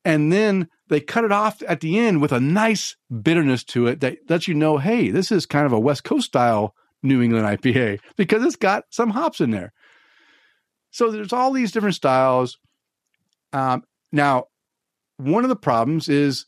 and 0.03 0.31
then 0.31 0.69
they 0.89 0.99
cut 0.99 1.23
it 1.23 1.31
off 1.31 1.61
at 1.67 1.81
the 1.81 1.97
end 1.97 2.21
with 2.21 2.31
a 2.31 2.39
nice 2.39 2.95
bitterness 3.21 3.63
to 3.63 3.87
it 3.87 4.01
that 4.01 4.17
lets 4.29 4.47
you 4.47 4.53
know, 4.53 4.77
hey, 4.77 5.09
this 5.09 5.31
is 5.31 5.45
kind 5.45 5.65
of 5.65 5.73
a 5.73 5.79
West 5.79 6.03
Coast 6.03 6.27
style 6.27 6.75
New 7.01 7.21
England 7.21 7.45
IPA 7.45 7.99
because 8.17 8.43
it's 8.43 8.55
got 8.55 8.85
some 8.89 9.11
hops 9.11 9.41
in 9.41 9.51
there. 9.51 9.73
So 10.91 11.11
there's 11.11 11.33
all 11.33 11.51
these 11.51 11.71
different 11.71 11.95
styles. 11.95 12.57
Um, 13.51 13.83
now, 14.11 14.45
one 15.17 15.43
of 15.43 15.49
the 15.49 15.55
problems 15.55 16.07
is 16.07 16.45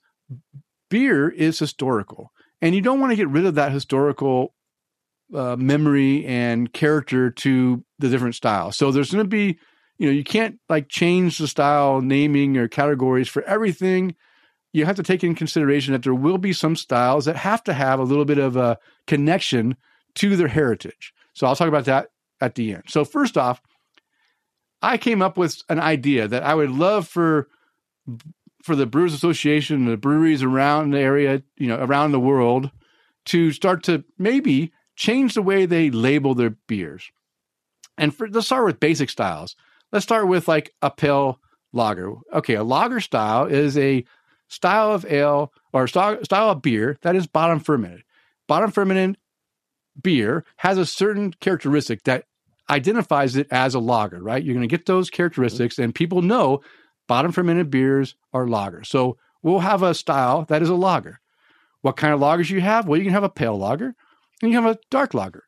beer 0.90 1.30
is 1.30 1.60
historical, 1.60 2.32
and 2.62 2.74
you 2.74 2.82
don't 2.82 3.00
want 3.00 3.12
to 3.12 3.18
get 3.18 3.30
rid 3.30 3.46
of 3.46 3.56
that 3.56 3.72
historical 3.72 4.54
uh, 5.34 5.56
memory 5.58 6.26
and 6.26 6.72
character 6.72 7.30
to 7.30 7.84
the 8.00 8.10
different 8.10 8.36
styles. 8.36 8.78
So 8.78 8.92
there's 8.92 9.12
going 9.12 9.26
to 9.26 9.30
be, 9.30 9.60
you 9.98 10.08
know, 10.08 10.14
you 10.14 10.24
can't 10.24 10.60
like 10.70 10.90
change 10.90 11.38
the 11.38 11.48
style 11.48 12.02
naming 12.02 12.58
or 12.58 12.68
categories 12.68 13.28
for 13.28 13.44
everything. 13.44 14.16
You 14.74 14.86
have 14.86 14.96
to 14.98 15.04
take 15.04 15.24
in 15.24 15.36
consideration 15.36 15.94
that 15.94 16.04
there 16.04 16.14
will 16.14 16.38
be 16.38 16.54
some 16.54 16.76
styles 16.76 17.26
that 17.26 17.36
have 17.36 17.64
to 17.66 17.74
have 17.74 18.00
a 18.00 18.04
little 18.04 18.26
bit 18.26 18.38
of 18.38 18.56
a 18.56 18.78
connection 19.08 19.76
to 20.16 20.36
their 20.36 20.48
heritage. 20.48 21.14
So 21.34 21.48
I'll 21.48 21.56
talk 21.56 21.68
about 21.68 21.86
that 21.86 22.10
at 22.42 22.56
the 22.56 22.74
end. 22.74 22.84
So 22.88 23.06
first 23.06 23.38
off, 23.38 23.62
I 24.82 24.98
came 24.98 25.22
up 25.22 25.38
with 25.38 25.62
an 25.70 25.80
idea 25.80 26.28
that 26.28 26.44
I 26.44 26.54
would 26.54 26.72
love 26.72 27.08
for 27.08 27.48
for 28.64 28.76
the 28.76 28.86
Brewers 28.86 29.14
Association 29.14 29.86
the 29.86 29.98
breweries 29.98 30.44
around 30.44 30.92
the 30.92 31.00
area, 31.00 31.42
you 31.58 31.68
know, 31.68 31.78
around 31.78 32.12
the 32.12 32.20
world, 32.20 32.70
to 33.26 33.52
start 33.52 33.84
to 33.84 34.04
maybe 34.18 34.72
change 34.96 35.34
the 35.34 35.42
way 35.42 35.66
they 35.66 35.90
label 35.90 36.36
their 36.36 36.52
beers. 36.68 37.12
And 37.98 38.14
for, 38.14 38.28
let's 38.28 38.48
start 38.48 38.66
with 38.66 38.80
basic 38.80 39.10
styles. 39.10 39.56
Let's 39.92 40.04
start 40.04 40.28
with 40.28 40.48
like 40.48 40.74
a 40.82 40.92
pale 40.92 41.40
lager. 41.74 42.14
Okay, 42.34 42.56
a 42.56 42.64
lager 42.64 43.00
style 43.00 43.46
is 43.46 43.78
a 43.78 44.06
style 44.48 44.92
of 44.92 45.06
ale 45.06 45.54
or 45.74 45.88
style, 45.88 46.24
style 46.24 46.50
of 46.50 46.62
beer 46.62 46.98
that 47.02 47.16
is 47.16 47.28
bottom 47.28 47.60
fermented. 47.60 48.04
Bottom 48.48 48.72
fermented 48.72 49.18
beer 50.02 50.46
has 50.58 50.78
a 50.78 50.86
certain 50.86 51.34
characteristic 51.40 52.04
that 52.04 52.26
identifies 52.70 53.36
it 53.36 53.48
as 53.50 53.74
a 53.74 53.80
lager, 53.80 54.22
right? 54.22 54.44
You're 54.44 54.56
going 54.56 54.68
to 54.68 54.76
get 54.76 54.86
those 54.86 55.10
characteristics, 55.10 55.80
and 55.80 55.96
people 55.96 56.22
know 56.22 56.62
bottom 57.08 57.32
fermented 57.32 57.70
beers 57.70 58.16
are 58.34 58.46
lagers. 58.46 58.88
So 58.88 59.18
we'll 59.42 59.60
have 59.60 59.84
a 59.84 59.94
style 59.94 60.44
that 60.50 60.62
is 60.62 60.70
a 60.70 60.76
lager. 60.76 61.22
What 61.82 61.96
kind 61.96 62.14
of 62.14 62.20
lagers 62.20 62.50
you 62.50 62.60
have? 62.60 62.88
Well, 62.88 62.98
you 62.98 63.06
can 63.06 63.14
have 63.14 63.24
a 63.24 63.30
pale 63.30 63.58
lager, 63.58 63.96
and 64.42 64.52
you 64.52 64.62
have 64.62 64.70
a 64.70 64.80
dark 64.92 65.14
lager, 65.14 65.46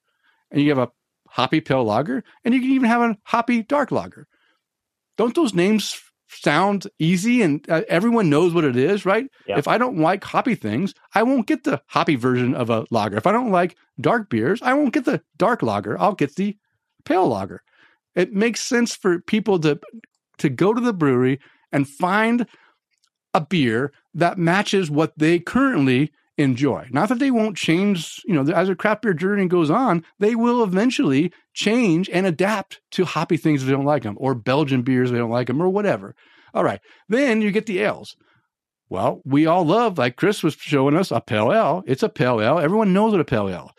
and 0.49 0.61
you 0.61 0.69
have 0.69 0.77
a 0.77 0.91
hoppy 1.27 1.59
pale 1.59 1.83
lager, 1.83 2.23
and 2.43 2.53
you 2.53 2.61
can 2.61 2.71
even 2.71 2.89
have 2.89 3.01
a 3.01 3.17
hoppy 3.23 3.63
dark 3.63 3.91
lager. 3.91 4.27
Don't 5.19 5.35
those 5.35 5.53
names 5.53 6.01
sound 6.29 6.87
easy 6.97 7.41
and 7.41 7.69
uh, 7.69 7.81
everyone 7.89 8.29
knows 8.29 8.53
what 8.53 8.63
it 8.63 8.77
is, 8.77 9.05
right? 9.05 9.27
Yeah. 9.45 9.57
If 9.57 9.67
I 9.67 9.77
don't 9.77 9.97
like 9.97 10.23
hoppy 10.23 10.55
things, 10.55 10.93
I 11.13 11.23
won't 11.23 11.45
get 11.45 11.65
the 11.65 11.81
hoppy 11.87 12.15
version 12.15 12.55
of 12.55 12.69
a 12.69 12.85
lager. 12.89 13.17
If 13.17 13.27
I 13.27 13.33
don't 13.33 13.51
like 13.51 13.75
dark 13.99 14.29
beers, 14.29 14.61
I 14.61 14.71
won't 14.71 14.93
get 14.93 15.03
the 15.03 15.21
dark 15.35 15.61
lager. 15.61 15.99
I'll 15.99 16.13
get 16.13 16.37
the 16.37 16.55
pale 17.03 17.27
lager. 17.27 17.63
It 18.15 18.31
makes 18.31 18.61
sense 18.61 18.95
for 18.95 19.19
people 19.19 19.59
to 19.59 19.81
to 20.37 20.47
go 20.47 20.73
to 20.73 20.79
the 20.79 20.93
brewery 20.93 21.41
and 21.73 21.85
find 21.85 22.47
a 23.33 23.41
beer 23.41 23.91
that 24.13 24.37
matches 24.37 24.89
what 24.89 25.11
they 25.17 25.37
currently 25.37 26.13
enjoy. 26.39 26.87
Not 26.91 27.09
that 27.09 27.19
they 27.19 27.31
won't 27.31 27.57
change, 27.57 28.21
you 28.25 28.33
know, 28.33 28.51
as 28.53 28.67
their 28.67 28.75
craft 28.75 29.01
beer 29.01 29.13
journey 29.13 29.47
goes 29.47 29.69
on, 29.69 30.03
they 30.19 30.35
will 30.35 30.63
eventually 30.63 31.31
change 31.53 32.09
and 32.09 32.25
adapt 32.25 32.79
to 32.91 33.05
hoppy 33.05 33.37
things 33.37 33.61
if 33.61 33.67
they 33.67 33.73
don't 33.73 33.85
like 33.85 34.03
them, 34.03 34.15
or 34.19 34.33
Belgian 34.33 34.81
beers 34.81 35.09
if 35.09 35.13
they 35.13 35.19
don't 35.19 35.29
like 35.29 35.47
them, 35.47 35.61
or 35.61 35.69
whatever. 35.69 36.15
All 36.53 36.63
right. 36.63 36.79
Then 37.07 37.41
you 37.41 37.51
get 37.51 37.65
the 37.65 37.79
ales. 37.79 38.15
Well, 38.89 39.21
we 39.23 39.45
all 39.45 39.65
love, 39.65 39.97
like 39.97 40.15
Chris 40.15 40.41
was 40.41 40.55
showing 40.55 40.95
us, 40.95 41.11
a 41.11 41.21
pale 41.21 41.53
ale. 41.53 41.83
It's 41.85 42.01
a 42.01 42.09
pale 42.09 42.41
ale. 42.41 42.57
Everyone 42.57 42.93
knows 42.93 43.11
what 43.11 43.21
a 43.21 43.25
pale 43.25 43.49
ale. 43.49 43.71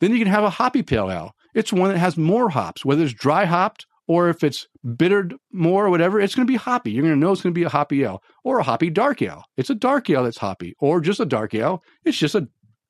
Then 0.00 0.12
you 0.12 0.18
can 0.18 0.26
have 0.26 0.42
a 0.44 0.50
hoppy 0.50 0.82
pale 0.82 1.10
ale. 1.10 1.32
It's 1.54 1.72
one 1.72 1.90
that 1.90 1.98
has 1.98 2.16
more 2.16 2.48
hops, 2.50 2.84
whether 2.84 3.04
it's 3.04 3.12
dry 3.12 3.44
hopped 3.44 3.86
or 4.08 4.28
if 4.28 4.44
it's 4.44 4.66
bittered 4.96 5.34
more 5.52 5.86
or 5.86 5.90
whatever, 5.90 6.20
it's 6.20 6.34
going 6.34 6.46
to 6.46 6.50
be 6.52 6.56
hoppy. 6.56 6.92
You're 6.92 7.02
going 7.02 7.14
to 7.14 7.20
know 7.20 7.32
it's 7.32 7.42
going 7.42 7.52
to 7.54 7.58
be 7.58 7.64
a 7.64 7.68
hoppy 7.68 8.02
ale 8.04 8.22
or 8.44 8.58
a 8.58 8.62
hoppy 8.62 8.90
dark 8.90 9.20
ale. 9.22 9.44
It's 9.56 9.70
a 9.70 9.74
dark 9.74 10.08
ale 10.10 10.24
that's 10.24 10.38
hoppy 10.38 10.74
or 10.78 11.00
just 11.00 11.20
a 11.20 11.26
dark 11.26 11.54
ale. 11.54 11.82
It's 12.04 12.16
just 12.18 12.34
a 12.34 12.48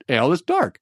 ale 0.09 0.29
that's 0.31 0.43
dark. 0.43 0.79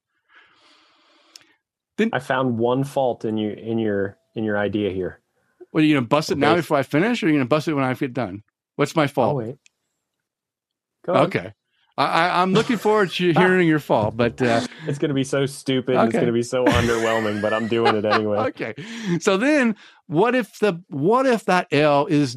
Then 1.97 2.11
I 2.12 2.19
found 2.19 2.59
one 2.59 2.82
fault 2.85 3.24
in 3.24 3.36
you 3.36 3.51
in 3.52 3.78
your 3.78 4.19
in 4.35 4.43
your 4.44 4.59
idea 4.59 4.90
here. 4.90 5.20
What 5.70 5.82
are 5.82 5.86
you 5.86 5.94
going 5.94 6.05
to 6.05 6.09
bust 6.09 6.31
it 6.31 6.39
now 6.39 6.55
before 6.56 6.77
I 6.77 6.82
finish 6.82 7.23
or 7.23 7.27
are 7.27 7.28
you 7.28 7.35
going 7.36 7.44
to 7.44 7.48
bust 7.48 7.69
it 7.69 7.74
when 7.74 7.85
I 7.85 7.94
get 7.94 8.12
done? 8.12 8.43
What's 8.77 8.97
my 8.97 9.05
Oh 9.05 9.09
fault? 9.09 9.36
wait. 9.36 9.56
Go 11.05 11.15
on. 11.15 11.27
okay. 11.27 11.52
I, 11.97 12.43
I'm 12.43 12.52
looking 12.52 12.77
forward 12.77 13.11
to 13.12 13.32
hearing 13.35 13.69
your 13.69 13.78
fault, 13.78 14.16
but 14.16 14.43
uh, 14.43 14.66
It's 14.89 14.98
going 14.98 15.11
to 15.11 15.15
be 15.15 15.23
so 15.23 15.47
stupid. 15.47 15.94
and 15.94 16.09
It's 16.09 16.15
going 16.15 16.27
to 16.27 16.32
be 16.32 16.43
so 16.43 16.65
underwhelming, 16.65 17.40
but 17.40 17.52
I'm 17.52 17.69
doing 17.69 17.94
it 17.94 18.05
anyway. 18.05 18.39
okay. 18.48 18.74
So 19.20 19.36
then, 19.36 19.77
what 20.06 20.35
if 20.35 20.59
the 20.59 20.82
what 20.89 21.26
if 21.26 21.44
that 21.47 21.68
ale 21.72 22.06
is 22.06 22.36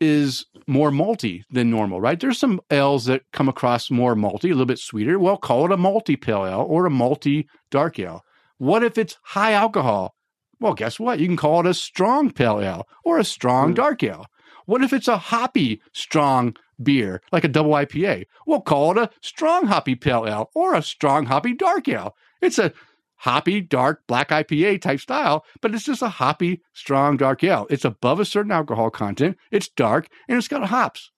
is 0.00 0.46
more 0.66 0.90
malty 0.90 1.42
than 1.50 1.70
normal? 1.70 2.00
Right? 2.00 2.18
There's 2.18 2.38
some 2.38 2.60
ales 2.70 3.06
that 3.06 3.22
come 3.32 3.48
across 3.48 3.90
more 3.90 4.14
malty, 4.14 4.44
a 4.44 4.48
little 4.48 4.66
bit 4.66 4.78
sweeter. 4.78 5.18
Well, 5.18 5.36
call 5.36 5.64
it 5.66 5.72
a 5.72 5.76
malty 5.76 6.20
pale 6.20 6.46
ale 6.46 6.66
or 6.68 6.86
a 6.86 6.90
malty 6.90 7.46
dark 7.70 7.98
ale. 7.98 8.24
What 8.58 8.82
if 8.82 8.98
it's 8.98 9.18
high 9.22 9.52
alcohol? 9.52 10.14
Well, 10.60 10.74
guess 10.74 10.98
what? 10.98 11.20
You 11.20 11.26
can 11.26 11.36
call 11.36 11.60
it 11.60 11.66
a 11.66 11.74
strong 11.74 12.30
pale 12.30 12.60
ale 12.60 12.88
or 13.04 13.18
a 13.18 13.24
strong 13.24 13.74
dark 13.74 14.02
ale. 14.02 14.26
What 14.66 14.82
if 14.82 14.92
it's 14.92 15.08
a 15.08 15.16
hoppy 15.16 15.80
strong 15.92 16.54
beer, 16.82 17.22
like 17.32 17.44
a 17.44 17.48
double 17.48 17.70
IPA? 17.70 18.26
We'll 18.46 18.60
call 18.60 18.90
it 18.90 18.98
a 18.98 19.10
strong 19.22 19.66
hoppy 19.66 19.94
pale 19.94 20.26
ale 20.26 20.50
or 20.54 20.74
a 20.74 20.82
strong 20.82 21.26
hoppy 21.26 21.54
dark 21.54 21.88
ale. 21.88 22.14
It's 22.40 22.58
a 22.58 22.72
hoppy, 23.18 23.60
dark, 23.60 24.02
black 24.06 24.30
IPA 24.30 24.80
type 24.80 25.00
style, 25.00 25.44
but 25.60 25.74
it's 25.74 25.84
just 25.84 26.02
a 26.02 26.08
hoppy, 26.08 26.62
strong, 26.72 27.16
dark 27.16 27.44
ale. 27.44 27.66
It's 27.70 27.84
above 27.84 28.20
a 28.20 28.24
certain 28.24 28.52
alcohol 28.52 28.90
content, 28.90 29.36
it's 29.50 29.68
dark, 29.68 30.08
and 30.28 30.38
it's 30.38 30.48
got 30.48 30.64
hops. 30.68 31.10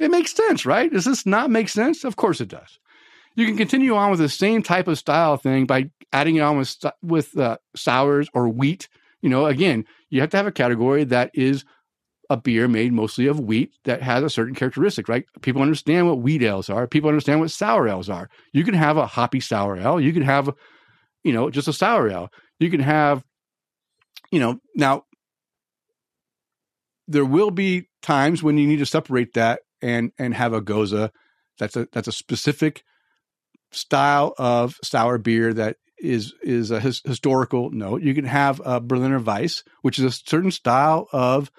It 0.00 0.10
makes 0.10 0.34
sense, 0.34 0.64
right? 0.64 0.92
Does 0.92 1.04
this 1.04 1.26
not 1.26 1.50
make 1.50 1.68
sense? 1.68 2.04
Of 2.04 2.16
course 2.16 2.40
it 2.40 2.48
does. 2.48 2.78
You 3.34 3.46
can 3.46 3.56
continue 3.56 3.94
on 3.94 4.10
with 4.10 4.20
the 4.20 4.28
same 4.28 4.62
type 4.62 4.88
of 4.88 4.98
style 4.98 5.36
thing 5.36 5.66
by 5.66 5.90
adding 6.12 6.36
it 6.36 6.40
on 6.40 6.58
with 6.58 6.76
with 7.02 7.36
uh, 7.38 7.56
sours 7.74 8.28
or 8.34 8.48
wheat. 8.48 8.88
You 9.22 9.30
know, 9.30 9.46
again, 9.46 9.86
you 10.10 10.20
have 10.20 10.30
to 10.30 10.36
have 10.36 10.46
a 10.46 10.52
category 10.52 11.04
that 11.04 11.30
is 11.32 11.64
a 12.28 12.36
beer 12.36 12.66
made 12.66 12.92
mostly 12.92 13.26
of 13.26 13.40
wheat 13.40 13.72
that 13.84 14.02
has 14.02 14.22
a 14.22 14.30
certain 14.30 14.54
characteristic, 14.54 15.08
right? 15.08 15.26
People 15.42 15.62
understand 15.62 16.08
what 16.08 16.20
wheat 16.20 16.42
ales 16.42 16.70
are. 16.70 16.86
People 16.86 17.08
understand 17.08 17.40
what 17.40 17.50
sour 17.50 17.88
ales 17.88 18.08
are. 18.08 18.28
You 18.52 18.64
can 18.64 18.74
have 18.74 18.96
a 18.96 19.06
hoppy 19.06 19.40
sour 19.40 19.76
ale. 19.76 20.00
You 20.00 20.12
can 20.12 20.22
have, 20.22 20.50
you 21.24 21.32
know, 21.32 21.50
just 21.50 21.68
a 21.68 21.72
sour 21.72 22.08
ale. 22.08 22.30
You 22.58 22.70
can 22.70 22.80
have, 22.80 23.24
you 24.30 24.40
know, 24.40 24.60
now 24.74 25.04
there 27.08 27.24
will 27.24 27.50
be 27.50 27.88
times 28.02 28.42
when 28.42 28.58
you 28.58 28.66
need 28.66 28.78
to 28.78 28.86
separate 28.86 29.34
that 29.34 29.60
and 29.80 30.12
and 30.18 30.34
have 30.34 30.52
a 30.52 30.62
gose. 30.62 31.10
That's 31.58 31.76
a 31.76 31.88
that's 31.92 32.08
a 32.08 32.12
specific 32.12 32.84
style 33.70 34.34
of 34.38 34.76
sour 34.82 35.18
beer 35.18 35.52
that 35.54 35.76
is 35.98 36.34
is 36.42 36.70
a 36.70 36.80
his, 36.80 37.00
historical 37.04 37.70
note. 37.70 38.02
You 38.02 38.14
can 38.14 38.24
have 38.24 38.60
a 38.64 38.80
Berliner 38.80 39.20
Weiss, 39.20 39.62
which 39.82 39.98
is 39.98 40.04
a 40.04 40.10
certain 40.10 40.50
style 40.50 41.08
of 41.12 41.50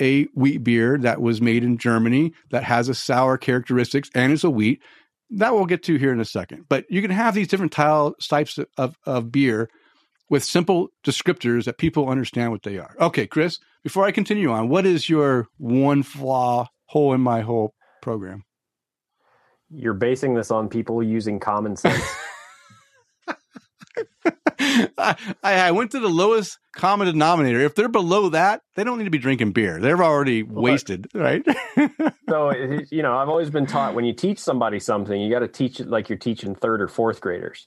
a 0.00 0.24
wheat 0.34 0.62
beer 0.62 0.98
that 0.98 1.20
was 1.20 1.40
made 1.40 1.64
in 1.64 1.78
Germany 1.78 2.32
that 2.50 2.64
has 2.64 2.88
a 2.88 2.94
sour 2.94 3.38
characteristics 3.38 4.10
and 4.14 4.32
it's 4.32 4.44
a 4.44 4.50
wheat. 4.50 4.82
That 5.30 5.54
we'll 5.54 5.66
get 5.66 5.82
to 5.84 5.96
here 5.96 6.12
in 6.12 6.20
a 6.20 6.24
second. 6.24 6.66
But 6.68 6.84
you 6.88 7.02
can 7.02 7.10
have 7.10 7.34
these 7.34 7.48
different 7.48 7.72
tile, 7.72 8.14
types 8.14 8.58
of, 8.76 8.96
of, 9.06 9.32
beer 9.32 9.68
with 10.30 10.44
simple 10.44 10.88
descriptors 11.04 11.64
that 11.64 11.78
people 11.78 12.08
understand 12.08 12.52
what 12.52 12.62
they 12.62 12.78
are. 12.78 12.94
Okay, 13.00 13.26
Chris, 13.26 13.58
before 13.82 14.04
I 14.04 14.12
continue 14.12 14.50
on, 14.50 14.68
what 14.68 14.86
is 14.86 15.08
your 15.08 15.48
one 15.58 16.02
flaw 16.02 16.68
hole 16.86 17.12
in 17.12 17.20
my 17.20 17.40
whole 17.40 17.74
program? 18.02 18.44
You're 19.68 19.94
basing 19.94 20.34
this 20.34 20.52
on 20.52 20.68
people 20.68 21.02
using 21.02 21.40
common 21.40 21.76
sense. 21.76 22.04
I, 24.98 25.16
I 25.42 25.70
went 25.72 25.90
to 25.92 26.00
the 26.00 26.08
lowest 26.08 26.58
common 26.74 27.06
denominator. 27.06 27.60
If 27.60 27.74
they're 27.74 27.88
below 27.88 28.30
that, 28.30 28.62
they 28.74 28.84
don't 28.84 28.98
need 28.98 29.04
to 29.04 29.10
be 29.10 29.18
drinking 29.18 29.52
beer. 29.52 29.80
They're 29.80 30.02
already 30.02 30.42
wasted, 30.42 31.08
right? 31.14 31.44
so, 32.28 32.50
you 32.90 33.02
know, 33.02 33.16
I've 33.16 33.28
always 33.28 33.50
been 33.50 33.66
taught 33.66 33.94
when 33.94 34.04
you 34.04 34.12
teach 34.12 34.38
somebody 34.38 34.78
something, 34.80 35.20
you 35.20 35.30
got 35.30 35.40
to 35.40 35.48
teach 35.48 35.80
it 35.80 35.88
like 35.88 36.08
you're 36.08 36.18
teaching 36.18 36.54
third 36.54 36.80
or 36.80 36.88
fourth 36.88 37.20
graders. 37.20 37.66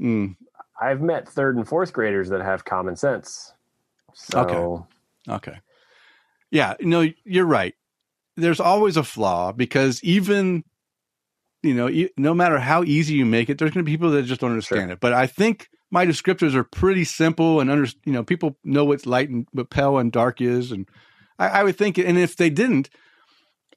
Mm, 0.00 0.36
I've 0.80 1.00
met 1.00 1.28
third 1.28 1.56
and 1.56 1.66
fourth 1.68 1.92
graders 1.92 2.28
that 2.30 2.40
have 2.42 2.64
common 2.64 2.96
sense. 2.96 3.52
So, 4.14 4.86
Okay. 5.26 5.34
okay. 5.34 5.58
Yeah, 6.50 6.74
no, 6.80 7.08
you're 7.24 7.46
right. 7.46 7.74
There's 8.36 8.60
always 8.60 8.96
a 8.96 9.02
flaw 9.04 9.52
because 9.52 10.02
even, 10.02 10.64
you 11.62 11.74
know, 11.74 12.08
no 12.16 12.34
matter 12.34 12.58
how 12.58 12.82
easy 12.84 13.14
you 13.14 13.26
make 13.26 13.50
it, 13.50 13.58
there's 13.58 13.72
going 13.72 13.84
to 13.84 13.88
be 13.88 13.92
people 13.92 14.10
that 14.12 14.22
just 14.22 14.40
don't 14.40 14.50
understand 14.50 14.88
Sure. 14.88 14.92
it. 14.92 15.00
But 15.00 15.12
I 15.12 15.26
think 15.26 15.68
my 15.90 16.06
descriptors 16.06 16.54
are 16.54 16.64
pretty 16.64 17.04
simple 17.04 17.60
and 17.60 17.70
under, 17.70 17.88
you 18.04 18.12
know, 18.12 18.22
people 18.22 18.56
know 18.64 18.84
what 18.84 19.06
light 19.06 19.28
and 19.28 19.46
what 19.52 19.70
pale 19.70 19.98
and 19.98 20.12
dark 20.12 20.40
is, 20.40 20.70
and 20.72 20.88
I, 21.38 21.48
I 21.48 21.64
would 21.64 21.76
think, 21.76 21.98
and 21.98 22.18
if 22.18 22.36
they 22.36 22.50
didn't, 22.50 22.90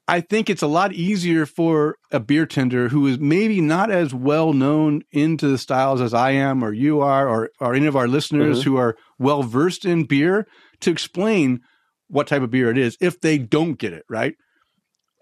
I 0.06 0.20
think 0.20 0.50
it's 0.50 0.60
a 0.62 0.66
lot 0.66 0.92
easier 0.92 1.46
for 1.46 1.96
a 2.12 2.20
beer 2.20 2.44
tender 2.44 2.90
who 2.90 3.06
is 3.06 3.18
maybe 3.18 3.62
not 3.62 3.90
as 3.90 4.12
well 4.12 4.52
known 4.52 5.02
into 5.12 5.48
the 5.48 5.56
styles 5.56 6.02
as 6.02 6.12
I 6.12 6.32
am 6.32 6.62
or 6.62 6.74
you 6.74 7.00
are 7.00 7.26
or, 7.26 7.50
or 7.58 7.74
any 7.74 7.86
of 7.86 7.96
our 7.96 8.06
listeners 8.06 8.60
Mhm. 8.60 8.64
who 8.64 8.76
are 8.76 8.96
well 9.18 9.42
versed 9.42 9.86
in 9.86 10.04
beer 10.04 10.46
to 10.80 10.90
explain 10.90 11.60
what 12.08 12.26
type 12.26 12.42
of 12.42 12.50
beer 12.50 12.70
it 12.70 12.76
is 12.76 12.98
if 13.00 13.20
they 13.22 13.38
don't 13.38 13.78
get 13.78 13.94
it, 13.94 14.04
right? 14.10 14.34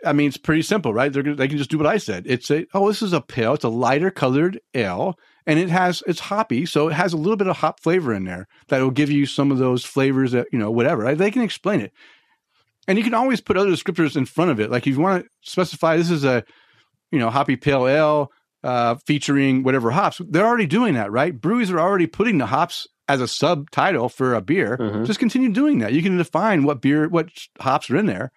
I 0.04 0.12
mean, 0.12 0.26
it's 0.26 0.36
pretty 0.36 0.62
simple, 0.62 0.92
right? 0.92 1.12
They're, 1.12 1.22
they 1.22 1.46
can 1.46 1.58
just 1.58 1.70
do 1.70 1.78
what 1.78 1.86
I 1.86 1.98
said. 1.98 2.24
It's 2.26 2.50
a, 2.50 2.66
oh, 2.74 2.88
this 2.88 3.02
is 3.02 3.12
a 3.12 3.20
pale, 3.20 3.54
it's 3.54 3.62
a 3.62 3.68
lighter 3.68 4.10
colored 4.10 4.58
ale, 4.74 5.16
and 5.46 5.58
it 5.58 5.68
has, 5.70 6.02
it's 6.06 6.20
hoppy, 6.20 6.66
so 6.66 6.88
it 6.88 6.92
has 6.92 7.12
a 7.12 7.16
little 7.16 7.36
bit 7.36 7.48
of 7.48 7.56
hop 7.56 7.80
flavor 7.80 8.12
in 8.14 8.24
there 8.24 8.46
that 8.68 8.80
will 8.80 8.90
give 8.90 9.10
you 9.10 9.26
some 9.26 9.50
of 9.50 9.58
those 9.58 9.84
flavors 9.84 10.32
that, 10.32 10.46
you 10.52 10.58
know, 10.58 10.70
whatever. 10.70 11.14
They 11.14 11.30
can 11.30 11.42
explain 11.42 11.80
it. 11.80 11.92
And 12.88 12.98
you 12.98 13.04
can 13.04 13.14
always 13.14 13.40
put 13.40 13.56
other 13.56 13.70
descriptors 13.70 14.16
in 14.16 14.26
front 14.26 14.50
of 14.50 14.60
it. 14.60 14.70
Like 14.70 14.86
if 14.86 14.94
you 14.94 15.00
want 15.00 15.24
to 15.24 15.30
specify 15.50 15.96
this 15.96 16.10
is 16.10 16.24
a, 16.24 16.44
you 17.10 17.18
know, 17.18 17.30
hoppy 17.30 17.56
pale 17.56 17.86
ale 17.86 18.32
uh, 18.64 18.96
featuring 19.06 19.62
whatever 19.62 19.90
hops, 19.90 20.20
they're 20.28 20.46
already 20.46 20.66
doing 20.66 20.94
that, 20.94 21.12
right? 21.12 21.38
Breweries 21.38 21.70
are 21.70 21.80
already 21.80 22.06
putting 22.06 22.38
the 22.38 22.46
hops 22.46 22.86
as 23.08 23.20
a 23.20 23.28
subtitle 23.28 24.08
for 24.08 24.34
a 24.34 24.40
beer. 24.40 24.78
Mhm. 24.78 25.06
Just 25.06 25.18
continue 25.18 25.50
doing 25.50 25.78
that. 25.80 25.92
You 25.92 26.02
can 26.02 26.16
define 26.16 26.64
what 26.64 26.80
beer, 26.80 27.08
what 27.08 27.28
hops 27.60 27.90
are 27.90 27.96
in 27.96 28.06
there 28.06 28.30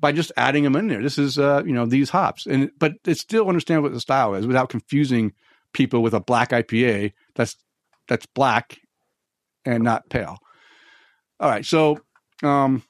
by 0.00 0.12
just 0.12 0.32
adding 0.36 0.64
them 0.64 0.76
in 0.76 0.88
there. 0.88 1.02
This 1.02 1.18
is, 1.18 1.38
uh, 1.38 1.62
you 1.64 1.72
know, 1.72 1.84
these 1.86 2.10
hops, 2.10 2.46
and 2.46 2.70
but 2.78 2.94
it's 3.06 3.20
still 3.20 3.48
understand 3.48 3.82
what 3.82 3.92
the 3.92 4.00
style 4.00 4.34
is 4.34 4.46
without 4.46 4.70
confusing 4.70 5.32
people 5.72 6.02
with 6.02 6.14
a 6.14 6.20
black 6.20 6.50
IPA 6.50 7.12
that's 7.34 7.56
that's 8.08 8.26
black 8.26 8.78
and 9.64 9.84
not 9.84 10.08
pale. 10.08 10.38
All 11.38 11.48
right, 11.48 11.64
so 11.64 12.00
um, 12.42 12.82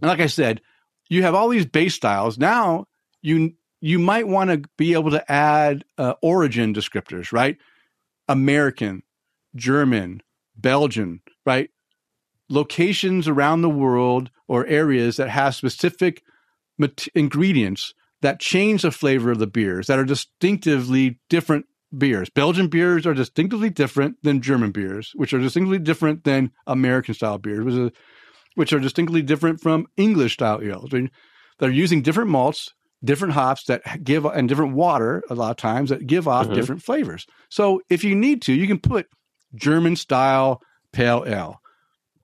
like 0.00 0.20
I 0.20 0.26
said, 0.26 0.60
you 1.08 1.22
have 1.22 1.34
all 1.34 1.48
these 1.48 1.66
base 1.66 1.94
styles. 1.94 2.38
Now 2.38 2.86
you 3.22 3.54
you 3.80 3.98
might 3.98 4.28
want 4.28 4.50
to 4.50 4.68
be 4.76 4.94
able 4.94 5.10
to 5.10 5.32
add 5.32 5.84
uh, 5.98 6.14
origin 6.22 6.72
descriptors, 6.72 7.32
right? 7.32 7.58
American, 8.28 9.02
German, 9.56 10.22
Belgian, 10.56 11.20
right? 11.44 11.70
Locations 12.48 13.26
around 13.26 13.62
the 13.62 13.70
world 13.70 14.30
or 14.46 14.66
areas 14.66 15.16
that 15.16 15.30
have 15.30 15.54
specific 15.54 16.22
mat- 16.78 17.08
ingredients 17.14 17.94
that 18.20 18.38
change 18.38 18.82
the 18.82 18.92
flavor 18.92 19.32
of 19.32 19.38
the 19.38 19.46
beers 19.46 19.88
that 19.88 19.98
are 19.98 20.04
distinctively 20.04 21.18
different 21.28 21.66
beers. 21.96 22.30
Belgian 22.30 22.68
beers 22.68 23.06
are 23.06 23.14
distinctively 23.14 23.70
different 23.70 24.16
than 24.22 24.40
German 24.40 24.70
beers, 24.70 25.12
which 25.14 25.32
are 25.32 25.38
distinctly 25.38 25.78
different 25.78 26.24
than 26.24 26.50
American 26.66 27.14
style 27.14 27.38
beers, 27.38 27.64
which, 27.64 27.74
is, 27.74 27.90
which 28.54 28.72
are 28.72 28.80
distinctly 28.80 29.22
different 29.22 29.60
from 29.60 29.86
English 29.96 30.34
style 30.34 30.60
ales. 30.62 30.90
They're 31.58 31.70
using 31.70 32.02
different 32.02 32.30
malts, 32.30 32.72
different 33.04 33.34
hops 33.34 33.64
that 33.64 34.04
give 34.04 34.24
and 34.24 34.48
different 34.48 34.74
water 34.74 35.22
a 35.28 35.34
lot 35.34 35.50
of 35.50 35.56
times 35.56 35.90
that 35.90 36.06
give 36.06 36.26
off 36.26 36.48
Mhm. 36.48 36.54
different 36.54 36.82
flavors. 36.82 37.26
So 37.48 37.82
if 37.90 38.04
you 38.04 38.14
need 38.14 38.42
to, 38.42 38.52
you 38.52 38.66
can 38.66 38.78
put 38.78 39.06
German 39.54 39.96
style 39.96 40.62
pale 40.92 41.24
ale. 41.26 41.60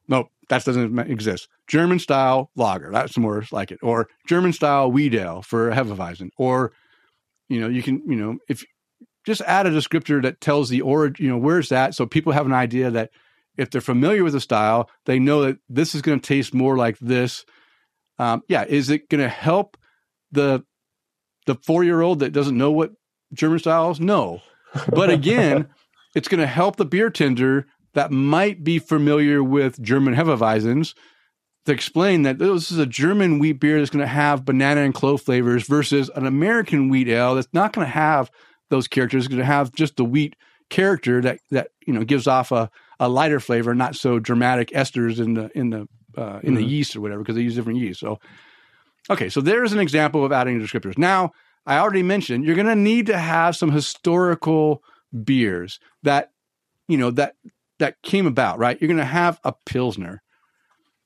No, 0.08 0.28
that 0.48 0.64
doesn't 0.64 0.98
exist. 0.98 1.48
German 1.66 1.98
style 1.98 2.50
lager. 2.56 2.90
That's 2.90 3.18
more 3.18 3.44
like 3.52 3.70
it. 3.70 3.78
Or 3.82 4.08
German 4.26 4.52
style 4.52 4.90
wheat 4.90 5.14
ale 5.14 5.42
for 5.42 5.70
Hefeweizen. 5.70 6.30
Or, 6.38 6.72
you 7.48 7.60
know, 7.60 7.68
you 7.68 7.82
can, 7.82 8.02
you 8.06 8.16
know, 8.16 8.38
if 8.48 8.64
just 9.28 9.42
add 9.42 9.66
a 9.66 9.70
descriptor 9.70 10.22
that 10.22 10.40
tells 10.40 10.70
the 10.70 10.80
origin, 10.80 11.26
you 11.26 11.30
know, 11.30 11.36
where's 11.36 11.68
that? 11.68 11.94
So 11.94 12.06
people 12.06 12.32
have 12.32 12.46
an 12.46 12.54
idea 12.54 12.90
that 12.90 13.10
if 13.58 13.70
they're 13.70 13.80
familiar 13.82 14.24
with 14.24 14.32
the 14.32 14.40
style, 14.40 14.88
they 15.04 15.18
know 15.18 15.42
that 15.42 15.58
this 15.68 15.94
is 15.94 16.00
going 16.00 16.18
to 16.18 16.26
taste 16.26 16.54
more 16.54 16.78
like 16.78 16.98
this. 16.98 17.44
Um, 18.18 18.42
yeah, 18.48 18.64
is 18.66 18.88
it 18.88 19.10
going 19.10 19.20
to 19.20 19.28
help 19.28 19.76
the 20.32 20.64
the 21.46 21.56
four 21.56 21.84
year 21.84 22.00
old 22.00 22.20
that 22.20 22.32
doesn't 22.32 22.56
know 22.56 22.70
what 22.70 22.92
German 23.34 23.58
style 23.58 23.90
is? 23.90 24.00
No, 24.00 24.40
but 24.88 25.10
again, 25.10 25.68
it's 26.14 26.28
going 26.28 26.40
to 26.40 26.46
help 26.46 26.76
the 26.76 26.86
beer 26.86 27.10
tender 27.10 27.66
that 27.92 28.10
might 28.10 28.64
be 28.64 28.78
familiar 28.78 29.42
with 29.44 29.80
German 29.82 30.14
Hefeweizens 30.14 30.94
to 31.66 31.72
explain 31.72 32.22
that 32.22 32.40
oh, 32.40 32.54
this 32.54 32.72
is 32.72 32.78
a 32.78 32.86
German 32.86 33.38
wheat 33.38 33.60
beer 33.60 33.78
that's 33.78 33.90
going 33.90 34.00
to 34.00 34.06
have 34.06 34.46
banana 34.46 34.80
and 34.80 34.94
clove 34.94 35.20
flavors 35.20 35.66
versus 35.66 36.10
an 36.14 36.24
American 36.24 36.88
wheat 36.88 37.08
ale 37.08 37.34
that's 37.34 37.52
not 37.52 37.74
going 37.74 37.86
to 37.86 37.92
have 37.92 38.30
those 38.70 38.88
characters. 38.88 39.28
Going 39.28 39.38
to 39.38 39.44
have 39.44 39.72
just 39.72 39.96
the 39.96 40.04
wheat 40.04 40.36
character 40.70 41.20
that 41.22 41.40
that 41.50 41.68
you 41.86 41.92
know 41.92 42.04
gives 42.04 42.26
off 42.26 42.52
a, 42.52 42.70
a 43.00 43.08
lighter 43.08 43.40
flavor, 43.40 43.74
not 43.74 43.94
so 43.96 44.18
dramatic 44.18 44.70
esters 44.70 45.18
in 45.18 45.34
the 45.34 45.50
in 45.54 45.70
the 45.70 45.88
uh, 46.16 46.40
in 46.42 46.54
the 46.54 46.62
Mhm. 46.62 46.70
yeast 46.70 46.96
or 46.96 47.00
whatever 47.00 47.20
because 47.22 47.36
they 47.36 47.42
use 47.42 47.54
different 47.54 47.78
yeast. 47.78 48.00
So 48.00 48.18
okay, 49.10 49.28
so 49.28 49.40
there's 49.40 49.72
an 49.72 49.78
example 49.80 50.24
of 50.24 50.32
adding 50.32 50.60
descriptors. 50.60 50.98
Now 50.98 51.32
I 51.66 51.78
already 51.78 52.02
mentioned 52.02 52.44
you're 52.44 52.54
going 52.54 52.66
to 52.66 52.74
need 52.74 53.06
to 53.06 53.18
have 53.18 53.56
some 53.56 53.70
historical 53.70 54.82
beers 55.24 55.78
that 56.02 56.30
you 56.88 56.96
know 56.98 57.10
that 57.12 57.34
that 57.78 58.02
came 58.02 58.26
about, 58.26 58.58
right? 58.58 58.76
You're 58.80 58.88
going 58.88 58.98
to 58.98 59.04
have 59.04 59.38
a 59.44 59.52
pilsner, 59.64 60.20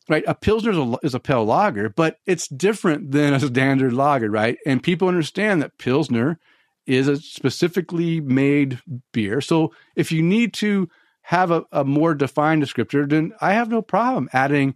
right? 0.08 0.24
A 0.26 0.34
pilsner 0.34 0.70
is 0.70 0.78
a, 0.78 0.96
is 1.02 1.14
a 1.14 1.20
pale 1.20 1.44
lager, 1.44 1.90
but 1.90 2.16
it's 2.26 2.48
different 2.48 3.10
than 3.12 3.34
a 3.34 3.40
standard 3.40 3.92
lager, 3.92 4.30
right? 4.30 4.56
And 4.64 4.82
people 4.82 5.08
understand 5.08 5.60
that 5.60 5.76
pilsner 5.78 6.38
is 6.86 7.08
a 7.08 7.16
specifically 7.16 8.20
made 8.20 8.80
beer. 9.12 9.40
So 9.40 9.72
if 9.96 10.12
you 10.12 10.22
need 10.22 10.52
to 10.54 10.88
have 11.22 11.50
a, 11.50 11.64
a 11.70 11.84
more 11.84 12.14
defined 12.14 12.62
descriptor, 12.62 13.08
then 13.08 13.32
I 13.40 13.52
have 13.52 13.68
no 13.68 13.82
problem 13.82 14.28
adding 14.32 14.74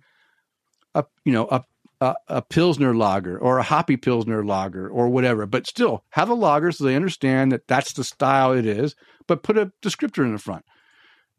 a 0.94 1.04
you 1.24 1.32
know 1.32 1.46
a 1.50 1.64
a, 2.00 2.14
a 2.28 2.42
pilsner 2.42 2.94
lager 2.94 3.38
or 3.38 3.58
a 3.58 3.62
hoppy 3.62 3.96
pilsner 3.96 4.44
lager 4.44 4.88
or 4.88 5.08
whatever. 5.08 5.46
But 5.46 5.66
still 5.66 6.04
have 6.10 6.28
a 6.28 6.34
lager 6.34 6.72
so 6.72 6.84
they 6.84 6.94
understand 6.94 7.52
that 7.52 7.66
that's 7.66 7.94
the 7.94 8.04
style 8.04 8.52
it 8.52 8.66
is. 8.66 8.94
But 9.26 9.42
put 9.42 9.58
a 9.58 9.72
descriptor 9.82 10.24
in 10.24 10.32
the 10.32 10.38
front. 10.38 10.64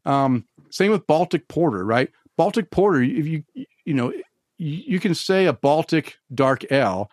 Um, 0.05 0.45
same 0.69 0.91
with 0.91 1.07
Baltic 1.07 1.47
Porter, 1.47 1.85
right? 1.85 2.09
Baltic 2.37 2.71
Porter, 2.71 3.01
if 3.01 3.25
you 3.25 3.43
you 3.85 3.93
know 3.93 4.13
you, 4.57 4.99
can 4.99 5.13
say 5.13 5.45
a 5.45 5.53
Baltic 5.53 6.17
dark 6.33 6.69
ale, 6.71 7.11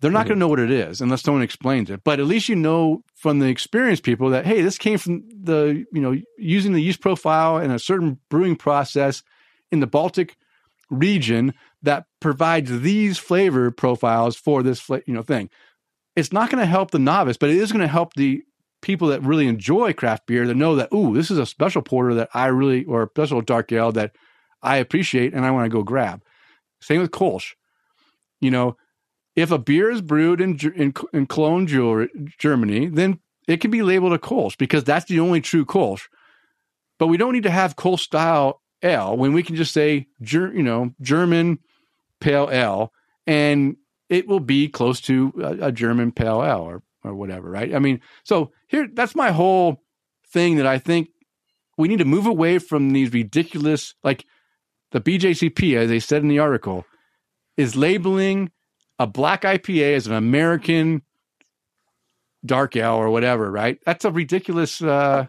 they're 0.00 0.10
not 0.10 0.26
going 0.26 0.28
to 0.28 0.32
mm-hmm. 0.34 0.40
know 0.40 0.48
what 0.48 0.60
it 0.60 0.70
is 0.70 1.00
unless 1.00 1.22
someone 1.22 1.42
explains 1.42 1.90
it. 1.90 2.02
But 2.04 2.20
at 2.20 2.26
least 2.26 2.48
you 2.48 2.56
know 2.56 3.02
from 3.14 3.40
the 3.40 3.48
experienced 3.48 4.04
people 4.04 4.30
that 4.30 4.46
hey, 4.46 4.62
this 4.62 4.78
came 4.78 4.98
from 4.98 5.28
the 5.30 5.84
you 5.92 6.00
know 6.00 6.16
using 6.36 6.72
the 6.72 6.82
yeast 6.82 7.00
profile 7.00 7.56
and 7.56 7.72
a 7.72 7.78
certain 7.78 8.18
brewing 8.28 8.56
process 8.56 9.22
in 9.72 9.80
the 9.80 9.86
Baltic 9.86 10.36
region 10.90 11.52
that 11.82 12.06
provides 12.20 12.80
these 12.80 13.18
flavor 13.18 13.70
profiles 13.70 14.36
for 14.36 14.62
this 14.62 14.80
fla- 14.80 15.02
you 15.06 15.14
know 15.14 15.22
thing. 15.22 15.50
It's 16.16 16.32
not 16.32 16.50
going 16.50 16.60
to 16.60 16.66
help 16.66 16.90
the 16.90 16.98
novice, 16.98 17.36
but 17.36 17.50
it 17.50 17.56
is 17.56 17.70
going 17.70 17.82
to 17.82 17.88
help 17.88 18.14
the 18.14 18.42
people 18.80 19.08
that 19.08 19.22
really 19.22 19.48
enjoy 19.48 19.92
craft 19.92 20.26
beer 20.26 20.46
that 20.46 20.54
know 20.54 20.76
that 20.76 20.92
ooh, 20.92 21.14
this 21.14 21.30
is 21.30 21.38
a 21.38 21.46
special 21.46 21.82
porter 21.82 22.14
that 22.14 22.28
I 22.34 22.46
really 22.46 22.84
or 22.84 23.02
a 23.02 23.08
special 23.08 23.40
dark 23.40 23.72
ale 23.72 23.92
that 23.92 24.14
I 24.62 24.76
appreciate 24.76 25.34
and 25.34 25.44
I 25.44 25.50
want 25.50 25.66
to 25.66 25.76
go 25.76 25.82
grab. 25.82 26.22
Same 26.80 27.00
with 27.00 27.10
Kolsch. 27.10 27.54
You 28.40 28.52
know, 28.52 28.76
if 29.38 29.52
a 29.52 29.58
beer 29.58 29.88
is 29.88 30.00
brewed 30.00 30.40
in 30.40 30.58
in, 30.74 30.92
in 31.12 31.26
Cologne, 31.26 31.66
Germany, 32.38 32.86
then 32.86 33.20
it 33.46 33.60
can 33.60 33.70
be 33.70 33.82
labeled 33.82 34.12
a 34.12 34.18
Kolsch 34.18 34.58
because 34.58 34.82
that's 34.82 35.06
the 35.06 35.20
only 35.20 35.40
true 35.40 35.64
Kolsch. 35.64 36.08
But 36.98 37.06
we 37.06 37.16
don't 37.16 37.32
need 37.32 37.44
to 37.44 37.50
have 37.50 37.76
Kolsch 37.76 38.00
style 38.00 38.60
ale 38.82 39.16
when 39.16 39.32
we 39.32 39.44
can 39.44 39.54
just 39.54 39.72
say, 39.72 40.08
you 40.20 40.62
know, 40.62 40.92
German 41.00 41.60
pale 42.20 42.48
ale, 42.50 42.92
and 43.28 43.76
it 44.08 44.26
will 44.26 44.40
be 44.40 44.68
close 44.68 45.00
to 45.02 45.32
a, 45.40 45.68
a 45.68 45.72
German 45.72 46.10
pale 46.10 46.42
ale 46.42 46.62
or 46.62 46.82
or 47.04 47.14
whatever, 47.14 47.48
right? 47.48 47.72
I 47.72 47.78
mean, 47.78 48.00
so 48.24 48.50
here 48.66 48.88
that's 48.92 49.14
my 49.14 49.30
whole 49.30 49.84
thing 50.32 50.56
that 50.56 50.66
I 50.66 50.78
think 50.78 51.10
we 51.76 51.86
need 51.86 52.00
to 52.00 52.04
move 52.04 52.26
away 52.26 52.58
from 52.58 52.90
these 52.90 53.12
ridiculous 53.12 53.94
like 54.02 54.24
the 54.90 55.00
BJCP, 55.00 55.76
as 55.76 55.88
they 55.88 56.00
said 56.00 56.22
in 56.22 56.28
the 56.28 56.40
article, 56.40 56.84
is 57.56 57.76
labeling 57.76 58.50
a 58.98 59.06
black 59.06 59.42
IPA 59.42 59.94
as 59.94 60.06
an 60.06 60.14
American 60.14 61.02
dark 62.44 62.76
ale 62.76 62.94
or 62.94 63.10
whatever, 63.10 63.50
right? 63.50 63.78
That's 63.84 64.04
a 64.04 64.10
ridiculous. 64.10 64.82
Uh, 64.82 65.26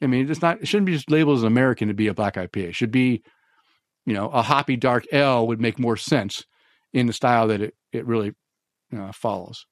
I 0.00 0.06
mean, 0.06 0.30
it's 0.30 0.42
not. 0.42 0.60
It 0.60 0.68
shouldn't 0.68 0.86
be 0.86 0.92
just 0.92 1.10
labeled 1.10 1.38
as 1.38 1.42
an 1.42 1.48
American 1.48 1.88
to 1.88 1.94
be 1.94 2.08
a 2.08 2.14
black 2.14 2.34
IPA. 2.34 2.68
It 2.68 2.74
should 2.74 2.90
be, 2.90 3.22
you 4.06 4.14
know, 4.14 4.28
a 4.28 4.42
hoppy 4.42 4.76
dark 4.76 5.04
ale 5.12 5.46
would 5.46 5.60
make 5.60 5.78
more 5.78 5.96
sense 5.96 6.44
in 6.92 7.06
the 7.06 7.12
style 7.12 7.48
that 7.48 7.60
it 7.60 7.74
it 7.92 8.06
really 8.06 8.34
uh, 8.96 9.12
follows. 9.12 9.66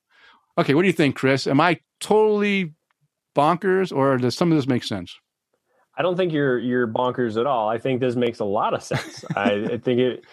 Okay, 0.59 0.75
what 0.75 0.83
do 0.83 0.89
you 0.89 0.93
think, 0.93 1.17
Chris? 1.17 1.47
Am 1.47 1.61
I 1.61 1.81
totally 2.01 2.75
bonkers, 3.37 3.95
or 3.95 4.19
does 4.19 4.37
some 4.37 4.51
of 4.53 4.59
this 4.59 4.67
make 4.67 4.85
sense? 4.85 5.17
I 6.01 6.03
don't 6.03 6.17
think 6.17 6.33
you're 6.33 6.59
you're 6.59 6.89
bonkers 6.89 7.39
at 7.41 7.47
all. 7.47 7.69
I 7.69 7.79
think 7.79 8.01
this 8.01 8.17
makes 8.17 8.41
a 8.41 8.47
lot 8.47 8.75
of 8.75 8.83
sense. 8.85 9.25
I, 9.37 9.53
I 9.75 9.79
think 9.79 10.01
it 10.01 10.25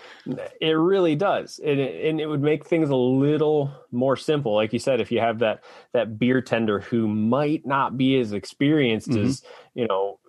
it 0.62 0.74
really 0.74 1.16
does, 1.18 1.60
and 1.60 1.80
it, 1.80 2.06
and 2.10 2.22
it 2.22 2.28
would 2.28 2.42
make 2.44 2.66
things 2.66 2.90
a 2.90 2.98
little 2.98 3.72
more 3.92 4.18
simple. 4.18 4.56
Like 4.56 4.74
you 4.74 4.80
said, 4.80 5.02
if 5.02 5.12
you 5.12 5.22
have 5.22 5.40
that 5.42 5.64
that 5.94 6.20
beer 6.20 6.42
tender 6.42 6.82
who 6.82 7.08
might 7.10 7.68
not 7.68 7.98
be 7.98 8.20
as 8.20 8.34
experienced 8.34 9.12
Mhm. 9.12 9.26
as 9.26 9.44
you 9.76 9.88
know 9.88 10.20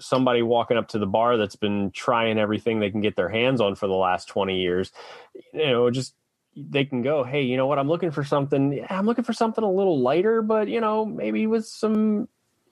somebody 0.00 0.42
walking 0.42 0.78
up 0.78 0.88
to 0.88 1.00
the 1.00 1.06
bar 1.06 1.38
that's 1.38 1.56
been 1.56 1.90
trying 1.92 2.38
everything 2.38 2.80
they 2.80 2.90
can 2.90 3.02
get 3.02 3.16
their 3.16 3.30
hands 3.30 3.60
on 3.62 3.76
for 3.76 3.88
the 3.88 3.94
last 3.94 4.28
20 4.28 4.60
years 4.60 4.92
you 5.54 5.66
know 5.66 5.90
just 5.90 6.14
they 6.56 6.86
can 6.86 7.02
go 7.02 7.24
hey 7.24 7.42
you 7.42 7.58
know 7.58 7.68
what 7.68 7.78
i'm 7.80 7.88
looking 7.88 8.12
for 8.12 8.24
something 8.24 8.84
i'm 8.90 9.06
looking 9.06 9.24
for 9.24 9.34
something 9.34 9.64
a 9.64 9.70
little 9.72 10.00
lighter 10.02 10.42
but 10.42 10.68
you 10.68 10.80
know 10.80 11.06
maybe 11.06 11.46
with 11.48 11.66
some 11.66 12.28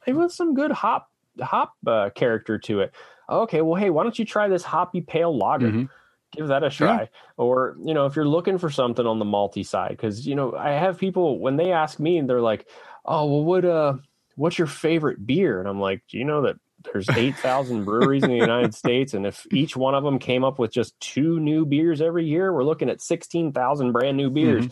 maybe 0.06 0.18
with 0.18 0.32
some 0.32 0.54
good 0.54 0.72
hop 0.72 1.10
hop 1.40 1.74
uh, 1.86 2.10
character 2.14 2.58
to 2.58 2.80
it. 2.80 2.92
Okay 3.28 3.62
well 3.62 3.80
hey 3.80 3.90
why 3.90 4.02
don't 4.02 4.18
you 4.18 4.24
try 4.24 4.48
this 4.48 4.62
hoppy 4.64 5.00
pale 5.00 5.36
lager? 5.36 5.70
Mhm. 5.70 5.88
give 6.32 6.48
that 6.48 6.64
a 6.64 6.70
try. 6.70 7.08
Or 7.36 7.76
you 7.84 7.94
know 7.94 8.06
if 8.06 8.16
you're 8.16 8.26
looking 8.26 8.58
for 8.58 8.70
something 8.70 9.06
on 9.06 9.18
the 9.18 9.24
malty 9.24 9.64
side 9.64 9.90
because 9.90 10.26
you 10.26 10.34
know 10.34 10.54
i 10.56 10.70
have 10.70 10.98
people 10.98 11.38
when 11.38 11.56
they 11.56 11.72
ask 11.72 12.00
me 12.00 12.18
and 12.18 12.28
they're 12.28 12.40
like 12.40 12.68
oh 13.04 13.26
well 13.26 13.44
what 13.44 13.64
uh 13.64 13.94
what's 14.36 14.58
your 14.58 14.66
favorite 14.66 15.26
beer? 15.26 15.60
And 15.60 15.68
i'm 15.68 15.80
like 15.80 16.02
do 16.08 16.18
you 16.18 16.24
know 16.24 16.42
that 16.42 16.56
there's 16.92 17.08
8000 17.16 17.84
breweries 17.84 18.24
in 18.24 18.30
the 18.30 18.36
united 18.36 18.74
states 18.74 19.14
and 19.14 19.26
if 19.26 19.46
each 19.52 19.76
one 19.76 19.94
of 19.94 20.04
them 20.04 20.18
came 20.18 20.42
up 20.42 20.58
with 20.58 20.72
just 20.72 20.98
two 21.00 21.38
new 21.38 21.64
beers 21.64 22.00
every 22.00 22.24
year 22.26 22.52
we're 22.52 22.64
looking 22.64 22.90
at 22.90 23.00
16000 23.00 23.92
brand 23.92 24.16
new 24.16 24.30
beers 24.30 24.66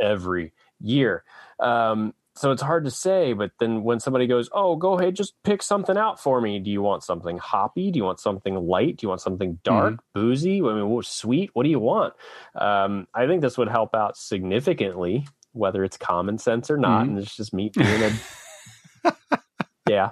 every 0.00 0.52
year. 0.80 1.24
Um 1.60 2.14
so 2.36 2.50
it's 2.52 2.62
hard 2.62 2.84
to 2.84 2.90
say 2.90 3.32
but 3.32 3.50
then 3.60 3.82
when 3.82 3.98
somebody 4.00 4.26
goes 4.26 4.48
oh 4.52 4.76
go 4.76 4.98
ahead 4.98 5.16
just 5.16 5.34
pick 5.44 5.62
something 5.62 5.96
out 5.96 6.20
for 6.20 6.40
me 6.40 6.58
do 6.58 6.70
you 6.70 6.82
want 6.82 7.02
something 7.02 7.38
hoppy? 7.38 7.90
Do 7.90 7.98
you 7.98 8.04
want 8.04 8.20
something 8.20 8.54
light? 8.54 8.98
Do 8.98 9.04
you 9.04 9.08
want 9.08 9.20
something 9.22 9.58
dark 9.64 9.94
boozy? 10.14 10.60
I 10.60 10.74
mean 10.74 10.88
what, 10.88 11.06
sweet? 11.06 11.50
What 11.54 11.62
do 11.64 11.70
you 11.70 11.80
want? 11.80 12.14
Um, 12.54 13.06
i 13.14 13.26
think 13.26 13.42
this 13.42 13.56
would 13.58 13.68
help 13.68 13.94
out 13.94 14.16
significantly 14.16 15.26
whether 15.52 15.82
it's 15.84 15.96
common 15.96 16.36
sense 16.38 16.70
or 16.70 16.76
not 16.76 17.04
Mhm. 17.04 17.08
and 17.08 17.18
it's 17.18 17.34
just 17.34 17.54
me 17.54 17.70
being 17.74 18.02
a 18.02 19.12
yeah. 19.88 20.10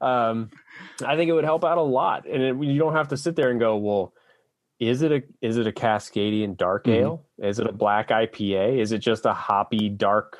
Um, 0.00 0.50
i 1.06 1.16
think 1.16 1.28
it 1.30 1.32
would 1.32 1.44
help 1.44 1.64
out 1.64 1.78
a 1.78 1.82
lot 1.82 2.26
and 2.26 2.42
it, 2.42 2.56
you 2.66 2.78
don't 2.78 2.94
have 2.94 3.08
to 3.08 3.16
sit 3.16 3.34
there 3.36 3.50
and 3.50 3.58
go 3.60 3.76
well 3.76 4.12
is 4.78 5.02
it 5.02 5.12
a 5.12 5.22
is 5.40 5.56
it 5.58 5.66
a 5.66 5.72
cascadian 5.72 6.56
dark 6.56 6.84
Mhm. 6.86 6.92
ale? 6.94 7.26
Is 7.38 7.58
it 7.60 7.66
a 7.68 7.72
black 7.72 8.08
ipa 8.08 8.78
is 8.78 8.90
it 8.92 8.98
just 8.98 9.24
a 9.26 9.32
hoppy 9.32 9.88
dark 9.88 10.38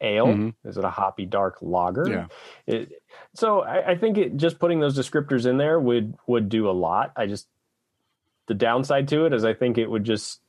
ale 0.00 0.26
Mhm. 0.28 0.54
is 0.64 0.76
it 0.76 0.84
a 0.84 0.90
hoppy 0.90 1.26
dark 1.26 1.58
lager 1.60 2.08
Yeah. 2.08 2.26
it, 2.66 3.02
so 3.34 3.60
I, 3.62 3.90
I 3.92 3.96
think 3.96 4.16
it 4.18 4.36
just 4.36 4.58
putting 4.58 4.80
those 4.80 4.98
descriptors 4.98 5.46
in 5.46 5.58
there 5.58 5.78
would 5.78 6.14
would 6.26 6.48
do 6.48 6.68
a 6.68 6.72
lot 6.72 7.12
i 7.16 7.26
just 7.26 7.46
the 8.46 8.54
downside 8.54 9.08
to 9.08 9.26
it 9.26 9.32
is 9.32 9.44
i 9.44 9.54
think 9.54 9.78
it 9.78 9.90
would 9.90 10.04
just 10.04 10.40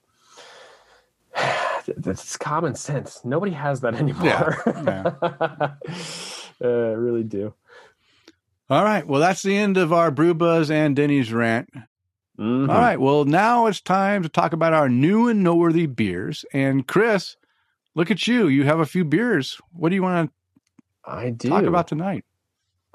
that's 1.98 2.38
common 2.38 2.76
sense 2.76 3.22
nobody 3.24 3.52
has 3.54 3.82
that 3.82 3.96
anymore 4.00 4.58
Yeah, 4.66 5.12
uh, 5.22 5.72
I 6.62 6.94
really 6.94 7.24
do. 7.24 7.54
All 8.70 8.84
right. 8.86 9.06
Well, 9.06 9.20
that's 9.20 9.42
the 9.42 9.58
end 9.58 9.76
of 9.78 9.92
our 9.92 10.12
Brew 10.12 10.34
Buzz 10.34 10.72
and 10.72 10.96
Denny's 10.96 11.34
rant. 11.34 11.70
Mhm. 12.40 12.70
All 12.70 12.76
right. 12.80 13.00
Well, 13.00 13.26
now 13.26 13.66
it's 13.66 13.82
time 13.82 14.24
to 14.24 14.30
talk 14.30 14.54
about 14.54 14.72
our 14.74 14.88
new 14.88 15.28
and 15.28 15.44
noteworthy 15.44 15.88
beers. 15.88 16.46
And 16.54 16.88
Chris, 16.88 17.36
look 17.96 18.12
at 18.12 18.28
you. 18.28 18.48
You 18.48 18.64
have 18.66 18.80
a 18.80 18.86
few 18.86 19.04
beers. 19.06 19.60
What 19.74 19.90
do 19.90 19.96
you 19.96 20.04
want 20.04 20.32
I 21.06 21.26
to 21.26 21.32
do. 21.32 21.50
talk 21.50 21.64
about 21.64 21.88
tonight? 21.88 22.26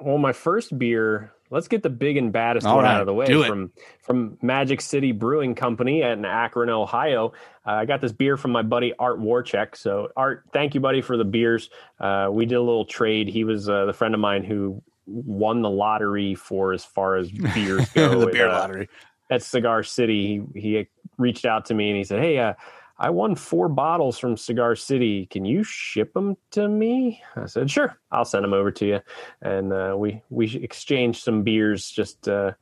Well, 0.01 0.19
my 0.19 0.33
first 0.33 0.77
beer. 0.79 1.33
Let's 1.49 1.69
get 1.69 1.85
the 1.85 1.91
big 1.91 2.17
and 2.17 2.33
baddest 2.33 2.67
All 2.67 2.75
one 2.75 2.85
right, 2.85 2.95
out 2.95 3.01
of 3.03 3.07
the 3.07 3.15
way 3.15 3.27
do 3.27 3.43
it. 3.43 3.47
from 3.47 3.71
from 4.01 4.37
Magic 4.43 4.81
City 4.81 5.13
Brewing 5.13 5.55
Company 5.55 6.03
in 6.03 6.25
Akron, 6.25 6.69
Ohio. 6.71 7.35
Uh, 7.65 7.71
I 7.71 7.85
got 7.85 8.01
this 8.01 8.11
beer 8.11 8.37
from 8.37 8.51
my 8.51 8.63
buddy 8.63 8.93
Art 8.99 9.21
Warcheck. 9.21 9.77
So, 9.77 10.09
Art, 10.17 10.43
thank 10.53 10.75
you, 10.75 10.81
buddy, 10.81 11.03
for 11.03 11.17
the 11.17 11.25
beers. 11.25 11.71
Uh, 12.01 12.29
we 12.33 12.47
did 12.47 12.57
a 12.57 12.61
little 12.61 12.85
trade. 12.85 13.29
He 13.29 13.45
was 13.45 13.69
uh, 13.69 13.85
the 13.85 13.93
friend 13.93 14.13
of 14.13 14.19
mine 14.21 14.43
who 14.43 14.83
won 15.07 15.63
the 15.63 15.71
lottery 15.71 16.35
for 16.35 16.73
as 16.73 16.85
far 16.85 17.15
as 17.15 17.31
beers 17.55 17.89
go. 17.91 18.19
the 18.19 18.27
beer 18.27 18.49
uh, 18.49 18.59
lottery. 18.59 18.89
at 19.31 19.41
Cigar 19.41 19.85
City, 19.85 20.43
he, 20.53 20.61
he 20.61 20.89
reached 21.17 21.45
out 21.47 21.67
to 21.67 21.75
me 21.75 21.91
and 21.91 21.97
he 21.97 22.03
said, 22.03 22.19
"Hey, 22.21 22.39
uh, 22.41 22.55
I 22.99 23.11
won 23.11 23.35
four 23.35 23.69
bottles 23.69 24.19
from 24.19 24.37
Cigar 24.37 24.75
City. 24.77 25.27
Can 25.27 25.45
you 25.45 25.63
ship 25.65 26.13
them 26.15 26.37
to 26.53 26.69
me?" 26.69 27.23
I 27.37 27.47
said, 27.47 27.71
"Sure, 27.71 27.99
I'll 28.11 28.25
send 28.25 28.45
them 28.45 28.53
over 28.55 28.71
to 28.73 28.87
you." 28.87 29.01
And 29.43 29.73
uh, 29.73 29.95
we 29.99 30.23
we 30.31 30.55
exchanged 30.57 31.23
some 31.23 31.43
beers 31.43 31.91
just 31.91 32.29
uh, 32.29 32.53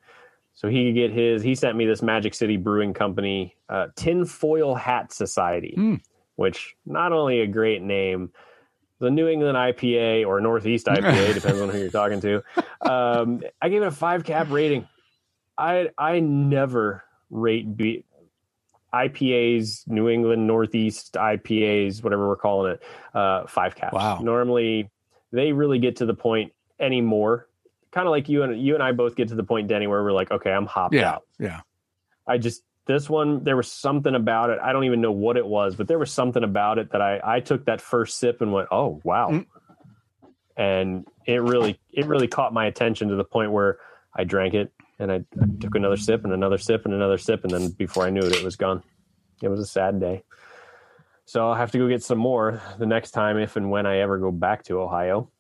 so 0.55 0.69
he 0.69 0.87
could 0.89 0.95
get 0.95 1.11
his. 1.13 1.43
He 1.43 1.55
sent 1.55 1.77
me 1.77 1.87
this 1.87 2.03
Magic 2.03 2.35
City 2.35 2.57
Brewing 2.57 2.95
Company 2.95 3.55
uh, 3.69 3.89
Tinfoil 3.97 4.75
Hat 4.75 5.13
Society, 5.13 5.75
Mm. 5.79 6.01
which 6.37 6.75
not 6.87 7.13
only 7.13 7.41
a 7.41 7.47
great 7.47 7.83
name. 7.83 8.31
The 9.01 9.11
New 9.11 9.27
England 9.29 9.57
IPA 9.57 10.25
or 10.27 10.41
Northeast 10.41 10.87
IPA 10.87 11.35
depends 11.41 11.61
on 11.61 11.69
who 11.69 11.79
you're 11.79 11.91
talking 11.91 12.21
to. 12.21 12.43
Um, 12.81 13.43
I 13.61 13.69
gave 13.69 13.83
it 13.83 13.87
a 13.87 13.91
five 13.91 14.25
cap 14.25 14.51
rating. 14.51 14.87
I 15.59 15.91
I 15.99 16.21
never 16.21 17.03
rate 17.29 17.77
B, 17.77 18.05
IPAs, 18.95 19.87
New 19.89 20.09
England 20.09 20.47
Northeast 20.47 21.15
IPAs, 21.15 22.03
whatever 22.05 22.29
we're 22.29 22.37
calling 22.37 22.73
it, 22.73 22.83
uh, 23.15 23.47
five 23.47 23.75
caps. 23.75 23.95
Wow. 23.95 24.19
Normally, 24.23 24.91
they 25.33 25.53
really 25.53 25.79
get 25.79 25.97
to 25.97 26.07
the 26.07 26.15
point 26.15 26.53
anymore. 26.79 27.49
Kind 27.91 28.07
of 28.07 28.11
like 28.13 28.29
you 28.29 28.43
and 28.43 28.61
you 28.61 28.75
and 28.75 28.83
I 28.83 28.93
both 28.93 29.17
get 29.17 29.29
to 29.29 29.35
the 29.35 29.45
point, 29.45 29.69
Denny, 29.69 29.87
where 29.87 30.03
we're 30.03 30.13
like, 30.13 30.31
okay, 30.31 30.53
I'm 30.53 30.67
hopped 30.67 30.95
Yeah. 30.95 31.13
out. 31.15 31.23
Yeah. 31.39 31.61
I 32.27 32.39
just 32.39 32.63
this 32.87 33.09
one 33.09 33.45
there 33.45 33.57
was 33.57 33.71
something 33.71 34.15
about 34.15 34.51
it. 34.51 34.59
I 34.63 34.73
don't 34.73 34.85
even 34.85 35.01
know 35.01 35.13
what 35.13 35.37
it 35.37 35.47
was, 35.47 35.75
but 35.77 35.89
there 35.89 35.99
was 35.99 36.11
something 36.13 36.45
about 36.45 36.79
it 36.79 36.93
that 36.93 37.01
I 37.03 37.21
I 37.25 37.41
took 37.41 37.65
that 37.67 37.81
first 37.81 38.19
sip 38.19 38.41
and 38.43 38.53
went, 38.53 38.69
oh 38.71 39.01
wow, 39.05 39.31
Mm. 39.31 39.47
and 40.57 41.07
it 41.27 41.43
really 41.43 41.79
it 41.93 42.07
really 42.07 42.29
caught 42.29 42.53
my 42.53 42.67
attention 42.67 43.09
to 43.09 43.17
the 43.17 43.25
point 43.25 43.53
where 43.53 43.79
I 44.15 44.25
drank 44.25 44.55
it 44.55 44.73
and 45.05 45.13
I, 45.13 45.17
I 45.41 45.47
took 45.61 45.75
another 45.77 45.97
sip 45.97 46.25
and 46.25 46.33
another 46.33 46.59
sip 46.59 46.85
and 46.85 46.93
another 46.95 47.19
sip 47.19 47.45
and 47.45 47.53
then 47.53 47.71
before 47.71 48.05
I 48.05 48.11
knew 48.11 48.23
it, 48.23 48.35
it 48.35 48.43
was 48.45 48.57
gone. 48.57 48.83
It 49.43 49.49
was 49.49 49.61
a 49.61 49.67
sad 49.67 50.01
day. 50.01 50.25
So 51.27 51.47
I'll 51.49 51.55
have 51.55 51.71
to 51.73 51.79
go 51.79 51.89
get 51.89 52.03
some 52.03 52.19
more 52.19 52.61
the 52.79 52.87
next 52.87 53.13
time 53.13 53.39
if 53.39 53.57
and 53.57 53.71
when 53.71 53.87
I 53.87 53.99
ever 53.99 54.19
go 54.19 54.31
back 54.31 54.65
to 54.65 54.81
Ohio. 54.81 55.31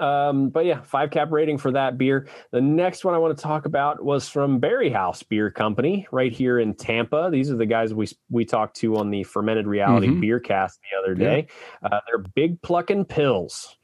Um, 0.00 0.48
but 0.48 0.64
yeah, 0.64 0.80
five 0.80 1.10
cap 1.10 1.30
rating 1.30 1.58
for 1.58 1.70
that 1.72 1.98
beer. 1.98 2.26
The 2.50 2.60
next 2.62 3.04
one 3.04 3.14
I 3.14 3.18
want 3.18 3.36
to 3.36 3.42
talk 3.42 3.66
about 3.66 4.02
was 4.02 4.26
from 4.28 4.58
Berry 4.58 4.88
House 4.88 5.22
Beer 5.22 5.50
Company 5.50 6.06
right 6.10 6.32
here 6.32 6.58
in 6.58 6.72
Tampa. 6.74 7.28
These 7.30 7.50
are 7.50 7.56
the 7.56 7.66
guys 7.66 7.92
we 7.92 8.08
we 8.30 8.46
talked 8.46 8.76
to 8.76 8.96
on 8.96 9.10
the 9.10 9.22
Fermented 9.24 9.66
Reality 9.66 10.06
Mhm. 10.08 10.20
Beer 10.22 10.40
Cast 10.40 10.80
the 10.90 10.98
other 10.98 11.20
Yeah. 11.20 11.28
day. 11.30 11.46
Uh, 11.82 12.00
they're 12.06 12.24
Big 12.34 12.62
plucking 12.62 13.04
Pills, 13.04 13.76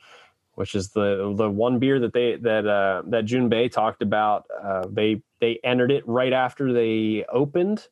which 0.59 0.74
is 0.74 0.89
the 0.89 1.32
the 1.36 1.48
one 1.48 1.78
beer 1.78 2.01
that 2.01 2.12
they 2.12 2.35
that 2.35 2.66
uh, 2.66 3.02
that 3.06 3.24
June 3.26 3.48
Bay 3.48 3.68
talked 3.68 4.02
about. 4.02 4.44
Uh, 4.60 4.86
they 4.90 5.22
they 5.40 5.60
entered 5.62 5.93
it 5.93 6.02
right 6.09 6.32
after 6.32 6.72
they 6.72 7.24
opened. 7.32 7.86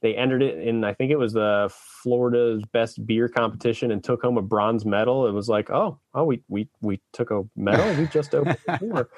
They 0.00 0.14
entered 0.14 0.42
it 0.42 0.58
in 0.58 0.84
I 0.84 0.94
think 0.94 1.10
it 1.10 1.18
was 1.18 1.34
the 1.34 1.70
Florida's 1.70 2.62
best 2.72 3.04
beer 3.06 3.28
competition 3.28 3.90
and 3.90 4.02
took 4.02 4.22
home 4.22 4.38
a 4.38 4.42
bronze 4.42 4.86
medal. 4.86 5.26
It 5.26 5.32
was 5.32 5.50
like, 5.50 5.68
oh, 5.68 5.98
oh, 6.14 6.24
we 6.24 6.42
we 6.48 6.70
we 6.80 6.98
took 7.12 7.30
a 7.30 7.42
medal. 7.54 7.94
We 7.94 8.06
just 8.06 8.34
opened 8.34 8.56
the 8.66 8.76
door. 8.80 9.10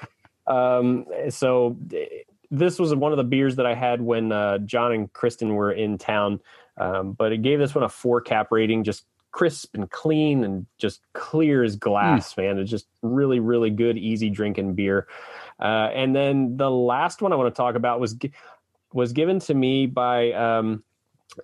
Um, 0.45 1.05
so 1.29 1.77
this 2.49 2.77
was 2.77 2.93
one 2.93 3.13
of 3.13 3.17
the 3.17 3.23
beers 3.23 3.55
that 3.55 3.65
I 3.65 3.73
had 3.73 4.01
when 4.01 4.33
uh, 4.33 4.57
John 4.57 4.91
and 4.91 5.13
Kristen 5.13 5.55
were 5.55 5.71
in 5.71 5.97
town. 5.97 6.41
Um, 6.75 7.13
but 7.13 7.31
it 7.31 7.41
gave 7.41 7.59
this 7.59 7.73
one 7.73 7.85
a 7.85 7.89
four 7.89 8.19
cap 8.19 8.51
rating, 8.51 8.83
just 8.83 9.05
crisp 9.31 9.75
and 9.75 9.89
clean 9.89 10.43
and 10.43 10.65
just 10.77 11.01
clear 11.13 11.63
as 11.63 11.75
glass, 11.75 12.35
man. 12.37 12.57
It's 12.59 12.69
just 12.69 12.87
really, 13.01 13.39
really 13.39 13.69
good, 13.69 13.97
easy 13.97 14.29
drinking 14.29 14.75
beer. 14.75 15.07
Uh, 15.59 15.89
and 15.93 16.15
then 16.15 16.57
the 16.57 16.69
last 16.69 17.21
one 17.21 17.31
I 17.31 17.35
want 17.35 17.53
to 17.53 17.57
talk 17.57 17.75
about 17.75 17.99
was 17.99 18.17
was 18.93 19.13
given 19.13 19.39
to 19.39 19.53
me 19.53 19.85
by 19.85 20.33
um, 20.33 20.83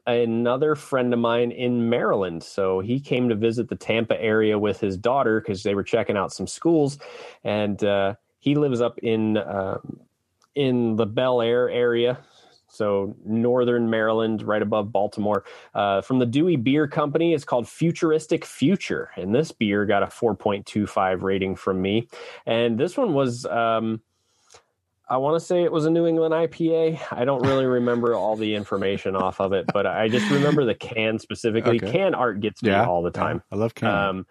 another 0.06 0.76
friend 0.76 1.14
of 1.14 1.20
mine 1.20 1.52
in 1.52 1.90
Maryland. 1.90 2.44
So 2.44 2.82
he 2.82 3.00
came 3.00 3.30
to 3.30 3.36
visit 3.36 3.70
the 3.70 3.76
Tampa 3.76 4.20
area 4.20 4.60
with 4.60 4.82
his 4.82 4.98
daughter 4.98 5.40
because 5.40 5.64
they 5.64 5.76
were 5.76 5.84
checking 5.84 6.18
out 6.18 6.34
some 6.34 6.48
schools, 6.48 6.98
and 7.44 7.82
uh, 7.84 8.16
he 8.40 8.56
lives 8.56 8.82
up 8.82 9.00
in 9.00 9.38
um 9.38 10.00
in 10.56 10.96
the 10.96 11.06
Bel 11.06 11.42
Air 11.42 11.70
area. 11.70 12.18
So 12.78 13.16
northern 13.26 13.90
Maryland, 13.90 14.44
right 14.44 14.62
above 14.62 14.92
Baltimore, 14.92 15.44
uh, 15.74 16.02
from 16.02 16.20
the 16.20 16.26
Dewey 16.26 16.56
Beer 16.56 16.88
Company. 16.88 17.34
It's 17.34 17.44
called 17.44 17.68
Futuristic 17.68 18.46
Future, 18.46 19.10
and 19.16 19.34
this 19.34 19.52
beer 19.52 19.86
got 19.86 20.04
a 20.04 20.08
4.25 20.08 21.24
rating 21.24 21.56
from 21.56 21.82
me. 21.82 22.08
And 22.46 22.78
this 22.78 22.96
one 22.96 23.14
was, 23.14 23.46
um, 23.48 24.02
I 25.10 25.18
want 25.18 25.40
to 25.40 25.46
say 25.46 25.64
it 25.64 25.72
was 25.72 25.86
a 25.86 25.90
New 25.90 26.06
England 26.06 26.34
IPA. 26.34 27.00
I 27.12 27.26
don't 27.26 27.46
really 27.48 27.66
remember 27.66 28.14
all 28.14 28.36
the 28.36 28.54
information 28.54 29.16
off 29.16 29.40
of 29.42 29.54
it, 29.54 29.66
but 29.74 29.88
I 29.88 30.08
just 30.10 30.30
remember 30.30 30.66
the 30.66 30.76
can 30.76 31.18
specifically. 31.18 31.78
Okay. 31.78 31.92
Can 31.92 32.14
art 32.14 32.42
gets 32.42 32.62
me 32.62 32.70
Yeah. 32.70 32.86
all 32.86 33.02
the 33.02 33.12
time. 33.12 33.42
I 33.52 33.56
love 33.56 33.74
can. 33.74 33.88
Um, 33.88 34.28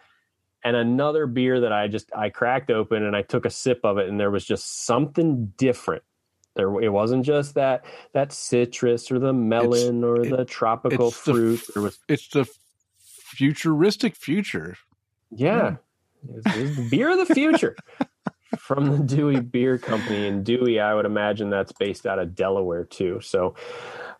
and 0.62 0.76
another 0.76 1.26
beer 1.26 1.60
that 1.60 1.72
I 1.72 1.88
just 1.88 2.10
I 2.14 2.28
cracked 2.28 2.70
open 2.70 3.04
and 3.04 3.16
I 3.16 3.22
took 3.22 3.44
a 3.46 3.50
sip 3.50 3.80
of 3.84 3.98
it, 3.98 4.08
and 4.08 4.20
there 4.20 4.30
was 4.30 4.44
just 4.44 4.84
something 4.84 5.52
different. 5.56 6.02
There, 6.56 6.80
it 6.80 6.88
wasn't 6.88 7.24
just 7.24 7.54
that 7.54 7.84
that 8.12 8.32
citrus 8.32 9.12
or 9.12 9.18
the 9.18 9.32
melon 9.32 10.02
or 10.02 10.22
it- 10.22 10.30
the 10.30 10.44
tropical 10.44 11.08
it's 11.08 11.22
the 11.24 11.32
fruit. 11.32 11.60
there 11.74 11.82
was 11.82 11.98
it's 12.08 12.28
the 12.28 12.46
futuristic 13.08 14.16
future. 14.16 14.76
yeah, 15.30 15.76
it's, 16.28 16.56
it's 16.56 16.76
the 16.76 16.88
beer 16.90 17.10
of 17.10 17.26
the 17.28 17.34
future 17.34 17.76
from 18.58 18.86
the 18.86 18.98
Dewey 18.98 19.40
Beer 19.40 19.76
Company. 19.78 20.26
And 20.26 20.44
Dewey, 20.44 20.80
I 20.80 20.94
would 20.94 21.04
imagine 21.06 21.50
that's 21.50 21.72
based 21.72 22.06
out 22.06 22.18
of 22.18 22.34
Delaware 22.34 22.84
too. 22.84 23.20
So, 23.20 23.54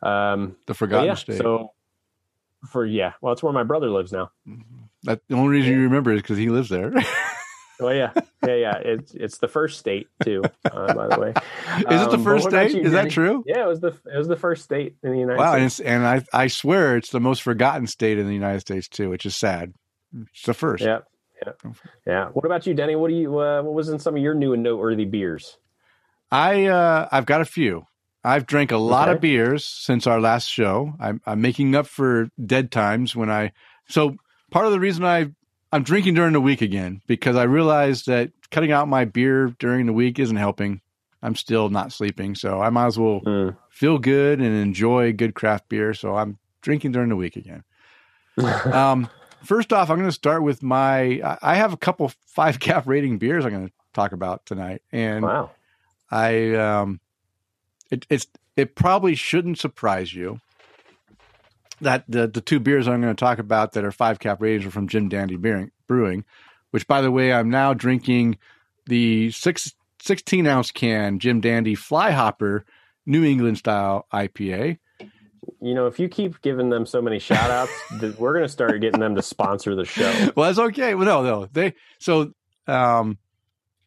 um, 0.02 0.56
The 0.66 0.74
forgotten 0.74 1.06
yeah, 1.06 1.14
state. 1.14 1.38
so 1.38 1.72
for 2.70 2.84
yeah, 2.84 3.12
well, 3.22 3.32
it's 3.32 3.42
where 3.42 3.52
my 3.52 3.62
brother 3.62 3.88
lives 3.88 4.12
now. 4.12 4.30
that 5.04 5.20
the 5.28 5.36
only 5.36 5.50
reason 5.56 5.72
you 5.72 5.82
remember 5.82 6.12
is 6.12 6.20
because 6.20 6.36
he 6.38 6.48
lives 6.50 6.68
there. 6.68 6.92
Oh 7.80 7.90
yeah, 7.90 8.12
yeah, 8.42 8.54
yeah. 8.54 8.76
It's 8.78 9.14
it's 9.14 9.38
the 9.38 9.48
first 9.48 9.78
state 9.78 10.08
too. 10.22 10.42
Uh, 10.70 10.94
by 10.94 11.08
the 11.08 11.20
way, 11.20 11.30
is 11.90 12.02
it 12.02 12.10
the 12.10 12.16
Um, 12.16 12.24
first 12.24 12.46
state? 12.48 12.74
you, 12.74 12.82
Is 12.82 12.92
that 12.92 13.10
true? 13.10 13.42
Yeah, 13.46 13.64
it 13.64 13.68
was 13.68 13.80
the 13.80 13.88
it 14.12 14.16
was 14.16 14.28
the 14.28 14.36
first 14.36 14.64
state 14.64 14.96
in 15.02 15.12
the 15.12 15.18
United 15.18 15.38
Wow, 15.38 15.54
and, 15.54 15.70
States. 15.70 15.80
it's, 15.80 15.88
and 15.88 16.06
I 16.06 16.24
I 16.32 16.46
swear 16.48 16.96
it's 16.96 17.10
the 17.10 17.20
most 17.20 17.42
forgotten 17.42 17.86
state 17.86 18.18
in 18.18 18.26
the 18.26 18.34
United 18.34 18.60
States 18.60 18.88
too, 18.88 19.10
which 19.10 19.26
is 19.26 19.36
sad. 19.36 19.74
It's 20.32 20.42
the 20.42 20.54
first. 20.54 20.84
Yeah, 20.84 21.00
yeah, 21.44 21.52
yeah. 22.06 22.28
What 22.28 22.46
about 22.46 22.66
you, 22.66 22.72
Denny? 22.74 22.96
What 22.96 23.08
do 23.08 23.14
you? 23.14 23.38
Uh, 23.38 23.62
what 23.62 23.74
was 23.74 23.88
in 23.90 23.98
some 23.98 24.16
of 24.16 24.22
your 24.22 24.34
new 24.34 24.54
and 24.54 24.62
noteworthy 24.62 25.04
beers? 25.04 25.58
I 26.30 26.66
uh, 26.66 27.08
I've 27.12 27.26
got 27.26 27.40
a 27.40 27.44
few. 27.46 27.84
I've 28.24 28.46
drank 28.46 28.72
a 28.72 28.76
lot 28.78 29.08
Okay. 29.08 29.14
of 29.16 29.20
beers 29.20 29.64
since 29.64 30.06
our 30.06 30.20
last 30.20 30.48
show. 30.48 30.94
I'm, 30.98 31.20
I'm 31.26 31.40
making 31.40 31.76
up 31.76 31.86
for 31.86 32.28
dead 32.44 32.72
times 32.72 33.14
when 33.14 33.30
I. 33.30 33.52
So 33.88 34.16
part 34.50 34.66
of 34.66 34.72
the 34.72 34.80
reason 34.80 35.04
I 35.04 35.26
I'm 35.76 35.82
drinking 35.82 36.14
during 36.14 36.32
the 36.32 36.40
week 36.40 36.62
again 36.62 37.02
because 37.06 37.36
I 37.36 37.42
realized 37.42 38.06
that 38.06 38.30
cutting 38.50 38.72
out 38.72 38.88
my 38.88 39.04
beer 39.04 39.54
during 39.58 39.84
the 39.84 39.92
week 39.92 40.18
isn't 40.18 40.36
helping. 40.36 40.80
I'm 41.22 41.34
still 41.34 41.68
not 41.68 41.92
sleeping, 41.92 42.34
so 42.34 42.62
I 42.62 42.70
might 42.70 42.86
as 42.86 42.98
well 42.98 43.20
Mm. 43.20 43.58
feel 43.68 43.98
good 43.98 44.40
and 44.40 44.56
enjoy 44.56 45.12
good 45.12 45.34
craft 45.34 45.68
beer. 45.68 45.92
So 45.92 46.16
I'm 46.16 46.38
drinking 46.62 46.92
during 46.92 47.10
the 47.10 47.16
week 47.16 47.36
again. 47.36 47.62
Um, 48.72 49.10
first 49.44 49.70
off, 49.70 49.90
I'm 49.90 49.98
going 49.98 50.08
to 50.08 50.12
start 50.12 50.42
with 50.42 50.62
my. 50.62 51.20
I- 51.42 51.56
have 51.56 51.74
a 51.74 51.76
couple 51.76 52.10
five 52.26 52.58
cap 52.58 52.86
rating 52.86 53.18
beers 53.18 53.44
I'm 53.44 53.52
going 53.52 53.66
to 53.68 53.72
talk 53.92 54.12
about 54.12 54.46
tonight, 54.46 54.80
and 54.92 55.26
wow. 55.26 55.50
I 56.10 56.54
um, 56.54 57.00
it, 57.90 58.06
it's 58.08 58.26
it 58.56 58.74
probably 58.76 59.14
shouldn't 59.14 59.58
surprise 59.58 60.14
you 60.14 60.40
that 61.80 62.04
the 62.08 62.26
the 62.26 62.40
two 62.40 62.60
beers 62.60 62.88
I'm 62.88 63.00
going 63.00 63.14
to 63.14 63.18
talk 63.20 63.38
about 63.38 63.72
that 63.72 63.84
are 63.84 63.92
five 63.92 64.18
cap 64.18 64.40
ratings 64.40 64.66
are 64.66 64.70
from 64.70 64.88
Jim 64.88 65.08
Dandy 65.08 65.36
Brewing, 65.36 66.24
which 66.70 66.86
by 66.86 67.00
the 67.00 67.10
way 67.10 67.32
I'm 67.32 67.50
now 67.50 67.74
drinking 67.74 68.38
the 68.86 69.30
six, 69.30 69.74
16 70.02 70.46
ounce 70.46 70.70
can 70.70 71.18
Jim 71.18 71.40
Dandy 71.40 71.74
Fly 71.74 72.10
Hopper 72.10 72.64
New 73.04 73.24
England 73.24 73.58
style 73.58 74.06
IPA. 74.12 74.78
You 75.60 75.74
know, 75.74 75.86
if 75.86 75.98
you 76.00 76.08
keep 76.08 76.40
giving 76.42 76.70
them 76.70 76.86
so 76.86 77.00
many 77.00 77.18
shout 77.18 77.50
outs, 77.50 77.72
we're 78.18 78.32
going 78.32 78.44
to 78.44 78.48
start 78.48 78.80
getting 78.80 79.00
them 79.00 79.14
to 79.14 79.22
sponsor 79.22 79.74
the 79.74 79.84
show. 79.84 80.30
Well, 80.34 80.46
that's 80.46 80.58
okay. 80.58 80.94
Well, 80.94 81.06
no, 81.06 81.22
no, 81.22 81.48
they 81.52 81.74
so 81.98 82.32
um, 82.66 83.18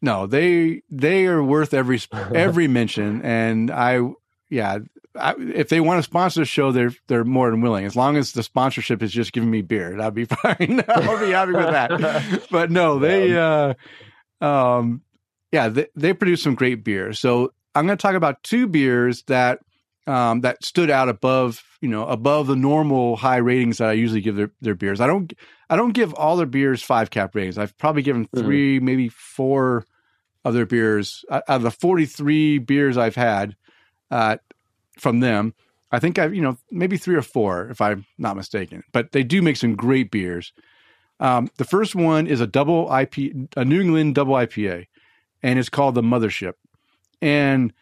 no, 0.00 0.26
they 0.26 0.82
they 0.90 1.26
are 1.26 1.42
worth 1.42 1.74
every 1.74 2.00
every 2.12 2.68
mention, 2.68 3.22
and 3.22 3.70
I 3.70 4.00
yeah, 4.48 4.78
I, 5.16 5.34
if 5.38 5.68
they 5.68 5.80
want 5.80 5.98
to 5.98 6.02
sponsor 6.02 6.40
the 6.40 6.46
show, 6.46 6.72
they're 6.72 6.92
they're 7.08 7.24
more 7.24 7.50
than 7.50 7.60
willing. 7.60 7.84
As 7.84 7.96
long 7.96 8.16
as 8.16 8.32
the 8.32 8.42
sponsorship 8.42 9.02
is 9.02 9.12
just 9.12 9.32
giving 9.32 9.50
me 9.50 9.62
beer, 9.62 9.96
that'd 9.96 10.14
be 10.14 10.24
fine. 10.26 10.84
I'll 10.88 11.20
be 11.20 11.32
happy 11.32 11.52
with 11.52 11.70
that. 11.70 12.46
but 12.50 12.70
no, 12.70 12.98
they 12.98 13.36
uh, 13.36 13.74
um, 14.40 15.02
yeah, 15.50 15.68
they, 15.68 15.86
they 15.96 16.12
produce 16.12 16.42
some 16.42 16.54
great 16.54 16.84
beer. 16.84 17.12
So 17.12 17.52
I'm 17.74 17.86
going 17.86 17.98
to 17.98 18.02
talk 18.02 18.14
about 18.14 18.42
two 18.42 18.68
beers 18.68 19.22
that 19.24 19.60
um, 20.06 20.42
that 20.42 20.64
stood 20.64 20.90
out 20.90 21.08
above 21.08 21.62
you 21.80 21.88
know 21.88 22.06
above 22.06 22.46
the 22.46 22.56
normal 22.56 23.16
high 23.16 23.38
ratings 23.38 23.78
that 23.78 23.88
I 23.88 23.92
usually 23.94 24.20
give 24.20 24.36
their, 24.36 24.52
their 24.60 24.74
beers. 24.74 25.00
I 25.00 25.06
don't 25.08 25.32
I 25.68 25.76
don't 25.76 25.92
give 25.92 26.14
all 26.14 26.36
their 26.36 26.46
beers 26.46 26.82
five 26.82 27.10
cap 27.10 27.34
ratings. 27.34 27.58
I've 27.58 27.76
probably 27.78 28.02
given 28.02 28.26
mm-hmm. 28.26 28.46
3 28.46 28.76
mm-hmm. 28.76 28.84
maybe 28.84 29.08
four 29.08 29.86
of 30.44 30.54
their 30.54 30.66
beers 30.66 31.24
out 31.30 31.42
of 31.48 31.62
the 31.62 31.70
43 31.70 32.58
beers 32.58 32.96
I've 32.96 33.14
had 33.14 33.56
uh, 34.10 34.38
from 35.00 35.20
them. 35.20 35.54
I 35.92 35.98
think 35.98 36.18
I've 36.18 36.34
you 36.34 36.42
know 36.42 36.56
maybe 36.70 36.96
three 36.96 37.16
or 37.16 37.22
four 37.22 37.68
if 37.68 37.80
I'm 37.80 38.06
not 38.18 38.36
mistaken. 38.36 38.82
But 38.92 39.12
they 39.12 39.22
do 39.22 39.42
make 39.42 39.56
some 39.56 39.74
great 39.74 40.10
beers. 40.10 40.52
Um, 41.18 41.50
the 41.58 41.64
first 41.64 41.94
one 41.94 42.26
is 42.26 42.40
a 42.40 42.46
double 42.46 42.92
IP, 42.94 43.34
a 43.56 43.64
New 43.64 43.80
England 43.80 44.14
double 44.14 44.34
IPA, 44.34 44.86
and 45.42 45.58
it's 45.58 45.68
called 45.68 45.94
the 45.94 46.02
Mothership. 46.02 46.54
And 47.20 47.72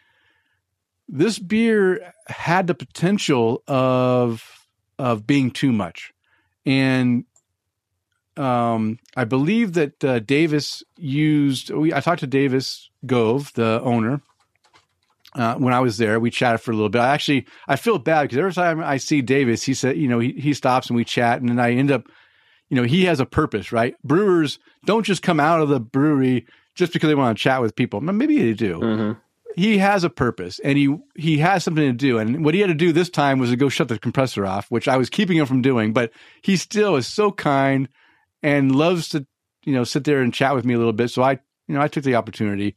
this 1.07 1.39
beer 1.39 2.13
had 2.27 2.67
the 2.67 2.75
potential 2.75 3.63
of 3.67 4.67
of 4.97 5.25
being 5.25 5.51
too 5.51 5.71
much, 5.71 6.13
and 6.65 7.23
um, 8.35 8.99
I 9.15 9.25
believe 9.25 9.73
that 9.73 10.03
uh, 10.03 10.19
Davis 10.19 10.83
used. 10.97 11.69
We, 11.69 11.93
I 11.93 11.99
talked 11.99 12.21
to 12.21 12.27
Davis 12.27 12.89
Gove, 13.05 13.53
the 13.53 13.81
owner, 13.83 14.21
uh, 15.35 15.55
when 15.55 15.73
I 15.73 15.79
was 15.79 15.97
there. 15.97 16.19
We 16.19 16.31
chatted 16.31 16.61
for 16.61 16.71
a 16.71 16.73
little 16.73 16.89
bit. 16.89 16.99
I 16.99 17.13
actually 17.13 17.45
I 17.67 17.75
feel 17.75 17.99
bad 17.99 18.23
because 18.23 18.37
every 18.37 18.53
time 18.53 18.81
I 18.81 18.97
see 18.97 19.21
Davis, 19.21 19.63
he 19.63 19.73
said, 19.73 19.97
you 19.97 20.07
know, 20.07 20.19
he 20.19 20.33
he 20.33 20.53
stops 20.53 20.87
and 20.87 20.95
we 20.95 21.05
chat, 21.05 21.39
and 21.39 21.49
then 21.49 21.59
I 21.59 21.71
end 21.71 21.91
up, 21.91 22.07
you 22.69 22.75
know, 22.75 22.83
he 22.83 23.05
has 23.05 23.19
a 23.19 23.25
purpose, 23.25 23.71
right? 23.71 23.95
Brewers 24.03 24.59
don't 24.85 25.05
just 25.05 25.21
come 25.21 25.39
out 25.39 25.61
of 25.61 25.69
the 25.69 25.79
brewery 25.79 26.45
just 26.75 26.93
because 26.93 27.09
they 27.09 27.15
want 27.15 27.37
to 27.37 27.41
chat 27.41 27.61
with 27.61 27.75
people. 27.75 28.01
Maybe 28.01 28.41
they 28.41 28.53
do. 28.53 28.79
Mm-hmm 28.79 29.11
he 29.55 29.77
has 29.77 30.03
a 30.03 30.09
purpose 30.09 30.59
and 30.59 30.77
he 30.77 30.95
he 31.15 31.39
has 31.39 31.63
something 31.63 31.85
to 31.85 31.93
do. 31.93 32.17
And 32.17 32.45
what 32.45 32.53
he 32.53 32.61
had 32.61 32.67
to 32.67 32.73
do 32.73 32.91
this 32.91 33.09
time 33.09 33.39
was 33.39 33.49
to 33.49 33.55
go 33.55 33.69
shut 33.69 33.87
the 33.87 33.99
compressor 33.99 34.45
off, 34.45 34.69
which 34.69 34.87
I 34.87 34.97
was 34.97 35.09
keeping 35.09 35.37
him 35.37 35.45
from 35.45 35.61
doing. 35.61 35.91
But 35.91 36.11
he 36.41 36.55
still 36.55 36.95
is 36.95 37.07
so 37.07 37.31
kind 37.31 37.89
and 38.41 38.75
loves 38.75 39.09
to 39.09 39.25
you 39.65 39.73
know 39.73 39.83
sit 39.83 40.03
there 40.03 40.21
and 40.21 40.33
chat 40.33 40.55
with 40.55 40.65
me 40.65 40.73
a 40.73 40.77
little 40.77 40.93
bit. 40.93 41.09
So 41.09 41.23
I 41.23 41.31
you 41.67 41.75
know 41.75 41.81
I 41.81 41.87
took 41.87 42.03
the 42.03 42.15
opportunity 42.15 42.75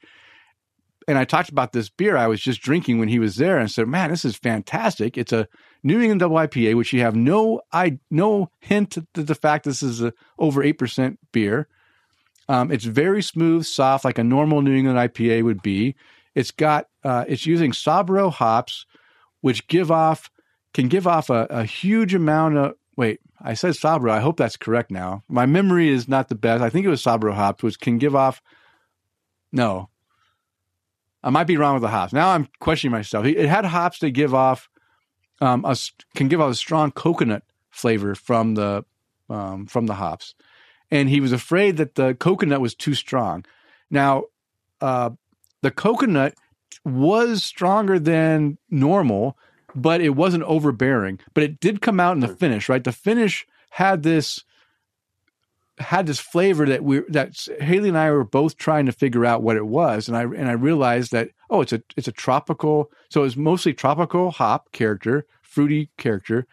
and 1.09 1.19
I 1.19 1.25
talked 1.25 1.49
about 1.49 1.73
this 1.73 1.89
beer 1.89 2.17
I 2.17 2.27
was 2.27 2.41
just 2.41 2.61
drinking 2.61 2.99
when 2.99 3.09
he 3.09 3.19
was 3.19 3.37
there 3.37 3.59
and 3.59 3.71
said, 3.71 3.89
"Man, 3.89 4.11
this 4.11 4.25
is 4.25 4.37
fantastic! 4.37 5.17
It's 5.19 5.33
a 5.33 5.49
New 5.83 6.01
England 6.01 6.21
Double 6.21 6.37
IPA, 6.37 6.77
which 6.77 6.93
you 6.93 7.01
have 7.01 7.17
no 7.17 7.61
I 7.73 7.99
no 8.11 8.51
hint 8.61 8.93
to 8.93 9.23
the 9.23 9.35
fact 9.35 9.65
this 9.65 9.83
is 9.83 10.03
a 10.03 10.13
over 10.39 10.63
eight 10.63 10.79
percent 10.79 11.19
beer. 11.33 11.69
Um, 12.49 12.71
it's 12.71 12.85
very 12.85 13.23
smooth, 13.23 13.65
soft, 13.65 14.05
like 14.05 14.19
a 14.19 14.25
normal 14.25 14.63
New 14.63 14.75
England 14.75 14.99
IPA 14.99 15.45
would 15.45 15.63
be. 15.63 15.95
It's 16.35 16.51
got 16.51 16.87
uh, 17.05 17.25
it's 17.29 17.47
using 17.47 17.73
Sabro 17.73 18.33
hops, 18.33 18.87
which 19.41 19.67
give 19.69 19.91
off 19.91 20.31
can 20.75 20.89
give 20.89 21.07
off 21.07 21.31
a, 21.31 21.47
a 21.51 21.65
huge 21.65 22.15
amount 22.15 22.57
of. 22.57 22.75
Wait, 22.97 23.21
I 23.41 23.55
said 23.55 23.75
Sabro. 23.75 24.11
I 24.11 24.21
hope 24.21 24.37
that's 24.37 24.57
correct 24.57 24.91
now. 24.91 25.23
My 25.29 25.47
memory 25.47 25.89
is 25.89 26.09
not 26.09 26.29
the 26.29 26.35
best. 26.35 26.63
I 26.63 26.71
think 26.71 26.87
it 26.87 26.91
was 26.91 27.03
Sabro 27.03 27.35
hops, 27.35 27.63
which 27.63 27.81
can 27.81 27.99
give 27.99 28.15
off. 28.15 28.43
No, 29.53 29.89
I 31.23 31.31
might 31.31 31.47
be 31.47 31.57
wrong 31.57 31.75
with 31.75 31.83
the 31.83 31.89
hops. 31.89 32.13
Now 32.13 32.31
I'm 32.31 32.49
questioning 32.61 32.93
myself. 32.93 33.27
It 33.27 33.49
had 33.49 33.65
hops 33.65 33.99
that 34.01 34.11
give 34.11 34.35
off 34.35 34.69
um, 35.41 35.65
a, 35.65 35.77
can 36.15 36.29
give 36.29 36.41
off 36.41 36.53
a 36.53 36.57
strong 36.57 36.91
coconut 36.91 37.43
flavor 37.71 38.15
from 38.15 38.55
the 38.55 38.85
um, 39.29 39.67
from 39.67 39.87
the 39.87 39.95
hops, 39.95 40.35
and 40.91 41.09
he 41.09 41.21
was 41.21 41.33
afraid 41.33 41.77
that 41.79 41.95
the 41.95 42.15
coconut 42.15 42.61
was 42.61 42.75
too 42.75 42.95
strong. 42.95 43.45
Now, 43.91 44.25
uh, 44.81 45.11
the 45.63 45.71
coconut 45.71 46.35
was 46.85 47.45
stronger 47.45 47.99
than 47.99 48.59
normal, 48.71 49.39
but 49.75 50.01
it 50.01 50.11
wasn't 50.11 50.45
overbearing. 50.45 51.21
But 51.35 51.45
it 51.45 51.61
did 51.61 51.81
come 51.81 52.01
out 52.01 52.15
in 52.15 52.21
the 52.21 52.29
finish, 52.29 52.69
right? 52.69 52.83
The 52.83 52.93
finish 52.93 53.47
had 53.71 54.03
this 54.03 54.45
had 55.83 56.07
this 56.07 56.19
flavor 56.19 56.67
that 56.67 56.85
we 56.85 57.01
that 57.09 57.47
Haley 57.61 57.89
and 57.89 57.99
I 57.99 58.11
were 58.11 58.25
both 58.25 58.57
trying 58.57 58.87
to 58.87 58.93
figure 58.93 59.27
out 59.27 59.43
what 59.43 59.57
it 59.57 59.67
was, 59.67 60.09
and 60.09 60.17
I 60.17 60.23
and 60.23 60.49
I 60.49 60.53
realized 60.53 61.13
that 61.13 61.31
oh, 61.51 61.61
it's 61.61 61.73
a 61.73 61.83
it's 61.97 62.09
a 62.09 62.13
tropical, 62.13 62.91
so 63.11 63.25
it's 63.25 63.37
mostly 63.37 63.75
tropical 63.75 64.31
hop 64.31 64.73
character, 64.73 65.27
fruity 65.43 65.91
character, 65.99 66.47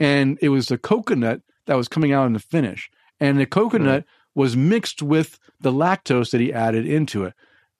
and 0.00 0.38
it 0.42 0.48
was 0.48 0.66
the 0.66 0.78
coconut 0.78 1.42
that 1.66 1.76
was 1.76 1.88
coming 1.88 2.12
out 2.12 2.26
in 2.26 2.32
the 2.32 2.40
finish, 2.40 2.90
and 3.20 3.38
the 3.38 3.46
coconut 3.46 4.02
mm-hmm. 4.02 4.40
was 4.40 4.56
mixed 4.56 5.02
with 5.02 5.38
the 5.60 5.72
lactose 5.72 6.30
that 6.30 6.40
he 6.40 6.52
added 6.52 6.86
into 6.86 7.24
it. 7.24 7.34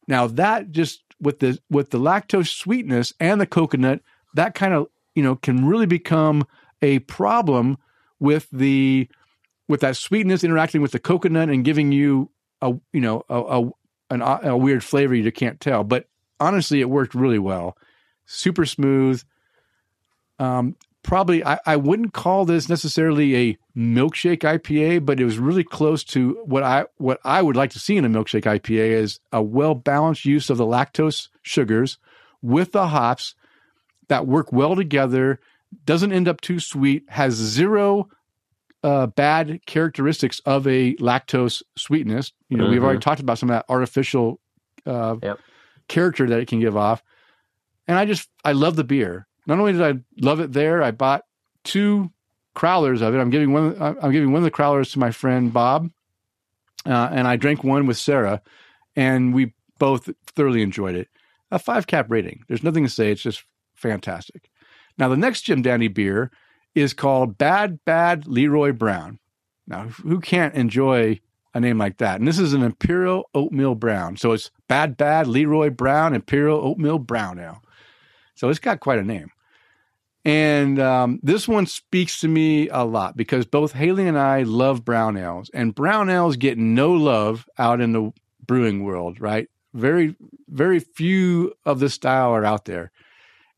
Now 0.06 0.26
that 0.26 0.70
just 0.70 1.02
with 1.20 1.40
the 1.40 1.58
with 1.70 1.90
the 1.90 1.98
lactose 1.98 2.48
sweetness 2.48 3.12
and 3.18 3.40
the 3.40 3.46
coconut, 3.46 4.00
that 4.34 4.54
kind 4.54 4.74
of 4.74 4.88
you 5.14 5.22
know 5.22 5.36
can 5.36 5.66
really 5.66 5.86
become 5.86 6.46
a 6.80 7.00
problem 7.00 7.78
with 8.18 8.48
the 8.52 9.08
with 9.72 9.80
that 9.80 9.96
sweetness 9.96 10.44
interacting 10.44 10.82
with 10.82 10.92
the 10.92 10.98
coconut 10.98 11.48
and 11.48 11.64
giving 11.64 11.92
you 11.92 12.30
a 12.60 12.74
you 12.92 13.00
know 13.00 13.24
a 13.30 13.40
a, 13.40 13.70
an, 14.10 14.20
a 14.20 14.54
weird 14.54 14.84
flavor 14.84 15.14
you 15.14 15.32
can't 15.32 15.60
tell. 15.60 15.82
But 15.82 16.10
honestly, 16.38 16.82
it 16.82 16.90
worked 16.90 17.14
really 17.14 17.38
well. 17.38 17.78
Super 18.26 18.66
smooth. 18.66 19.22
Um, 20.38 20.76
probably 21.02 21.42
I, 21.42 21.58
I 21.64 21.76
wouldn't 21.76 22.12
call 22.12 22.44
this 22.44 22.68
necessarily 22.68 23.34
a 23.34 23.58
milkshake 23.74 24.40
IPA, 24.40 25.06
but 25.06 25.18
it 25.18 25.24
was 25.24 25.38
really 25.38 25.64
close 25.64 26.04
to 26.04 26.38
what 26.44 26.62
I 26.62 26.84
what 26.98 27.18
I 27.24 27.40
would 27.40 27.56
like 27.56 27.70
to 27.70 27.78
see 27.78 27.96
in 27.96 28.04
a 28.04 28.10
milkshake 28.10 28.42
IPA 28.42 28.90
is 28.90 29.20
a 29.32 29.40
well 29.40 29.74
balanced 29.74 30.26
use 30.26 30.50
of 30.50 30.58
the 30.58 30.66
lactose 30.66 31.28
sugars 31.40 31.96
with 32.42 32.72
the 32.72 32.88
hops 32.88 33.36
that 34.08 34.26
work 34.26 34.52
well 34.52 34.76
together, 34.76 35.40
doesn't 35.86 36.12
end 36.12 36.28
up 36.28 36.42
too 36.42 36.60
sweet, 36.60 37.04
has 37.08 37.32
zero 37.32 38.10
uh, 38.82 39.06
bad 39.06 39.64
characteristics 39.66 40.40
of 40.40 40.66
a 40.66 40.94
lactose 40.96 41.62
sweetness. 41.76 42.32
You 42.48 42.56
know, 42.56 42.64
mm-hmm. 42.64 42.72
we've 42.72 42.84
already 42.84 43.00
talked 43.00 43.20
about 43.20 43.38
some 43.38 43.50
of 43.50 43.54
that 43.54 43.66
artificial 43.68 44.40
uh, 44.86 45.16
yep. 45.22 45.38
character 45.88 46.28
that 46.28 46.40
it 46.40 46.48
can 46.48 46.60
give 46.60 46.76
off. 46.76 47.02
And 47.88 47.98
I 47.98 48.04
just 48.04 48.28
I 48.44 48.52
love 48.52 48.76
the 48.76 48.84
beer 48.84 49.26
not 49.46 49.58
only 49.58 49.72
did 49.72 49.82
I 49.82 49.94
love 50.20 50.40
it 50.40 50.52
there, 50.52 50.82
I 50.82 50.90
bought 50.90 51.24
two 51.64 52.10
crowlers 52.54 53.02
of 53.02 53.14
it. 53.14 53.18
I'm 53.18 53.30
giving 53.30 53.52
one. 53.52 53.76
I'm 53.80 54.12
giving 54.12 54.32
one 54.32 54.38
of 54.40 54.44
the 54.44 54.50
crowlers 54.50 54.92
to 54.92 54.98
my 54.98 55.10
friend 55.10 55.52
Bob, 55.52 55.90
uh, 56.86 57.08
and 57.12 57.26
I 57.26 57.36
drank 57.36 57.64
one 57.64 57.86
with 57.86 57.96
Sarah, 57.96 58.42
and 58.94 59.34
we 59.34 59.54
both 59.78 60.08
thoroughly 60.26 60.62
enjoyed 60.62 60.94
it. 60.94 61.08
A 61.50 61.58
five 61.58 61.86
cap 61.86 62.06
rating. 62.08 62.44
There's 62.48 62.62
nothing 62.62 62.84
to 62.84 62.90
say. 62.90 63.10
It's 63.10 63.22
just 63.22 63.44
fantastic. 63.74 64.48
Now 64.98 65.08
the 65.08 65.16
next 65.16 65.42
Jim 65.42 65.62
Dandy 65.62 65.88
beer 65.88 66.30
is 66.74 66.94
called 66.94 67.38
Bad 67.38 67.84
Bad 67.84 68.26
Leroy 68.26 68.72
Brown. 68.72 69.18
Now 69.66 69.88
who 69.88 70.20
can't 70.20 70.54
enjoy 70.54 71.20
a 71.54 71.60
name 71.60 71.78
like 71.78 71.98
that? 71.98 72.18
And 72.18 72.26
this 72.26 72.38
is 72.38 72.52
an 72.52 72.62
Imperial 72.62 73.28
Oatmeal 73.34 73.74
Brown. 73.74 74.16
So 74.16 74.32
it's 74.32 74.50
Bad 74.68 74.96
Bad 74.96 75.26
Leroy 75.26 75.70
Brown 75.70 76.14
Imperial 76.14 76.58
Oatmeal 76.58 76.98
Brown 76.98 77.38
Ale. 77.38 77.62
So 78.34 78.48
it's 78.48 78.58
got 78.58 78.80
quite 78.80 78.98
a 78.98 79.04
name. 79.04 79.30
And 80.24 80.78
um, 80.78 81.18
this 81.22 81.48
one 81.48 81.66
speaks 81.66 82.20
to 82.20 82.28
me 82.28 82.68
a 82.68 82.84
lot 82.84 83.16
because 83.16 83.44
both 83.44 83.72
Haley 83.72 84.06
and 84.06 84.18
I 84.18 84.42
love 84.42 84.84
brown 84.84 85.16
ales, 85.16 85.50
and 85.52 85.74
brown 85.74 86.08
ales 86.08 86.36
get 86.36 86.58
no 86.58 86.92
love 86.92 87.48
out 87.58 87.80
in 87.80 87.92
the 87.92 88.12
brewing 88.46 88.84
world, 88.84 89.20
right? 89.20 89.48
Very, 89.74 90.14
very 90.48 90.78
few 90.78 91.54
of 91.64 91.80
this 91.80 91.94
style 91.94 92.30
are 92.30 92.44
out 92.44 92.66
there. 92.66 92.92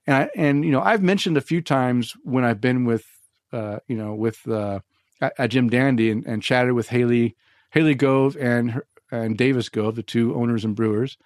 And 0.07 0.17
I, 0.17 0.31
and 0.37 0.65
you 0.65 0.71
know, 0.71 0.81
I've 0.81 1.03
mentioned 1.03 1.37
a 1.37 1.43
few 1.43 1.63
times 1.63 2.15
when 2.25 2.45
I've 2.45 2.61
been 2.61 2.85
with, 2.85 3.05
uh, 3.53 3.79
you 3.89 3.97
know, 3.97 4.15
with 4.15 4.47
uh, 4.49 4.81
at, 5.21 5.51
Jim 5.51 5.69
Dandy 5.69 6.11
and, 6.11 6.27
and 6.27 6.43
chatted 6.43 6.73
with 6.73 6.89
Haley, 6.89 7.37
Haley 7.71 7.95
Gove 7.95 8.37
and 8.37 8.73
her, 8.73 8.87
and 9.11 9.37
Davis 9.37 9.69
Gove, 9.69 9.95
the 9.95 10.03
two 10.03 10.35
owners 10.35 10.65
and 10.65 10.75
brewers 10.75 11.17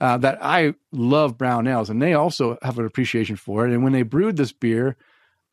uh, 0.00 0.16
that 0.18 0.38
I 0.40 0.74
love 0.92 1.36
brown 1.36 1.66
ales, 1.66 1.90
and 1.90 2.00
they 2.00 2.14
also 2.14 2.58
have 2.62 2.78
an 2.78 2.86
appreciation 2.86 3.36
for 3.36 3.66
it. 3.66 3.72
And 3.72 3.84
when 3.84 3.92
they 3.92 4.02
brewed 4.02 4.36
this 4.36 4.52
beer, 4.52 4.96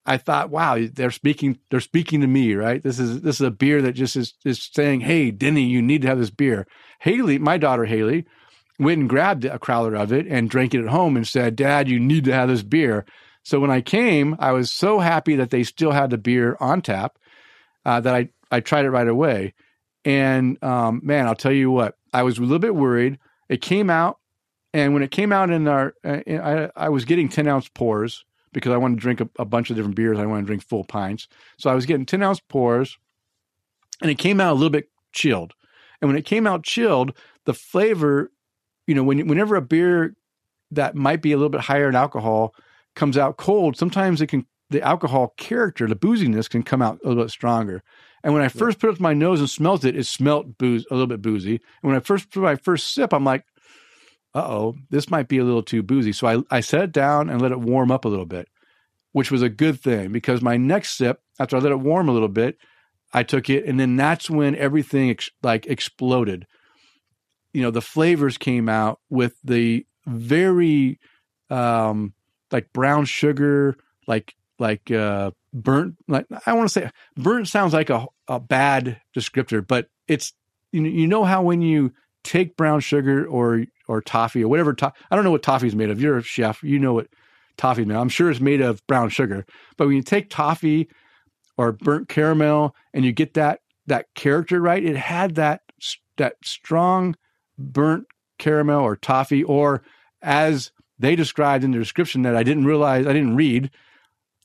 I 0.06 0.18
thought, 0.18 0.50
wow, 0.50 0.80
they're 0.94 1.12
speaking. 1.12 1.60
They're 1.70 1.82
speaking 1.82 2.22
to 2.22 2.28
me, 2.28 2.54
right? 2.56 2.82
This 2.82 2.98
is 2.98 3.22
this 3.22 3.36
is 3.36 3.42
a 3.42 3.52
beer 3.52 3.82
that 3.82 3.92
just 3.94 4.16
is 4.16 4.36
is 4.46 4.70
saying, 4.72 5.02
hey, 5.02 5.32
Denny, 5.32 5.64
you 5.64 5.82
need 5.82 6.02
to 6.04 6.08
have 6.08 6.20
this 6.20 6.30
beer. 6.30 6.66
Haley, 7.00 7.40
my 7.40 7.58
daughter 7.58 7.86
Haley, 7.86 8.26
went 8.80 9.02
and 9.02 9.10
grabbed 9.10 9.46
a 9.46 9.60
crowler 9.60 10.00
of 10.00 10.12
it 10.14 10.28
and 10.28 10.50
drank 10.50 10.74
it 10.74 10.84
at 10.84 10.90
home 10.90 11.16
and 11.16 11.28
said, 11.28 11.56
Dad, 11.56 11.90
you 11.90 12.00
need 12.00 12.26
to 12.26 12.34
have 12.34 12.50
this 12.50 12.64
beer. 12.64 13.06
So 13.44 13.60
when 13.60 13.72
I 13.72 13.82
came, 13.82 14.36
I 14.40 14.52
was 14.52 14.72
so 14.72 15.00
happy 15.00 15.36
that 15.38 15.50
they 15.50 15.64
still 15.64 15.92
had 15.92 16.10
the 16.10 16.18
beer 16.18 16.58
on 16.60 16.82
tap 16.82 17.18
uh, 17.86 18.02
that 18.02 18.14
I 18.14 18.30
I 18.52 18.60
tried 18.60 18.86
it 18.86 18.92
right 18.92 19.08
away. 19.08 19.54
And 20.06 20.62
um, 20.64 21.02
man, 21.04 21.28
I'll 21.28 21.36
tell 21.36 21.52
you 21.52 21.72
what, 21.72 21.98
I 22.14 22.24
was 22.24 22.38
a 22.38 22.42
little 22.42 22.60
bit 22.60 22.76
worried 22.76 23.20
It 23.50 23.62
came 23.62 23.90
out, 23.90 24.20
and 24.74 24.94
when 24.94 25.04
it 25.04 25.12
came 25.12 25.32
out 25.32 25.50
in 25.50 25.68
our, 25.68 25.96
uh, 26.04 26.20
I, 26.28 26.70
I 26.76 26.90
was 26.90 27.06
getting 27.06 27.30
10 27.30 27.48
ounce 27.48 27.68
pours 27.70 28.26
because 28.54 28.72
I 28.72 28.78
wanted 28.78 28.96
to 28.96 29.02
drink 29.02 29.22
a, 29.22 29.30
a 29.40 29.46
bunch 29.46 29.70
of 29.70 29.76
different 29.76 29.96
beers. 29.96 30.18
I 30.18 30.26
wanted 30.26 30.42
to 30.42 30.48
drink 30.48 30.64
full 30.64 30.84
pints. 30.84 31.28
So 31.58 31.70
I 31.70 31.76
was 31.76 31.86
getting 31.86 32.06
10 32.06 32.24
ounce 32.24 32.40
pours, 32.40 32.98
and 34.02 34.12
it 34.12 34.18
came 34.18 34.40
out 34.40 34.52
a 34.52 34.56
little 34.56 34.70
bit 34.70 34.90
chilled. 35.12 35.54
And 36.02 36.10
when 36.10 36.18
it 36.18 36.26
came 36.26 36.48
out 36.48 36.64
chilled, 36.64 37.14
the 37.46 37.54
flavor, 37.54 38.32
you 38.88 38.96
know, 38.96 39.04
when 39.04 39.28
whenever 39.28 39.56
a 39.56 39.62
beer 39.62 40.16
that 40.72 40.96
might 40.96 41.22
be 41.22 41.32
a 41.32 41.38
little 41.38 41.50
bit 41.50 41.62
higher 41.62 41.90
in 41.90 41.96
alcohol 41.96 42.56
comes 42.96 43.18
out 43.18 43.38
cold, 43.38 43.78
sometimes 43.78 44.22
it 44.22 44.28
can 44.28 44.46
the 44.70 44.82
alcohol 44.82 45.34
character, 45.38 45.88
the 45.88 45.96
booziness 45.96 46.50
can 46.50 46.64
come 46.64 46.82
out 46.82 47.00
a 47.04 47.08
little 47.08 47.24
bit 47.24 47.32
stronger. 47.32 47.84
And 48.24 48.34
when 48.34 48.42
I 48.42 48.50
first 48.50 48.80
put 48.80 48.90
it 48.90 48.96
to 48.98 49.02
my 49.02 49.14
nose 49.14 49.40
and 49.40 49.50
smelt 49.50 49.86
it, 49.86 49.96
it 49.96 50.06
smelt 50.06 50.58
booze 50.58 50.86
a 50.90 50.94
little 50.94 51.08
bit 51.08 51.22
boozy. 51.22 51.52
And 51.52 51.92
when 51.92 51.96
I 51.96 52.00
first 52.00 52.32
put 52.32 52.42
my 52.42 52.56
first 52.56 52.94
sip, 52.94 53.14
I'm 53.14 53.24
like, 53.24 53.46
uh 54.34 54.46
oh, 54.46 54.76
this 54.90 55.10
might 55.10 55.30
be 55.30 55.38
a 55.38 55.44
little 55.44 55.64
too 55.64 55.84
boozy. 55.84 56.12
So 56.12 56.28
I, 56.28 56.58
I 56.58 56.60
set 56.60 56.82
it 56.82 56.92
down 56.92 57.30
and 57.30 57.42
let 57.42 57.52
it 57.52 57.60
warm 57.60 57.92
up 57.92 58.04
a 58.04 58.10
little 58.10 58.26
bit, 58.26 58.50
which 59.14 59.32
was 59.32 59.42
a 59.42 59.50
good 59.50 59.80
thing 59.80 60.12
because 60.12 60.42
my 60.42 60.58
next 60.58 60.98
sip, 60.98 61.22
after 61.40 61.56
I 61.56 61.60
let 61.60 61.72
it 61.72 61.80
warm 61.80 62.10
a 62.10 62.14
little 62.14 62.28
bit, 62.28 62.58
I 63.14 63.24
took 63.24 63.50
it, 63.50 63.66
and 63.66 63.80
then 63.80 63.96
that's 63.96 64.30
when 64.30 64.56
everything 64.56 65.10
ex- 65.10 65.30
like 65.42 65.66
exploded. 65.66 66.46
You 67.58 67.64
know, 67.64 67.72
the 67.72 67.82
flavors 67.82 68.38
came 68.38 68.70
out 68.70 69.00
with 69.10 69.34
the 69.44 69.84
very 70.06 71.00
um 71.50 72.14
like 72.52 72.72
brown 72.72 73.06
sugar, 73.06 73.76
like 74.06 74.36
like 74.60 74.92
uh 74.92 75.32
burnt 75.56 75.96
like 76.08 76.28
I 76.46 76.54
want 76.54 76.70
to 76.70 76.72
say 76.72 76.92
burnt 77.16 77.48
sounds 77.48 77.74
like 77.74 77.90
a, 77.90 78.06
a 78.28 78.40
bad 78.40 79.02
descriptor, 79.18 79.66
but 79.66 79.88
it's 80.08 80.34
you 80.72 80.82
know, 80.82 80.90
you 80.90 81.08
know 81.08 81.24
how 81.24 81.42
when 81.42 81.64
you 81.64 81.94
take 82.24 82.56
brown 82.58 82.80
sugar 82.80 83.26
or 83.26 83.66
or 83.88 84.02
toffee 84.02 84.44
or 84.44 84.50
whatever 84.50 84.76
to- 84.76 84.94
I 85.10 85.16
don't 85.16 85.26
know 85.26 85.32
what 85.32 85.42
toffee 85.42 85.66
is 85.66 85.76
made 85.76 85.90
of. 85.90 86.00
You're 86.00 86.20
a 86.20 86.22
chef, 86.22 86.62
you 86.62 86.78
know 86.78 86.94
what 86.94 87.08
toffee 87.58 87.82
is 87.82 87.88
made. 87.88 87.96
Of. 87.96 88.02
I'm 88.02 88.10
sure 88.10 88.30
it's 88.30 88.40
made 88.40 88.62
of 88.62 88.86
brown 88.86 89.10
sugar, 89.10 89.48
but 89.78 89.88
when 89.88 89.96
you 89.96 90.04
take 90.04 90.30
toffee 90.30 90.90
or 91.58 91.72
burnt 91.72 92.08
caramel 92.08 92.76
and 92.94 93.04
you 93.04 93.14
get 93.14 93.34
that 93.34 93.62
that 93.88 94.06
character 94.14 94.62
right, 94.62 94.84
it 94.86 94.96
had 94.96 95.34
that 95.36 95.62
that 96.18 96.36
strong 96.44 97.16
burnt 97.58 98.08
caramel 98.38 98.82
or 98.82 98.96
toffee 98.96 99.44
or 99.44 99.82
as 100.22 100.72
they 101.00 101.16
described 101.16 101.64
in 101.64 101.72
the 101.72 101.80
description 101.80 102.24
that 102.24 102.36
I 102.36 102.44
didn't 102.44 102.66
realize 102.66 103.06
I 103.06 103.14
didn't 103.14 103.36
read 103.36 103.72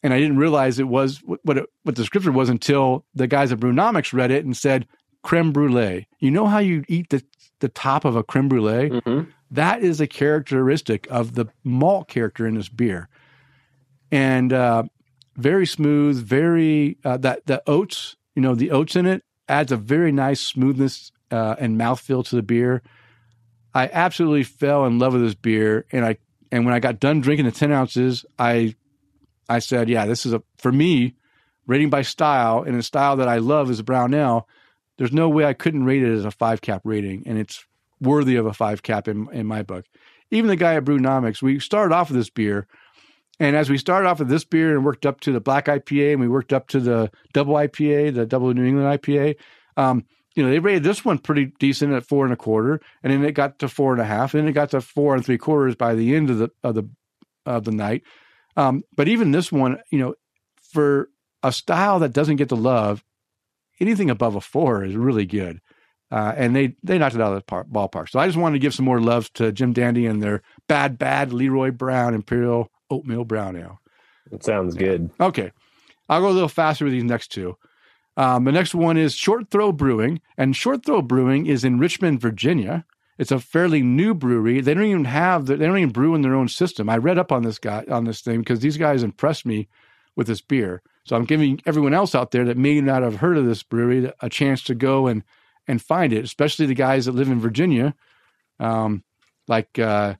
and 0.02 0.12
I 0.12 0.18
didn't 0.18 0.38
realize 0.38 0.78
it 0.78 0.88
was 0.88 1.22
what 1.24 1.58
it, 1.58 1.66
what 1.82 1.94
the 1.94 2.02
description 2.02 2.34
was 2.34 2.48
until 2.48 3.04
the 3.14 3.26
guys 3.26 3.52
at 3.52 3.60
Brewnomics 3.60 4.12
read 4.12 4.30
it 4.30 4.44
and 4.44 4.56
said 4.56 4.86
creme 5.22 5.52
brulee. 5.52 6.08
You 6.18 6.30
know 6.30 6.46
how 6.46 6.58
you 6.58 6.84
eat 6.88 7.10
the 7.10 7.22
the 7.60 7.68
top 7.68 8.04
of 8.04 8.16
a 8.16 8.22
creme 8.22 8.48
brulee? 8.48 8.90
Mm-hmm. 8.90 9.30
That 9.50 9.82
is 9.82 10.00
a 10.00 10.06
characteristic 10.06 11.06
of 11.10 11.34
the 11.34 11.46
malt 11.62 12.08
character 12.08 12.46
in 12.46 12.54
this 12.54 12.68
beer, 12.68 13.08
and 14.10 14.52
uh, 14.52 14.84
very 15.36 15.66
smooth. 15.66 16.22
Very 16.22 16.98
uh, 17.04 17.18
that 17.18 17.46
the 17.46 17.62
oats, 17.66 18.16
you 18.34 18.42
know, 18.42 18.54
the 18.54 18.70
oats 18.70 18.96
in 18.96 19.06
it 19.06 19.24
adds 19.48 19.72
a 19.72 19.76
very 19.76 20.12
nice 20.12 20.40
smoothness 20.40 21.12
uh, 21.30 21.56
and 21.58 21.78
mouthfeel 21.78 22.26
to 22.26 22.36
the 22.36 22.42
beer. 22.42 22.82
I 23.74 23.88
absolutely 23.92 24.44
fell 24.44 24.84
in 24.86 24.98
love 24.98 25.14
with 25.14 25.22
this 25.22 25.34
beer, 25.34 25.86
and 25.92 26.04
I 26.04 26.18
and 26.50 26.64
when 26.64 26.74
I 26.74 26.80
got 26.80 27.00
done 27.00 27.20
drinking 27.20 27.46
the 27.46 27.52
ten 27.52 27.72
ounces, 27.72 28.24
I 28.38 28.74
I 29.48 29.58
said, 29.58 29.88
yeah, 29.88 30.06
this 30.06 30.26
is 30.26 30.32
a 30.32 30.42
for 30.58 30.72
me 30.72 31.14
rating 31.66 31.90
by 31.90 32.02
style 32.02 32.62
and 32.62 32.76
a 32.76 32.82
style 32.82 33.16
that 33.16 33.28
I 33.28 33.38
love 33.38 33.70
is 33.70 33.78
a 33.78 33.84
brown 33.84 34.14
ale. 34.14 34.48
There's 34.98 35.12
no 35.12 35.28
way 35.28 35.44
I 35.44 35.54
couldn't 35.54 35.84
rate 35.84 36.02
it 36.02 36.12
as 36.12 36.24
a 36.24 36.30
five 36.30 36.60
cap 36.60 36.82
rating, 36.84 37.22
and 37.26 37.38
it's 37.38 37.64
worthy 38.00 38.36
of 38.36 38.46
a 38.46 38.52
five 38.52 38.82
cap 38.82 39.08
in 39.08 39.28
in 39.32 39.46
my 39.46 39.62
book. 39.62 39.86
Even 40.30 40.48
the 40.48 40.56
guy 40.56 40.74
at 40.74 40.84
Brewnomics, 40.84 41.42
we 41.42 41.58
started 41.58 41.94
off 41.94 42.08
with 42.08 42.18
this 42.18 42.30
beer, 42.30 42.66
and 43.40 43.56
as 43.56 43.70
we 43.70 43.78
started 43.78 44.08
off 44.08 44.18
with 44.18 44.28
this 44.28 44.44
beer 44.44 44.74
and 44.74 44.84
worked 44.84 45.06
up 45.06 45.20
to 45.20 45.32
the 45.32 45.40
black 45.40 45.66
IPA, 45.66 46.12
and 46.12 46.20
we 46.20 46.28
worked 46.28 46.52
up 46.52 46.68
to 46.68 46.80
the 46.80 47.10
double 47.32 47.54
IPA, 47.54 48.14
the 48.14 48.26
double 48.26 48.52
New 48.52 48.64
England 48.64 49.00
IPA. 49.00 49.36
Um, 49.76 50.04
you 50.34 50.42
know, 50.42 50.50
they 50.50 50.58
rated 50.58 50.82
this 50.82 51.04
one 51.04 51.18
pretty 51.18 51.52
decent 51.58 51.92
at 51.92 52.06
four 52.06 52.24
and 52.24 52.32
a 52.32 52.36
quarter, 52.36 52.80
and 53.02 53.12
then 53.12 53.24
it 53.24 53.32
got 53.32 53.58
to 53.58 53.68
four 53.68 53.92
and 53.92 54.00
a 54.00 54.06
half, 54.06 54.34
and 54.34 54.42
then 54.42 54.48
it 54.48 54.52
got 54.52 54.70
to 54.70 54.80
four 54.80 55.14
and 55.14 55.24
three 55.24 55.38
quarters 55.38 55.74
by 55.74 55.94
the 55.94 56.14
end 56.14 56.30
of 56.30 56.38
the 56.38 56.50
of 56.62 56.74
the 56.74 56.88
of 57.46 57.64
the 57.64 57.72
night. 57.72 58.02
Um, 58.56 58.82
but 58.96 59.08
even 59.08 59.32
this 59.32 59.50
one, 59.50 59.78
you 59.90 59.98
know, 59.98 60.14
for 60.72 61.08
a 61.42 61.52
style 61.52 61.98
that 62.00 62.12
doesn't 62.12 62.36
get 62.36 62.48
the 62.48 62.56
love, 62.56 63.04
anything 63.80 64.10
above 64.10 64.34
a 64.34 64.40
four 64.40 64.84
is 64.84 64.96
really 64.96 65.26
good. 65.26 65.60
Uh, 66.10 66.34
and 66.36 66.54
they 66.54 66.76
they 66.82 66.98
knocked 66.98 67.14
it 67.14 67.20
out 67.22 67.32
of 67.32 67.38
the 67.38 67.44
par- 67.44 67.64
ballpark. 67.64 68.10
So 68.10 68.18
I 68.18 68.26
just 68.26 68.38
wanted 68.38 68.56
to 68.56 68.60
give 68.60 68.74
some 68.74 68.84
more 68.84 69.00
love 69.00 69.32
to 69.34 69.50
Jim 69.50 69.72
Dandy 69.72 70.04
and 70.04 70.22
their 70.22 70.42
bad 70.68 70.98
bad 70.98 71.32
Leroy 71.32 71.70
Brown 71.70 72.14
Imperial 72.14 72.70
Oatmeal 72.90 73.24
Brown 73.24 73.56
Ale. 73.56 73.80
It 74.30 74.44
sounds 74.44 74.74
good. 74.74 75.10
Okay, 75.18 75.52
I'll 76.08 76.20
go 76.20 76.28
a 76.28 76.30
little 76.30 76.48
faster 76.48 76.84
with 76.84 76.92
these 76.92 77.02
next 77.02 77.28
two. 77.28 77.56
Um, 78.16 78.44
the 78.44 78.52
next 78.52 78.74
one 78.74 78.96
is 78.96 79.14
Short 79.14 79.50
Throw 79.50 79.72
Brewing, 79.72 80.20
and 80.36 80.54
Short 80.54 80.84
Throw 80.84 81.02
Brewing 81.02 81.46
is 81.46 81.64
in 81.64 81.78
Richmond, 81.78 82.20
Virginia. 82.20 82.84
It's 83.18 83.30
a 83.30 83.38
fairly 83.38 83.82
new 83.82 84.14
brewery. 84.14 84.60
They 84.60 84.74
don't 84.74 84.84
even 84.84 85.04
have 85.04 85.46
the, 85.46 85.56
they 85.56 85.66
don't 85.66 85.78
even 85.78 85.90
brew 85.92 86.14
in 86.14 86.22
their 86.22 86.34
own 86.34 86.48
system. 86.48 86.88
I 86.88 86.96
read 86.96 87.18
up 87.18 87.30
on 87.30 87.42
this 87.42 87.58
guy 87.58 87.84
on 87.90 88.04
this 88.04 88.20
thing 88.20 88.40
because 88.40 88.60
these 88.60 88.76
guys 88.76 89.02
impressed 89.02 89.46
me 89.46 89.68
with 90.16 90.26
this 90.26 90.40
beer. 90.40 90.82
So 91.04 91.16
I'm 91.16 91.24
giving 91.24 91.60
everyone 91.66 91.94
else 91.94 92.14
out 92.14 92.30
there 92.30 92.44
that 92.44 92.56
may 92.56 92.80
not 92.80 93.02
have 93.02 93.16
heard 93.16 93.36
of 93.36 93.46
this 93.46 93.62
brewery 93.62 94.10
a 94.20 94.28
chance 94.28 94.62
to 94.64 94.74
go 94.74 95.06
and 95.06 95.22
and 95.68 95.80
find 95.80 96.12
it, 96.12 96.24
especially 96.24 96.66
the 96.66 96.74
guys 96.74 97.06
that 97.06 97.12
live 97.12 97.30
in 97.30 97.38
Virginia, 97.38 97.94
um, 98.58 99.04
like 99.46 99.78
uh, 99.78 100.14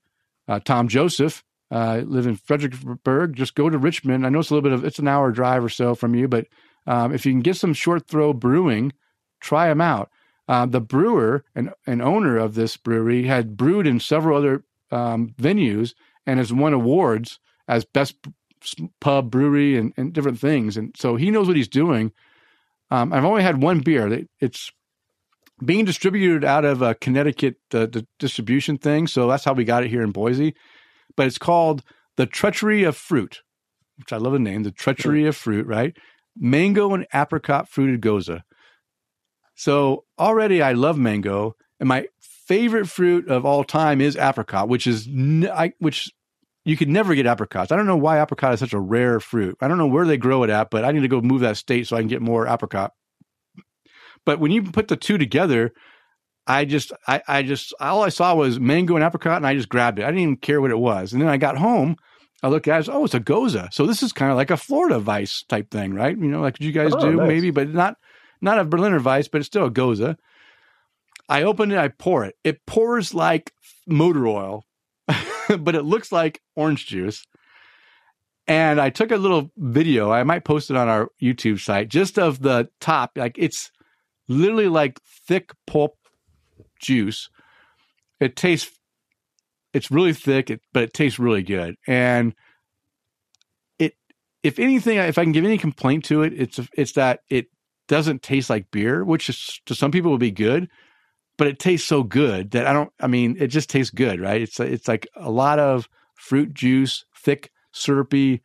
uh, 0.47 0.61
Tom 0.61 0.87
Joseph, 0.87 1.43
uh, 1.71 2.03
live 2.05 2.27
in 2.27 2.37
Fredericksburg. 2.37 3.35
Just 3.35 3.55
go 3.55 3.69
to 3.69 3.79
Richmond. 3.79 4.25
I 4.25 4.29
know 4.29 4.39
it's 4.39 4.51
a 4.51 4.55
little 4.55 4.69
bit 4.69 4.79
of 4.79 4.85
it's 4.85 4.99
an 4.99 5.09
hour 5.09 5.33
drive 5.33 5.65
or 5.65 5.69
so 5.69 5.95
from 5.95 6.15
you, 6.15 6.29
but 6.29 6.47
um, 6.87 7.15
if 7.15 7.25
you 7.25 7.33
can 7.33 7.41
get 7.41 7.57
some 7.57 7.75
short 7.75 8.07
throw 8.07 8.33
brewing, 8.33 8.93
try 9.41 9.69
them 9.69 9.81
out. 9.81 10.11
Uh, 10.49 10.67
the 10.67 10.81
brewer 10.81 11.45
and, 11.55 11.71
and 11.87 12.03
owner 12.03 12.37
of 12.37 12.55
this 12.55 12.77
brewery 12.77 13.27
had 13.27 13.57
brewed 13.57 13.87
in 13.87 14.01
several 14.01 14.37
other 14.37 14.65
um, 14.91 15.35
venues 15.41 15.95
and 16.27 16.39
has 16.39 16.53
won 16.53 16.73
awards 16.73 17.39
as 17.69 17.85
best 17.85 18.17
pub 19.01 19.31
brewery 19.31 19.77
and, 19.77 19.93
and 19.97 20.13
different 20.13 20.39
things. 20.39 20.77
And 20.77 20.95
so 20.97 21.17
he 21.17 21.31
knows 21.31 21.47
what 21.47 21.57
he's 21.57 21.69
doing. 21.69 22.13
Um, 22.91 23.13
I've 23.13 23.25
only 23.25 23.43
had 23.43 23.63
one 23.63 23.81
beer. 23.81 24.27
It's 24.41 24.71
being 25.65 25.85
distributed 25.85 26.45
out 26.45 26.65
of 26.65 26.83
uh, 26.83 26.95
Connecticut, 27.01 27.57
the, 27.71 27.87
the 27.87 28.07
distribution 28.19 28.79
thing. 28.79 29.07
So 29.07 29.29
that's 29.29 29.45
how 29.45 29.53
we 29.53 29.65
got 29.65 29.85
it 29.85 29.91
here 29.91 30.03
in 30.03 30.11
Boise. 30.11 30.55
But 31.17 31.27
it's 31.27 31.39
called 31.39 31.83
The 32.17 32.27
Treachery 32.27 32.85
of 32.85 32.97
Fruit, 32.97 33.43
which 33.97 34.13
I 34.13 34.17
love 34.17 34.33
the 34.33 34.39
name, 34.39 34.65
The 34.65 34.71
Treachery 34.71 35.27
of 35.27 35.37
Fruit, 35.37 35.67
right? 35.67 35.97
Mango 36.37 36.95
and 36.95 37.07
apricot 37.13 37.69
fruited 37.69 38.01
gose. 38.01 38.41
So 39.55 40.05
already 40.19 40.63
I 40.63 40.73
love 40.73 40.99
mango, 40.99 41.57
and 41.79 41.89
my 41.89 42.07
favorite 42.21 42.89
fruit 42.89 43.29
of 43.29 43.45
all 43.45 43.65
time 43.65 44.01
is 44.01 44.17
apricot, 44.17 44.69
which 44.69 44.87
is 44.87 45.07
n- 45.07 45.49
I, 45.53 45.73
which 45.79 46.11
you 46.65 46.77
could 46.77 46.89
never 46.89 47.15
get 47.15 47.27
apricots. 47.27 47.73
I 47.73 47.77
don't 47.77 47.87
know 47.87 47.97
why 47.97 48.21
apricot 48.21 48.55
is 48.55 48.61
such 48.61 48.73
a 48.73 48.81
rare 48.81 49.21
fruit. 49.21 49.57
I 49.61 49.69
don't 49.69 49.79
know 49.79 49.87
where 49.87 50.07
they 50.07 50.17
grow 50.17 50.43
it 50.43 50.51
at, 50.51 50.71
but 50.71 50.85
I 50.85 50.93
need 50.93 51.01
to 51.01 51.09
go 51.09 51.21
move 51.21 51.41
that 51.41 51.57
state 51.57 51.87
so 51.87 51.97
I 51.97 52.01
can 52.01 52.09
get 52.09 52.23
more 52.23 52.47
apricot. 52.47 52.93
But 54.25 54.39
when 54.39 54.53
you 54.53 54.63
put 54.63 54.89
the 54.89 54.97
two 54.97 55.19
together, 55.19 55.73
I 56.47 56.65
just 56.65 56.93
I, 57.07 57.23
I 57.29 57.43
just 57.43 57.75
all 57.81 58.03
I 58.03 58.09
saw 58.09 58.35
was 58.35 58.59
mango 58.59 58.97
and 58.97 59.05
apricot, 59.05 59.37
and 59.37 59.47
I 59.47 59.55
just 59.55 59.69
grabbed 59.69 59.99
it. 59.99 60.05
I 60.05 60.07
didn't 60.07 60.21
even 60.23 60.37
care 60.37 60.61
what 60.61 60.71
it 60.71 60.79
was. 60.79 61.13
And 61.13 61.21
then 61.21 61.29
I 61.29 61.37
got 61.37 61.59
home. 61.59 61.97
I 62.43 62.49
look 62.49 62.67
at 62.67 62.81
it, 62.83 62.89
oh, 62.93 63.05
it's 63.05 63.15
a 63.15 63.21
Gose. 63.21 63.73
So 63.73 63.87
this 63.87 64.03
is 64.03 64.13
kind 64.13 64.31
of 64.31 64.37
like 64.37 64.51
a 64.51 64.57
Florida 64.57 64.99
Weisse 65.01 65.47
type 65.47 65.71
thing, 65.71 65.95
right? 65.95 66.17
You 66.17 66.27
know, 66.29 66.41
like 66.41 66.61
you 66.61 66.73
guys 66.73 66.93
Oh, 66.95 67.01
do 67.01 67.17
nice. 67.17 67.29
maybe, 67.29 67.51
but 67.51 67.69
not 67.69 67.97
not 68.41 68.59
a 68.59 68.65
Berliner 68.65 68.99
Weiss, 69.01 69.29
but 69.29 69.39
it's 69.39 69.47
still 69.47 69.67
a 69.67 69.71
Gose. 69.71 70.17
I 71.29 71.43
open 71.45 71.71
it, 71.71 71.79
I 71.79 71.89
pour 71.89 72.25
it. 72.25 72.35
It 72.43 72.67
pours 72.67 73.15
like 73.15 73.53
motor 73.87 74.27
oil, 74.27 74.65
but 75.59 75.75
it 75.75 75.85
looks 75.85 76.11
like 76.11 76.41
orange 76.57 76.87
juice. 76.87 77.25
And 78.49 78.81
I 78.81 78.91
took 78.91 79.13
a 79.13 79.17
little 79.17 79.53
video, 79.57 80.11
I 80.11 80.25
might 80.25 80.45
post 80.45 80.69
it 80.71 80.77
on 80.77 80.89
our 80.89 81.09
YouTube 81.23 81.61
site, 81.61 81.89
just 81.89 82.19
of 82.19 82.43
the 82.43 82.69
top. 82.81 83.13
Like 83.17 83.37
it's 83.39 83.71
literally 84.27 84.67
like 84.67 84.99
thick 85.29 85.53
pulp 85.67 85.97
juice. 86.81 87.31
It 88.19 88.35
tastes, 88.35 88.71
it's 89.73 89.91
really 89.91 90.13
thick, 90.13 90.61
but 90.73 90.83
it 90.83 90.93
tastes 90.93 91.19
really 91.19 91.43
good. 91.43 91.77
And 91.87 92.35
it, 93.79 93.95
if 94.43 94.59
anything, 94.59 94.99
if 94.99 95.19
I 95.19 95.25
can 95.25 95.33
give 95.33 95.45
any 95.45 95.59
complaint 95.59 96.05
to 96.07 96.23
it, 96.23 96.33
it's 96.35 96.61
it's 96.75 96.93
that 96.93 97.21
it 97.29 97.47
doesn't 97.89 98.23
taste 98.23 98.51
like 98.51 98.71
beer, 98.71 99.05
which 99.05 99.29
is, 99.29 99.61
to 99.67 99.75
some 99.75 99.91
people 99.91 100.11
would 100.11 100.21
be 100.21 100.31
good, 100.31 100.69
but 101.39 101.47
it 101.47 101.59
tastes 101.59 101.87
so 101.87 102.03
good 102.03 102.53
that 102.53 102.67
I 102.67 102.73
don't. 102.73 102.93
I 103.01 103.07
mean, 103.07 103.37
it 103.39 103.49
just 103.49 103.71
tastes 103.71 103.91
good, 103.91 104.21
right? 104.21 104.43
It's 104.43 104.61
it's 104.61 104.89
like 104.89 105.07
a 105.17 105.31
lot 105.31 105.59
of 105.59 105.89
fruit 106.17 106.53
juice, 106.55 107.05
thick, 107.17 107.51
syrupy, 107.73 108.43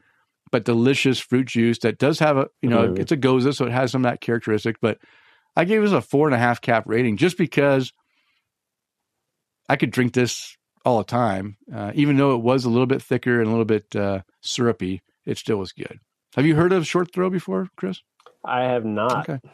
but 0.52 0.66
delicious 0.66 1.20
fruit 1.20 1.48
juice 1.48 1.80
that 1.80 1.99
does 1.99 2.20
have 2.20 2.38
a 2.38 2.48
you 2.62 2.70
know 2.70 2.90
Mhm. 2.90 2.99
it's 2.99 3.12
a 3.12 3.18
gose, 3.18 3.54
so 3.56 3.66
it 3.66 3.72
has 3.72 3.91
some 3.91 4.06
of 4.06 4.10
that 4.12 4.22
characteristic. 4.22 4.78
But 4.82 4.98
I 5.56 5.66
gave 5.66 5.82
this 5.82 5.91
a 5.91 6.02
four 6.02 6.28
and 6.28 6.36
a 6.36 6.40
half 6.40 6.62
cap 6.62 6.84
rating 6.88 7.18
just 7.18 7.38
because 7.38 7.91
I 9.70 9.76
could 9.76 9.91
drink 9.91 10.14
this 10.14 10.56
all 10.88 11.00
the 11.00 11.04
time, 11.04 11.58
uh, 11.74 11.92
even 11.96 12.16
though 12.16 12.34
it 12.34 12.42
was 12.42 12.64
a 12.64 12.70
little 12.70 12.86
bit 12.86 13.02
thicker 13.02 13.40
and 13.42 13.48
a 13.48 13.52
little 13.52 13.66
bit 13.66 13.94
uh, 13.94 14.22
syrupy. 14.40 15.02
It 15.26 15.38
still 15.38 15.58
was 15.58 15.74
good. 15.74 16.00
Have 16.38 16.46
you 16.46 16.56
heard 16.56 16.72
of 16.72 16.88
Short 16.88 17.12
Throw 17.12 17.30
before, 17.30 17.68
Chris? 17.76 18.02
I 18.46 18.64
have 18.64 18.86
not. 18.86 19.30
Okay. 19.30 19.50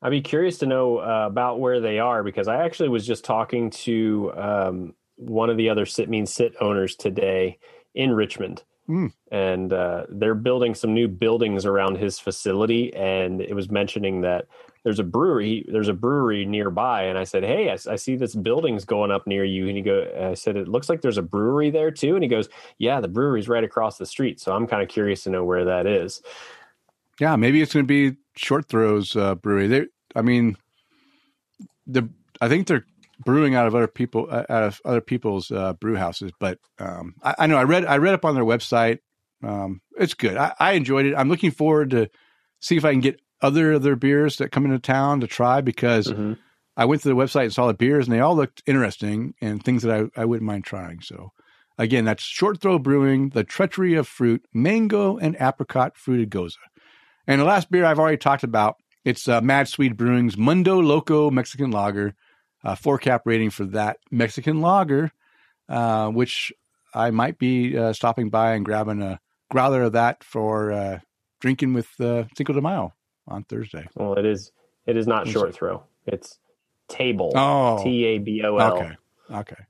I'd 0.00 0.08
be 0.08 0.22
curious 0.22 0.56
to 0.58 0.66
know 0.66 0.96
uh, 0.96 1.26
about 1.26 1.60
where 1.60 1.80
they 1.80 1.98
are 1.98 2.22
because 2.22 2.48
I 2.48 2.64
actually 2.64 2.88
was 2.88 3.06
just 3.06 3.22
talking 3.22 3.68
to 3.70 4.32
um, 4.34 4.94
one 5.16 5.50
of 5.50 5.58
the 5.58 5.68
other 5.68 5.84
Sit 5.84 6.08
Mean 6.08 6.24
Sit 6.24 6.54
owners 6.58 6.96
today 6.96 7.58
in 7.94 8.12
Richmond. 8.12 8.62
Mm. 8.88 9.12
And 9.30 9.70
uh, 9.74 10.06
they're 10.08 10.34
building 10.34 10.74
some 10.74 10.94
new 10.94 11.06
buildings 11.06 11.66
around 11.66 11.98
his 11.98 12.18
facility. 12.18 12.94
And 12.94 13.42
it 13.42 13.52
was 13.52 13.70
mentioning 13.70 14.22
that 14.22 14.46
there's 14.84 14.98
a 14.98 15.04
brewery, 15.04 15.66
there's 15.68 15.88
a 15.88 15.94
brewery 15.94 16.44
nearby. 16.46 17.04
And 17.04 17.18
I 17.18 17.24
said, 17.24 17.44
Hey, 17.44 17.70
I, 17.70 17.92
I 17.92 17.96
see 17.96 18.16
this 18.16 18.34
building's 18.34 18.84
going 18.84 19.10
up 19.10 19.26
near 19.26 19.44
you. 19.44 19.68
And 19.68 19.76
he 19.76 19.82
go, 19.82 20.06
I 20.18 20.34
said, 20.34 20.56
it 20.56 20.68
looks 20.68 20.88
like 20.88 21.02
there's 21.02 21.18
a 21.18 21.22
brewery 21.22 21.70
there 21.70 21.90
too. 21.90 22.14
And 22.14 22.22
he 22.22 22.28
goes, 22.28 22.48
yeah, 22.78 23.00
the 23.00 23.08
brewery's 23.08 23.48
right 23.48 23.64
across 23.64 23.98
the 23.98 24.06
street. 24.06 24.40
So 24.40 24.54
I'm 24.54 24.66
kind 24.66 24.82
of 24.82 24.88
curious 24.88 25.24
to 25.24 25.30
know 25.30 25.44
where 25.44 25.64
that 25.66 25.86
is. 25.86 26.22
Yeah, 27.20 27.36
maybe 27.36 27.60
it's 27.60 27.74
going 27.74 27.84
to 27.84 28.10
be 28.10 28.16
Short 28.36 28.68
Throws 28.68 29.14
uh, 29.14 29.34
Brewery. 29.34 29.66
They, 29.66 29.86
I 30.16 30.22
mean, 30.22 30.56
the 31.86 32.08
I 32.40 32.48
think 32.48 32.66
they're 32.66 32.86
brewing 33.24 33.54
out 33.54 33.66
of 33.66 33.74
other 33.74 33.86
people 33.86 34.26
uh, 34.30 34.46
out 34.48 34.62
of 34.62 34.80
other 34.84 35.02
people's 35.02 35.50
uh, 35.50 35.74
brew 35.74 35.96
houses. 35.96 36.32
But 36.40 36.58
um, 36.78 37.14
I, 37.22 37.34
I, 37.40 37.46
know 37.46 37.56
I 37.56 37.64
read 37.64 37.84
I 37.84 37.98
read 37.98 38.14
up 38.14 38.24
on 38.24 38.34
their 38.34 38.44
website. 38.44 39.00
Um, 39.42 39.82
it's 39.98 40.14
good. 40.14 40.36
I, 40.36 40.54
I, 40.58 40.72
enjoyed 40.72 41.06
it. 41.06 41.14
I'm 41.14 41.28
looking 41.28 41.50
forward 41.50 41.90
to 41.90 42.08
see 42.60 42.76
if 42.76 42.84
I 42.84 42.92
can 42.92 43.00
get 43.00 43.20
other 43.42 43.74
other 43.74 43.96
beers 43.96 44.36
that 44.36 44.52
come 44.52 44.64
into 44.64 44.78
town 44.78 45.20
to 45.20 45.26
try 45.26 45.60
because 45.60 46.08
mm-hmm. 46.08 46.34
I 46.76 46.84
went 46.84 47.02
to 47.02 47.08
the 47.08 47.16
website 47.16 47.44
and 47.44 47.52
saw 47.52 47.66
the 47.66 47.74
beers 47.74 48.06
and 48.06 48.14
they 48.14 48.20
all 48.20 48.36
looked 48.36 48.62
interesting 48.66 49.34
and 49.40 49.62
things 49.62 49.82
that 49.82 50.10
I, 50.16 50.22
I 50.22 50.24
wouldn't 50.24 50.46
mind 50.46 50.64
trying. 50.64 51.00
So 51.00 51.32
again, 51.78 52.04
that's 52.04 52.22
Short 52.22 52.60
Throw 52.60 52.78
Brewing, 52.78 53.30
the 53.30 53.44
Treachery 53.44 53.94
of 53.94 54.08
Fruit, 54.08 54.44
Mango 54.52 55.16
and 55.16 55.36
Apricot 55.40 55.96
Fruited 55.96 56.30
Gose. 56.30 56.56
And 57.26 57.40
the 57.40 57.44
last 57.44 57.70
beer 57.70 57.84
I've 57.84 57.98
already 57.98 58.16
talked 58.16 58.44
about, 58.44 58.76
it's 59.04 59.28
uh, 59.28 59.40
Mad 59.40 59.68
Swede 59.68 59.96
Brewing's 59.96 60.36
Mundo 60.36 60.80
Loco 60.80 61.30
Mexican 61.30 61.70
Lager 61.70 62.14
uh, 62.64 62.74
four 62.74 62.98
cap 62.98 63.22
rating 63.24 63.50
for 63.50 63.64
that 63.66 63.98
Mexican 64.10 64.60
lager, 64.60 65.10
uh, 65.68 66.08
which 66.08 66.52
I 66.94 67.10
might 67.10 67.38
be 67.38 67.76
uh, 67.76 67.92
stopping 67.92 68.30
by 68.30 68.54
and 68.54 68.64
grabbing 68.64 69.02
a 69.02 69.20
growler 69.50 69.82
of 69.82 69.92
that 69.92 70.22
for 70.24 70.72
uh, 70.72 70.98
drinking 71.40 71.74
with 71.74 71.88
uh, 72.00 72.24
Cinco 72.36 72.52
de 72.52 72.60
Mayo 72.60 72.92
on 73.30 73.44
Thursday. 73.44 73.88
Well, 73.94 74.14
it 74.14 74.26
is 74.26 74.52
it 74.86 74.96
is 74.96 75.06
not 75.06 75.28
short 75.28 75.54
throw. 75.54 75.84
It's 76.06 76.38
table. 76.88 77.32
Oh, 77.34 77.82
T 77.82 78.04
A 78.04 78.18
B 78.18 78.42
O 78.44 78.56
L. 78.56 78.76
Okay. 78.76 78.92
Okay. 79.30 79.62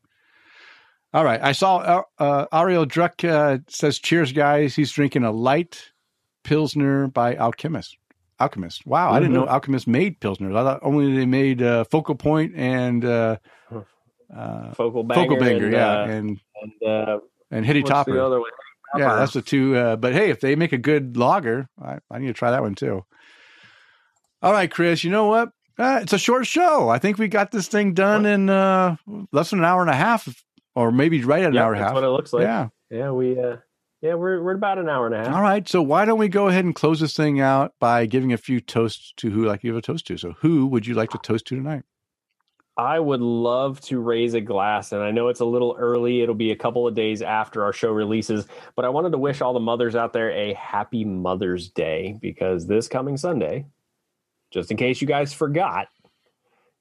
All 1.12 1.24
right. 1.24 1.42
I 1.42 1.52
saw 1.52 1.76
uh, 1.76 2.02
uh 2.18 2.46
Ariel 2.52 2.86
Druck 2.86 3.28
uh, 3.28 3.58
says, 3.68 3.98
"Cheers, 3.98 4.32
guys." 4.32 4.74
He's 4.74 4.92
drinking 4.92 5.24
a 5.24 5.30
light 5.30 5.92
pilsner 6.44 7.08
by 7.08 7.36
Alchemist. 7.36 7.96
Alchemist. 8.38 8.86
Wow, 8.86 9.08
mm-hmm. 9.08 9.14
I 9.14 9.20
didn't 9.20 9.34
know 9.34 9.42
mm-hmm. 9.42 9.52
Alchemist 9.52 9.86
made 9.86 10.20
pilsners. 10.20 10.56
I 10.56 10.62
thought 10.62 10.80
only 10.82 11.14
they 11.14 11.26
made 11.26 11.62
uh, 11.62 11.84
Focal 11.84 12.14
Point 12.14 12.54
and 12.56 13.04
uh, 13.04 13.36
uh, 14.34 14.72
Focal 14.72 15.04
Banger, 15.04 15.22
Focal 15.22 15.36
Banger, 15.38 15.64
and, 15.66 15.72
yeah, 15.72 15.92
uh, 15.92 16.06
and 16.06 16.40
and, 16.62 16.90
uh, 16.90 17.18
and 17.50 17.66
Heady 17.66 17.82
Topper. 17.82 18.30
One? 18.30 18.50
Yeah, 18.96 19.16
that's 19.16 19.34
the 19.34 19.42
two. 19.42 19.76
Uh, 19.76 19.96
but 19.96 20.14
hey, 20.14 20.30
if 20.30 20.40
they 20.40 20.56
make 20.56 20.72
a 20.72 20.78
good 20.78 21.16
lager, 21.16 21.68
I, 21.80 21.98
I, 22.10 22.18
need 22.18 22.26
to 22.26 22.32
try 22.32 22.50
that 22.50 22.62
one 22.62 22.74
too. 22.74 23.04
All 24.42 24.52
right, 24.52 24.70
Chris. 24.70 25.04
You 25.04 25.10
know 25.10 25.26
what? 25.26 25.52
Uh, 25.78 26.00
it's 26.02 26.12
a 26.12 26.18
short 26.18 26.46
show. 26.46 26.88
I 26.88 26.98
think 26.98 27.18
we 27.18 27.28
got 27.28 27.50
this 27.50 27.68
thing 27.68 27.94
done 27.94 28.26
in 28.26 28.50
uh, 28.50 28.96
less 29.32 29.50
than 29.50 29.60
an 29.60 29.64
hour 29.64 29.80
and 29.80 29.90
a 29.90 29.96
half, 29.96 30.44
or 30.74 30.92
maybe 30.92 31.24
right 31.24 31.42
at 31.42 31.48
an 31.48 31.54
yep, 31.54 31.64
hour 31.64 31.72
and 31.72 31.80
a 31.80 31.84
half. 31.84 31.94
That's 31.94 32.02
what 32.02 32.04
it 32.04 32.12
looks 32.12 32.32
like. 32.32 32.42
Yeah, 32.42 32.68
yeah. 32.90 33.10
We 33.10 33.38
uh, 33.38 33.56
yeah, 34.02 34.14
we're 34.14 34.42
we're 34.42 34.54
about 34.54 34.78
an 34.78 34.88
hour 34.88 35.06
and 35.06 35.14
a 35.14 35.18
half. 35.18 35.34
All 35.34 35.42
right. 35.42 35.66
So 35.68 35.82
why 35.82 36.04
don't 36.04 36.18
we 36.18 36.28
go 36.28 36.48
ahead 36.48 36.64
and 36.64 36.74
close 36.74 37.00
this 37.00 37.16
thing 37.16 37.40
out 37.40 37.74
by 37.80 38.06
giving 38.06 38.32
a 38.32 38.38
few 38.38 38.60
toasts 38.60 39.12
to 39.18 39.30
who 39.30 39.46
like 39.46 39.62
you 39.62 39.72
give 39.72 39.78
a 39.78 39.82
toast 39.82 40.06
to? 40.08 40.16
So 40.16 40.32
who 40.40 40.66
would 40.66 40.86
you 40.86 40.94
like 40.94 41.10
to 41.10 41.18
toast 41.18 41.46
to 41.46 41.56
tonight? 41.56 41.82
I 42.76 42.98
would 42.98 43.20
love 43.20 43.80
to 43.82 44.00
raise 44.00 44.32
a 44.32 44.40
glass, 44.40 44.92
and 44.92 45.02
I 45.02 45.10
know 45.10 45.28
it's 45.28 45.40
a 45.40 45.44
little 45.44 45.76
early. 45.78 46.22
It'll 46.22 46.34
be 46.34 46.50
a 46.50 46.56
couple 46.56 46.86
of 46.86 46.94
days 46.94 47.20
after 47.20 47.62
our 47.62 47.74
show 47.74 47.92
releases, 47.92 48.46
but 48.74 48.86
I 48.86 48.88
wanted 48.88 49.12
to 49.12 49.18
wish 49.18 49.42
all 49.42 49.52
the 49.52 49.60
mothers 49.60 49.94
out 49.94 50.14
there 50.14 50.30
a 50.30 50.54
happy 50.54 51.04
Mother's 51.04 51.68
Day 51.68 52.16
because 52.22 52.66
this 52.66 52.88
coming 52.88 53.18
Sunday, 53.18 53.66
just 54.50 54.70
in 54.70 54.76
case 54.76 55.00
you 55.00 55.06
guys 55.06 55.32
forgot, 55.32 55.88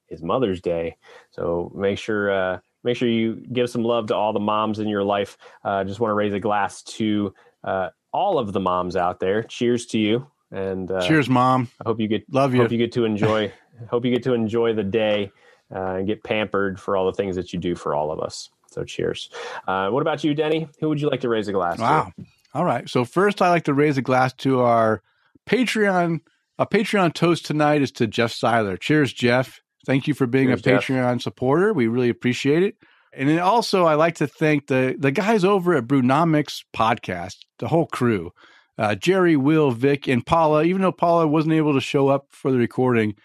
is 0.10 0.22
Mother's 0.22 0.62
Day. 0.62 0.98
So 1.32 1.72
make 1.76 1.98
sure 1.98 2.32
uh, 2.32 2.60
make 2.84 2.98
sure 2.98 3.08
you 3.08 3.36
give 3.36 3.70
some 3.70 3.84
love 3.84 4.08
to 4.08 4.16
all 4.16 4.34
the 4.34 4.40
moms 4.40 4.80
in 4.80 4.88
your 4.88 5.04
life. 5.04 5.38
Uh, 5.64 5.84
just 5.84 6.00
want 6.00 6.12
to 6.12 6.16
raise 6.16 6.34
a 6.34 6.40
glass 6.40 6.84
to 6.84 7.34
uh, 7.64 7.90
all 8.12 8.40
of 8.40 8.54
the 8.54 8.60
moms 8.60 8.96
out 8.96 9.20
there. 9.20 9.44
Cheers 9.44 9.86
to 9.88 10.00
you. 10.00 10.28
And 10.52 10.90
uh, 10.90 11.08
cheers, 11.08 11.30
mom. 11.30 11.70
I 11.80 11.88
hope 11.88 12.00
you 12.00 12.08
get 12.08 12.24
love 12.32 12.54
you. 12.54 12.62
Hope 12.62 12.72
you 12.72 12.78
get 12.78 12.92
to 12.94 13.06
enjoy. 13.06 13.52
hope 13.90 14.04
you 14.06 14.12
get 14.12 14.24
to 14.24 14.34
enjoy 14.34 14.74
the 14.74 14.84
day 14.84 15.32
uh, 15.74 15.96
and 15.96 16.08
get 16.08 16.24
pampered 16.24 16.80
for 16.80 16.98
all 16.98 17.06
the 17.06 17.14
things 17.14 17.36
that 17.36 17.54
you 17.54 17.60
do 17.60 17.76
for 17.76 17.94
all 17.94 18.12
of 18.12 18.20
us. 18.20 18.50
So 18.72 18.84
cheers. 18.84 19.30
Uh, 19.68 19.90
what 19.90 20.02
about 20.02 20.24
you, 20.24 20.34
Denny? 20.34 20.68
Who 20.80 20.90
would 20.90 21.02
you 21.02 21.10
like 21.10 21.22
to 21.22 21.30
raise 21.30 21.48
a 21.48 21.54
glass 21.54 21.80
wow. 21.80 22.12
to? 22.18 22.26
All 22.54 22.66
right. 22.66 22.88
So 22.90 23.06
first, 23.06 23.42
I 23.42 23.50
like 23.50 23.66
to 23.66 23.74
raise 23.74 23.98
a 23.98 24.02
glass 24.02 24.34
to 24.34 24.62
our 24.62 25.02
Patreon. 25.48 26.22
A 26.60 26.68
Patreon 26.68 27.14
toast 27.14 27.46
tonight 27.46 27.82
is 27.82 27.92
to 27.94 28.06
Jeff 28.06 28.34
Seiler. 28.34 28.76
Cheers, 28.76 29.14
Jeff. 29.14 29.62
Thank 29.86 30.10
you 30.10 30.14
for 30.14 30.28
being 30.28 30.48
Cheers, 30.48 30.60
a 30.60 30.70
Patreon 30.70 31.14
Jeff. 31.16 31.22
supporter. 31.22 31.72
We 31.72 31.88
really 31.88 32.10
appreciate 32.10 32.64
it. 32.64 32.76
And 33.14 33.30
then 33.30 33.40
also, 33.40 33.86
I 33.86 33.96
like 33.96 34.16
to 34.16 34.28
thank 34.28 34.68
the 34.68 34.94
the 35.00 35.12
guys 35.12 35.46
over 35.46 35.74
at 35.74 35.88
Brewnomics 35.88 36.66
podcast, 36.76 37.38
the 37.60 37.70
whole 37.70 37.88
crew, 37.88 38.32
uh, 38.78 38.96
Jerry, 38.96 39.38
Will, 39.38 39.72
Vic, 39.72 40.10
and 40.10 40.26
Paula. 40.26 40.66
Even 40.66 40.82
though 40.82 40.92
Paula 40.92 41.26
wasn't 41.28 41.54
able 41.54 41.74
to 41.76 41.82
show 41.82 42.10
up 42.10 42.26
for 42.30 42.52
the 42.52 42.58
recording, 42.58 43.16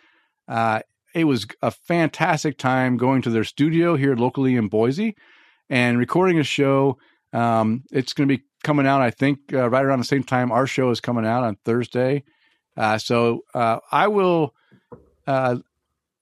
uh, 0.46 0.82
it 1.12 1.24
was 1.24 1.48
a 1.60 1.72
fantastic 1.72 2.56
time 2.56 2.96
going 2.96 3.20
to 3.22 3.30
their 3.30 3.44
studio 3.44 3.96
here 3.96 4.14
locally 4.14 4.54
in 4.54 4.68
Boise 4.68 5.16
and 5.68 5.98
recording 5.98 6.38
a 6.38 6.44
show. 6.44 6.98
Um, 7.32 7.82
it's 7.90 8.12
going 8.12 8.28
to 8.28 8.36
be 8.36 8.44
coming 8.62 8.86
out, 8.86 9.02
I 9.02 9.10
think, 9.10 9.52
uh, 9.52 9.68
right 9.68 9.84
around 9.84 9.98
the 9.98 10.04
same 10.04 10.22
time 10.22 10.52
our 10.52 10.68
show 10.68 10.90
is 10.90 11.00
coming 11.00 11.26
out 11.26 11.42
on 11.42 11.56
Thursday. 11.64 12.22
Uh, 12.76 12.98
so 12.98 13.44
uh, 13.54 13.78
I 13.90 14.08
will 14.08 14.54
uh, 15.26 15.56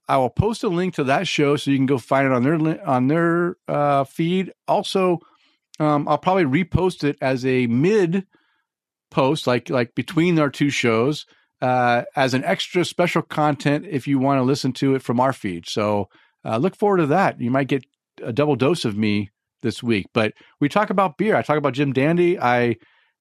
I 0.09 0.17
will 0.17 0.31
post 0.31 0.63
a 0.65 0.69
link 0.69 0.95
to 0.95 1.05
that 1.05 1.27
show 1.27 1.57
so 1.57 1.71
you 1.71 1.77
can 1.77 1.87
go 1.87 1.99
find 1.99 2.27
it 2.27 2.33
on 2.33 2.43
their 2.43 2.89
on 2.89 3.09
their 3.09 3.57
uh, 3.69 4.05
feed. 4.05 4.53
Also, 4.69 5.21
um, 5.81 6.07
I'll 6.09 6.19
probably 6.19 6.45
repost 6.45 7.05
it 7.05 7.17
as 7.21 7.47
a 7.47 7.67
mid 7.67 8.27
post, 9.11 9.47
like 9.47 9.71
like 9.71 9.95
between 9.95 10.39
our 10.39 10.51
two 10.51 10.71
shows, 10.71 11.27
uh, 11.61 12.03
as 12.17 12.35
an 12.35 12.45
extra 12.45 12.85
special 12.85 13.23
content 13.23 13.87
if 13.89 14.07
you 14.07 14.19
want 14.19 14.39
to 14.39 14.43
listen 14.43 14.73
to 14.75 14.95
it 14.95 15.03
from 15.03 15.21
our 15.21 15.33
feed. 15.33 15.69
So 15.69 16.09
uh, 16.45 16.59
look 16.59 16.77
forward 16.77 16.99
to 16.99 17.07
that. 17.07 17.41
You 17.41 17.51
might 17.51 17.69
get 17.69 17.85
a 18.23 18.33
double 18.33 18.57
dose 18.57 18.85
of 18.85 18.97
me 18.97 19.31
this 19.63 19.83
week. 19.83 20.07
But 20.13 20.35
we 20.61 20.69
talk 20.69 20.91
about 20.91 21.17
beer. 21.17 21.37
I 21.37 21.43
talk 21.43 21.57
about 21.57 21.75
Jim 21.75 21.93
Dandy. 21.93 22.39
I 22.39 22.77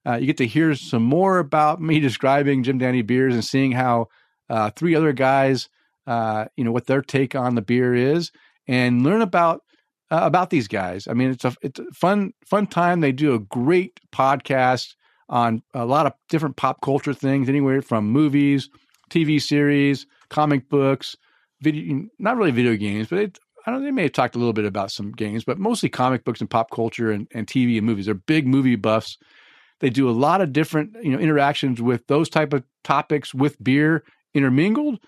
uh, 0.06 0.14
you 0.14 0.26
get 0.26 0.38
to 0.38 0.46
hear 0.46 0.74
some 0.74 1.02
more 1.02 1.38
about 1.38 1.80
me 1.80 2.00
describing 2.08 2.62
Jim 2.62 2.78
Dandy 2.78 3.02
beers 3.02 3.34
and 3.34 3.44
seeing 3.44 3.72
how 3.72 4.08
uh, 4.48 4.70
three 4.70 4.94
other 4.94 5.12
guys 5.12 5.68
uh, 6.06 6.46
you 6.56 6.64
know 6.64 6.72
what 6.72 6.86
their 6.86 7.02
take 7.02 7.34
on 7.34 7.54
the 7.54 7.62
beer 7.62 7.94
is, 7.94 8.32
and 8.66 9.02
learn 9.02 9.22
about 9.22 9.62
uh, 10.10 10.20
about 10.22 10.50
these 10.50 10.68
guys. 10.68 11.06
I 11.08 11.14
mean, 11.14 11.30
it's 11.30 11.44
a 11.44 11.54
it's 11.62 11.80
a 11.80 11.84
fun 11.92 12.32
fun 12.44 12.66
time. 12.66 13.00
They 13.00 13.12
do 13.12 13.34
a 13.34 13.38
great 13.38 14.00
podcast 14.12 14.94
on 15.28 15.62
a 15.74 15.86
lot 15.86 16.06
of 16.06 16.12
different 16.28 16.56
pop 16.56 16.80
culture 16.82 17.14
things, 17.14 17.48
anywhere 17.48 17.82
from 17.82 18.10
movies, 18.10 18.68
TV 19.10 19.40
series, 19.40 20.06
comic 20.28 20.68
books, 20.68 21.16
video. 21.60 22.06
Not 22.18 22.36
really 22.36 22.50
video 22.50 22.76
games, 22.76 23.08
but 23.08 23.18
it, 23.18 23.38
I 23.66 23.70
don't. 23.70 23.84
They 23.84 23.90
may 23.90 24.02
have 24.02 24.12
talked 24.12 24.34
a 24.34 24.38
little 24.38 24.52
bit 24.52 24.64
about 24.64 24.90
some 24.90 25.12
games, 25.12 25.44
but 25.44 25.58
mostly 25.58 25.88
comic 25.88 26.24
books 26.24 26.40
and 26.40 26.50
pop 26.50 26.70
culture 26.70 27.10
and, 27.12 27.28
and 27.32 27.46
TV 27.46 27.78
and 27.78 27.86
movies. 27.86 28.06
They're 28.06 28.14
big 28.14 28.46
movie 28.46 28.76
buffs. 28.76 29.18
They 29.82 29.90
do 29.90 30.08
a 30.08 30.12
lot 30.12 30.40
of 30.40 30.54
different 30.54 30.96
you 31.02 31.10
know 31.10 31.18
interactions 31.18 31.82
with 31.82 32.06
those 32.06 32.30
type 32.30 32.54
of 32.54 32.64
topics 32.82 33.34
with 33.34 33.62
beer 33.62 34.04
intermingled 34.32 34.98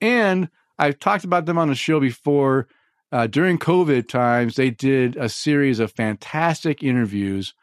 and 0.00 0.48
I've 0.78 0.98
talked 0.98 1.24
about 1.24 1.46
them 1.46 1.58
on 1.58 1.68
the 1.68 1.74
show 1.74 2.00
before. 2.00 2.66
Uh, 3.12 3.26
during 3.26 3.58
COVID 3.58 4.08
times, 4.08 4.56
they 4.56 4.70
did 4.70 5.16
a 5.16 5.28
series 5.28 5.78
of 5.78 5.92
fantastic 5.92 6.82
interviews 6.82 7.54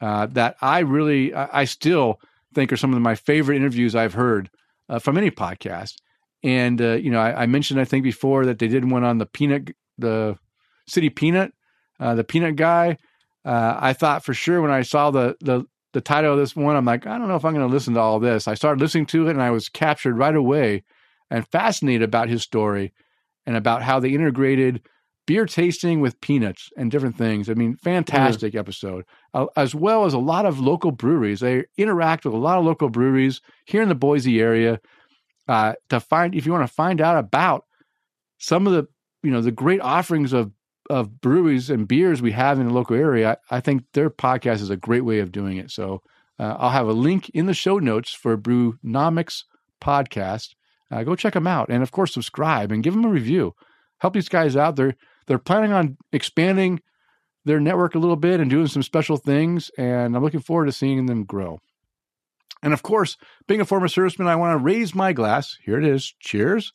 uh, 0.00 0.26
that 0.26 0.56
I 0.60 0.80
really, 0.80 1.32
I, 1.34 1.64
still 1.64 2.20
think 2.54 2.72
are 2.72 2.76
some 2.76 2.92
of 2.92 3.00
my 3.00 3.14
favorite 3.14 3.56
interviews 3.56 3.94
I've 3.94 4.14
heard 4.14 4.50
uh, 4.88 4.98
from 4.98 5.16
any 5.16 5.30
podcast. 5.30 5.94
And 6.42 6.80
uh, 6.80 6.94
you 6.94 7.10
know, 7.10 7.20
I, 7.20 7.42
I, 7.42 7.46
mentioned 7.46 7.80
I 7.80 7.84
think 7.84 8.04
before 8.04 8.44
that 8.46 8.58
they 8.58 8.68
did 8.68 8.90
one 8.90 9.02
on 9.02 9.18
the 9.18 9.26
peanut, 9.26 9.70
the 9.96 10.36
city 10.86 11.10
peanut, 11.10 11.52
uh, 11.98 12.14
the 12.14 12.24
peanut 12.24 12.56
guy. 12.56 12.98
Uh, 13.44 13.76
I 13.80 13.92
thought 13.92 14.24
for 14.24 14.34
sure 14.34 14.60
when 14.60 14.70
I 14.70 14.82
saw 14.82 15.10
the 15.10 15.36
the 15.40 15.64
the 15.92 16.00
title 16.00 16.32
of 16.32 16.38
this 16.38 16.54
one, 16.54 16.76
I'm 16.76 16.84
like, 16.84 17.06
I 17.06 17.18
don't 17.18 17.28
know 17.28 17.36
if 17.36 17.44
I'm 17.44 17.54
going 17.54 17.66
to 17.66 17.72
listen 17.72 17.94
to 17.94 18.00
all 18.00 18.20
this. 18.20 18.46
I 18.46 18.54
started 18.54 18.80
listening 18.80 19.06
to 19.06 19.28
it, 19.28 19.32
and 19.32 19.42
I 19.42 19.50
was 19.50 19.68
captured 19.68 20.18
right 20.18 20.34
away 20.34 20.84
and 21.30 21.46
fascinated 21.48 22.02
about 22.02 22.28
his 22.28 22.42
story 22.42 22.92
and 23.46 23.56
about 23.56 23.82
how 23.82 24.00
they 24.00 24.10
integrated 24.10 24.82
beer 25.26 25.44
tasting 25.44 26.00
with 26.00 26.20
peanuts 26.22 26.70
and 26.76 26.90
different 26.90 27.16
things. 27.16 27.50
I 27.50 27.54
mean, 27.54 27.76
fantastic 27.76 28.54
mm. 28.54 28.58
episode, 28.58 29.04
uh, 29.34 29.46
as 29.56 29.74
well 29.74 30.06
as 30.06 30.14
a 30.14 30.18
lot 30.18 30.46
of 30.46 30.58
local 30.58 30.90
breweries. 30.90 31.40
They 31.40 31.64
interact 31.76 32.24
with 32.24 32.32
a 32.32 32.38
lot 32.38 32.58
of 32.58 32.64
local 32.64 32.88
breweries 32.88 33.42
here 33.66 33.82
in 33.82 33.90
the 33.90 33.94
Boise 33.94 34.40
area 34.40 34.80
uh, 35.46 35.74
to 35.90 36.00
find 36.00 36.34
if 36.34 36.46
you 36.46 36.52
want 36.52 36.66
to 36.66 36.72
find 36.72 37.02
out 37.02 37.18
about 37.18 37.64
some 38.38 38.66
of 38.66 38.72
the 38.72 38.86
you 39.22 39.30
know 39.30 39.42
the 39.42 39.52
great 39.52 39.80
offerings 39.80 40.32
of 40.32 40.50
of 40.88 41.20
breweries 41.20 41.70
and 41.70 41.88
beers 41.88 42.22
we 42.22 42.32
have 42.32 42.58
in 42.58 42.68
the 42.68 42.74
local 42.74 42.96
area. 42.96 43.38
I, 43.50 43.56
I 43.56 43.60
think 43.60 43.84
their 43.92 44.10
podcast 44.10 44.60
is 44.60 44.70
a 44.70 44.76
great 44.76 45.04
way 45.04 45.20
of 45.20 45.32
doing 45.32 45.56
it. 45.56 45.70
So 45.70 46.02
uh, 46.38 46.56
I'll 46.58 46.70
have 46.70 46.88
a 46.88 46.92
link 46.92 47.30
in 47.30 47.46
the 47.46 47.54
show 47.54 47.78
notes 47.78 48.12
for 48.12 48.36
Brewnomics 48.36 49.44
podcast. 49.80 50.54
Uh, 50.90 51.02
go 51.02 51.14
check 51.14 51.34
them 51.34 51.46
out, 51.46 51.68
and 51.68 51.82
of 51.82 51.92
course, 51.92 52.14
subscribe 52.14 52.72
and 52.72 52.82
give 52.82 52.94
them 52.94 53.04
a 53.04 53.10
review. 53.10 53.54
Help 53.98 54.14
these 54.14 54.28
guys 54.28 54.56
out. 54.56 54.76
They're 54.76 54.96
they're 55.26 55.38
planning 55.38 55.72
on 55.72 55.98
expanding 56.12 56.80
their 57.44 57.60
network 57.60 57.94
a 57.94 57.98
little 57.98 58.16
bit 58.16 58.40
and 58.40 58.48
doing 58.48 58.68
some 58.68 58.82
special 58.82 59.18
things, 59.18 59.70
and 59.76 60.16
I'm 60.16 60.22
looking 60.22 60.40
forward 60.40 60.66
to 60.66 60.72
seeing 60.72 61.06
them 61.06 61.24
grow. 61.24 61.58
And 62.62 62.72
of 62.72 62.82
course, 62.82 63.16
being 63.46 63.60
a 63.60 63.66
former 63.66 63.88
serviceman, 63.88 64.26
I 64.26 64.36
want 64.36 64.58
to 64.58 64.64
raise 64.64 64.94
my 64.94 65.12
glass. 65.12 65.58
Here 65.62 65.78
it 65.78 65.84
is. 65.84 66.14
Cheers 66.20 66.72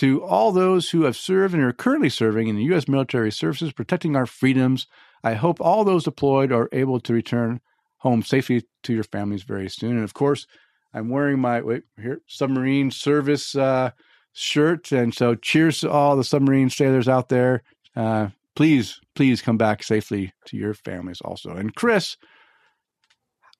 to 0.00 0.24
all 0.24 0.50
those 0.50 0.88
who 0.88 1.02
have 1.02 1.14
served 1.14 1.52
and 1.52 1.62
are 1.62 1.74
currently 1.74 2.08
serving 2.08 2.48
in 2.48 2.56
the 2.56 2.64
U.S. 2.64 2.88
military 2.88 3.30
services, 3.30 3.70
protecting 3.70 4.16
our 4.16 4.24
freedoms. 4.24 4.86
I 5.22 5.34
hope 5.34 5.60
all 5.60 5.84
those 5.84 6.04
deployed 6.04 6.52
are 6.52 6.70
able 6.72 7.00
to 7.00 7.12
return 7.12 7.60
home 7.98 8.22
safely 8.22 8.64
to 8.84 8.94
your 8.94 9.04
families 9.04 9.42
very 9.42 9.68
soon. 9.68 9.96
And 9.96 10.04
of 10.04 10.14
course, 10.14 10.46
I'm 10.94 11.10
wearing 11.10 11.38
my 11.38 11.60
wait 11.60 11.82
here 12.00 12.22
submarine 12.26 12.90
service 12.90 13.54
uh, 13.54 13.90
shirt, 14.32 14.90
and 14.90 15.14
so 15.14 15.34
cheers 15.34 15.80
to 15.80 15.90
all 15.90 16.16
the 16.16 16.24
submarine 16.24 16.70
sailors 16.70 17.06
out 17.06 17.28
there. 17.28 17.62
Uh, 17.94 18.28
please, 18.56 19.02
please 19.14 19.42
come 19.42 19.58
back 19.58 19.82
safely 19.82 20.32
to 20.46 20.56
your 20.56 20.72
families 20.72 21.20
also. 21.20 21.50
And 21.50 21.74
Chris, 21.74 22.16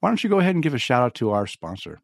why 0.01 0.09
don't 0.09 0.25
you 0.25 0.31
go 0.31 0.41
ahead 0.41 0.55
and 0.55 0.65
give 0.65 0.73
a 0.73 0.79
shout 0.79 1.03
out 1.03 1.15
to 1.17 1.33
our 1.33 1.47
sponsor? 1.47 2.01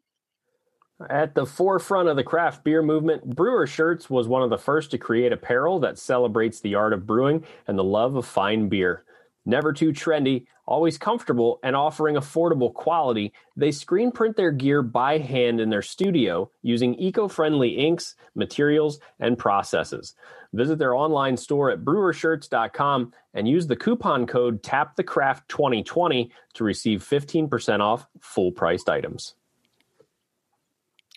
At 1.11 1.35
the 1.35 1.45
forefront 1.45 2.09
of 2.09 2.15
the 2.15 2.23
craft 2.23 2.63
beer 2.63 2.81
movement, 2.81 3.35
Brewer 3.35 3.67
Shirts 3.67 4.09
was 4.09 4.27
one 4.27 4.41
of 4.41 4.49
the 4.49 4.57
first 4.57 4.89
to 4.91 4.97
create 4.97 5.31
apparel 5.31 5.79
that 5.81 5.99
celebrates 5.99 6.59
the 6.59 6.73
art 6.73 6.91
of 6.91 7.05
brewing 7.05 7.45
and 7.67 7.77
the 7.77 7.83
love 7.83 8.15
of 8.15 8.25
fine 8.25 8.67
beer. 8.67 9.03
Never 9.45 9.73
too 9.73 9.93
trendy, 9.93 10.47
always 10.65 10.97
comfortable, 10.97 11.59
and 11.61 11.75
offering 11.75 12.15
affordable 12.15 12.73
quality, 12.73 13.31
they 13.55 13.71
screen 13.71 14.11
print 14.11 14.37
their 14.37 14.51
gear 14.51 14.81
by 14.81 15.19
hand 15.19 15.61
in 15.61 15.69
their 15.69 15.83
studio 15.83 16.49
using 16.63 16.95
eco 16.95 17.27
friendly 17.27 17.69
inks, 17.69 18.15
materials, 18.33 18.99
and 19.19 19.37
processes. 19.37 20.15
Visit 20.51 20.79
their 20.79 20.95
online 20.95 21.37
store 21.37 21.69
at 21.69 21.85
brewershirts.com 21.85 23.13
and 23.35 23.47
use 23.47 23.67
the 23.67 23.75
coupon 23.75 24.25
code 24.25 24.63
TAPTHECRAFT2020 24.63 26.31
to 26.55 26.63
receive 26.63 27.03
15% 27.03 27.81
off 27.81 28.07
full 28.19 28.51
priced 28.51 28.89
items. 28.89 29.35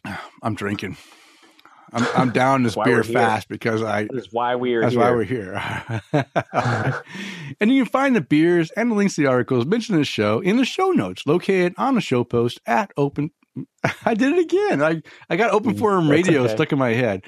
I'm 0.43 0.55
drinking. 0.55 0.97
I'm, 1.93 2.07
I'm 2.17 2.31
down 2.31 2.63
this 2.63 2.77
beer 2.85 3.03
fast 3.03 3.49
because 3.49 3.83
I. 3.83 4.09
That's 4.11 4.33
why 4.33 4.57
we 4.57 4.75
are. 4.75 4.83
That's 4.83 4.95
here. 4.95 5.03
why 5.03 5.11
we're 5.11 5.25
here. 5.25 5.55
and 7.61 7.73
you 7.73 7.85
can 7.85 7.91
find 7.91 8.15
the 8.15 8.21
beers 8.21 8.71
and 8.73 8.91
the 8.91 8.95
links 8.95 9.17
to 9.17 9.23
the 9.23 9.29
articles 9.29 9.67
mentioned 9.67 9.97
in 9.97 10.01
the 10.03 10.07
show 10.07 10.41
in 10.41 10.57
the 10.57 10.65
show 10.65 10.91
notes 10.91 11.27
located 11.27 11.75
on 11.77 11.95
the 11.95 12.01
show 12.01 12.25
post 12.25 12.61
at 12.67 12.93
open. 12.97 13.31
I 14.05 14.15
did 14.15 14.33
it 14.33 14.45
again. 14.45 14.83
I 14.83 15.03
I 15.29 15.37
got 15.37 15.53
open 15.53 15.77
forum 15.77 16.09
radio 16.09 16.45
okay. 16.45 16.55
stuck 16.55 16.73
in 16.73 16.79
my 16.79 16.93
head. 16.93 17.25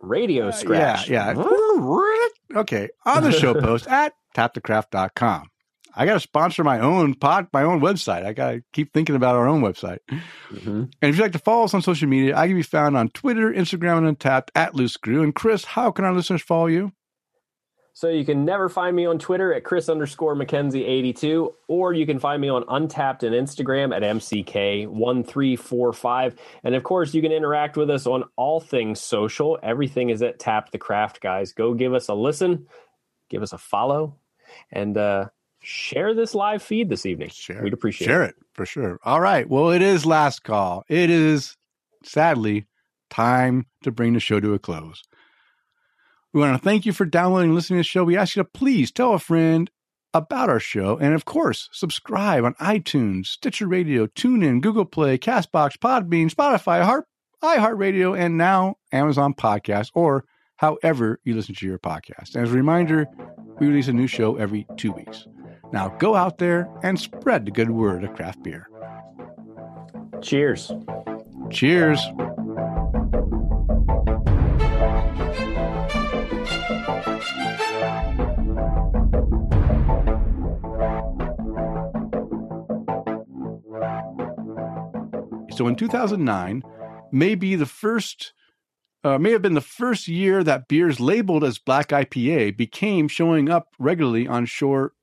Radio 0.00 0.50
scratch. 0.50 1.10
Uh, 1.10 1.12
yeah, 1.12 1.34
yeah. 1.34 2.60
okay, 2.60 2.88
on 3.04 3.22
the 3.22 3.32
show 3.32 3.52
post 3.52 3.86
at 3.86 4.14
tapthecraft.com. 4.34 5.49
I 5.94 6.06
got 6.06 6.14
to 6.14 6.20
sponsor 6.20 6.64
my 6.64 6.80
own 6.80 7.14
pod, 7.14 7.48
my 7.52 7.62
own 7.62 7.80
website. 7.80 8.24
I 8.24 8.32
got 8.32 8.50
to 8.50 8.64
keep 8.72 8.92
thinking 8.92 9.14
about 9.16 9.36
our 9.36 9.48
own 9.48 9.62
website. 9.62 9.98
Mm-hmm. 10.08 10.68
And 10.68 10.90
if 11.00 11.16
you'd 11.16 11.22
like 11.22 11.32
to 11.32 11.38
follow 11.38 11.64
us 11.64 11.74
on 11.74 11.82
social 11.82 12.08
media, 12.08 12.36
I 12.36 12.46
can 12.46 12.56
be 12.56 12.62
found 12.62 12.96
on 12.96 13.10
Twitter, 13.10 13.52
Instagram, 13.52 13.98
and 13.98 14.18
Untappd 14.18 14.48
at 14.54 14.74
Loose 14.74 14.94
Screw. 14.94 15.22
And 15.22 15.34
Chris, 15.34 15.64
how 15.64 15.90
can 15.90 16.04
our 16.04 16.14
listeners 16.14 16.42
follow 16.42 16.66
you? 16.66 16.92
So 17.92 18.08
you 18.08 18.24
can 18.24 18.44
never 18.46 18.70
find 18.70 18.96
me 18.96 19.04
on 19.04 19.18
Twitter 19.18 19.52
at 19.52 19.64
Chris 19.64 19.90
underscore 19.90 20.34
McKenzie 20.34 20.88
82, 20.88 21.54
or 21.68 21.92
you 21.92 22.06
can 22.06 22.18
find 22.18 22.40
me 22.40 22.48
on 22.48 22.64
Untappd 22.64 23.24
and 23.24 23.34
Instagram 23.34 23.94
at 23.94 24.00
MCK1345. 24.02 26.38
And 26.64 26.74
of 26.74 26.82
course, 26.82 27.12
you 27.12 27.20
can 27.20 27.32
interact 27.32 27.76
with 27.76 27.90
us 27.90 28.06
on 28.06 28.24
all 28.36 28.58
things 28.58 29.00
social. 29.00 29.58
Everything 29.62 30.08
is 30.08 30.22
at 30.22 30.38
Tap 30.38 30.70
the 30.70 30.78
Craft, 30.78 31.20
guys. 31.20 31.52
Go 31.52 31.74
give 31.74 31.92
us 31.92 32.08
a 32.08 32.14
listen, 32.14 32.68
give 33.28 33.42
us 33.42 33.52
a 33.52 33.58
follow, 33.58 34.16
and 34.70 34.96
uh, 34.96 35.26
share 35.62 36.14
this 36.14 36.34
live 36.34 36.62
feed 36.62 36.88
this 36.88 37.06
evening. 37.06 37.30
Share, 37.30 37.62
We'd 37.62 37.72
appreciate 37.72 38.06
share 38.06 38.22
it. 38.22 38.30
it 38.38 38.46
for 38.54 38.66
sure. 38.66 38.98
All 39.04 39.20
right. 39.20 39.48
Well, 39.48 39.70
it 39.70 39.82
is 39.82 40.06
last 40.06 40.42
call. 40.44 40.84
It 40.88 41.10
is 41.10 41.56
sadly 42.04 42.66
time 43.10 43.66
to 43.82 43.90
bring 43.90 44.12
the 44.14 44.20
show 44.20 44.40
to 44.40 44.54
a 44.54 44.58
close. 44.58 45.02
We 46.32 46.40
want 46.40 46.56
to 46.56 46.62
thank 46.64 46.86
you 46.86 46.92
for 46.92 47.04
downloading 47.04 47.48
and 47.50 47.54
listening 47.56 47.78
to 47.78 47.80
the 47.80 47.84
show. 47.84 48.04
We 48.04 48.16
ask 48.16 48.36
you 48.36 48.42
to 48.42 48.48
please 48.48 48.92
tell 48.92 49.14
a 49.14 49.18
friend 49.18 49.70
about 50.14 50.48
our 50.48 50.60
show. 50.60 50.96
And 50.96 51.14
of 51.14 51.24
course, 51.24 51.68
subscribe 51.72 52.44
on 52.44 52.54
iTunes, 52.54 53.26
Stitcher 53.26 53.66
Radio, 53.66 54.06
TuneIn, 54.06 54.60
Google 54.60 54.84
Play, 54.84 55.18
Castbox, 55.18 55.76
Podbean, 55.78 56.32
Spotify, 56.32 56.82
Heart, 56.84 57.06
iHeartRadio, 57.42 58.16
and 58.18 58.36
now 58.36 58.76
Amazon 58.92 59.34
Podcast, 59.34 59.90
or 59.94 60.24
however 60.56 61.20
you 61.24 61.34
listen 61.34 61.54
to 61.56 61.66
your 61.66 61.78
podcast. 61.78 62.34
And 62.34 62.44
as 62.44 62.52
a 62.52 62.56
reminder, 62.56 63.06
we 63.58 63.66
release 63.66 63.88
a 63.88 63.92
new 63.92 64.06
show 64.06 64.36
every 64.36 64.66
two 64.76 64.92
weeks. 64.92 65.26
Now 65.72 65.88
go 65.98 66.16
out 66.16 66.38
there 66.38 66.68
and 66.82 66.98
spread 66.98 67.44
the 67.44 67.52
good 67.52 67.70
word 67.70 68.02
of 68.02 68.14
craft 68.14 68.42
beer. 68.42 68.68
Cheers. 70.20 70.72
Cheers. 71.50 72.00
So 85.60 85.68
in 85.68 85.76
2009, 85.76 86.62
may 87.12 87.34
be 87.34 87.54
the 87.54 87.66
first, 87.66 88.32
uh, 89.04 89.18
may 89.18 89.30
have 89.32 89.42
been 89.42 89.52
the 89.52 89.60
first 89.60 90.08
year 90.08 90.42
that 90.42 90.68
beers 90.68 90.98
labeled 90.98 91.44
as 91.44 91.58
black 91.58 91.88
IPA 91.88 92.56
became 92.56 93.08
showing 93.08 93.50
up 93.50 93.68
regularly 93.78 94.26
on 94.26 94.46
shore 94.46 94.94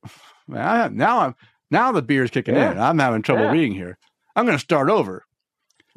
I, 0.54 0.88
now 0.88 1.20
I'm 1.20 1.34
now 1.70 1.92
the 1.92 2.02
beer's 2.02 2.30
kicking 2.30 2.54
yeah. 2.54 2.72
in. 2.72 2.78
I'm 2.78 2.98
having 2.98 3.22
trouble 3.22 3.44
yeah. 3.44 3.52
reading 3.52 3.72
here. 3.72 3.98
I'm 4.34 4.46
going 4.46 4.56
to 4.56 4.62
start 4.62 4.88
over. 4.88 5.24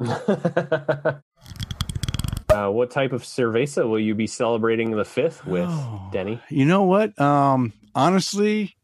uh, 0.00 1.20
what 2.68 2.90
type 2.90 3.12
of 3.12 3.22
cerveza 3.22 3.88
will 3.88 4.00
you 4.00 4.14
be 4.14 4.26
celebrating 4.26 4.90
the 4.90 5.04
fifth 5.04 5.46
with, 5.46 5.68
oh, 5.68 6.08
Denny? 6.12 6.40
You 6.50 6.64
know 6.64 6.82
what? 6.82 7.18
Um, 7.20 7.72
honestly, 7.94 8.76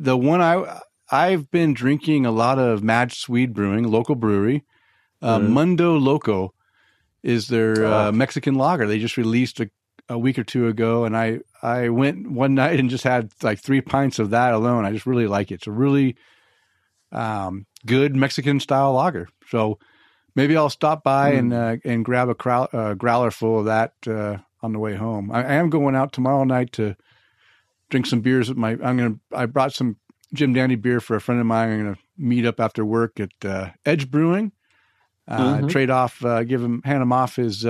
the 0.00 0.16
one 0.16 0.40
I 0.40 0.80
I've 1.10 1.50
been 1.50 1.74
drinking 1.74 2.24
a 2.24 2.30
lot 2.30 2.58
of 2.58 2.82
Mad 2.82 3.12
Swede 3.12 3.52
Brewing, 3.52 3.84
local 3.84 4.14
brewery. 4.14 4.64
Uh, 5.20 5.38
mm. 5.38 5.50
Mundo 5.50 5.98
Loco 5.98 6.54
is 7.22 7.48
their 7.48 7.84
oh. 7.84 7.92
uh, 7.92 8.12
Mexican 8.12 8.54
lager. 8.54 8.86
They 8.86 8.98
just 8.98 9.18
released 9.18 9.60
a, 9.60 9.70
a 10.08 10.18
week 10.18 10.38
or 10.38 10.44
two 10.44 10.68
ago, 10.68 11.04
and 11.04 11.16
I 11.16 11.40
I 11.62 11.88
went 11.88 12.30
one 12.30 12.54
night 12.56 12.80
and 12.80 12.90
just 12.90 13.04
had 13.04 13.32
like 13.42 13.60
three 13.60 13.80
pints 13.80 14.18
of 14.18 14.30
that 14.30 14.54
alone. 14.54 14.84
I 14.84 14.92
just 14.92 15.06
really 15.06 15.26
like 15.26 15.50
it. 15.50 15.54
It's 15.54 15.66
a 15.66 15.72
really 15.72 16.16
um, 17.12 17.66
good 17.86 18.14
Mexican 18.16 18.60
style 18.60 18.92
lager. 18.94 19.28
So 19.48 19.78
maybe 20.34 20.56
I'll 20.56 20.70
stop 20.70 21.04
by 21.04 21.32
mm. 21.32 21.38
and 21.38 21.52
uh, 21.52 21.76
and 21.84 22.04
grab 22.04 22.28
a 22.28 22.34
crow- 22.34 22.68
uh, 22.72 22.94
growler 22.94 23.30
full 23.30 23.60
of 23.60 23.64
that 23.66 23.94
uh, 24.06 24.38
on 24.62 24.72
the 24.72 24.78
way 24.78 24.94
home. 24.94 25.30
I, 25.30 25.42
I, 25.42 25.52
am 25.54 25.70
going 25.70 25.94
out 25.94 26.12
tomorrow 26.12 26.44
night 26.44 26.72
to 26.72 26.96
drink 27.90 28.06
some 28.06 28.20
beers 28.20 28.48
with 28.48 28.58
my. 28.58 28.70
I'm 28.70 28.96
gonna. 28.96 29.16
I 29.32 29.46
brought 29.46 29.72
some 29.72 29.96
Jim 30.34 30.52
Dandy 30.52 30.76
beer 30.76 31.00
for 31.00 31.16
a 31.16 31.20
friend 31.20 31.40
of 31.40 31.46
mine. 31.46 31.70
I'm 31.70 31.78
gonna 31.78 31.98
meet 32.16 32.46
up 32.46 32.60
after 32.60 32.84
work 32.84 33.20
at 33.20 33.32
uh, 33.44 33.70
Edge 33.84 34.10
Brewing. 34.10 34.52
Uh, 35.28 35.56
mm-hmm. 35.58 35.66
Trade 35.68 35.88
off, 35.88 36.24
uh, 36.24 36.42
give 36.42 36.60
him, 36.60 36.82
hand 36.82 37.00
him 37.00 37.12
off 37.12 37.36
his 37.36 37.64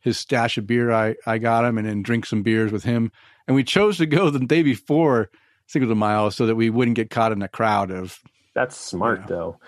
his 0.00 0.18
stash 0.18 0.56
of 0.58 0.66
beer 0.66 0.92
I, 0.92 1.16
I 1.26 1.38
got 1.38 1.64
him 1.64 1.78
and 1.78 1.86
then 1.88 2.02
drink 2.02 2.26
some 2.26 2.42
beers 2.42 2.72
with 2.72 2.84
him. 2.84 3.10
And 3.46 3.54
we 3.54 3.64
chose 3.64 3.98
to 3.98 4.06
go 4.06 4.30
the 4.30 4.38
day 4.40 4.62
before 4.62 5.30
Cinco 5.66 5.88
de 5.88 5.94
Mayo 5.94 6.30
so 6.30 6.46
that 6.46 6.54
we 6.54 6.70
wouldn't 6.70 6.96
get 6.96 7.10
caught 7.10 7.32
in 7.32 7.42
a 7.42 7.48
crowd 7.48 7.90
of. 7.90 8.18
That's 8.54 8.76
smart, 8.76 9.20
you 9.20 9.22
know. 9.22 9.28
though. 9.28 9.60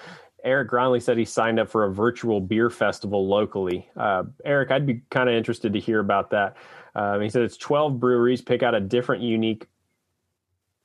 Eric 0.42 0.70
Gronley 0.70 1.02
said 1.02 1.18
he 1.18 1.24
signed 1.26 1.60
up 1.60 1.68
for 1.68 1.84
a 1.84 1.92
virtual 1.92 2.40
beer 2.40 2.70
festival 2.70 3.28
locally. 3.28 3.88
Uh, 3.96 4.24
Eric, 4.44 4.70
I'd 4.70 4.86
be 4.86 5.02
kind 5.10 5.28
of 5.28 5.34
interested 5.34 5.74
to 5.74 5.78
hear 5.80 5.98
about 6.00 6.30
that. 6.30 6.56
Uh, 6.94 7.18
he 7.18 7.28
said 7.28 7.42
it's 7.42 7.56
12 7.58 8.00
breweries, 8.00 8.40
pick 8.40 8.62
out 8.62 8.74
a 8.74 8.80
different, 8.80 9.22
unique, 9.22 9.66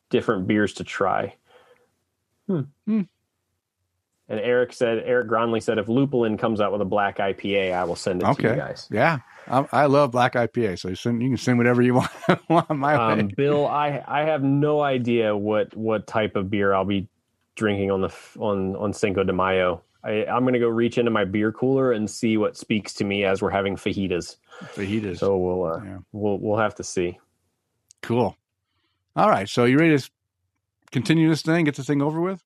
different 0.10 0.48
beers 0.48 0.74
to 0.74 0.84
try. 0.84 1.36
Hmm. 2.48 2.62
hmm. 2.86 3.02
And 4.28 4.40
Eric 4.40 4.74
said, 4.74 5.04
Eric 5.06 5.28
Gronley 5.30 5.62
said, 5.62 5.78
if 5.78 5.86
Lupulin 5.88 6.38
comes 6.40 6.60
out 6.60 6.72
with 6.72 6.82
a 6.82 6.86
black 6.86 7.18
IPA, 7.20 7.74
I 7.74 7.84
will 7.84 7.96
send 7.96 8.24
it 8.24 8.26
to 8.26 8.42
you 8.42 8.50
Okay. 8.50 8.58
guys. 8.58 8.88
Yeah, 8.92 9.20
I, 9.48 9.68
I 9.72 9.86
love 9.86 10.12
black 10.12 10.34
IPA, 10.34 10.80
so 10.80 10.90
you, 10.90 10.96
send, 10.96 11.22
you 11.22 11.30
can 11.30 11.38
send 11.38 11.58
whatever 11.58 11.82
you 11.82 11.94
want, 11.96 12.10
want 12.50 12.70
my 12.72 12.96
Um, 12.96 13.18
way. 13.18 13.24
Bill, 13.36 13.68
I 13.68 14.04
I 14.08 14.22
have 14.22 14.44
no 14.44 14.82
idea 14.82 15.36
what 15.36 15.76
what 15.76 16.08
type 16.08 16.36
of 16.36 16.50
beer 16.50 16.74
I'll 16.74 16.86
be 16.86 17.08
drinking 17.56 17.92
on 17.92 18.02
the 18.02 18.14
on 18.40 18.76
on 18.76 18.94
Cinco 18.94 19.24
de 19.24 19.34
Mayo. 19.34 19.82
I, 20.04 20.26
I'm 20.26 20.46
gonna 20.46 20.60
go 20.60 20.68
reach 20.68 20.98
into 20.98 21.12
my 21.12 21.26
beer 21.26 21.52
cooler 21.52 21.92
and 21.92 22.10
see 22.10 22.38
what 22.38 22.58
speaks 22.58 22.94
to 22.96 23.04
me 23.04 23.24
as 23.26 23.42
we're 23.42 23.50
having 23.52 23.76
fajitas. 23.76 24.38
Fajitas. 24.76 25.20
So 25.20 25.38
we'll 25.38 25.64
uh, 25.66 25.84
Yeah. 25.84 25.98
we'll 26.12 26.38
we'll 26.40 26.58
have 26.60 26.76
to 26.76 26.84
see. 26.84 27.18
Cool. 28.02 28.36
All 29.16 29.30
right, 29.30 29.48
so 29.48 29.66
you 29.66 29.78
ready 29.78 29.98
to 29.98 30.10
continue 30.92 31.30
this 31.30 31.42
thing? 31.42 31.66
Get 31.66 31.76
this 31.76 31.88
thing 31.88 32.02
over 32.02 32.20
with? 32.22 32.44